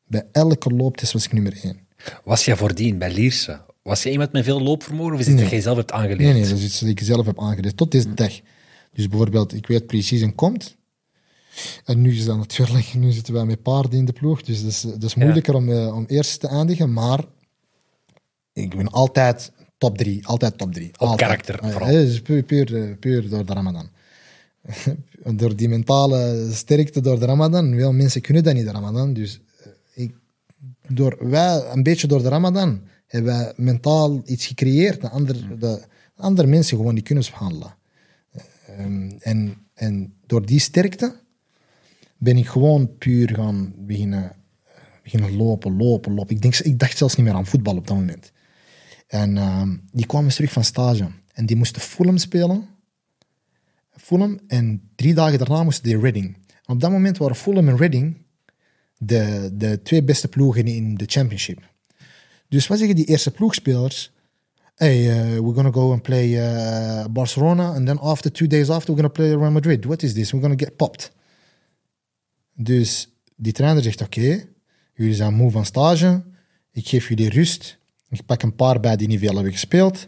[0.07, 1.87] Bij elke looptest was ik nummer één.
[2.25, 3.61] Was jij voordien bij Lierse?
[3.83, 6.19] Was je iemand met veel loopvermogen of is het dat jij zelf hebt aangeleerd?
[6.19, 7.77] Nee, nee, dat is iets dat ik zelf heb aangeleerd.
[7.77, 8.41] Tot deze dag.
[8.93, 10.77] Dus bijvoorbeeld, ik weet precies en komt.
[11.85, 14.43] En nu is dat natuurlijk, nu zitten wij met paarden in de ploeg.
[14.43, 16.93] Dus dat is, dat is moeilijker om, eh, om eerst te eindigen.
[16.93, 17.25] Maar
[18.53, 20.27] ik ben altijd top drie.
[20.27, 20.91] Altijd top drie.
[20.97, 21.21] Altijd.
[21.21, 21.89] karakter, Eh, vooral.
[21.89, 23.89] eh, dus puur, puur, eh, puur door de Ramadan.
[25.41, 27.75] door die mentale sterkte door de Ramadan.
[27.75, 29.13] Veel mensen kunnen dat niet, de Ramadan.
[29.13, 29.41] Dus
[29.95, 30.15] ik,
[30.89, 32.81] door, wij, een beetje door de Ramadan,
[33.13, 35.11] hebben mentaal iets gecreëerd.
[35.11, 35.83] Andere, de,
[36.17, 37.75] andere mensen gewoon die kunnen behandelen.
[38.67, 41.15] Ehm, en, en door die sterkte
[42.17, 44.33] ben ik gewoon puur gaan beginnen,
[45.03, 46.35] beginnen lopen, lopen, lopen.
[46.35, 48.33] Ik, denk, ik dacht zelfs niet meer aan voetbal op dat moment.
[49.07, 51.11] En ehm, die kwamen terug van stage.
[51.33, 52.69] En die moesten Fulham spelen.
[53.91, 54.41] Fulham.
[54.47, 56.37] En drie dagen daarna moesten die Reading.
[56.65, 58.17] En op dat moment waren Fulham en Reading
[58.99, 61.72] de, de twee beste ploegen in de championship.
[62.53, 64.13] Dus wat zeggen die eerste ploegspelers?
[64.75, 68.95] Hey, uh, we're gonna go and play uh, Barcelona, and then after two days after,
[68.95, 69.85] we're gonna play Real Madrid.
[69.85, 70.33] What is this?
[70.33, 71.13] We're gonna get popped.
[72.55, 74.49] Dus die trainer zegt: Oké,
[74.95, 76.23] jullie zijn moe van stage.
[76.73, 77.79] Ik geef jullie rust.
[78.09, 80.07] Ik pak een paar bij die niet veel hebben gespeeld.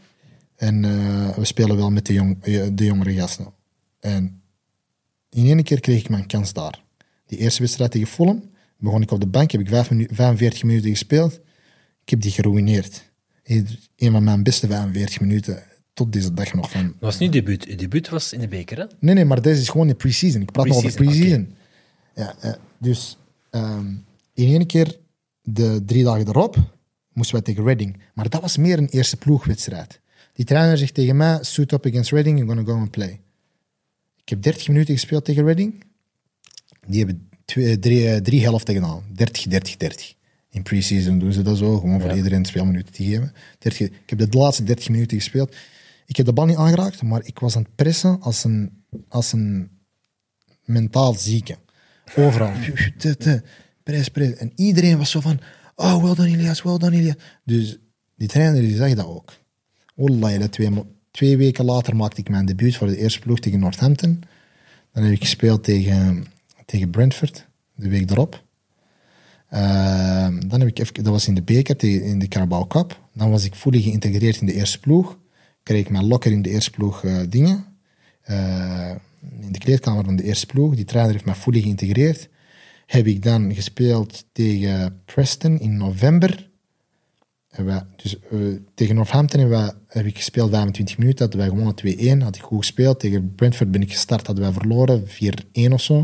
[0.56, 3.52] En uh, we spelen wel met de, jong, eh, de jongere gasten.
[4.00, 4.42] En
[5.30, 6.82] in één keer kreeg ik mijn kans daar.
[7.26, 10.62] Die eerste wedstrijd tegen Fulham begon ik op de bank, heb ik vijf minu 45
[10.62, 11.40] minuten gespeeld.
[12.04, 13.12] Ik heb die geruineerd.
[13.96, 15.62] Een van mijn beste 45 minuten
[15.94, 16.70] tot deze dag nog.
[16.70, 17.64] Van, Dat was niet debuut.
[17.64, 18.84] Je debuut was in de beker, hè?
[18.98, 20.42] nee, nee, maar deze is gewoon de pre-season.
[20.42, 21.54] Ik praat nog over Pre-season.
[22.14, 23.18] Ja, eh, dus
[23.50, 23.86] ehm,
[24.34, 24.98] in één keer,
[25.42, 26.56] de drie dagen erop,
[27.12, 27.96] moesten wij tegen Reading.
[28.14, 30.00] Maar dat was meer een eerste ploegwedstrijd.
[30.32, 33.20] Die trainer zegt tegen mij, suit up against Reading, you're gonna go and play.
[34.22, 35.84] Ik heb 30 minuten gespeeld tegen Reading.
[36.86, 39.02] Die hebben twee, drie, eh, drie helften gedaan.
[39.12, 40.14] 30, 30, 30.
[40.54, 43.32] In pre-season doen ze dat zo, gewoon voor iedereen speelminuten te geven.
[43.58, 45.56] 30, ik heb de laatste 30 minuten gespeeld.
[46.06, 49.32] Ik heb de bal niet aangeraakt, maar ik was aan het pressen als een, als
[49.32, 49.70] een
[50.64, 51.56] mentaal zieke.
[52.16, 52.52] Overal.
[53.82, 54.34] Press, press.
[54.34, 55.40] En iedereen was zo van,
[55.74, 57.16] oh, well done Ilias, well done Ilias.
[57.44, 57.78] Dus
[58.16, 59.32] die trainer die zag dat ook.
[59.94, 60.70] Wallahi, dat twee,
[61.10, 64.22] twee weken later maakte ik mijn debuut voor de eerste ploeg tegen Northampton.
[64.92, 66.26] Dan heb ik gespeeld tegen,
[66.66, 68.43] tegen Brentford, de week erop.
[69.54, 73.00] Ehm, dan heb ik even, dat was in de beker, in de Carabao Cup.
[73.12, 75.18] Dan was ik fully geïntegreerd in de eerste ploeg.
[75.62, 77.64] Kreeg ik mijn lokker in de eerste ploeg eh, dingen.
[78.22, 78.90] Eh,
[79.40, 80.74] in de kleedkamer van de eerste ploeg.
[80.74, 82.28] Die trainer heeft mij fully geïntegreerd.
[82.86, 86.50] Heb ik dan gespeeld tegen Preston in november.
[87.50, 88.38] En dus, eh,
[88.74, 91.20] tegen Northampton wij, heb ik gespeeld 25 minuten.
[91.20, 92.22] Hadden wij gewonnen 2-1.
[92.22, 93.00] Had ik goed gespeeld.
[93.00, 94.26] Tegen Brentford ben ik gestart.
[94.26, 95.98] Hadden wij verloren 4-1 of zo.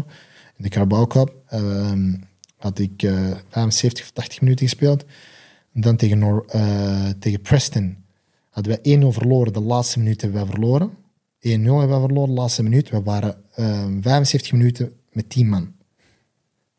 [0.56, 2.12] In de Carabao Cup ehm,
[2.60, 5.04] had ik eh 75 of 80 minuten gespeeld.
[5.72, 7.96] En dan tegen, eh, tegen Preston
[8.50, 9.52] hadden wij 1-0 verloren.
[9.52, 10.90] De laatste minuut hebben wij verloren.
[11.38, 12.90] 1-0 hebben wij verloren, de laatste minuut.
[12.90, 15.62] We waren ehm, 75 minuten met 10 man.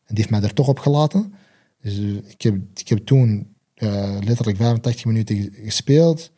[0.04, 1.34] En die heeft mij er toch op gelaten.
[1.82, 6.30] Dus eh, ik, heb, ik heb toen eh, letterlijk 85 minuten ge- gespeeld.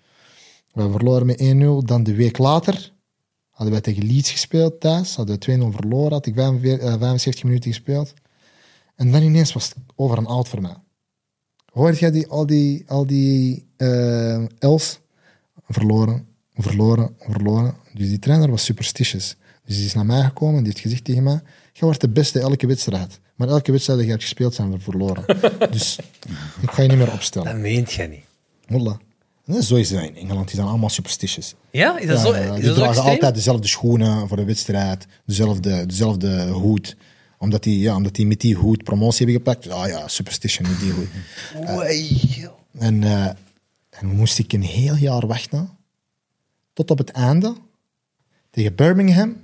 [0.73, 1.85] We verloren met 1-0.
[1.87, 2.93] Dan de week later
[3.55, 5.17] Hadden wij tegen Leeds gespeeld thuis.
[5.17, 6.13] Hadden we 2-0 verloren.
[6.13, 8.15] Had ik 45, eh, 75 minuten gespeeld.
[8.97, 10.77] En dan ineens was het over en out voor mij.
[11.73, 15.01] Hoorde jij die, al die, al die eh, L's?
[15.69, 17.75] Verloren, verloren, verloren.
[17.93, 19.37] Dus die trainer was superstitious.
[19.65, 21.41] Dus die is naar mij gekomen en die heeft gezegd tegen mij:
[21.73, 23.21] Je wordt de beste elke wedstrijd.
[23.35, 25.25] Maar elke wedstrijd die je hebt gespeeld zijn we verloren.
[25.71, 25.99] dus
[26.61, 27.53] ik ga je niet meer opstellen.
[27.53, 28.25] Dat meent jij niet.
[28.67, 28.97] Wallah.
[29.47, 30.47] En zo is het in Engeland.
[30.47, 31.55] Die zijn allemaal superstitious.
[31.71, 31.99] Ja?
[31.99, 34.45] Is dat zo, Ja, ja, is die dat zo dragen altijd dezelfde schoenen voor de
[34.45, 36.97] wedstrijd, dezelfde, dezelfde hoed.
[37.39, 39.69] Omdat die, ja, omdat die met die hoed promotie hebben gepakt.
[39.69, 41.09] Ah ja, superstition met die hoed.
[41.71, 42.49] Oei.
[42.79, 43.27] En, eh,
[43.91, 45.69] en moest ik een heel jaar wachten.
[46.73, 47.55] Tot op het einde.
[48.51, 49.37] Tegen Birmingham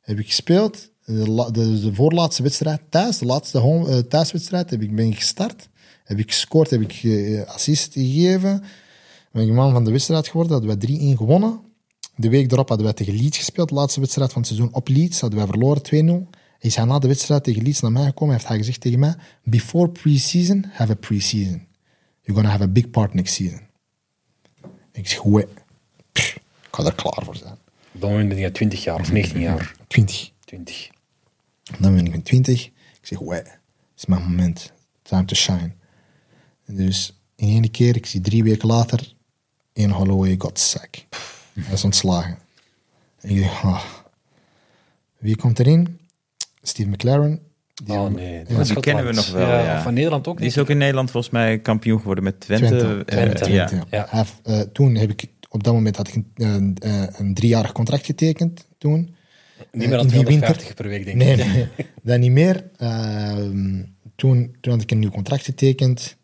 [0.00, 0.90] heb ik gespeeld.
[1.04, 5.16] De, de, de voorlaatste wedstrijd thuis, de laatste home, eh, thuiswedstrijd, heb ik, ben ik
[5.16, 5.68] gestart.
[6.04, 8.62] Heb ik gescoord, heb ik eh, assist gegeven.
[9.32, 11.60] Ben ik man van de wedstrijd geworden, hadden wij 3-1 gewonnen.
[12.16, 14.88] De week erop hadden wij tegen Leeds gespeeld, de laatste wedstrijd van het seizoen op
[14.88, 15.20] Leeds.
[15.20, 16.38] Hadden wij verloren 2-0.
[16.62, 18.34] Hij is hij na de wedstrijd tegen Leeds naar mij gekomen.
[18.34, 21.66] Heeft hij gezegd tegen mij: Before pre-season, have a pre-season.
[22.20, 23.60] You're gonna have a big part next season.
[24.92, 25.22] Ik zeg.
[26.12, 27.56] Pff, Ik ga er klaar voor zijn.
[27.92, 29.74] Moment ben je 20 jaar of 19 jaar.
[29.86, 30.30] 20.
[30.44, 30.90] 20.
[31.78, 32.66] Dan ben ik met 20.
[32.66, 32.72] Ik
[33.02, 33.58] zeg: Wee, het
[33.96, 34.72] is mijn moment.
[35.02, 35.72] Time to shine.
[36.64, 39.14] En dus in één keer, ik zie drie weken later,
[39.72, 41.04] in Holloway got sack.
[41.52, 42.38] Hij is ontslagen.
[43.20, 43.84] En ik dacht: ah.
[45.18, 46.00] Wie komt erin?
[46.62, 47.40] Steve McLaren.
[47.84, 48.44] Die Oh nee.
[48.44, 49.82] die kennen we nog wel, ja.
[49.82, 52.66] Van Nederland ook Die is ook in Nederland volgens mij kampioen geworden met Twente.
[52.66, 53.04] Twente.
[53.04, 53.66] Eh, Twente, ja.
[53.66, 54.26] Twente, ja.
[54.42, 58.06] Eh, toen heb ik, op dat moment had ik een, een, eh, een driejarig contract
[58.06, 58.68] getekend.
[58.78, 59.14] Toen.
[59.72, 61.36] Niet meer dan die 250 per week, denk ik.
[61.36, 61.68] nee, nee,
[62.02, 62.70] dat niet meer.
[62.76, 63.82] Ehm,
[64.16, 66.16] toen, toen had ik een nieuw contract getekend.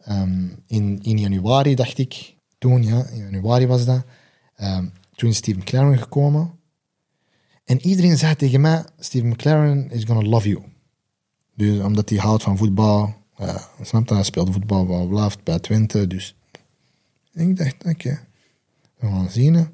[0.00, 2.34] Ehm, in, in januari, dacht ik.
[2.58, 4.04] Toen, ja, in januari was dat.
[4.56, 6.58] Ehm, toen is Steve McLaren gekomen.
[7.64, 10.62] En iedereen zei tegen mij, Steve McLaren is gonna love you.
[11.56, 13.14] Dus omdat hij houdt van voetbal.
[13.38, 14.14] Ja, snap je?
[14.14, 16.06] Hij speelt voetbal, bla, bla, bla, bij Twente.
[16.06, 16.36] Dus
[17.32, 18.20] ik dacht, oké,
[18.98, 19.68] we gaan zien.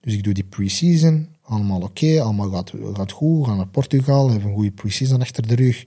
[0.00, 1.28] Dus ik doe die pre-season.
[1.42, 3.46] Allemaal oké, allemaal gaat, gaat goed.
[3.46, 5.84] Gaan naar Portugal, hebben een goede pre-season achter de rug.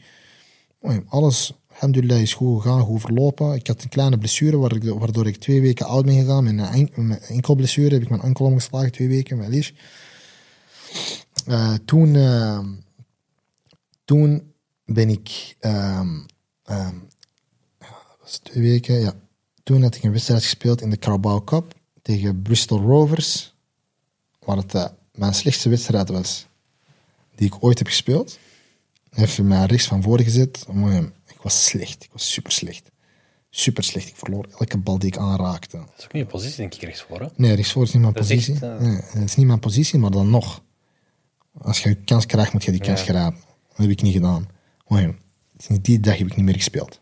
[1.07, 3.53] Alles, alhamdulillah, is goed gegaan, goed verlopen.
[3.53, 4.57] Ik had een kleine blessure,
[4.97, 6.43] waardoor ik twee weken oud ben gegaan.
[6.43, 9.73] Met een en- met een enkelblessure heb ik mijn enkel omgeslagen, twee weken, wel eens.
[11.45, 12.59] Eh, toen, eh,
[14.05, 14.53] toen
[14.85, 15.55] ben ik...
[15.59, 16.19] ehm,
[16.63, 16.95] ehm,
[18.21, 19.13] was twee weken, ja.
[19.63, 23.55] Toen had ik een wedstrijd gespeeld in de Carabao Cup tegen Bristol Rovers
[24.39, 26.47] waar het eh, mijn slechtste wedstrijd was
[27.35, 28.39] die ik ooit heb gespeeld.
[29.09, 30.65] Hij heeft mij rechts van voren gezet.
[31.27, 32.03] Ik was slecht.
[32.03, 32.91] Ik was super slecht.
[33.49, 34.07] Super slecht.
[34.07, 35.77] Ik verloor elke bal die ik aanraakte.
[35.77, 37.19] Dat is ook niet je positie, denk ik, rechtsvoor.
[37.21, 37.27] Hè?
[37.35, 38.53] Nee, rechtsvoor is niet mijn Dat positie.
[38.53, 40.63] echt, eh, Nee, dat is niet mijn positie, maar dan nog.
[41.61, 43.05] Als je een kans krijgt, moet je die kans Ja.
[43.05, 43.39] grijpen.
[43.67, 44.47] Dat heb ik niet gedaan.
[44.87, 45.15] Maar,
[45.57, 46.99] sinds die dag heb ik niet meer gespeeld.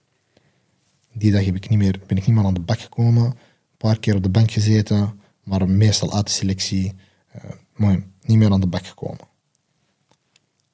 [1.14, 3.24] Die dag heb ik niet meer, ben ik niet meer aan de bak gekomen.
[3.26, 3.38] Een
[3.78, 6.96] paar keer op de bank gezeten, maar meestal uit de selectie.
[7.32, 7.44] Eh,
[7.76, 9.28] maar ja, niet meer aan de bak gekomen.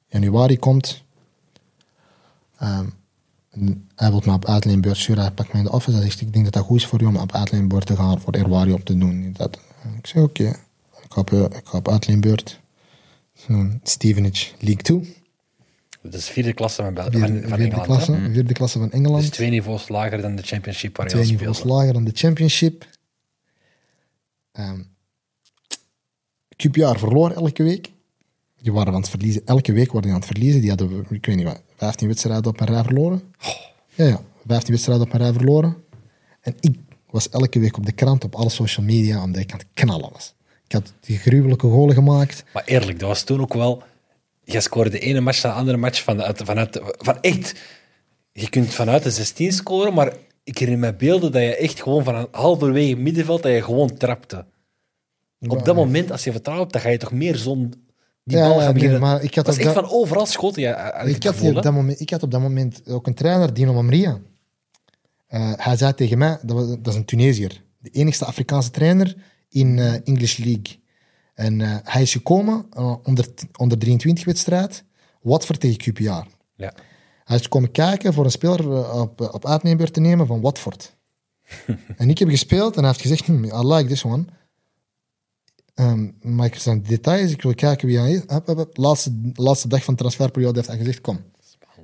[0.08, 1.04] Januari komt.
[2.58, 2.86] Ehm,
[3.94, 5.22] hij wil me op uitleenbeurt sturen.
[5.22, 5.96] Hij pakt mij in de office.
[5.96, 8.20] Hij zegt, ik denk dat dat goed is voor je om op uitleenbeurt te gaan
[8.20, 9.32] voor Erwari op te doen.
[9.32, 9.58] Dat,
[9.96, 10.48] ik zeg, oké.
[11.02, 12.60] Ik, ga op, eh, ik ga op uitleenbeurt.
[13.46, 15.14] Zo'n Stevenage League 2.
[16.02, 17.86] Dat is vierde klasse van, Bel- van, Vierde, van vierde, Engeland.
[17.86, 18.30] klasse, hè?
[18.32, 19.20] vierde klasse van Engeland.
[19.20, 21.76] Dus twee niveaus lager dan de championship waar je twee niveaus speelde.
[21.76, 22.86] lager dan de championship.
[24.52, 24.80] Ehm
[26.56, 27.90] QPR verloor elke week.
[28.60, 29.42] Die waren aan het verliezen.
[29.44, 30.60] Elke week waren die aan het verliezen.
[30.60, 33.22] Die hadden, ik weet niet wat, 15 wedstrijden op een rij verloren.
[33.94, 35.76] Ja, ja, 15 wedstrijden op een rij verloren.
[36.40, 36.76] En ik
[37.10, 40.10] was elke week op de krant, op alle social media, omdat ik aan het knallen
[40.12, 40.34] was.
[40.66, 42.44] Ik had die gruwelijke golen gemaakt.
[42.52, 43.82] Maar eerlijk, dat was toen ook wel...
[44.44, 46.80] Je scoorde de ene match na de andere match van, uit, vanuit...
[46.82, 47.54] Van echt...
[48.32, 50.12] Je kunt vanuit de 16 scoren, maar
[50.44, 53.96] ik herinner me beelden dat je echt gewoon van een halverwege middenveld, dat je gewoon
[53.96, 54.44] trapte.
[55.48, 57.84] Op dat moment, als je vertrouwt dan ga je toch meer zon...
[58.24, 60.62] Die Ja, bal gaan nee, maar ik had op echt dat- van overal schoten.
[60.62, 63.54] Ja, had ik had, op dat moment, ik had op dat moment ook een trainer,
[63.54, 64.18] Dino Mamria.
[65.26, 69.16] Eh, hij zei tegen mij, dat, was, dat is een Tunesiër, de enigste Afrikaanse trainer
[69.48, 70.80] in eh, English League.
[71.34, 74.84] En eh, hij is gekomen eh, onder, onder 23 wedstrijd,
[75.22, 76.28] Watford tegen QPR.
[76.56, 76.74] Ja.
[77.24, 80.96] Hij is komen kijken voor een speler op, op uitneembeurt te nemen van Watford.
[81.96, 84.24] en ik heb gespeeld en hij heeft gezegd, "Hmm, I like this one.
[85.74, 88.22] Ehm, maar ik zijn details, ik wil kijken wie hij is.
[88.26, 88.76] Hup, hup, hup.
[88.76, 91.24] Laatste, laatste dag van de transferperiode heeft hij gezegd, kom.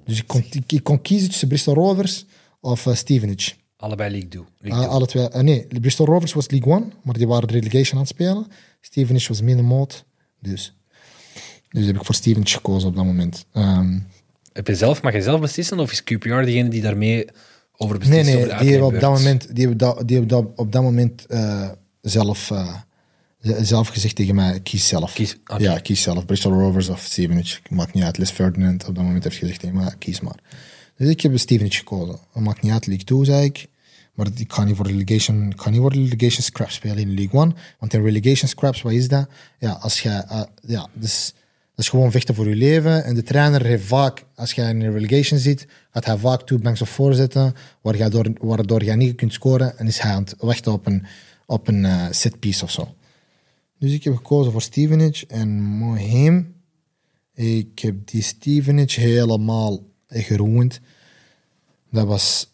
[0.04, 2.24] Dus ik kon, ik, ik kon kiezen tussen Bristol Rovers
[2.60, 3.52] of Stevenage.
[3.82, 4.44] Allebei League 2.
[4.60, 4.94] League Uh, Two.
[4.94, 5.28] alle twee.
[5.28, 8.46] eh, nee, Bristol Rovers was League One, maar die waren relegation aan het spelen.
[8.80, 10.04] Stevenage was middenmoot.
[10.40, 10.74] Dus
[11.70, 13.46] Dus heb ik voor Stevenage gekozen op dat moment.
[13.52, 13.98] Ehm,
[14.52, 17.26] Heb je zelf, mag je zelf beslissen of is QPR degene die daarmee
[17.76, 18.24] over beslist?
[18.24, 20.46] nee, nee, over de die hebben op dat moment, die hebben dat, die hebben dat
[20.56, 21.68] op dat moment eh,
[22.00, 22.74] zelf, eh,
[23.40, 25.12] zelf gezegd tegen mij, kies zelf.
[25.12, 25.36] Kies.
[25.58, 26.26] Ja, kies zelf.
[26.26, 27.58] Bristol Rovers of Stevenage.
[27.70, 28.18] Maakt niet uit.
[28.18, 30.38] Les Ferdinand op dat moment heeft gezegd tegen mij, kies maar.
[30.96, 32.18] Dus ik heb Stevenage gekozen.
[32.34, 33.66] Maakt niet uit, League 2, zei ik.
[34.12, 37.56] Maar ik ga niet voor relegation, ga niet voor relegation scrap spelen in League 1.
[37.78, 39.28] Want in relegation scraps, wat is dat?
[39.58, 41.34] Ja, als je, eh, ja, dus,
[41.74, 43.04] dat is gewoon vechten voor je leven.
[43.04, 46.58] En de trainer heeft vaak, als je in een relegation zit, gaat hij vaak two
[46.58, 49.78] banks of voorzetten, waar je door, waardoor je niet kunt scoren.
[49.78, 51.06] En is hij aan het wachten op een,
[51.46, 52.94] op een eh, set piece of zo.
[53.78, 56.54] Dus ik heb gekozen voor Stevenage en Moheim.
[57.34, 60.80] Ik heb die Stevenage helemaal geroend.
[61.90, 62.51] Dat was,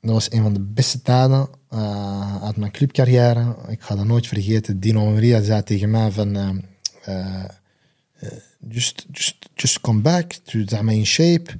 [0.00, 3.56] dat was een van de beste tijden eh, uit mijn clubcarrière.
[3.68, 4.80] Ik ga dat nooit vergeten.
[4.80, 6.36] Dino Maria zei tegen mij van...
[6.36, 6.48] eh,
[7.04, 8.32] eh,
[8.68, 11.58] just, just, just come back to maar, in shape.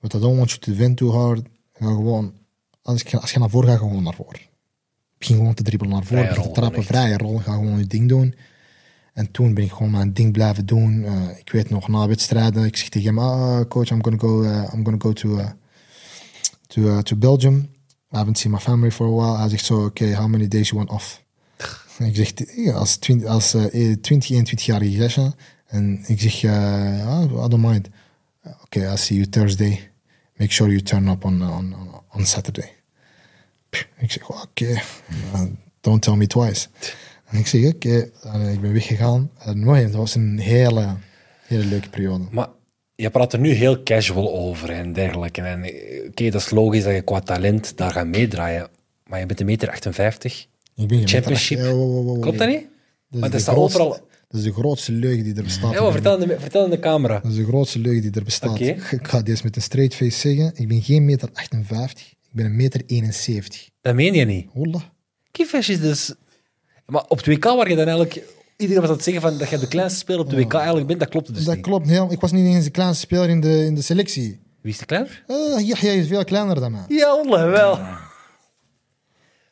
[0.00, 1.46] But I don't want you to win too hard.
[1.72, 2.32] Ga gewoon,
[2.82, 4.40] als, je, als je naar voren gaat, ga gewoon naar voren.
[5.18, 7.38] Begin gewoon te dribbelen naar voren, begin te trappen, vrije rol.
[7.38, 8.34] Ga gewoon je ding doen.
[9.12, 11.04] En toen ben ik gewoon mijn ding blijven doen.
[11.38, 14.84] Ik weet nog, na wedstrijden, ik zeg tegen hem, ah, coach, I'm gonna go, I'm
[14.84, 15.40] gonna go to,
[16.68, 17.68] to, uh, to Belgium.
[18.12, 19.36] I haven't seen my family for a while.
[19.38, 21.22] Hij zegt zo, oké, how many days you want off?
[21.98, 25.34] Ik zeg, als 20, als, uh, 20 21-jarige gastje.
[25.66, 27.88] En ik zeg, uh, I don't mind.
[28.62, 29.90] Oké, I'll see you Thursday.
[30.36, 32.72] Make sure you turn up on, on, on, on Saturday.
[33.98, 34.80] Ik zeg, oké,
[35.34, 35.42] uh,
[35.80, 36.68] don't tell me twice.
[37.24, 39.30] En ik zeg, oké, En ik ben weggegaan.
[39.38, 40.96] En mooi, het was een hele,
[41.46, 42.24] hele leuke periode.
[43.02, 45.40] Je praat er nu heel casual over en dergelijke.
[45.42, 48.68] En eh, oké, dat is logisch dat je qua talent daar gaat meedraaien.
[49.06, 50.46] Maar je bent een meter 58.
[50.76, 51.58] Ik ben Championship.
[51.58, 52.66] meter- Ja, wow, wow, wow, Klopt dat niet?
[53.10, 54.06] Dat dat de staat grootste, overal.
[54.28, 55.72] dat is de grootste leugen die er bestaat.
[55.72, 57.20] Ja, vertel, in de, vertel in de camera.
[57.20, 58.50] Dat is de grootste leugen die er bestaat.
[58.50, 58.64] Oké.
[58.90, 60.52] Ik ga deze met een straight face zeggen.
[60.54, 62.10] Ik ben geen meter 58.
[62.10, 63.68] Ik ben een meter 71.
[63.80, 64.46] Dat meen je niet.
[64.52, 64.92] Holla.
[65.30, 66.14] Kiefish is dus...
[66.86, 68.22] Maar op 2K waar je dan eigenlijk...
[68.58, 71.00] Iedereen was aan het zeggen van dat je de kleinste speler op 2K eigenlijk bent,
[71.00, 71.64] dat klopt dus dat niet.
[71.64, 72.12] klopt heel.
[72.12, 74.40] Ik was niet eens de kleinste speler in de, in de selectie.
[74.62, 75.24] Wie is de kleiner?
[75.28, 76.84] Uh, Yahya is veel kleiner dan mij.
[76.88, 77.78] Ja, Allah, wel.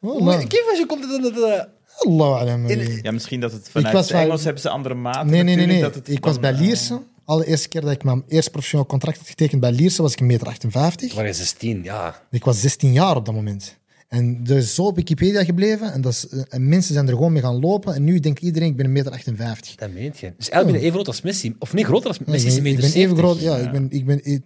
[0.01, 0.37] Holla.
[0.37, 1.51] Kiefish, hoe komt het dan dat...
[1.51, 1.65] eh,
[2.07, 2.67] Allah alam.
[2.67, 5.27] In- Ja, misschien dat het vanuit was het bij- Engels hebben ze andere maten.
[5.31, 5.67] Nee, nee, nee.
[5.67, 5.93] natuurlijk, nee.
[5.93, 7.03] dat het Ik was bij eh, Lierse.
[7.25, 10.27] Allereerste keer dat ik mijn eerste professioneel contract had getekend bij Lierse was ik een
[10.27, 11.15] meter 58.
[11.15, 11.83] Waar is 16?
[11.83, 12.23] Ja.
[12.31, 13.77] Ik was 16 jaar op dat moment.
[14.09, 15.93] En dat is zo op Wikipedia gebleven.
[15.93, 17.95] En, dat is, eh, en mensen zijn er gewoon mee gaan lopen.
[17.95, 19.75] En nu denkt iedereen, ik ben een meter 58.
[19.75, 20.33] Dat meent je.
[20.37, 21.55] Dus eigenlijk ben je even groot als Messi.
[21.59, 23.25] Of niet groter als Messi, is ik ben, meter ik ben even 70.
[23.25, 23.41] groot.
[23.41, 23.87] Ja, ik ben...
[23.91, 24.43] Ik ben ik,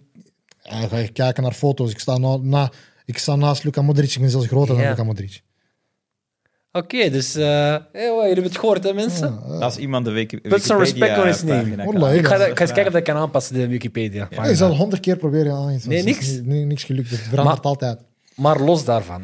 [0.61, 1.91] ja, ga je kijken naar foto's.
[1.91, 2.71] Ik sta, na, na,
[3.05, 4.11] ik sta naast Luka Modric.
[4.13, 4.81] Ik ben zelfs groter Ja.
[4.81, 5.41] dan Luka Modric.
[6.71, 7.35] Oké, dus...
[7.35, 7.43] eh
[7.91, 9.41] hey, jullie hebben het gehoord, hè, mensen?
[9.59, 12.15] Als iemand de Wiki Put some respect on his name.
[12.17, 14.27] Ik ga, dat ik ga eens kijken of ik kan aanpassen, de Wikipedia.
[14.31, 15.45] Ja, ik zal honderd keer proberen.
[15.53, 16.39] Ja, was- Nee, niks?
[16.43, 17.09] nee, niks gelukt.
[17.09, 17.99] Het verandert Maar- altijd.
[18.35, 19.21] Maar los daarvan,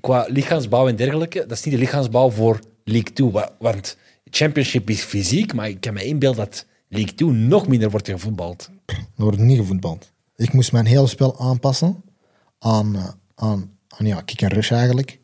[0.00, 3.30] qua lichaamsbouw en dergelijke, dat is niet de lichaamsbouw voor League 2.
[3.30, 3.96] wa- Want
[4.30, 8.70] Championship is fysiek, maar ik kan me inbeelden dat League 2 nog minder wordt gevoetbald.
[8.86, 10.12] Er wordt niet gevoetbald.
[10.36, 12.02] Ik moest mijn hele spel aanpassen
[12.58, 15.18] aan, eh, aan, aan ja, kick en rush eigenlijk.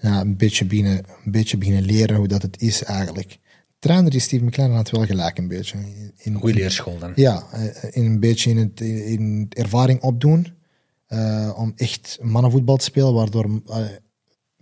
[0.00, 3.38] Ja, een, beetje beginnen, een beetje beginnen leren hoe dat het is eigenlijk.
[3.78, 5.78] Trainer die Steve McLaren had wel gelijk een beetje.
[6.16, 7.12] In, Goeie leerschool dan.
[7.14, 10.46] Ja, eh, in een beetje in het, in ervaring opdoen.
[11.06, 13.62] eh, om echt mannenvoetbal te spelen, waardoor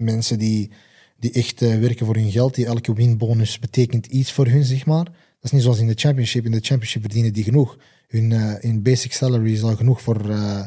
[0.01, 0.71] mensen die,
[1.19, 4.87] die echt eh, werken voor hun geld, die elke winbonus betekent iets voor hun, zeg
[4.87, 5.05] maar.
[5.05, 6.45] Dat is niet zoals in de championship.
[6.45, 7.79] In de championship verdienen die genoeg.
[8.09, 10.65] Hun, hun basic salary is al genoeg voor, eh,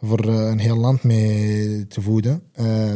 [0.00, 2.42] voor een heel land mee te voeden.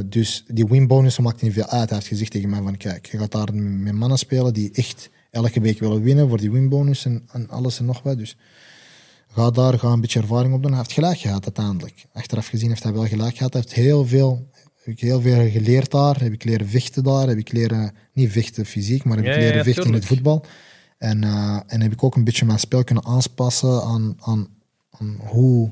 [0.06, 1.88] Dus die winbonus maakt niet veel uit.
[1.88, 5.10] Hij heeft gezegd tegen mij van, kijk, je gaat daar met mannen spelen die echt
[5.30, 8.18] elke week willen winnen voor die winbonus en, en alles en nog wat.
[8.18, 8.36] Dus
[9.28, 10.70] ga daar, ga een beetje ervaring op doen.
[10.70, 12.06] Hij heeft gelijk gehad uiteindelijk.
[12.12, 13.52] Achteraf gezien heeft hij wel gelijk gehad.
[13.52, 14.48] Hij heeft heel veel,
[14.88, 16.20] heb ik heel veel geleerd daar.
[16.20, 17.28] Heb ik leren vechten daar.
[17.28, 20.04] Heb ik leren, niet vechten fysiek, maar heb Ja, ik leren ja, vechten in het
[20.04, 20.44] voetbal.
[20.98, 24.48] En, eh, en heb ik ook een beetje mijn spel kunnen aanpassen aan, aan,
[24.90, 25.70] aan hoe,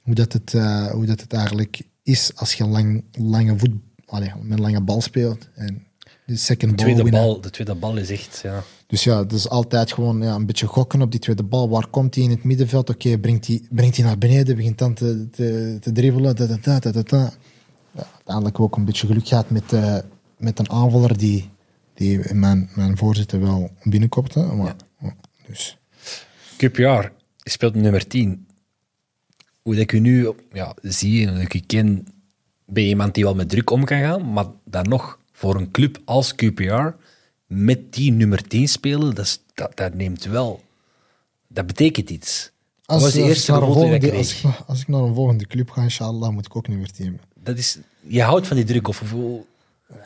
[0.00, 3.70] hoe, dat het, eh, hoe dat het eigenlijk is als je lang, lange voet,
[4.06, 5.48] allee, met een lange bal speelt.
[5.54, 5.86] En
[6.26, 8.40] de second De ball tweede bal, de tweede bal is echt...
[8.42, 8.62] Ja.
[8.86, 11.68] Dus ja, het is altijd gewoon ja, een beetje gokken op die tweede bal.
[11.68, 12.90] Waar komt hij in het middenveld?
[12.90, 16.36] Oké, brengt hij brengt hij naar beneden, begint dan te, te, te dribbelen.
[16.36, 17.18] Da, da, da, da, da, da.
[17.18, 17.32] Ja,
[18.24, 19.98] uiteindelijk ook een beetje geluk gehad met, eh,
[20.36, 21.50] met een aanvaller die,
[21.94, 24.40] die mijn, mijn voorzitter wel binnenkopte.
[24.40, 25.14] Maar, ja,
[25.46, 25.78] dus.
[26.56, 28.46] QPR speelt nummer 10.
[29.62, 32.06] Hoe dat ik u nu ja, zie en hoe ik u ken,
[32.66, 35.70] ben je iemand die wel met druk om kan gaan, maar dan nog voor een
[35.70, 36.86] club als QPR
[37.46, 40.62] met die nummer 10 spelen, dat, is, dat, dat neemt wel...
[41.48, 42.50] Dat betekent iets.
[42.82, 45.14] Dat was de als, eerste ik naar een volgende, als, ik, als ik naar een
[45.14, 47.22] volgende club ga, inshallah, moet ik ook nummer 10 hebben.
[47.44, 48.88] Dat is, je houdt van die druk.
[48.88, 49.12] Of, of-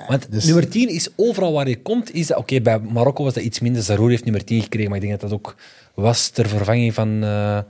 [0.08, 2.14] want dus- nummer 10 is overal waar je komt.
[2.14, 3.82] Is dat, oké, bij Marokko was dat iets minder.
[3.82, 5.56] Zarour heeft nummer 10 gekregen, maar ik denk dat dat ook
[5.94, 7.60] was ter vervanging van, eh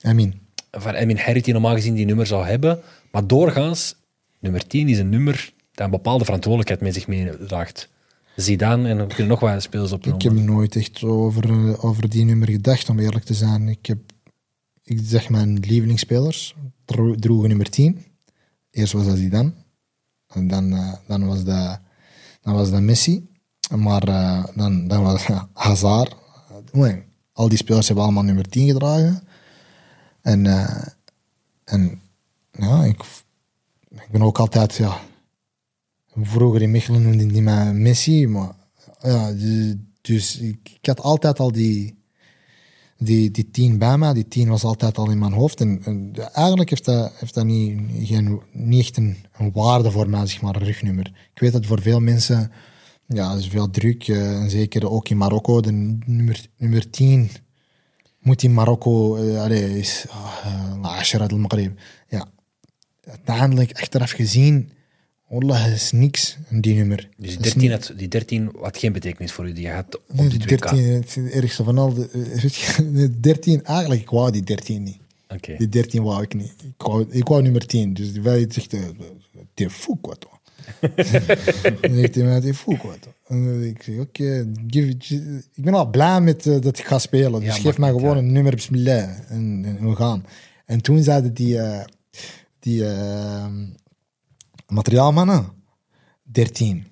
[0.00, 0.40] Amin.
[0.70, 2.80] van Emin Herrit, die normaal gezien die nummer zou hebben.
[3.12, 3.94] Maar doorgaans,
[4.40, 7.88] nummer 10 is een nummer dat een bepaalde verantwoordelijkheid met zich meedraagt.
[8.36, 12.24] Zidane en dan kunnen nog wat spelers Ik heb nooit echt over, eh, over die
[12.24, 13.68] nummer gedacht, om eerlijk te zijn.
[13.68, 13.98] Ik heb,
[14.84, 16.54] ik zeg mijn lievelingsspelers,
[16.84, 18.04] dro- droegen nummer 10.
[18.70, 19.52] Eerst was dat Zidane.
[20.26, 21.80] En dan, eh, dan, was, dat,
[22.40, 23.28] dan was dat Messi.
[23.76, 26.16] Maar eh, dan, dan was dat Hazard.
[26.72, 29.22] Nee, al die spelers hebben allemaal nummer 10 gedragen.
[30.20, 30.86] En, eh,
[31.64, 32.00] en
[32.52, 33.04] ja, ik,
[34.10, 35.00] ben ook altijd, ja,
[36.22, 38.52] Vroeger in Mechelen noemde die mij Messi, maar
[39.00, 41.97] ja, dus, dus ik had altijd al die,
[42.98, 44.14] die, die tien bij me.
[44.14, 45.60] Die tien was altijd al in mijn hoofd.
[45.60, 49.16] En, en eigenlijk heeft dat, heeft dat niet, geen, niet echt een,
[49.52, 51.06] waarde voor mij, zeg maar, een rugnummer.
[51.34, 52.52] Ik weet dat voor veel mensen,
[53.06, 54.08] ja, is veel druk.
[54.08, 55.72] eh, en zeker ook in Marokko, de
[56.06, 57.30] nummer, nummer 10
[58.18, 61.78] moet in Marokko, eh, allee, is uh, Asherat al-Maghrib.
[62.08, 62.26] Ja,
[63.04, 64.70] uiteindelijk, achteraf gezien,
[65.28, 67.08] Wallah, is niks, die nummer.
[67.16, 69.52] Dus die Dat is 13, niet- had, die 13 had geen betekenis voor u.
[69.52, 70.70] Die had op die die 2K.
[70.70, 71.94] 13, het ergste van al.
[71.94, 74.98] de- eh, weet je, de 13, eigenlijk, ik wou die 13 niet.
[75.28, 75.54] Oké.
[75.58, 76.52] Die 13 wou ik niet.
[76.76, 77.94] Ik wou, ik wou nummer 10.
[77.94, 78.80] Dus die wij zegt, eh,
[79.54, 80.32] te fou quoi toi.
[81.80, 83.14] Dan zegt hij mij, quoi toi.
[83.28, 84.46] En ik zeg, oké,
[85.54, 87.40] ik ben al blij met eh, dat ik ga spelen.
[87.40, 88.18] Dus Ja, geef mij gewoon uit.
[88.24, 89.08] een nummer, bismillah.
[89.28, 90.24] En, en we gaan.
[90.66, 91.84] En toen zeiden die, eh,
[92.60, 93.46] die eh,
[94.70, 95.54] الماتريال مانا
[96.26, 96.84] ديرتين.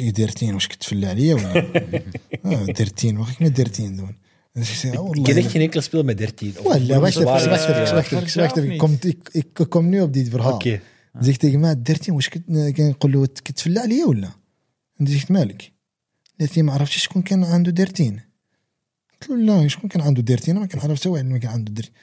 [0.00, 1.56] ديرتين واش كتفلى عليا ولا؟
[2.46, 3.18] آه، ديرتين.
[3.18, 4.16] واخا كنا ديرتين دون.
[5.26, 6.54] كذا كي نيكلاس بيل ما ديرتين.
[6.64, 8.38] ولا باش باش باش
[9.70, 10.58] كومنيو بديت برها.
[11.20, 12.14] زيك تيك ما ديرتين.
[12.14, 12.28] واش
[12.76, 14.28] كنقول له كتفلى عليا ولا؟
[15.00, 15.72] زيك مالك.
[16.38, 18.20] ديرتين ما عرفتش شكون كان عنده ديرتين.
[19.12, 21.94] قلت له لا شكون كان عنده ديرتين؟ ما كنعرف حتى واحد ما كان عنده ديرتين.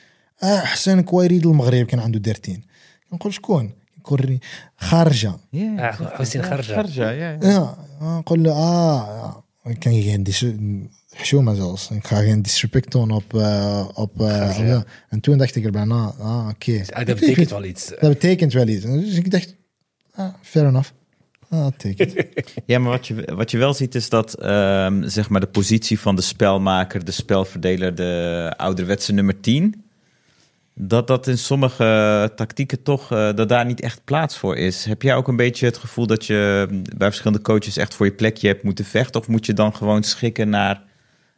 [0.44, 2.62] آه حسن كويريد المغرب كان عنده ديرتين.
[3.12, 4.39] كنقول شكون؟ يقول لي
[4.77, 6.74] خارجه Ja, Ah, Hossein Kharja.
[6.74, 7.31] Kharja, ja.
[7.32, 7.39] ja.
[7.43, 9.70] ja نقول له اه ja.
[9.70, 10.44] ik kan geen dis
[11.15, 14.85] حشومه zelfs ik ga geen disrespect doen op uh, op uh, ja.
[15.09, 17.89] en toen dacht ik er bijna ah oké Ah, dat betekent wel iets.
[17.89, 19.55] dat betekent wel iets dus ik dacht
[20.15, 20.90] ah, fair enough
[21.51, 25.28] ah take it Ja, maar wat je, wat je wel ziet is dat ehm, zeg
[25.28, 29.85] maar de positie van de spelmaker, de spelverdeler, de ouderwetse nummer 10,
[30.81, 34.85] dat dat in sommige tactieken toch, eh, dat daar niet echt plaats voor is.
[34.85, 38.11] Heb jij ook een beetje het gevoel dat je bij verschillende coaches echt voor je
[38.11, 39.22] plekje hebt moeten vechten?
[39.22, 40.84] Of moet je dan gewoon schikken naar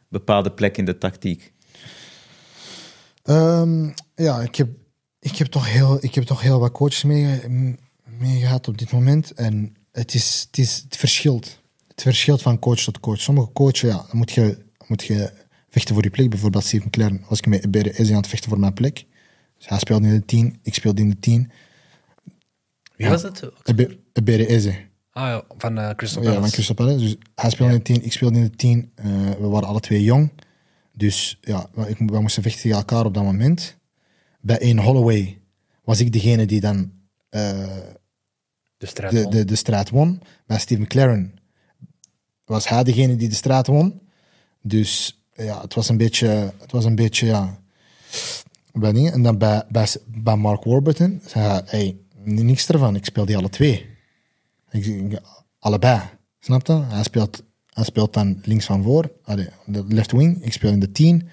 [0.08, 1.52] bepaalde plekken in de tactiek?
[3.22, 4.68] Ehm, ja, ik heb,
[5.20, 7.40] ik, heb toch heel, ik heb toch heel wat coaches mee,
[8.18, 9.32] mee gehad op dit moment.
[9.32, 11.60] En het, is, het, is, het verschilt.
[11.88, 13.20] Het verschilt van coach tot coach.
[13.20, 15.32] Sommige coaches, ja, moet je, moet je
[15.70, 16.30] vechten voor je plek.
[16.30, 19.04] Bijvoorbeeld Steve McLaren was ik met de aan het vechten voor mijn plek.
[19.62, 21.50] Dus hij speelde in de 10, ik speelde in de 10.
[22.96, 23.42] Wie was het?
[24.26, 24.74] Eze.
[25.10, 26.42] Ah ja, van eh Crystal Ja, Palace.
[26.42, 26.98] van Crystal Palace.
[26.98, 28.92] Dus hij speelde in de 10, ik speelde in de 10.
[28.94, 30.32] Eh, we waren alle twee jong.
[30.92, 33.76] Dus ja, we, ik, we moesten vechten tegen elkaar op dat moment.
[34.40, 35.40] Bij een Holloway
[35.84, 36.92] was ik degene die dan
[37.28, 37.66] eh,
[38.76, 39.30] de strijd de, won.
[39.30, 40.20] de, de strijd won.
[40.46, 41.34] Bij Steve McLaren
[42.44, 44.00] was hij degene die de strijd won.
[44.62, 47.60] Dus ja, het was een beetje, het was een beetje ja.
[48.72, 53.36] En dan bij, bij, bij Mark Warburton zei hij, hey, niks ervan, ik speel die
[53.36, 53.86] alle twee.
[54.70, 55.20] Ik,
[55.58, 56.00] allebei.
[56.40, 56.72] Snap je?
[56.82, 59.12] Hij speelt, hij speelt dan links van voor,
[59.66, 60.44] de left wing.
[60.44, 61.28] Ik speel in de 10.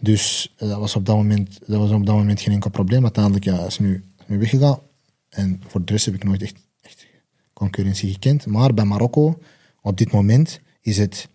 [0.00, 3.02] Dus eh, dat was op dat moment, dat was op dat moment geen enkel probleem.
[3.02, 4.78] Uiteindelijk ja, is nu, nu weggegaan.
[5.28, 6.56] En voor de rest heb ik nooit echt,
[7.52, 8.46] concurrentie gekend.
[8.46, 9.38] Maar bij Marokko,
[9.82, 11.28] op dit moment, is het.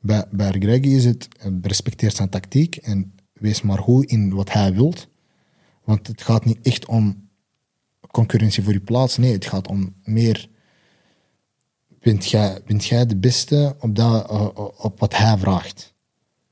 [0.00, 1.28] Bij, bij Greggy is het.
[1.40, 5.08] eh, Respecteer zijn tactiek en wees maar goed in wat hij wilt.
[5.84, 7.28] Want het gaat niet echt om
[8.10, 9.16] concurrentie voor je plaats.
[9.16, 10.48] Nee, het gaat om meer.
[12.00, 12.28] Bent
[12.88, 15.94] jij, de beste op, dat, eh, op wat hij vraagt?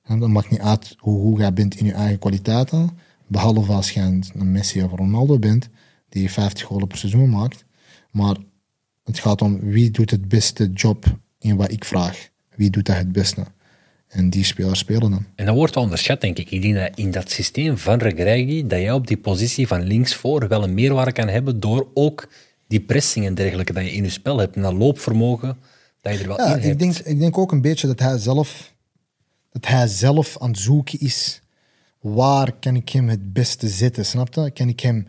[0.03, 2.91] En dat maakt niet uit hoe goed jij bent in je eigen kwaliteiten.
[3.27, 5.69] Behalve als een een Messi of Ronaldo bent,
[6.09, 7.65] die 50 golen per seizoen maakt.
[8.11, 8.37] Maar
[9.05, 12.29] het gaat om wie doet het beste job in wat ik vraag.
[12.57, 13.47] Wie doet dat het beste?
[14.13, 15.27] En die spelers spelen dan.
[15.35, 16.51] En dat wordt wel onderschat, denk ik.
[16.51, 20.49] Ik denk dat in dat systeem van Regragui, dat jij op die positie van linksvoor
[20.49, 22.29] wel een meerwaarde kan hebben door ook
[22.67, 24.57] die pressing en dergelijke dat je in je spel hebt.
[24.57, 25.57] En dat loopvermogen,
[26.01, 26.65] dat je er wel Ja, in hebt.
[26.65, 28.73] ik denk, ik denk ook een beetje dat hij zelf,
[29.53, 31.41] dat hij zelf aan het zoeken is.
[32.01, 34.05] Waar kan ik hem het beste zetten?
[34.07, 34.51] Snap je?
[34.51, 35.07] Kan ik hem,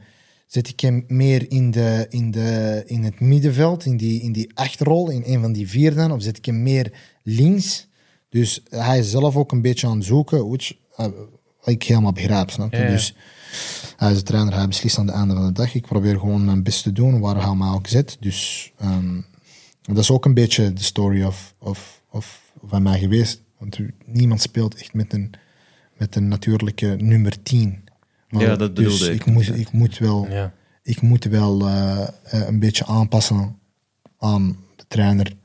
[0.47, 4.51] zet ik hem meer in, de, in, de, in het middenveld, in die, in die
[4.53, 6.11] achterrol, in een van die vier dan?
[6.11, 6.91] Of zet ik hem meer
[7.23, 7.88] links?
[8.34, 11.05] Dus hij is zelf ook een beetje aan het zoeken, which, uh,
[11.64, 12.49] ik helemaal begrijp.
[12.49, 12.77] Snap je?
[12.77, 12.89] Ja, ja.
[12.89, 13.15] Dus
[13.97, 15.73] hij is de trainer, hij beslist aan het einde van de dag.
[15.76, 18.18] Ik probeer gewoon mijn best te doen, waar hij mij ook zet.
[18.19, 19.22] Dus ehm,
[19.81, 23.41] dat is ook een beetje de story of, of, of van mij geweest.
[23.57, 25.31] Want niemand speelt echt met een,
[25.97, 27.84] met een natuurlijke nummer 10.
[28.30, 29.26] Maar Ja, dat dus bedoelde ik.
[29.26, 29.34] ik.
[29.34, 30.53] Moet, ik moet wel, Ja.
[30.84, 32.07] ik moet wel eh, eh,
[32.47, 33.60] een beetje aanpassen
[34.18, 35.35] aan de trainer.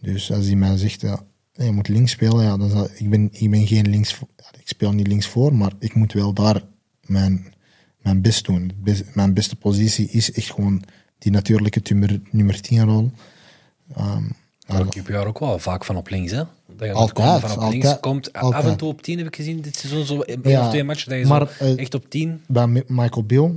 [0.00, 1.20] Dus als hij mij zegt, ja,
[1.56, 4.20] je moet links spelen, ja, dan zal, ik, ben, ik ben geen links,
[4.60, 6.62] ik speel niet links voor, maar ik moet wel daar
[7.00, 7.54] mijn,
[8.02, 8.72] mijn best doen.
[8.76, 10.82] Best- mijn beste positie is echt gewoon
[11.18, 13.10] die natuurlijke nummer, nummer 10 rol.
[13.96, 14.22] Ehm,
[14.66, 16.42] Maar ik heb jou ook wel vaak van op links, hè?
[16.76, 18.32] Dat je Altijd, altijd, van op altijd, links komt.
[18.32, 18.78] Af en altijd.
[18.78, 20.04] toe op 10 heb ik gezien dit seizoen.
[20.06, 22.40] Zo één Ja, of twee matchen dat je maar, zo eh, echt op 10.
[22.46, 23.50] bij Mi- Michael Bill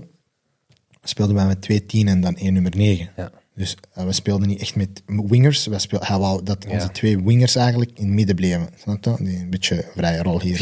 [1.03, 3.09] speelden wij met twee 10 en dan één nummer 9.
[3.17, 3.31] Ja.
[3.59, 5.65] Dus eh, we speelden niet echt met wingers.
[5.65, 6.73] We speel, hij wou dat Ja.
[6.73, 8.67] onze twee wingers eigenlijk in het midden bleven.
[8.77, 9.15] Snap je?
[9.23, 10.57] Die een beetje vrije rol hier.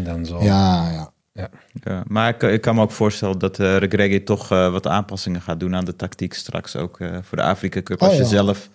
[0.00, 0.42] 4-3-2-1 dan zo.
[0.42, 1.10] Ja, ja.
[1.32, 1.50] Ja.
[1.84, 5.40] Ja, maar ik, ik kan me ook voorstellen dat uh, Regregi toch eh, wat aanpassingen
[5.40, 8.00] gaat doen aan de tactiek straks ook eh, voor de Afrika Cup.
[8.00, 8.28] Als Oh, je ja.
[8.28, 8.70] zelf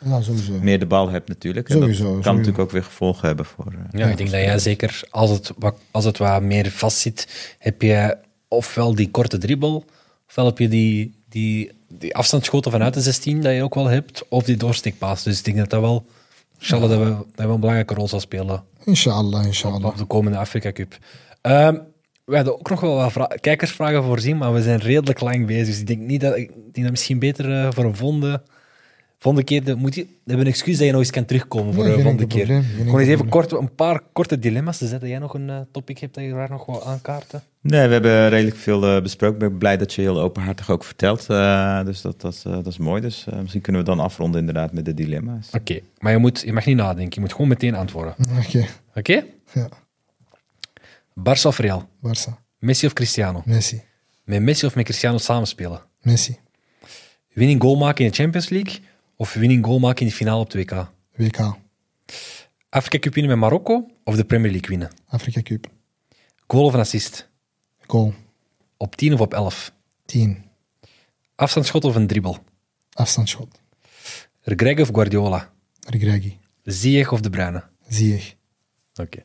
[0.61, 1.69] meer de bal hebt natuurlijk.
[1.69, 2.31] En Sowieso, dat kan sowieso.
[2.31, 3.73] natuurlijk ook weer gevolgen hebben voor...
[3.91, 7.81] Ja, ik denk dat jij zeker, als het, wat, als het wat meer vastzit, heb
[7.81, 9.85] je ofwel die korte dribbel,
[10.27, 14.23] ofwel heb je die, die, die afstandsschoten vanuit de 16 dat je ook wel hebt,
[14.29, 15.23] of die doorsteekpaas.
[15.23, 16.05] Dus ik denk dat dat wel,
[16.59, 17.05] inshallah, dat, we,
[17.35, 19.85] dat we een belangrijke rol zal spelen Inshallah, inshallah.
[19.85, 20.97] op de komende Afrika Cup.
[21.41, 21.77] Ehm,
[22.25, 25.65] we hadden ook nog wel wat vra- kijkersvragen voorzien, maar we zijn redelijk lang bezig.
[25.67, 28.41] Dus ik denk, niet dat, ik denk dat misschien beter eh, voor een volgende,
[29.21, 29.63] volgende keer...
[29.63, 31.91] De, moet je, we hebben een excuus dat je nog eens kan terugkomen voor de
[31.91, 32.45] volgende keer.
[32.45, 35.09] probleem, Gewoon eens even kort, een paar korte dilemma's te zetten.
[35.09, 37.43] Jij nog een eh, topic hebt dat je daar nog wel aankaarten?
[37.61, 39.41] Nee, we hebben redelijk veel eh, besproken.
[39.41, 41.25] Ik ben blij dat je heel openhartig ook vertelt.
[41.29, 43.01] eh, dus dat, dat, eh, dat is mooi.
[43.01, 45.49] Dus eh, misschien kunnen we dan afronden inderdaad met de dilemma's.
[45.51, 47.13] Oké, maar je, moet, je mag niet nadenken.
[47.13, 48.15] Je moet gewoon meteen antwoorden.
[48.45, 48.65] Oké,
[48.95, 49.23] Oké?
[49.53, 49.69] ja.
[51.19, 51.89] Barça of Real?
[52.07, 52.29] Barça.
[52.59, 53.41] Messi of Cristiano?
[53.45, 53.81] Messi.
[54.23, 55.81] Met Messi of met Cristiano samenspelen?
[56.01, 56.37] Messi.
[57.33, 58.79] Winning goal maken in de Champions League
[59.21, 60.75] of winning goal maken in de finale op 2K?
[61.15, 61.55] WK.
[62.69, 64.89] Afrika Cup winnen met Marokko of de Premier League winnen?
[65.07, 65.67] Afrika Cup.
[66.47, 67.29] Goal of een assist?
[67.87, 68.13] Goal.
[68.77, 69.73] Op 10 of op 11?
[70.05, 70.45] 10.
[71.35, 72.37] Afstandsschot of een dribbel?
[72.93, 73.59] Afstandsschot.
[74.41, 75.51] Greg of Guardiola?
[75.89, 76.37] Regregi.
[76.63, 77.63] Ziyech of De Bruyne?
[77.87, 78.21] Zie je.
[78.95, 79.23] Oké.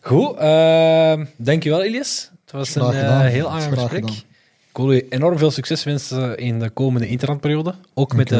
[0.00, 2.30] Goed, uh, dankjewel Elias.
[2.40, 4.04] Het was een Graag eh, heel aangenaam gesprek.
[4.08, 4.33] gedaan.
[4.74, 7.74] Ik wil u enorm veel succes wensen in de komende interlandperiode.
[7.94, 8.38] Ook met, eh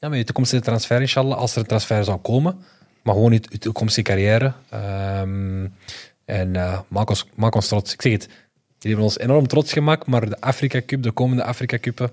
[0.00, 2.58] ja, met je toekomstige transfer, inshallah, als er een transfer zou komen.
[3.02, 4.52] Maar gewoon je, je toekomstige carrière.
[4.70, 5.66] Ehm,
[6.24, 7.92] en eh, maak, ons, maak ons trots.
[7.92, 11.44] Ik zeg het, jullie hebben ons enorm trots gemaakt, maar de Afrika Cup, de komende
[11.44, 12.10] Afrika Cuppen,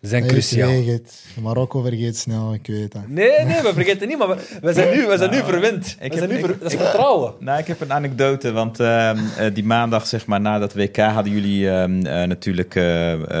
[0.00, 0.68] zijn Ik cruciaal.
[0.70, 1.24] weet het.
[1.42, 3.02] Marokko vergeet snel, ik weet dat.
[3.08, 5.96] Nee, nee, we vergeten niet, maar we, we zijn nu, we zijn nu verwend.
[5.98, 7.32] We ik zijn heb- nu ver- ik- dat is vertrouwen.
[7.40, 10.96] Nou, ik heb een anekdote, want ehm, eh, die maandag, zeg maar, na dat WK
[10.96, 12.82] hadden jullie ehm, eh, natuurlijk eh,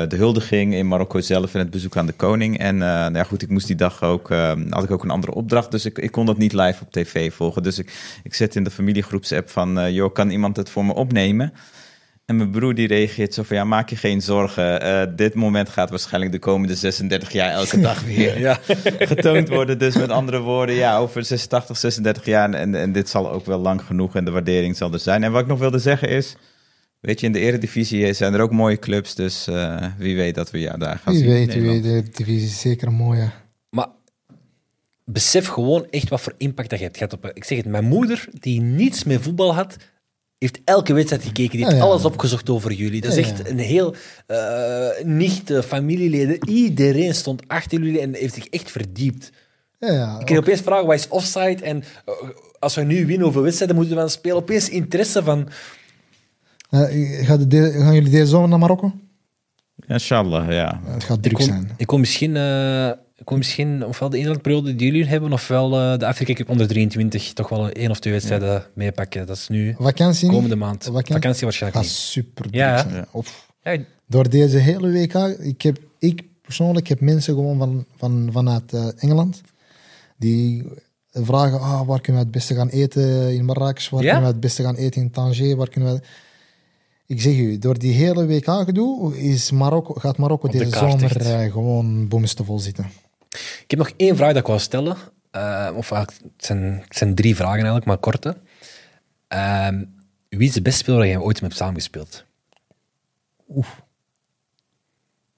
[0.08, 2.58] de huldiging in Marokko zelf en het bezoek aan de koning.
[2.58, 5.10] En eh, nou ja, goed, ik moest die dag ook, ehm, had ik ook een
[5.10, 7.62] andere opdracht, dus ik, ik kon dat niet live op tv volgen.
[7.62, 11.52] Dus ik, ik zet in de familiegroepsapp van, joh, kan iemand het voor me opnemen?
[12.28, 14.80] En mijn broer die reageert zo van, ja, maak je geen zorgen.
[14.80, 18.58] Eh, dit moment gaat waarschijnlijk de komende 36 jaar elke dag weer Ja.
[18.98, 19.78] getoond worden.
[19.78, 22.50] Dus met andere woorden, ja, over 86, 36 jaar.
[22.52, 25.24] En, en dit zal ook wel lang genoeg en de waardering zal er zijn.
[25.24, 26.36] En wat ik nog wilde zeggen is,
[27.00, 29.14] weet je, in de eredivisie zijn er ook mooie clubs.
[29.14, 31.30] Dus eh, wie weet dat we ja, daar gaan Wie zien.
[31.32, 31.82] in weet, wie weet.
[31.82, 33.32] De divisie is zeker mooi, ja.
[33.70, 33.88] Maar
[35.04, 37.30] besef gewoon echt wat voor impact dat je hebt gehad op...
[37.34, 39.76] Ik zeg het, mijn moeder, die niets met voetbal had,
[40.38, 41.50] heeft elke wedstrijd gekeken.
[41.56, 41.88] Die heeft Ja, ja.
[41.88, 43.00] alles opgezocht over jullie.
[43.00, 43.94] Dat is Ja, echt een heel...
[44.26, 49.30] eh nicht, familieleden, iedereen stond achter jullie en heeft zich echt verdiept.
[49.78, 50.18] Ja, ja.
[50.20, 51.64] Ik kreeg opeens vragen, wat is offside?
[51.64, 52.14] En eh,
[52.58, 54.36] als we nu winnen over wedstrijden, moeten we dan spelen.
[54.36, 55.48] Opeens interesse van...
[56.70, 56.80] Eh,
[57.26, 58.92] gaat het de- gaan jullie deze zomer naar Marokko?
[59.86, 60.52] Inshallah, ja.
[60.54, 61.70] Ja, het gaat Ik druk kom, zijn.
[61.76, 62.36] ik kom misschien...
[63.28, 66.48] eh, ik kom misschien ofwel de inlandperiode die jullie hebben, ofwel eh, de Afrika Cup
[66.48, 69.26] onder 23 toch wel één of twee wedstrijden meepakken.
[69.26, 70.34] Dat is nu Vakantie niet?
[70.34, 70.84] komende maand.
[70.84, 71.14] Vakantie?
[71.14, 72.00] Vakantie waarschijnlijk gaat niet.
[72.02, 73.06] super Ja, ja.
[73.10, 73.46] Of,
[74.06, 78.88] door deze hele WK, ik heb, ik persoonlijk heb mensen gewoon van, van, vanuit eh,
[78.96, 79.40] Engeland
[80.16, 80.64] die
[81.12, 84.40] vragen, ah, waar kunnen we het beste gaan eten in Marrakesh, waar kunnen we het
[84.40, 86.00] beste gaan eten in Tanger, waar kunnen we...
[87.06, 89.50] Ik zeg u, door die hele WK-gedoe is
[89.94, 91.26] gaat Marokko de deze kaart zomer echt.
[91.26, 92.86] eh, gewoon boomstevol zitten.
[93.30, 94.96] Ik heb nog één vraag dat ik wou stellen.
[95.30, 98.36] Eh, of het zijn, het zijn drie vragen eigenlijk, maar korte.
[99.28, 99.84] Ehm,
[100.28, 102.24] wie is de beste speler die je ooit mee hebt samengespeeld?
[103.48, 103.82] Oef.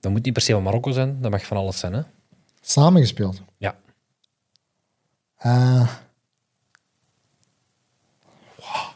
[0.00, 1.92] Dat moet niet per se van Marokko zijn, dat mag van alles zijn.
[1.92, 2.02] Hè?
[2.60, 3.42] Samengespeeld.
[3.56, 3.76] Ja.
[5.36, 5.88] Eh
[8.56, 8.88] wow.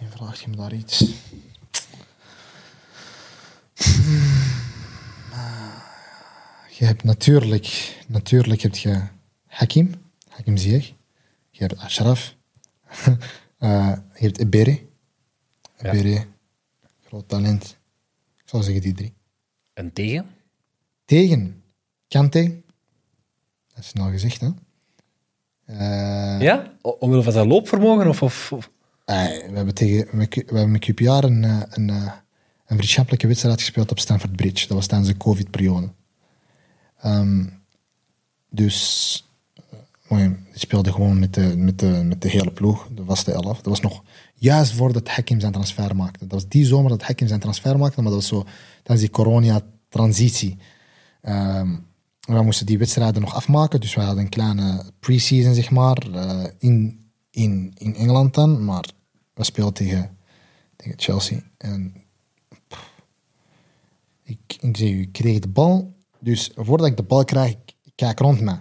[0.00, 1.04] Nu vraag je me daar iets.
[3.74, 4.55] Hmm.
[6.78, 9.02] Je hebt natuurlijk, natuurlijk heb je
[9.46, 9.94] Hakim,
[10.28, 10.92] Hakim Ziyech.
[11.50, 12.34] Je hebt Ashraf.
[13.58, 14.80] Eh, je hebt Ebere.
[15.78, 15.92] Ja.
[15.92, 16.24] Ebere,
[17.06, 17.78] groot talent.
[18.36, 19.14] Ik zou zeggen die drie.
[19.74, 20.26] Een tegen?
[21.04, 21.62] Tegen
[22.08, 22.60] Kante.
[23.74, 24.48] Dat is nou gezegd, hè?
[25.64, 26.72] Eh, Ja?
[26.82, 28.08] Omwille van zijn loopvermogen?
[28.08, 28.70] Of, of, of-
[29.04, 32.12] eh, we hebben tegen we hebben met QPR een, een, een
[32.66, 34.66] vriendschappelijke wedstrijd gespeeld op Stamford Bridge.
[34.66, 35.92] Dat was tijdens de COVID-periode.
[37.06, 37.44] Ehm,
[38.50, 39.78] dus eh,
[40.08, 43.56] mooi, ik speelde gewoon met de, met, de, met de hele ploeg, de vaste elf.
[43.56, 44.02] Dat was nog
[44.34, 46.18] juist voordat Hakim zijn transfer maakte.
[46.18, 48.44] Dat was die zomer dat Hakim zijn transfer maakte, maar dat was zo
[48.82, 50.58] tijdens die corona-transitie.
[51.20, 51.76] Ehm,
[52.20, 56.44] we moesten die wedstrijden nog afmaken, dus we hadden een kleine pre-season, zeg maar, eh,
[56.58, 58.64] in, in, in Engeland dan.
[58.64, 58.84] Maar
[59.34, 60.16] we speelden tegen,
[60.76, 61.40] tegen Chelsea.
[61.58, 61.94] En
[64.22, 65.95] ik, ik kreeg de bal.
[66.18, 67.50] Dus voordat ik de bal krijg,
[67.82, 68.56] ik kijk rond me.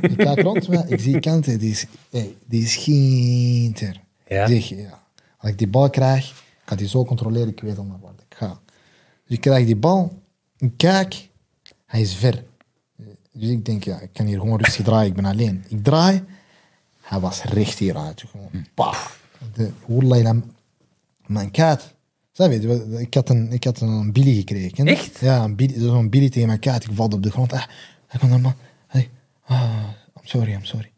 [0.00, 4.00] ik kijk rond me, ik zie Kante, die is, hey, die is ginter.
[4.26, 4.46] Ja.
[4.46, 5.02] Ik zeg, ja.
[5.38, 8.12] Als ik die bal krijg, ik ga die zo controleren, ik weet al naar waar
[8.28, 8.60] ik ga.
[9.26, 10.22] Dus ik krijg die bal,
[10.58, 11.28] ik kijk,
[11.86, 12.44] hij is ver.
[13.32, 15.64] Dus ik denk, ja, ik kan hier gewoon rustig draaien, ik ben alleen.
[15.68, 16.24] Ik draai,
[17.00, 18.24] hij was recht hieruit.
[18.30, 19.22] Gewoon, paf.
[19.54, 20.54] De, Oerlijn,
[21.26, 21.93] mijn kaart.
[22.36, 24.86] Je, ik had een, ik had een Billy gekregen.
[24.86, 25.18] Echt?
[25.20, 26.84] Ja, een Billy, zo'n Billy tegen mijn kaart.
[26.84, 27.52] Ik valde op de grond.
[27.52, 27.62] Ah,
[28.06, 28.50] hij kwam naar me.
[28.86, 29.08] Hey,
[29.44, 29.62] ah,
[30.16, 30.90] I'm sorry, I'm sorry.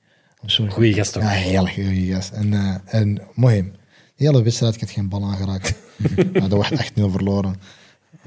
[0.43, 0.73] I'm sorry.
[0.73, 1.23] Goeie gast toch?
[1.23, 2.31] Ja, heel goeie gast.
[2.31, 3.73] En, eh en mooi.
[4.17, 5.75] De hele wedstrijd, ik had geen bal aangeraakt.
[6.33, 7.55] maar dat was echt 0 verloren.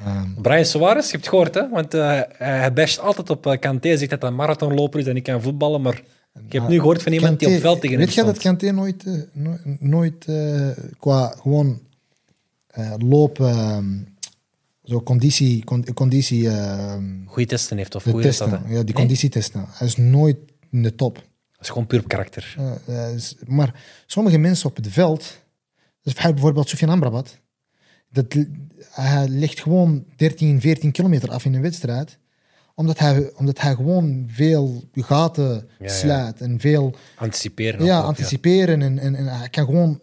[0.05, 1.69] Ehm, Brian Suarez, je hebt het gehoord, hè?
[1.69, 5.15] Want eh, hij basht altijd op uh, Kanté, zegt dat hij een marathonloper is en
[5.15, 6.01] ik kan voetballen, maar
[6.45, 8.37] ik heb nu gehoord van iemand die op veld tegen hem Weet je dat.
[8.37, 10.25] Kanté nooit, nooit, nooit
[10.99, 11.79] qua gewoon
[12.69, 13.97] eh, lopen, ehm,
[14.83, 18.49] zo conditie, con- conditie ehm, Goeie testen heeft, of de hoe is dat?
[18.49, 18.73] testen, hè?
[18.77, 19.65] ja, die conditietesten.
[19.69, 20.37] Hij is nooit
[20.71, 21.15] in de top.
[21.15, 22.55] Dat is gewoon puur op karakter.
[22.57, 25.39] Eh, eh, is- maar sommige mensen op het veld,
[26.01, 27.39] dus bijvoorbeeld Sofiane Amrabat,
[28.11, 28.35] dat,
[28.89, 32.17] hij ligt gewoon 13, 14 kilometer af in een wedstrijd,
[32.75, 35.87] omdat hij, omdat hij gewoon veel gaten ja.
[35.87, 37.85] slaat en veel Anticiperen.
[37.85, 38.81] ja, anticiperen.
[38.81, 39.99] En, en, en hij kan gewoon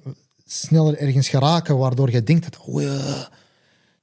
[0.47, 3.31] sneller ergens geraken, waardoor je denkt dat, oh ja, het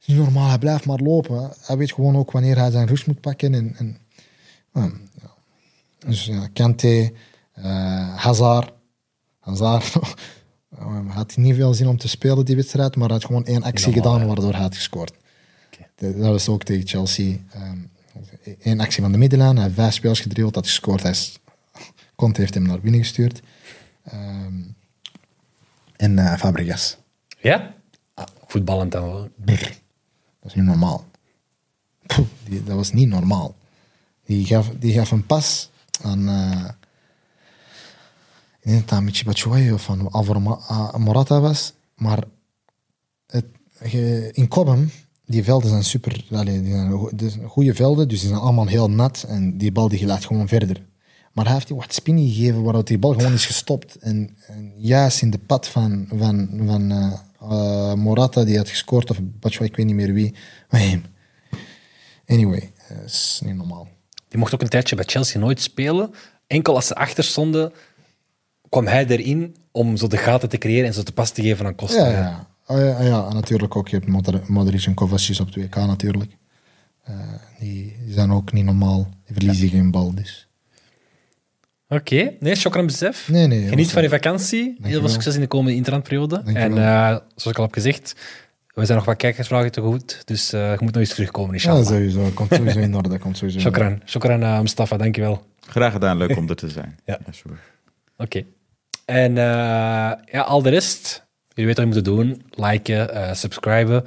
[0.02, 1.52] is niet normaal, hij blijft maar lopen.
[1.62, 3.54] Hij weet gewoon ook wanneer hij zijn rust moet pakken.
[3.54, 3.98] En, en,
[4.74, 4.92] ja,
[5.22, 5.34] ja.
[6.08, 7.14] Dus ja, Kante,
[7.54, 8.72] eh, Hazard.
[9.40, 9.96] Hazard
[10.78, 13.64] eh, had niet veel zin om te spelen die wedstrijd, maar hij had gewoon één
[13.64, 14.28] actie normaal, gedaan ja.
[14.28, 15.14] waardoor hij had gescoord.
[15.96, 17.38] Dat dat was ook tegen Chelsea.
[17.52, 17.80] Ehm
[18.60, 21.02] Eén actie van de middenlijn, hij heeft vijf spelers gedrild, had gescoord.
[21.02, 21.40] Hij is,
[22.16, 23.42] Conte heeft hem naar binnen gestuurd.
[24.04, 24.62] Ehm,
[25.96, 26.98] en eh, Fabregas.
[27.42, 27.74] Ja?
[28.48, 29.30] Voetballend dan wel.
[29.36, 29.82] Brr.
[30.40, 31.06] Dat is niet normaal.
[32.44, 33.56] Die, dat was niet normaal.
[34.26, 35.70] Die gaf, die gaf een pas
[36.02, 36.28] aan...
[36.28, 36.70] eh
[38.64, 41.74] ik denk dat het aan Michi Batshuayi of aan Alvaro ah, Morata was.
[41.96, 42.24] Maar
[43.28, 43.46] het,
[44.32, 44.90] in Cobham,
[45.26, 46.26] die velden zijn super...
[46.32, 49.26] Allee, die zijn zijn goede velden, dus die zijn allemaal heel nat.
[49.28, 50.86] En die bal die gelaat gewoon verder.
[51.34, 53.96] Maar hij heeft die wat spinning gegeven, waardoor die bal gewoon is gestopt.
[53.96, 59.10] En, en juist in de pad van, van, van eh, eh, Morata, die had gescoord,
[59.10, 60.36] of Batshuayi, ik weet niet meer wie.
[60.70, 61.02] Maar.
[62.28, 63.88] Anyway, dat is niet normaal.
[64.28, 66.12] Die mocht ook een tijdje bij Chelsea nooit spelen.
[66.48, 67.72] Enkel als ze achter stonden,
[68.70, 71.66] kwam hij erin om zo de gaten te creëren en zo te pas te geven
[71.66, 72.08] aan Costa.
[72.10, 72.48] Ja, ja.
[72.68, 73.88] Oh, ja, ja, en natuurlijk ook.
[73.88, 76.38] Je hebt Modri- Modric en Kovacic op 2K natuurlijk.
[77.04, 77.16] Eh,
[77.60, 79.08] die, die zijn ook niet normaal.
[79.26, 80.48] Die verliezen geen bal, dus...
[81.94, 83.30] Oké, nee, Chokran Besef.
[83.30, 84.78] Nee, nee, Geniet van je vakantie.
[84.82, 86.42] Heel veel succes in de komende interlandperiode.
[86.46, 88.16] En eh, zoals ik al heb gezegd,
[88.74, 90.22] we zijn nog wat kijkersvragen te goed.
[90.26, 91.86] Dus eh, je moet nog eens terugkomen, Ja, inshallah.
[91.86, 92.30] sowieso.
[92.34, 93.20] Komt sowieso in orde.
[93.20, 93.80] Komt sowieso in orde.
[93.80, 94.02] Shukran.
[94.06, 94.98] Shukran, uh, Mustafa.
[94.98, 95.46] Dankjewel.
[95.60, 97.00] Graag gedaan, leuk om er te zijn.
[97.06, 97.20] Ja.
[97.32, 97.56] sure.
[98.18, 98.44] Oké.
[99.06, 99.44] En eh,
[100.32, 102.44] ja, al de rest, jullie weten wat je moet doen.
[102.50, 104.04] Liken, eh, subscriben.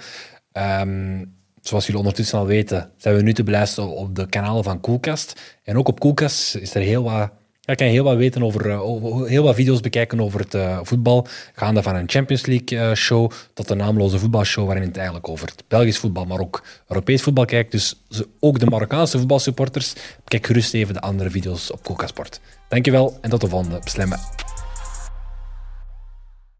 [0.53, 1.25] Ehm,
[1.63, 5.41] zoals jullie ondertussen al weten, zijn we nu te beluisteren op de kanalen van Koelkast.
[5.63, 7.31] En ook op Koelkast is er heel wat
[7.67, 10.55] Ja, kan je heel wat weten over, eh, over- heel wat video's bekijken over het
[10.55, 11.27] eh, voetbal.
[11.55, 15.47] Gaande van een Champions League eh, show tot een naamloze voetbalshow waarin het eigenlijk over
[15.49, 17.71] het Belgisch voetbal, maar ook Europees voetbal kijkt.
[17.73, 17.95] Dus
[18.41, 22.41] ook de Marokkaanse voetbalsupporters, kijk gerust even de andere video's op Coca Sport.
[22.69, 23.79] Dankjewel en tot de volgende.
[23.85, 24.19] Beslemmen.